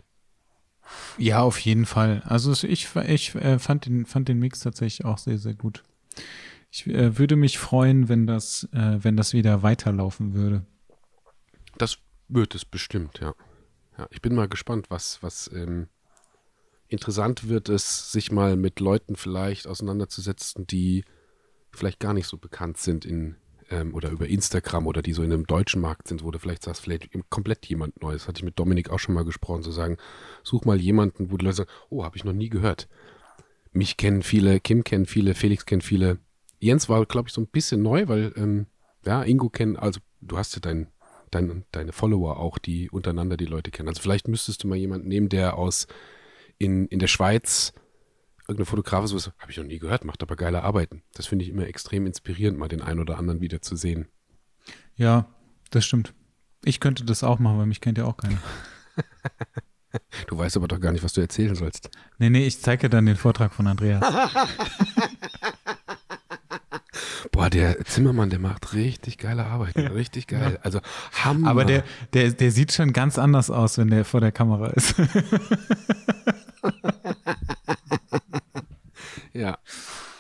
Ja, 1.19 1.43
auf 1.43 1.59
jeden 1.59 1.87
Fall. 1.87 2.23
Also 2.25 2.53
ich, 2.67 2.95
ich 2.97 3.35
äh, 3.35 3.59
fand, 3.59 3.87
den, 3.87 4.07
fand 4.07 4.29
den 4.29 4.39
Mix 4.39 4.61
tatsächlich 4.61 5.05
auch 5.05 5.19
sehr, 5.19 5.39
sehr 5.39 5.55
gut. 5.55 5.83
Ich 6.71 6.87
äh, 6.87 7.19
würde 7.19 7.37
mich 7.37 7.59
freuen, 7.59 8.09
wenn 8.09 8.27
das, 8.27 8.69
äh, 8.73 8.99
wenn 9.03 9.17
das 9.17 9.33
wieder 9.33 9.63
weiterlaufen 9.63 10.35
würde. 10.35 10.65
Das 11.79 11.99
wird 12.29 12.55
es 12.55 12.65
bestimmt, 12.65 13.21
ja. 13.21 13.35
ja 13.99 14.07
ich 14.11 14.23
bin 14.23 14.35
mal 14.35 14.49
gespannt, 14.49 14.87
was, 14.89 15.23
was 15.23 15.51
ähm, 15.53 15.89
interessant 16.91 17.49
wird 17.49 17.69
es, 17.69 18.13
sich 18.13 18.31
mal 18.31 18.57
mit 18.57 18.81
Leuten 18.81 19.17
vielleicht 19.17 19.67
auseinanderzusetzen, 19.67 20.67
die 20.67 21.05
vielleicht 21.71 22.01
gar 22.01 22.15
nicht 22.15 22.27
so 22.27 22.37
bekannt 22.37 22.79
sind 22.79 23.05
in 23.05 23.37
ähm, 23.71 23.95
oder 23.95 24.11
über 24.11 24.29
Instagram 24.29 24.87
oder 24.87 25.01
die 25.03 25.13
so 25.13 25.23
in 25.23 25.33
einem 25.33 25.47
deutschen 25.47 25.81
Markt 25.81 26.09
sind, 26.09 26.25
wo 26.25 26.31
du 26.31 26.39
vielleicht 26.39 26.63
sagst, 26.63 26.83
vielleicht 26.83 27.09
komplett 27.31 27.67
jemand 27.67 28.03
Neues. 28.03 28.29
Hatte 28.29 28.41
ich 28.41 28.45
mit 28.45 28.59
Dominik 28.59 28.91
auch 28.91 28.99
schon 28.99 29.15
mal 29.15 29.25
gesprochen, 29.25 29.63
zu 29.63 29.71
sagen, 29.71 29.97
such 30.43 30.65
mal 30.65 30.81
jemanden, 30.81 31.31
wo 31.31 31.37
die 31.37 31.45
Leute 31.45 31.59
sagen, 31.59 31.71
oh, 31.89 32.05
habe 32.05 32.17
ich 32.17 32.25
noch 32.25 32.33
nie 32.33 32.49
gehört. 32.49 32.89
Mich 33.73 33.97
kennen 33.97 34.23
viele, 34.23 34.59
Kim 34.61 34.83
kennen 34.83 35.07
viele, 35.07 35.35
Felix 35.35 35.65
kennt 35.65 35.85
viele. 35.85 36.19
Jens 36.59 36.89
war, 36.89 37.05
glaube 37.07 37.29
ich, 37.29 37.35
so 37.35 37.41
ein 37.41 37.47
bisschen 37.47 37.83
neu, 37.83 38.09
weil 38.09 38.33
ähm, 38.37 38.67
ja, 39.07 39.23
Ingo 39.23 39.49
kennen, 39.49 39.77
also 39.77 40.01
du 40.21 40.37
hast 40.37 40.55
ja 40.55 40.61
dein, 40.61 40.89
dein, 41.31 41.65
deine 41.71 41.93
Follower 41.93 42.39
auch, 42.39 42.59
die 42.59 42.91
untereinander 42.91 43.37
die 43.37 43.47
Leute 43.47 43.71
kennen. 43.71 43.89
Also 43.89 44.03
vielleicht 44.03 44.29
müsstest 44.29 44.65
du 44.65 44.69
mal 44.69 44.77
jemanden 44.77 45.09
nehmen, 45.09 45.29
der 45.29 45.57
aus 45.57 45.87
in, 46.61 46.87
in 46.87 46.99
der 47.01 47.09
Schweiz 47.09 47.73
irgendein 48.47 48.67
Fotograf 48.67 49.05
ist, 49.05 49.11
so, 49.11 49.31
habe 49.39 49.51
ich 49.51 49.57
noch 49.57 49.65
nie 49.65 49.79
gehört, 49.79 50.05
macht 50.05 50.23
aber 50.23 50.37
geile 50.37 50.63
Arbeiten. 50.63 51.03
Das 51.15 51.27
finde 51.27 51.45
ich 51.45 51.51
immer 51.51 51.67
extrem 51.67 52.07
inspirierend, 52.07 52.59
mal 52.59 52.69
den 52.69 52.83
einen 52.83 53.01
oder 53.01 53.19
anderen 53.19 53.41
wieder 53.41 53.63
zu 53.63 53.77
sehen. 53.77 54.09
Ja, 54.95 55.27
das 55.71 55.87
stimmt. 55.87 56.15
Ich 56.65 56.79
könnte 56.79 57.05
das 57.05 57.25
auch 57.25 57.39
machen, 57.39 57.59
weil 57.59 57.67
mich 57.67 57.81
kennt 57.81 57.97
ja 57.99 58.05
auch 58.05 58.17
keiner. 58.17 58.39
Du 60.29 60.39
weißt 60.39 60.57
aber 60.57 60.69
doch 60.69 60.79
gar 60.79 60.93
nicht, 60.93 61.03
was 61.03 61.15
du 61.15 61.21
erzählen 61.21 61.57
sollst. 61.57 61.91
Nee, 62.19 62.31
nee, 62.31 62.47
ich 62.47 62.61
zeige 62.61 62.83
dir 62.83 62.91
dann 62.91 63.07
den 63.07 63.17
Vortrag 63.17 63.53
von 63.53 63.67
Andreas. 63.67 64.01
Boah, 67.33 67.51
der 67.51 67.85
Zimmermann, 67.85 68.31
der 68.31 68.39
macht 68.39 68.73
richtig 68.73 69.19
geile 69.19 69.47
Arbeit. 69.47 69.77
Richtig 69.77 70.29
geil. 70.29 70.61
Also 70.63 70.81
Hammer. 71.25 71.49
Aber 71.49 71.65
der, 71.65 71.83
der, 72.13 72.31
der 72.31 72.53
sieht 72.53 72.73
schon 72.73 72.93
ganz 72.93 73.19
anders 73.19 73.51
aus, 73.51 73.79
wenn 73.79 73.89
der 73.89 74.05
vor 74.05 74.21
der 74.21 74.31
Kamera 74.31 74.69
ist. 74.69 74.95
ja. 79.33 79.59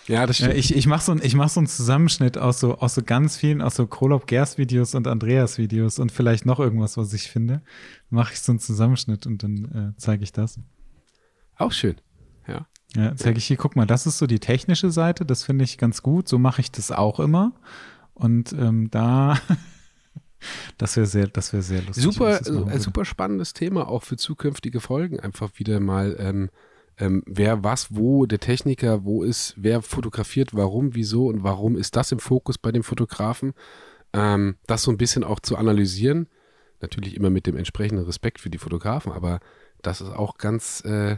Ja, 0.07 0.27
das 0.27 0.39
stimmt. 0.39 0.55
ich 0.55 0.75
ich 0.75 0.87
mache 0.87 1.05
so, 1.05 1.37
mach 1.37 1.49
so 1.49 1.61
einen 1.61 1.69
Zusammenschnitt 1.69 2.37
aus 2.37 2.59
so, 2.59 2.79
aus 2.79 2.97
so 2.97 3.03
ganz 3.03 3.37
vielen, 3.37 3.63
aus 3.63 3.77
so 3.77 3.87
Krolop 3.87 4.27
Gers 4.27 4.59
Videos 4.59 4.97
und 4.97 5.07
Andreas 5.07 5.57
Videos 5.57 6.01
und 6.01 6.11
vielleicht 6.11 6.47
noch 6.47 6.59
irgendwas, 6.59 6.97
was 6.97 7.13
ich 7.13 7.31
finde. 7.31 7.63
Mache 8.09 8.33
ich 8.33 8.41
so 8.41 8.51
einen 8.51 8.59
Zusammenschnitt 8.59 9.27
und 9.27 9.43
dann 9.45 9.93
äh, 9.95 9.99
zeige 9.99 10.25
ich 10.25 10.33
das. 10.33 10.59
Auch 11.57 11.71
schön. 11.71 11.97
Ja. 12.49 12.67
Ja, 12.97 13.15
zeige 13.15 13.39
ich 13.39 13.45
hier, 13.45 13.57
guck 13.57 13.77
mal, 13.77 13.87
das 13.87 14.07
ist 14.07 14.19
so 14.19 14.27
die 14.27 14.41
technische 14.41 14.91
Seite, 14.91 15.25
das 15.25 15.45
finde 15.45 15.65
ich 15.65 15.79
ganz 15.79 16.03
gut. 16.03 16.29
So 16.29 16.39
mache 16.41 16.61
ich 16.61 16.73
das 16.73 16.91
auch 16.91 17.21
immer. 17.21 17.53
Und 18.15 18.53
ähm, 18.53 18.91
da, 18.91 19.39
das 20.79 20.97
wäre 20.97 21.07
sehr, 21.07 21.29
das 21.29 21.53
wäre 21.53 21.63
sehr 21.63 21.83
lustig. 21.83 22.03
Super, 22.03 22.41
äh, 22.41 22.81
super 22.81 23.05
spannendes 23.05 23.53
Thema 23.53 23.87
auch 23.87 24.03
für 24.03 24.17
zukünftige 24.17 24.81
Folgen. 24.81 25.21
Einfach 25.21 25.51
wieder 25.55 25.79
mal 25.79 26.17
ähm, 26.19 26.51
ähm, 27.01 27.23
wer 27.27 27.65
was, 27.65 27.97
wo, 27.97 28.27
der 28.27 28.39
Techniker, 28.39 29.05
wo 29.05 29.23
ist, 29.23 29.55
wer 29.57 29.81
fotografiert, 29.81 30.51
warum, 30.55 30.95
wieso 30.95 31.27
und 31.27 31.43
warum 31.43 31.77
ist 31.77 31.97
das 31.97 32.13
im 32.13 32.19
Fokus 32.19 32.59
bei 32.59 32.71
dem 32.71 32.83
Fotografen. 32.83 33.55
Ähm, 34.13 34.57
das 34.67 34.83
so 34.83 34.91
ein 34.91 34.99
bisschen 34.99 35.25
auch 35.25 35.41
zu 35.41 35.57
analysieren. 35.57 36.29
Natürlich 36.81 37.17
immer 37.17 37.31
mit 37.31 37.47
dem 37.47 37.57
entsprechenden 37.57 38.05
Respekt 38.05 38.41
für 38.41 38.51
die 38.51 38.59
Fotografen, 38.59 39.13
aber 39.13 39.41
das 39.83 40.01
ist 40.01 40.11
auch 40.11 40.37
ganz, 40.37 40.83
äh, 40.85 41.17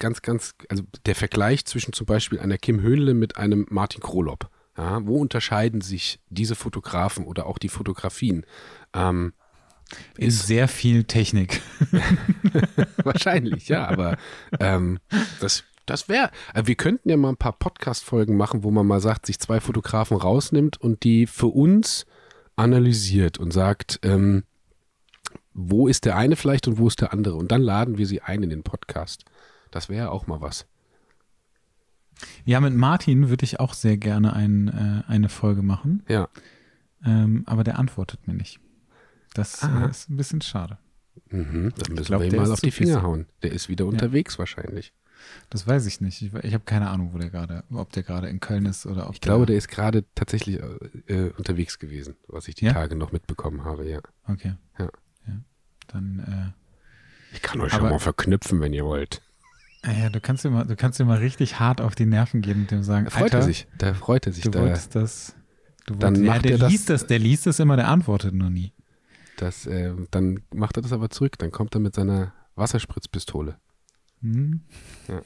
ganz, 0.00 0.22
ganz, 0.22 0.54
also 0.68 0.82
der 1.06 1.14
Vergleich 1.14 1.64
zwischen 1.64 1.92
zum 1.92 2.06
Beispiel 2.06 2.40
einer 2.40 2.58
Kim 2.58 2.80
Höhnle 2.80 3.14
mit 3.14 3.36
einem 3.36 3.66
Martin 3.70 4.02
Krolop. 4.02 4.50
Ja, 4.76 5.04
wo 5.04 5.20
unterscheiden 5.20 5.80
sich 5.80 6.20
diese 6.28 6.54
Fotografen 6.54 7.26
oder 7.26 7.46
auch 7.46 7.58
die 7.58 7.68
Fotografien? 7.68 8.46
Ähm, 8.94 9.32
in 10.16 10.30
sehr 10.30 10.68
viel 10.68 11.04
Technik. 11.04 11.62
Wahrscheinlich, 13.04 13.68
ja, 13.68 13.86
aber 13.88 14.16
ähm, 14.60 14.98
das, 15.40 15.64
das 15.86 16.08
wäre, 16.08 16.30
äh, 16.54 16.62
wir 16.66 16.74
könnten 16.74 17.08
ja 17.08 17.16
mal 17.16 17.30
ein 17.30 17.36
paar 17.36 17.58
Podcast-Folgen 17.58 18.36
machen, 18.36 18.62
wo 18.62 18.70
man 18.70 18.86
mal 18.86 19.00
sagt, 19.00 19.26
sich 19.26 19.38
zwei 19.38 19.60
Fotografen 19.60 20.16
rausnimmt 20.16 20.80
und 20.80 21.04
die 21.04 21.26
für 21.26 21.46
uns 21.46 22.06
analysiert 22.56 23.38
und 23.38 23.52
sagt, 23.52 24.00
ähm, 24.02 24.44
wo 25.54 25.88
ist 25.88 26.04
der 26.04 26.16
eine 26.16 26.36
vielleicht 26.36 26.68
und 26.68 26.78
wo 26.78 26.86
ist 26.88 27.00
der 27.00 27.12
andere? 27.12 27.36
Und 27.36 27.50
dann 27.50 27.62
laden 27.62 27.98
wir 27.98 28.06
sie 28.06 28.20
ein 28.20 28.42
in 28.42 28.50
den 28.50 28.62
Podcast. 28.62 29.24
Das 29.70 29.88
wäre 29.88 30.10
auch 30.10 30.26
mal 30.26 30.40
was. 30.40 30.66
Ja, 32.44 32.60
mit 32.60 32.74
Martin 32.74 33.28
würde 33.28 33.44
ich 33.44 33.60
auch 33.60 33.74
sehr 33.74 33.96
gerne 33.96 34.32
ein, 34.32 34.68
äh, 34.68 35.10
eine 35.10 35.28
Folge 35.28 35.62
machen. 35.62 36.02
Ja. 36.08 36.28
Ähm, 37.04 37.44
aber 37.46 37.64
der 37.64 37.78
antwortet 37.78 38.26
mir 38.26 38.34
nicht. 38.34 38.60
Das 39.38 39.62
äh, 39.62 39.90
ist 39.90 40.10
ein 40.10 40.16
bisschen 40.16 40.40
schade. 40.40 40.78
Mhm, 41.30 41.72
dann 41.76 41.94
müssen 41.94 42.04
glaub, 42.06 42.22
wir 42.22 42.28
ihm 42.28 42.36
mal 42.36 42.50
auf 42.50 42.60
die 42.60 42.70
Finger 42.70 43.02
hauen. 43.02 43.26
Der 43.42 43.52
ist 43.52 43.68
wieder 43.68 43.86
unterwegs 43.86 44.34
ja. 44.34 44.38
wahrscheinlich. 44.40 44.92
Das 45.50 45.66
weiß 45.66 45.86
ich 45.86 46.00
nicht. 46.00 46.22
Ich, 46.22 46.32
ich 46.34 46.54
habe 46.54 46.64
keine 46.64 46.88
Ahnung, 46.90 47.12
wo 47.12 47.18
der 47.18 47.30
gerade, 47.30 47.64
ob 47.72 47.92
der 47.92 48.02
gerade 48.02 48.28
in 48.28 48.40
Köln 48.40 48.66
ist 48.66 48.86
oder 48.86 49.08
ob 49.08 49.14
Ich 49.14 49.20
glaube, 49.20 49.46
der 49.46 49.56
ist 49.56 49.68
gerade 49.68 50.04
tatsächlich 50.14 50.60
äh, 51.06 51.30
unterwegs 51.36 51.78
gewesen, 51.78 52.16
was 52.26 52.48
ich 52.48 52.54
die 52.54 52.66
ja? 52.66 52.72
Tage 52.72 52.96
noch 52.96 53.12
mitbekommen 53.12 53.64
habe, 53.64 53.88
ja. 53.88 54.00
Okay. 54.26 54.54
Ja. 54.78 54.88
ja. 55.26 55.34
Dann, 55.88 56.54
äh, 56.54 57.34
Ich 57.34 57.42
kann 57.42 57.60
euch 57.60 57.72
aber, 57.74 57.82
schon 57.82 57.90
mal 57.90 57.98
verknüpfen, 57.98 58.60
wenn 58.60 58.72
ihr 58.72 58.84
wollt. 58.84 59.22
Ah 59.82 59.92
ja, 59.92 60.08
du 60.08 60.20
kannst 60.20 60.44
dir 60.44 60.50
mal, 60.50 60.64
du 60.64 60.74
kannst 60.74 60.98
dir 60.98 61.04
mal 61.04 61.18
richtig 61.18 61.60
hart 61.60 61.80
auf 61.80 61.94
die 61.94 62.06
Nerven 62.06 62.40
gehen 62.40 62.62
und 62.62 62.70
dem 62.70 62.82
sagen, 62.82 63.04
da 63.04 63.10
freut 63.10 63.22
Alter, 63.22 63.38
er 63.38 63.42
sich, 63.44 63.68
da 63.78 63.94
freut 63.94 64.26
er 64.26 64.32
sich. 64.32 64.44
Du 64.44 64.50
da, 64.50 64.60
wolltest 64.60 64.94
das. 64.94 65.34
Du 65.86 65.94
dann 65.94 66.16
wolltest, 66.16 66.44
ja, 66.44 66.56
der 66.58 66.68
liest 66.68 66.90
das, 66.90 67.02
das, 67.02 67.08
der 67.08 67.18
liest 67.18 67.46
das 67.46 67.60
immer, 67.60 67.76
der 67.76 67.88
antwortet 67.88 68.34
noch 68.34 68.50
nie. 68.50 68.72
Das, 69.38 69.66
äh, 69.66 69.94
dann 70.10 70.42
macht 70.52 70.76
er 70.76 70.82
das 70.82 70.92
aber 70.92 71.10
zurück. 71.10 71.38
Dann 71.38 71.52
kommt 71.52 71.74
er 71.74 71.80
mit 71.80 71.94
seiner 71.94 72.34
Wasserspritzpistole. 72.56 73.56
Hm. 74.20 74.62
Ja. 75.06 75.22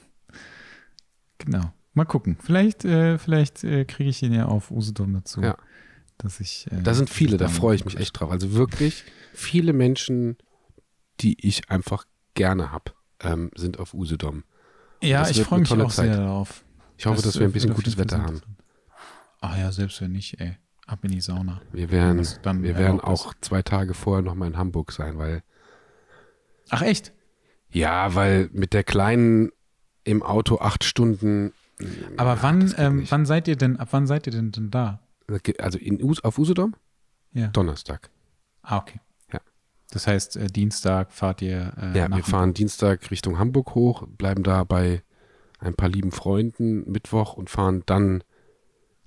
Genau. 1.39 1.73
Mal 1.93 2.05
gucken. 2.05 2.37
Vielleicht, 2.39 2.85
äh, 2.85 3.17
vielleicht 3.17 3.63
äh, 3.63 3.85
kriege 3.85 4.09
ich 4.09 4.21
ihn 4.21 4.33
ja 4.33 4.45
auf 4.45 4.69
Usedom 4.69 5.13
dazu. 5.13 5.41
Ja. 5.41 5.57
Dass 6.19 6.39
ich, 6.39 6.67
äh, 6.71 6.81
da 6.81 6.93
sind 6.93 7.09
viele, 7.09 7.37
da 7.37 7.47
freue 7.47 7.75
ich 7.75 7.85
mich 7.85 7.97
echt 7.97 8.19
drauf. 8.19 8.31
Also 8.31 8.53
wirklich 8.53 9.03
viele 9.33 9.73
Menschen, 9.73 10.37
die 11.19 11.35
ich 11.45 11.71
einfach 11.71 12.05
gerne 12.35 12.71
habe, 12.71 12.91
ähm, 13.19 13.49
sind 13.55 13.79
auf 13.79 13.95
Usedom. 13.95 14.43
Ja, 15.01 15.27
ich 15.27 15.41
freue 15.41 15.59
mich 15.59 15.71
auch 15.71 15.91
Zeit. 15.91 16.13
sehr 16.13 16.17
darauf. 16.17 16.63
Ich 16.97 17.07
hoffe, 17.07 17.15
das 17.15 17.25
dass 17.25 17.39
wir 17.39 17.47
ein 17.47 17.51
bisschen 17.51 17.73
gutes 17.73 17.97
Wetter 17.97 18.21
haben. 18.21 18.41
Ach 19.41 19.57
ja, 19.57 19.71
selbst 19.71 19.99
wenn 20.01 20.11
nicht, 20.11 20.39
ey. 20.39 20.57
Ab 20.85 20.99
in 21.03 21.11
die 21.11 21.21
Sauna. 21.21 21.61
Wir 21.71 21.91
werden, 21.91 22.19
wir 22.19 22.77
werden 22.77 22.99
auch 22.99 23.33
zwei 23.39 23.61
Tage 23.61 23.93
vorher 23.93 24.21
nochmal 24.21 24.49
in 24.49 24.57
Hamburg 24.57 24.91
sein, 24.91 25.17
weil. 25.17 25.43
Ach 26.69 26.81
echt? 26.81 27.13
Ja, 27.69 28.15
weil 28.15 28.49
mit 28.51 28.73
der 28.73 28.83
Kleinen 28.83 29.51
im 30.03 30.21
Auto 30.21 30.59
acht 30.59 30.83
Stunden. 30.83 31.53
Aber 32.17 32.33
ach, 32.33 32.43
wann, 32.43 32.73
ähm, 32.77 33.05
wann 33.09 33.25
seid 33.25 33.47
ihr 33.47 33.55
denn, 33.55 33.77
ab 33.77 33.89
wann 33.91 34.07
seid 34.07 34.27
ihr 34.27 34.33
denn, 34.33 34.51
denn 34.51 34.71
da? 34.71 34.99
Also 35.57 35.79
in, 35.79 36.01
auf 36.23 36.37
Usedom? 36.37 36.75
Ja. 37.33 37.47
Donnerstag. 37.47 38.09
Ah, 38.61 38.77
okay. 38.77 38.99
Ja. 39.31 39.39
Das 39.89 40.05
heißt, 40.05 40.35
äh, 40.35 40.47
Dienstag 40.47 41.11
fahrt 41.11 41.41
ihr. 41.41 41.73
Äh, 41.77 41.97
ja, 41.97 42.09
wir 42.13 42.23
fahren 42.23 42.53
Dienstag 42.53 43.09
Richtung 43.09 43.39
Hamburg 43.39 43.73
hoch, 43.73 44.05
bleiben 44.07 44.43
da 44.43 44.63
bei 44.63 45.01
ein 45.59 45.75
paar 45.75 45.89
lieben 45.89 46.11
Freunden 46.11 46.89
Mittwoch 46.91 47.33
und 47.33 47.49
fahren 47.49 47.83
dann 47.85 48.23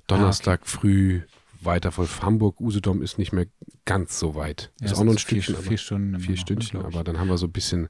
Donnerstag 0.06 0.60
ah, 0.60 0.62
okay. 0.62 0.78
früh 0.78 1.22
weiter 1.66 1.92
von 1.92 2.08
Hamburg, 2.22 2.60
Usedom 2.60 3.02
ist 3.02 3.18
nicht 3.18 3.32
mehr 3.32 3.46
ganz 3.84 4.18
so 4.18 4.34
weit. 4.34 4.72
Ja, 4.80 4.86
ist 4.86 4.94
auch 4.94 5.04
noch 5.04 5.12
ein 5.12 5.18
Stückchen. 5.18 5.54
Vier, 5.56 5.64
vier 5.64 5.78
Stunden. 5.78 6.20
Vier 6.20 6.36
Stündchen, 6.36 6.80
aber 6.80 7.04
dann 7.04 7.18
haben 7.18 7.28
wir 7.28 7.38
so 7.38 7.46
ein 7.46 7.52
bisschen 7.52 7.88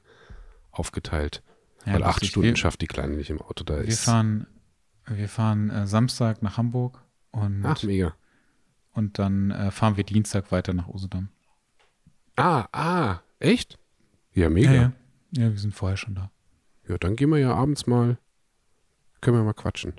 aufgeteilt. 0.71 1.43
Ja, 1.85 1.93
weil 1.93 2.03
acht 2.03 2.25
Stunden 2.25 2.49
wir, 2.49 2.55
schafft 2.55 2.81
die 2.81 2.87
Kleine 2.87 3.15
nicht 3.15 3.29
im 3.29 3.41
Auto 3.41 3.63
da 3.63 3.81
wir 3.81 3.91
Fahren, 3.95 4.47
wir 5.05 5.29
fahren 5.29 5.69
äh, 5.69 5.87
Samstag 5.87 6.41
nach 6.41 6.57
Hamburg 6.57 7.01
und. 7.31 7.65
Ach, 7.65 7.81
mega. 7.83 8.13
Und 8.91 9.19
dann 9.19 9.51
äh, 9.51 9.71
fahren 9.71 9.95
wir 9.95 10.03
Dienstag 10.03 10.51
weiter 10.51 10.73
nach 10.73 10.87
Usedom. 10.87 11.29
Ah, 12.35 12.67
ah, 12.71 13.21
echt? 13.39 13.79
Ja, 14.33 14.49
mega. 14.49 14.73
Ja, 14.73 14.81
ja. 14.81 14.93
ja, 15.31 15.51
wir 15.51 15.57
sind 15.57 15.73
vorher 15.73 15.97
schon 15.97 16.15
da. 16.15 16.31
Ja, 16.87 16.97
dann 16.97 17.15
gehen 17.15 17.29
wir 17.29 17.37
ja 17.37 17.53
abends 17.53 17.87
mal, 17.87 18.17
können 19.21 19.37
wir 19.37 19.43
mal 19.43 19.53
quatschen. 19.53 19.93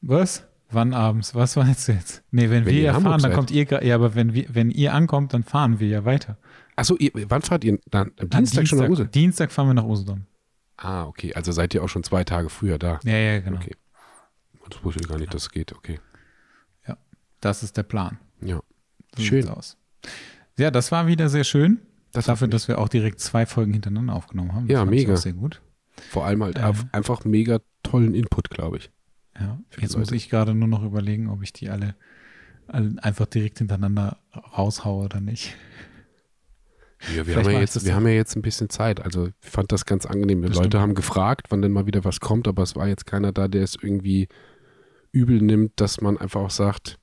Was? 0.00 0.47
Wann 0.70 0.92
abends? 0.92 1.34
Was 1.34 1.56
meinst 1.56 1.88
du 1.88 1.92
jetzt? 1.92 2.22
Nee, 2.30 2.50
wenn, 2.50 2.66
wenn 2.66 2.74
wir 2.74 2.82
ja 2.82 2.92
fahren, 2.92 3.04
dann 3.04 3.20
seid. 3.20 3.34
kommt 3.34 3.50
ihr, 3.50 3.66
ja, 3.82 3.94
aber 3.94 4.14
wenn, 4.14 4.34
wir, 4.34 4.46
wenn 4.50 4.70
ihr 4.70 4.92
ankommt, 4.92 5.32
dann 5.32 5.42
fahren 5.42 5.80
wir 5.80 5.88
ja 5.88 6.04
weiter. 6.04 6.36
Achso, 6.76 6.96
wann 6.96 7.42
fahrt 7.42 7.64
ihr? 7.64 7.78
Dann, 7.90 8.12
am 8.18 8.28
Dienstag, 8.28 8.38
Dienstag, 8.38 8.68
schon 8.68 8.78
nach 8.78 8.88
Usedom? 8.88 9.10
Dienstag 9.10 9.50
fahren 9.50 9.68
wir 9.68 9.74
nach 9.74 9.84
Usedom. 9.84 10.26
Ah, 10.76 11.04
okay. 11.04 11.34
Also 11.34 11.52
seid 11.52 11.74
ihr 11.74 11.82
auch 11.82 11.88
schon 11.88 12.04
zwei 12.04 12.22
Tage 12.22 12.50
früher 12.50 12.78
da? 12.78 13.00
Ja, 13.04 13.16
ja, 13.16 13.40
genau. 13.40 13.56
Okay. 13.56 13.74
Das 14.68 14.84
wusste 14.84 15.00
ich 15.00 15.08
gar 15.08 15.18
nicht, 15.18 15.32
dass 15.32 15.42
es 15.42 15.50
geht. 15.50 15.72
Okay. 15.72 15.98
Ja, 16.86 16.96
das 17.40 17.62
ist 17.62 17.76
der 17.76 17.82
Plan. 17.82 18.18
Ja. 18.42 18.60
So 19.16 19.22
schön. 19.22 19.48
Aus. 19.48 19.76
Ja, 20.58 20.70
das 20.70 20.92
war 20.92 21.06
wieder 21.06 21.28
sehr 21.28 21.44
schön. 21.44 21.80
Das 22.12 22.26
Dafür, 22.26 22.48
dass 22.48 22.68
wir 22.68 22.78
auch 22.78 22.88
direkt 22.88 23.20
zwei 23.20 23.46
Folgen 23.46 23.72
hintereinander 23.72 24.14
aufgenommen 24.14 24.54
haben. 24.54 24.68
Das 24.68 24.74
ja, 24.74 24.84
mega. 24.84 25.16
Sehr 25.16 25.32
gut. 25.32 25.62
Vor 26.10 26.26
allem 26.26 26.42
halt 26.42 26.58
äh, 26.58 26.72
einfach 26.92 27.24
mega 27.24 27.60
tollen 27.82 28.14
Input, 28.14 28.50
glaube 28.50 28.76
ich. 28.78 28.90
Ja, 29.40 29.58
jetzt 29.80 29.96
muss 29.96 30.10
ich 30.12 30.28
gerade 30.28 30.54
nur 30.54 30.68
noch 30.68 30.82
überlegen, 30.82 31.28
ob 31.28 31.42
ich 31.42 31.52
die 31.52 31.70
alle, 31.70 31.94
alle 32.66 32.94
einfach 33.02 33.26
direkt 33.26 33.58
hintereinander 33.58 34.18
raushaue 34.56 35.04
oder 35.04 35.20
nicht. 35.20 35.54
Ja, 37.14 37.26
wir, 37.26 37.36
haben 37.36 37.50
ja, 37.50 37.60
jetzt, 37.60 37.84
wir 37.84 37.94
haben 37.94 38.06
ja 38.08 38.14
jetzt 38.14 38.34
ein 38.34 38.42
bisschen 38.42 38.68
Zeit. 38.70 39.00
Also 39.00 39.28
ich 39.28 39.50
fand 39.50 39.70
das 39.70 39.86
ganz 39.86 40.04
angenehm. 40.04 40.42
Die 40.42 40.48
Leute 40.48 40.80
haben 40.80 40.94
gefragt, 40.94 41.46
wann 41.50 41.62
denn 41.62 41.70
mal 41.70 41.86
wieder 41.86 42.04
was 42.04 42.18
kommt, 42.18 42.48
aber 42.48 42.62
es 42.64 42.74
war 42.74 42.88
jetzt 42.88 43.06
keiner 43.06 43.30
da, 43.30 43.46
der 43.46 43.62
es 43.62 43.76
irgendwie 43.80 44.28
übel 45.12 45.40
nimmt, 45.40 45.80
dass 45.80 46.00
man 46.00 46.18
einfach 46.18 46.40
auch 46.40 46.50
sagt, 46.50 46.98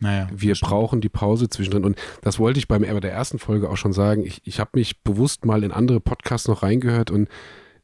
naja, 0.00 0.28
wir 0.32 0.54
brauchen 0.54 1.00
die 1.00 1.08
Pause 1.08 1.48
zwischendrin. 1.48 1.84
Und 1.84 1.98
das 2.22 2.38
wollte 2.38 2.58
ich 2.58 2.68
beim 2.68 2.82
bei 2.82 3.00
der 3.00 3.12
ersten 3.12 3.38
Folge 3.38 3.68
auch 3.68 3.76
schon 3.76 3.92
sagen. 3.92 4.24
Ich, 4.24 4.40
ich 4.44 4.60
habe 4.60 4.70
mich 4.74 5.02
bewusst 5.02 5.44
mal 5.44 5.64
in 5.64 5.72
andere 5.72 6.00
Podcasts 6.00 6.48
noch 6.48 6.62
reingehört 6.62 7.10
und 7.10 7.28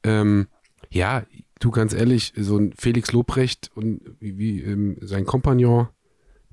ähm, 0.05 0.47
ja, 0.91 1.25
du 1.65 1.71
ganz 1.71 1.93
ehrlich, 1.93 2.33
so 2.37 2.59
ein 2.59 2.73
Felix 2.77 3.13
Lobrecht 3.13 3.71
und 3.75 4.01
wie, 4.21 4.39
wie 4.39 4.61
ähm, 4.63 4.99
sein 5.01 5.25
Kompagnon, 5.25 5.89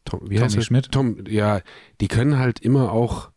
Tom, 0.05 0.21
wie 0.29 0.39
heißt 0.39 0.63
Schmidt? 0.63 0.91
Tom, 0.91 1.25
ja, 1.27 1.61
die 1.99 2.07
können 2.07 2.39
halt 2.39 2.59
immer 2.59 2.91
auch, 2.91 3.31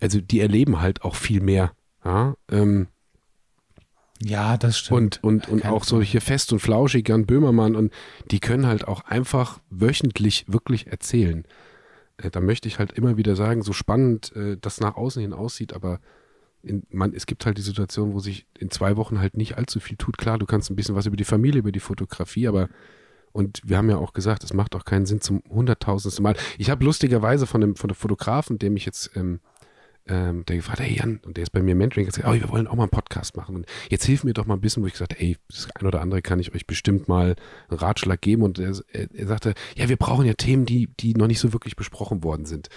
also 0.00 0.20
die 0.20 0.40
erleben 0.40 0.80
halt 0.80 1.02
auch 1.02 1.14
viel 1.14 1.40
mehr. 1.40 1.72
Ja, 2.04 2.34
ähm, 2.50 2.88
ja, 4.20 4.56
das 4.56 4.78
stimmt. 4.78 5.22
Und, 5.22 5.46
und, 5.46 5.48
und 5.48 5.66
auch 5.66 5.84
solche 5.84 6.20
Fest 6.20 6.52
und 6.52 6.58
Flauschig, 6.58 7.08
Jan 7.08 7.26
Böhmermann, 7.26 7.76
und 7.76 7.92
die 8.30 8.40
können 8.40 8.66
halt 8.66 8.88
auch 8.88 9.04
einfach 9.04 9.60
wöchentlich 9.70 10.44
wirklich 10.48 10.88
erzählen. 10.88 11.44
Äh, 12.16 12.30
da 12.30 12.40
möchte 12.40 12.66
ich 12.66 12.78
halt 12.78 12.92
immer 12.92 13.16
wieder 13.16 13.36
sagen, 13.36 13.62
so 13.62 13.72
spannend 13.72 14.34
äh, 14.34 14.56
das 14.60 14.80
nach 14.80 14.96
außen 14.96 15.22
hin 15.22 15.32
aussieht, 15.32 15.72
aber 15.72 16.00
in, 16.62 16.82
man, 16.90 17.14
es 17.14 17.26
gibt 17.26 17.46
halt 17.46 17.58
die 17.58 17.62
Situation, 17.62 18.12
wo 18.12 18.18
sich 18.18 18.46
in 18.58 18.70
zwei 18.70 18.96
Wochen 18.96 19.20
halt 19.20 19.36
nicht 19.36 19.56
allzu 19.56 19.80
viel 19.80 19.96
tut. 19.96 20.18
Klar, 20.18 20.38
du 20.38 20.46
kannst 20.46 20.70
ein 20.70 20.76
bisschen 20.76 20.94
was 20.94 21.06
über 21.06 21.16
die 21.16 21.24
Familie, 21.24 21.60
über 21.60 21.72
die 21.72 21.80
Fotografie, 21.80 22.48
aber 22.48 22.68
und 23.32 23.60
wir 23.64 23.76
haben 23.76 23.90
ja 23.90 23.98
auch 23.98 24.14
gesagt, 24.14 24.42
es 24.42 24.54
macht 24.54 24.74
auch 24.74 24.84
keinen 24.84 25.06
Sinn 25.06 25.20
zum 25.20 25.42
hunderttausendsten 25.48 26.22
Mal. 26.22 26.34
Ich 26.56 26.70
habe 26.70 26.84
lustigerweise 26.84 27.46
von 27.46 27.60
dem, 27.60 27.76
von 27.76 27.88
dem 27.88 27.94
Fotografen, 27.94 28.58
dem 28.58 28.76
ich 28.76 28.86
jetzt 28.86 29.10
ähm, 29.14 29.40
ähm, 30.08 30.44
der 30.46 30.56
gefragt, 30.56 30.80
hey 30.80 30.96
Jan, 30.96 31.20
und 31.24 31.36
der 31.36 31.42
ist 31.42 31.50
bei 31.50 31.62
mir 31.62 31.74
Mentoring, 31.74 32.06
gesagt, 32.06 32.26
oh, 32.26 32.32
wir 32.32 32.48
wollen 32.48 32.66
auch 32.66 32.74
mal 32.74 32.84
einen 32.84 32.90
Podcast 32.90 33.36
machen. 33.36 33.56
Und 33.56 33.66
jetzt 33.90 34.06
hilf 34.06 34.24
mir 34.24 34.32
doch 34.32 34.46
mal 34.46 34.54
ein 34.54 34.60
bisschen, 34.60 34.82
wo 34.82 34.86
ich 34.86 34.92
gesagt 34.92 35.20
ey, 35.20 35.36
das 35.48 35.68
ein 35.74 35.86
oder 35.86 36.00
andere 36.00 36.22
kann 36.22 36.40
ich 36.40 36.54
euch 36.54 36.66
bestimmt 36.66 37.08
mal 37.08 37.36
einen 37.68 37.78
Ratschlag 37.78 38.20
geben. 38.20 38.42
Und 38.42 38.58
er, 38.58 38.74
er 38.92 39.26
sagte, 39.26 39.54
ja, 39.76 39.88
wir 39.88 39.96
brauchen 39.96 40.24
ja 40.24 40.34
Themen, 40.34 40.64
die, 40.64 40.88
die 40.98 41.14
noch 41.14 41.26
nicht 41.26 41.40
so 41.40 41.52
wirklich 41.52 41.76
besprochen 41.76 42.24
worden 42.24 42.46
sind. 42.46 42.68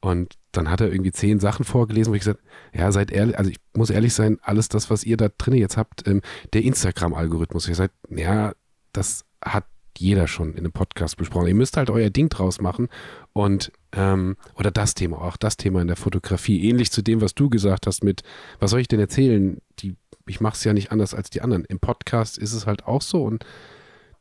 Und 0.00 0.38
dann 0.52 0.70
hat 0.70 0.80
er 0.80 0.90
irgendwie 0.90 1.12
zehn 1.12 1.40
Sachen 1.40 1.64
vorgelesen, 1.64 2.10
wo 2.10 2.14
ich 2.14 2.22
gesagt, 2.22 2.40
ja, 2.72 2.90
seid 2.90 3.10
ehrlich, 3.10 3.38
also 3.38 3.50
ich 3.50 3.58
muss 3.74 3.90
ehrlich 3.90 4.14
sein, 4.14 4.38
alles 4.42 4.68
das, 4.68 4.90
was 4.90 5.04
ihr 5.04 5.16
da 5.16 5.28
drin 5.28 5.54
jetzt 5.54 5.76
habt, 5.76 6.06
ähm, 6.08 6.22
der 6.52 6.62
Instagram-Algorithmus, 6.62 7.68
ihr 7.68 7.74
seid, 7.74 7.90
ja, 8.08 8.54
das 8.92 9.24
hat 9.44 9.64
jeder 9.98 10.26
schon 10.26 10.52
in 10.52 10.60
einem 10.60 10.72
Podcast 10.72 11.16
besprochen. 11.16 11.48
Ihr 11.48 11.54
müsst 11.54 11.76
halt 11.76 11.90
euer 11.90 12.10
Ding 12.10 12.30
draus 12.30 12.60
machen 12.60 12.88
und 13.32 13.70
ähm, 13.92 14.36
oder 14.54 14.70
das 14.70 14.94
Thema, 14.94 15.20
auch 15.20 15.36
das 15.36 15.56
Thema 15.56 15.82
in 15.82 15.88
der 15.88 15.96
Fotografie, 15.96 16.68
ähnlich 16.68 16.90
zu 16.90 17.02
dem, 17.02 17.20
was 17.20 17.34
du 17.34 17.50
gesagt 17.50 17.86
hast 17.86 18.02
mit, 18.02 18.22
was 18.58 18.70
soll 18.70 18.80
ich 18.80 18.88
denn 18.88 19.00
erzählen? 19.00 19.58
Die, 19.80 19.96
ich 20.26 20.40
mache 20.40 20.54
es 20.54 20.64
ja 20.64 20.72
nicht 20.72 20.90
anders 20.90 21.12
als 21.12 21.28
die 21.28 21.42
anderen. 21.42 21.64
Im 21.66 21.80
Podcast 21.80 22.38
ist 22.38 22.54
es 22.54 22.66
halt 22.66 22.86
auch 22.86 23.02
so 23.02 23.24
und 23.24 23.44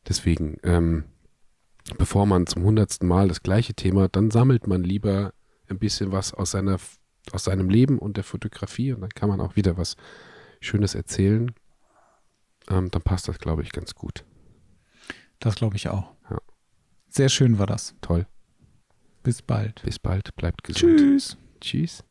deswegen, 0.08 0.58
ähm, 0.64 1.06
bevor 1.98 2.26
man 2.26 2.46
zum 2.46 2.64
hundertsten 2.64 3.08
Mal 3.08 3.30
das 3.30 3.42
gleiche 3.42 3.74
Thema, 3.74 4.10
dann 4.10 4.32
sammelt 4.32 4.68
man 4.68 4.84
lieber 4.84 5.34
ein 5.70 5.80
bisschen 5.80 6.12
was 6.12 6.34
aus 6.34 6.52
seiner, 6.52 6.78
aus 7.32 7.44
seinem 7.44 7.70
Leben 7.70 8.00
und 8.00 8.18
der 8.18 8.24
Fotografie 8.24 8.94
und 8.94 9.02
dann 9.02 9.10
kann 9.10 9.30
man 9.30 9.42
auch 9.42 9.56
wieder 9.56 9.78
was 9.78 9.96
Schönes 10.62 10.96
erzählen. 10.96 11.52
Ähm, 12.70 12.92
dann 12.92 13.02
passt 13.02 13.28
das, 13.28 13.40
glaube 13.40 13.64
ich, 13.64 13.72
ganz 13.72 13.96
gut. 13.96 14.26
Das 15.40 15.56
glaube 15.56 15.76
ich 15.76 15.90
auch. 15.90 16.16
Ja. 16.30 16.38
Sehr 17.08 17.30
schön 17.30 17.58
war 17.58 17.66
das. 17.66 17.96
Toll. 18.02 18.28
Bis 19.24 19.42
bald. 19.42 19.82
Bis 19.84 20.00
bald. 20.00 20.36
Bleibt 20.36 20.64
gesund. 20.64 20.98
Tschüss. 20.98 21.38
Tschüss. 21.62 22.04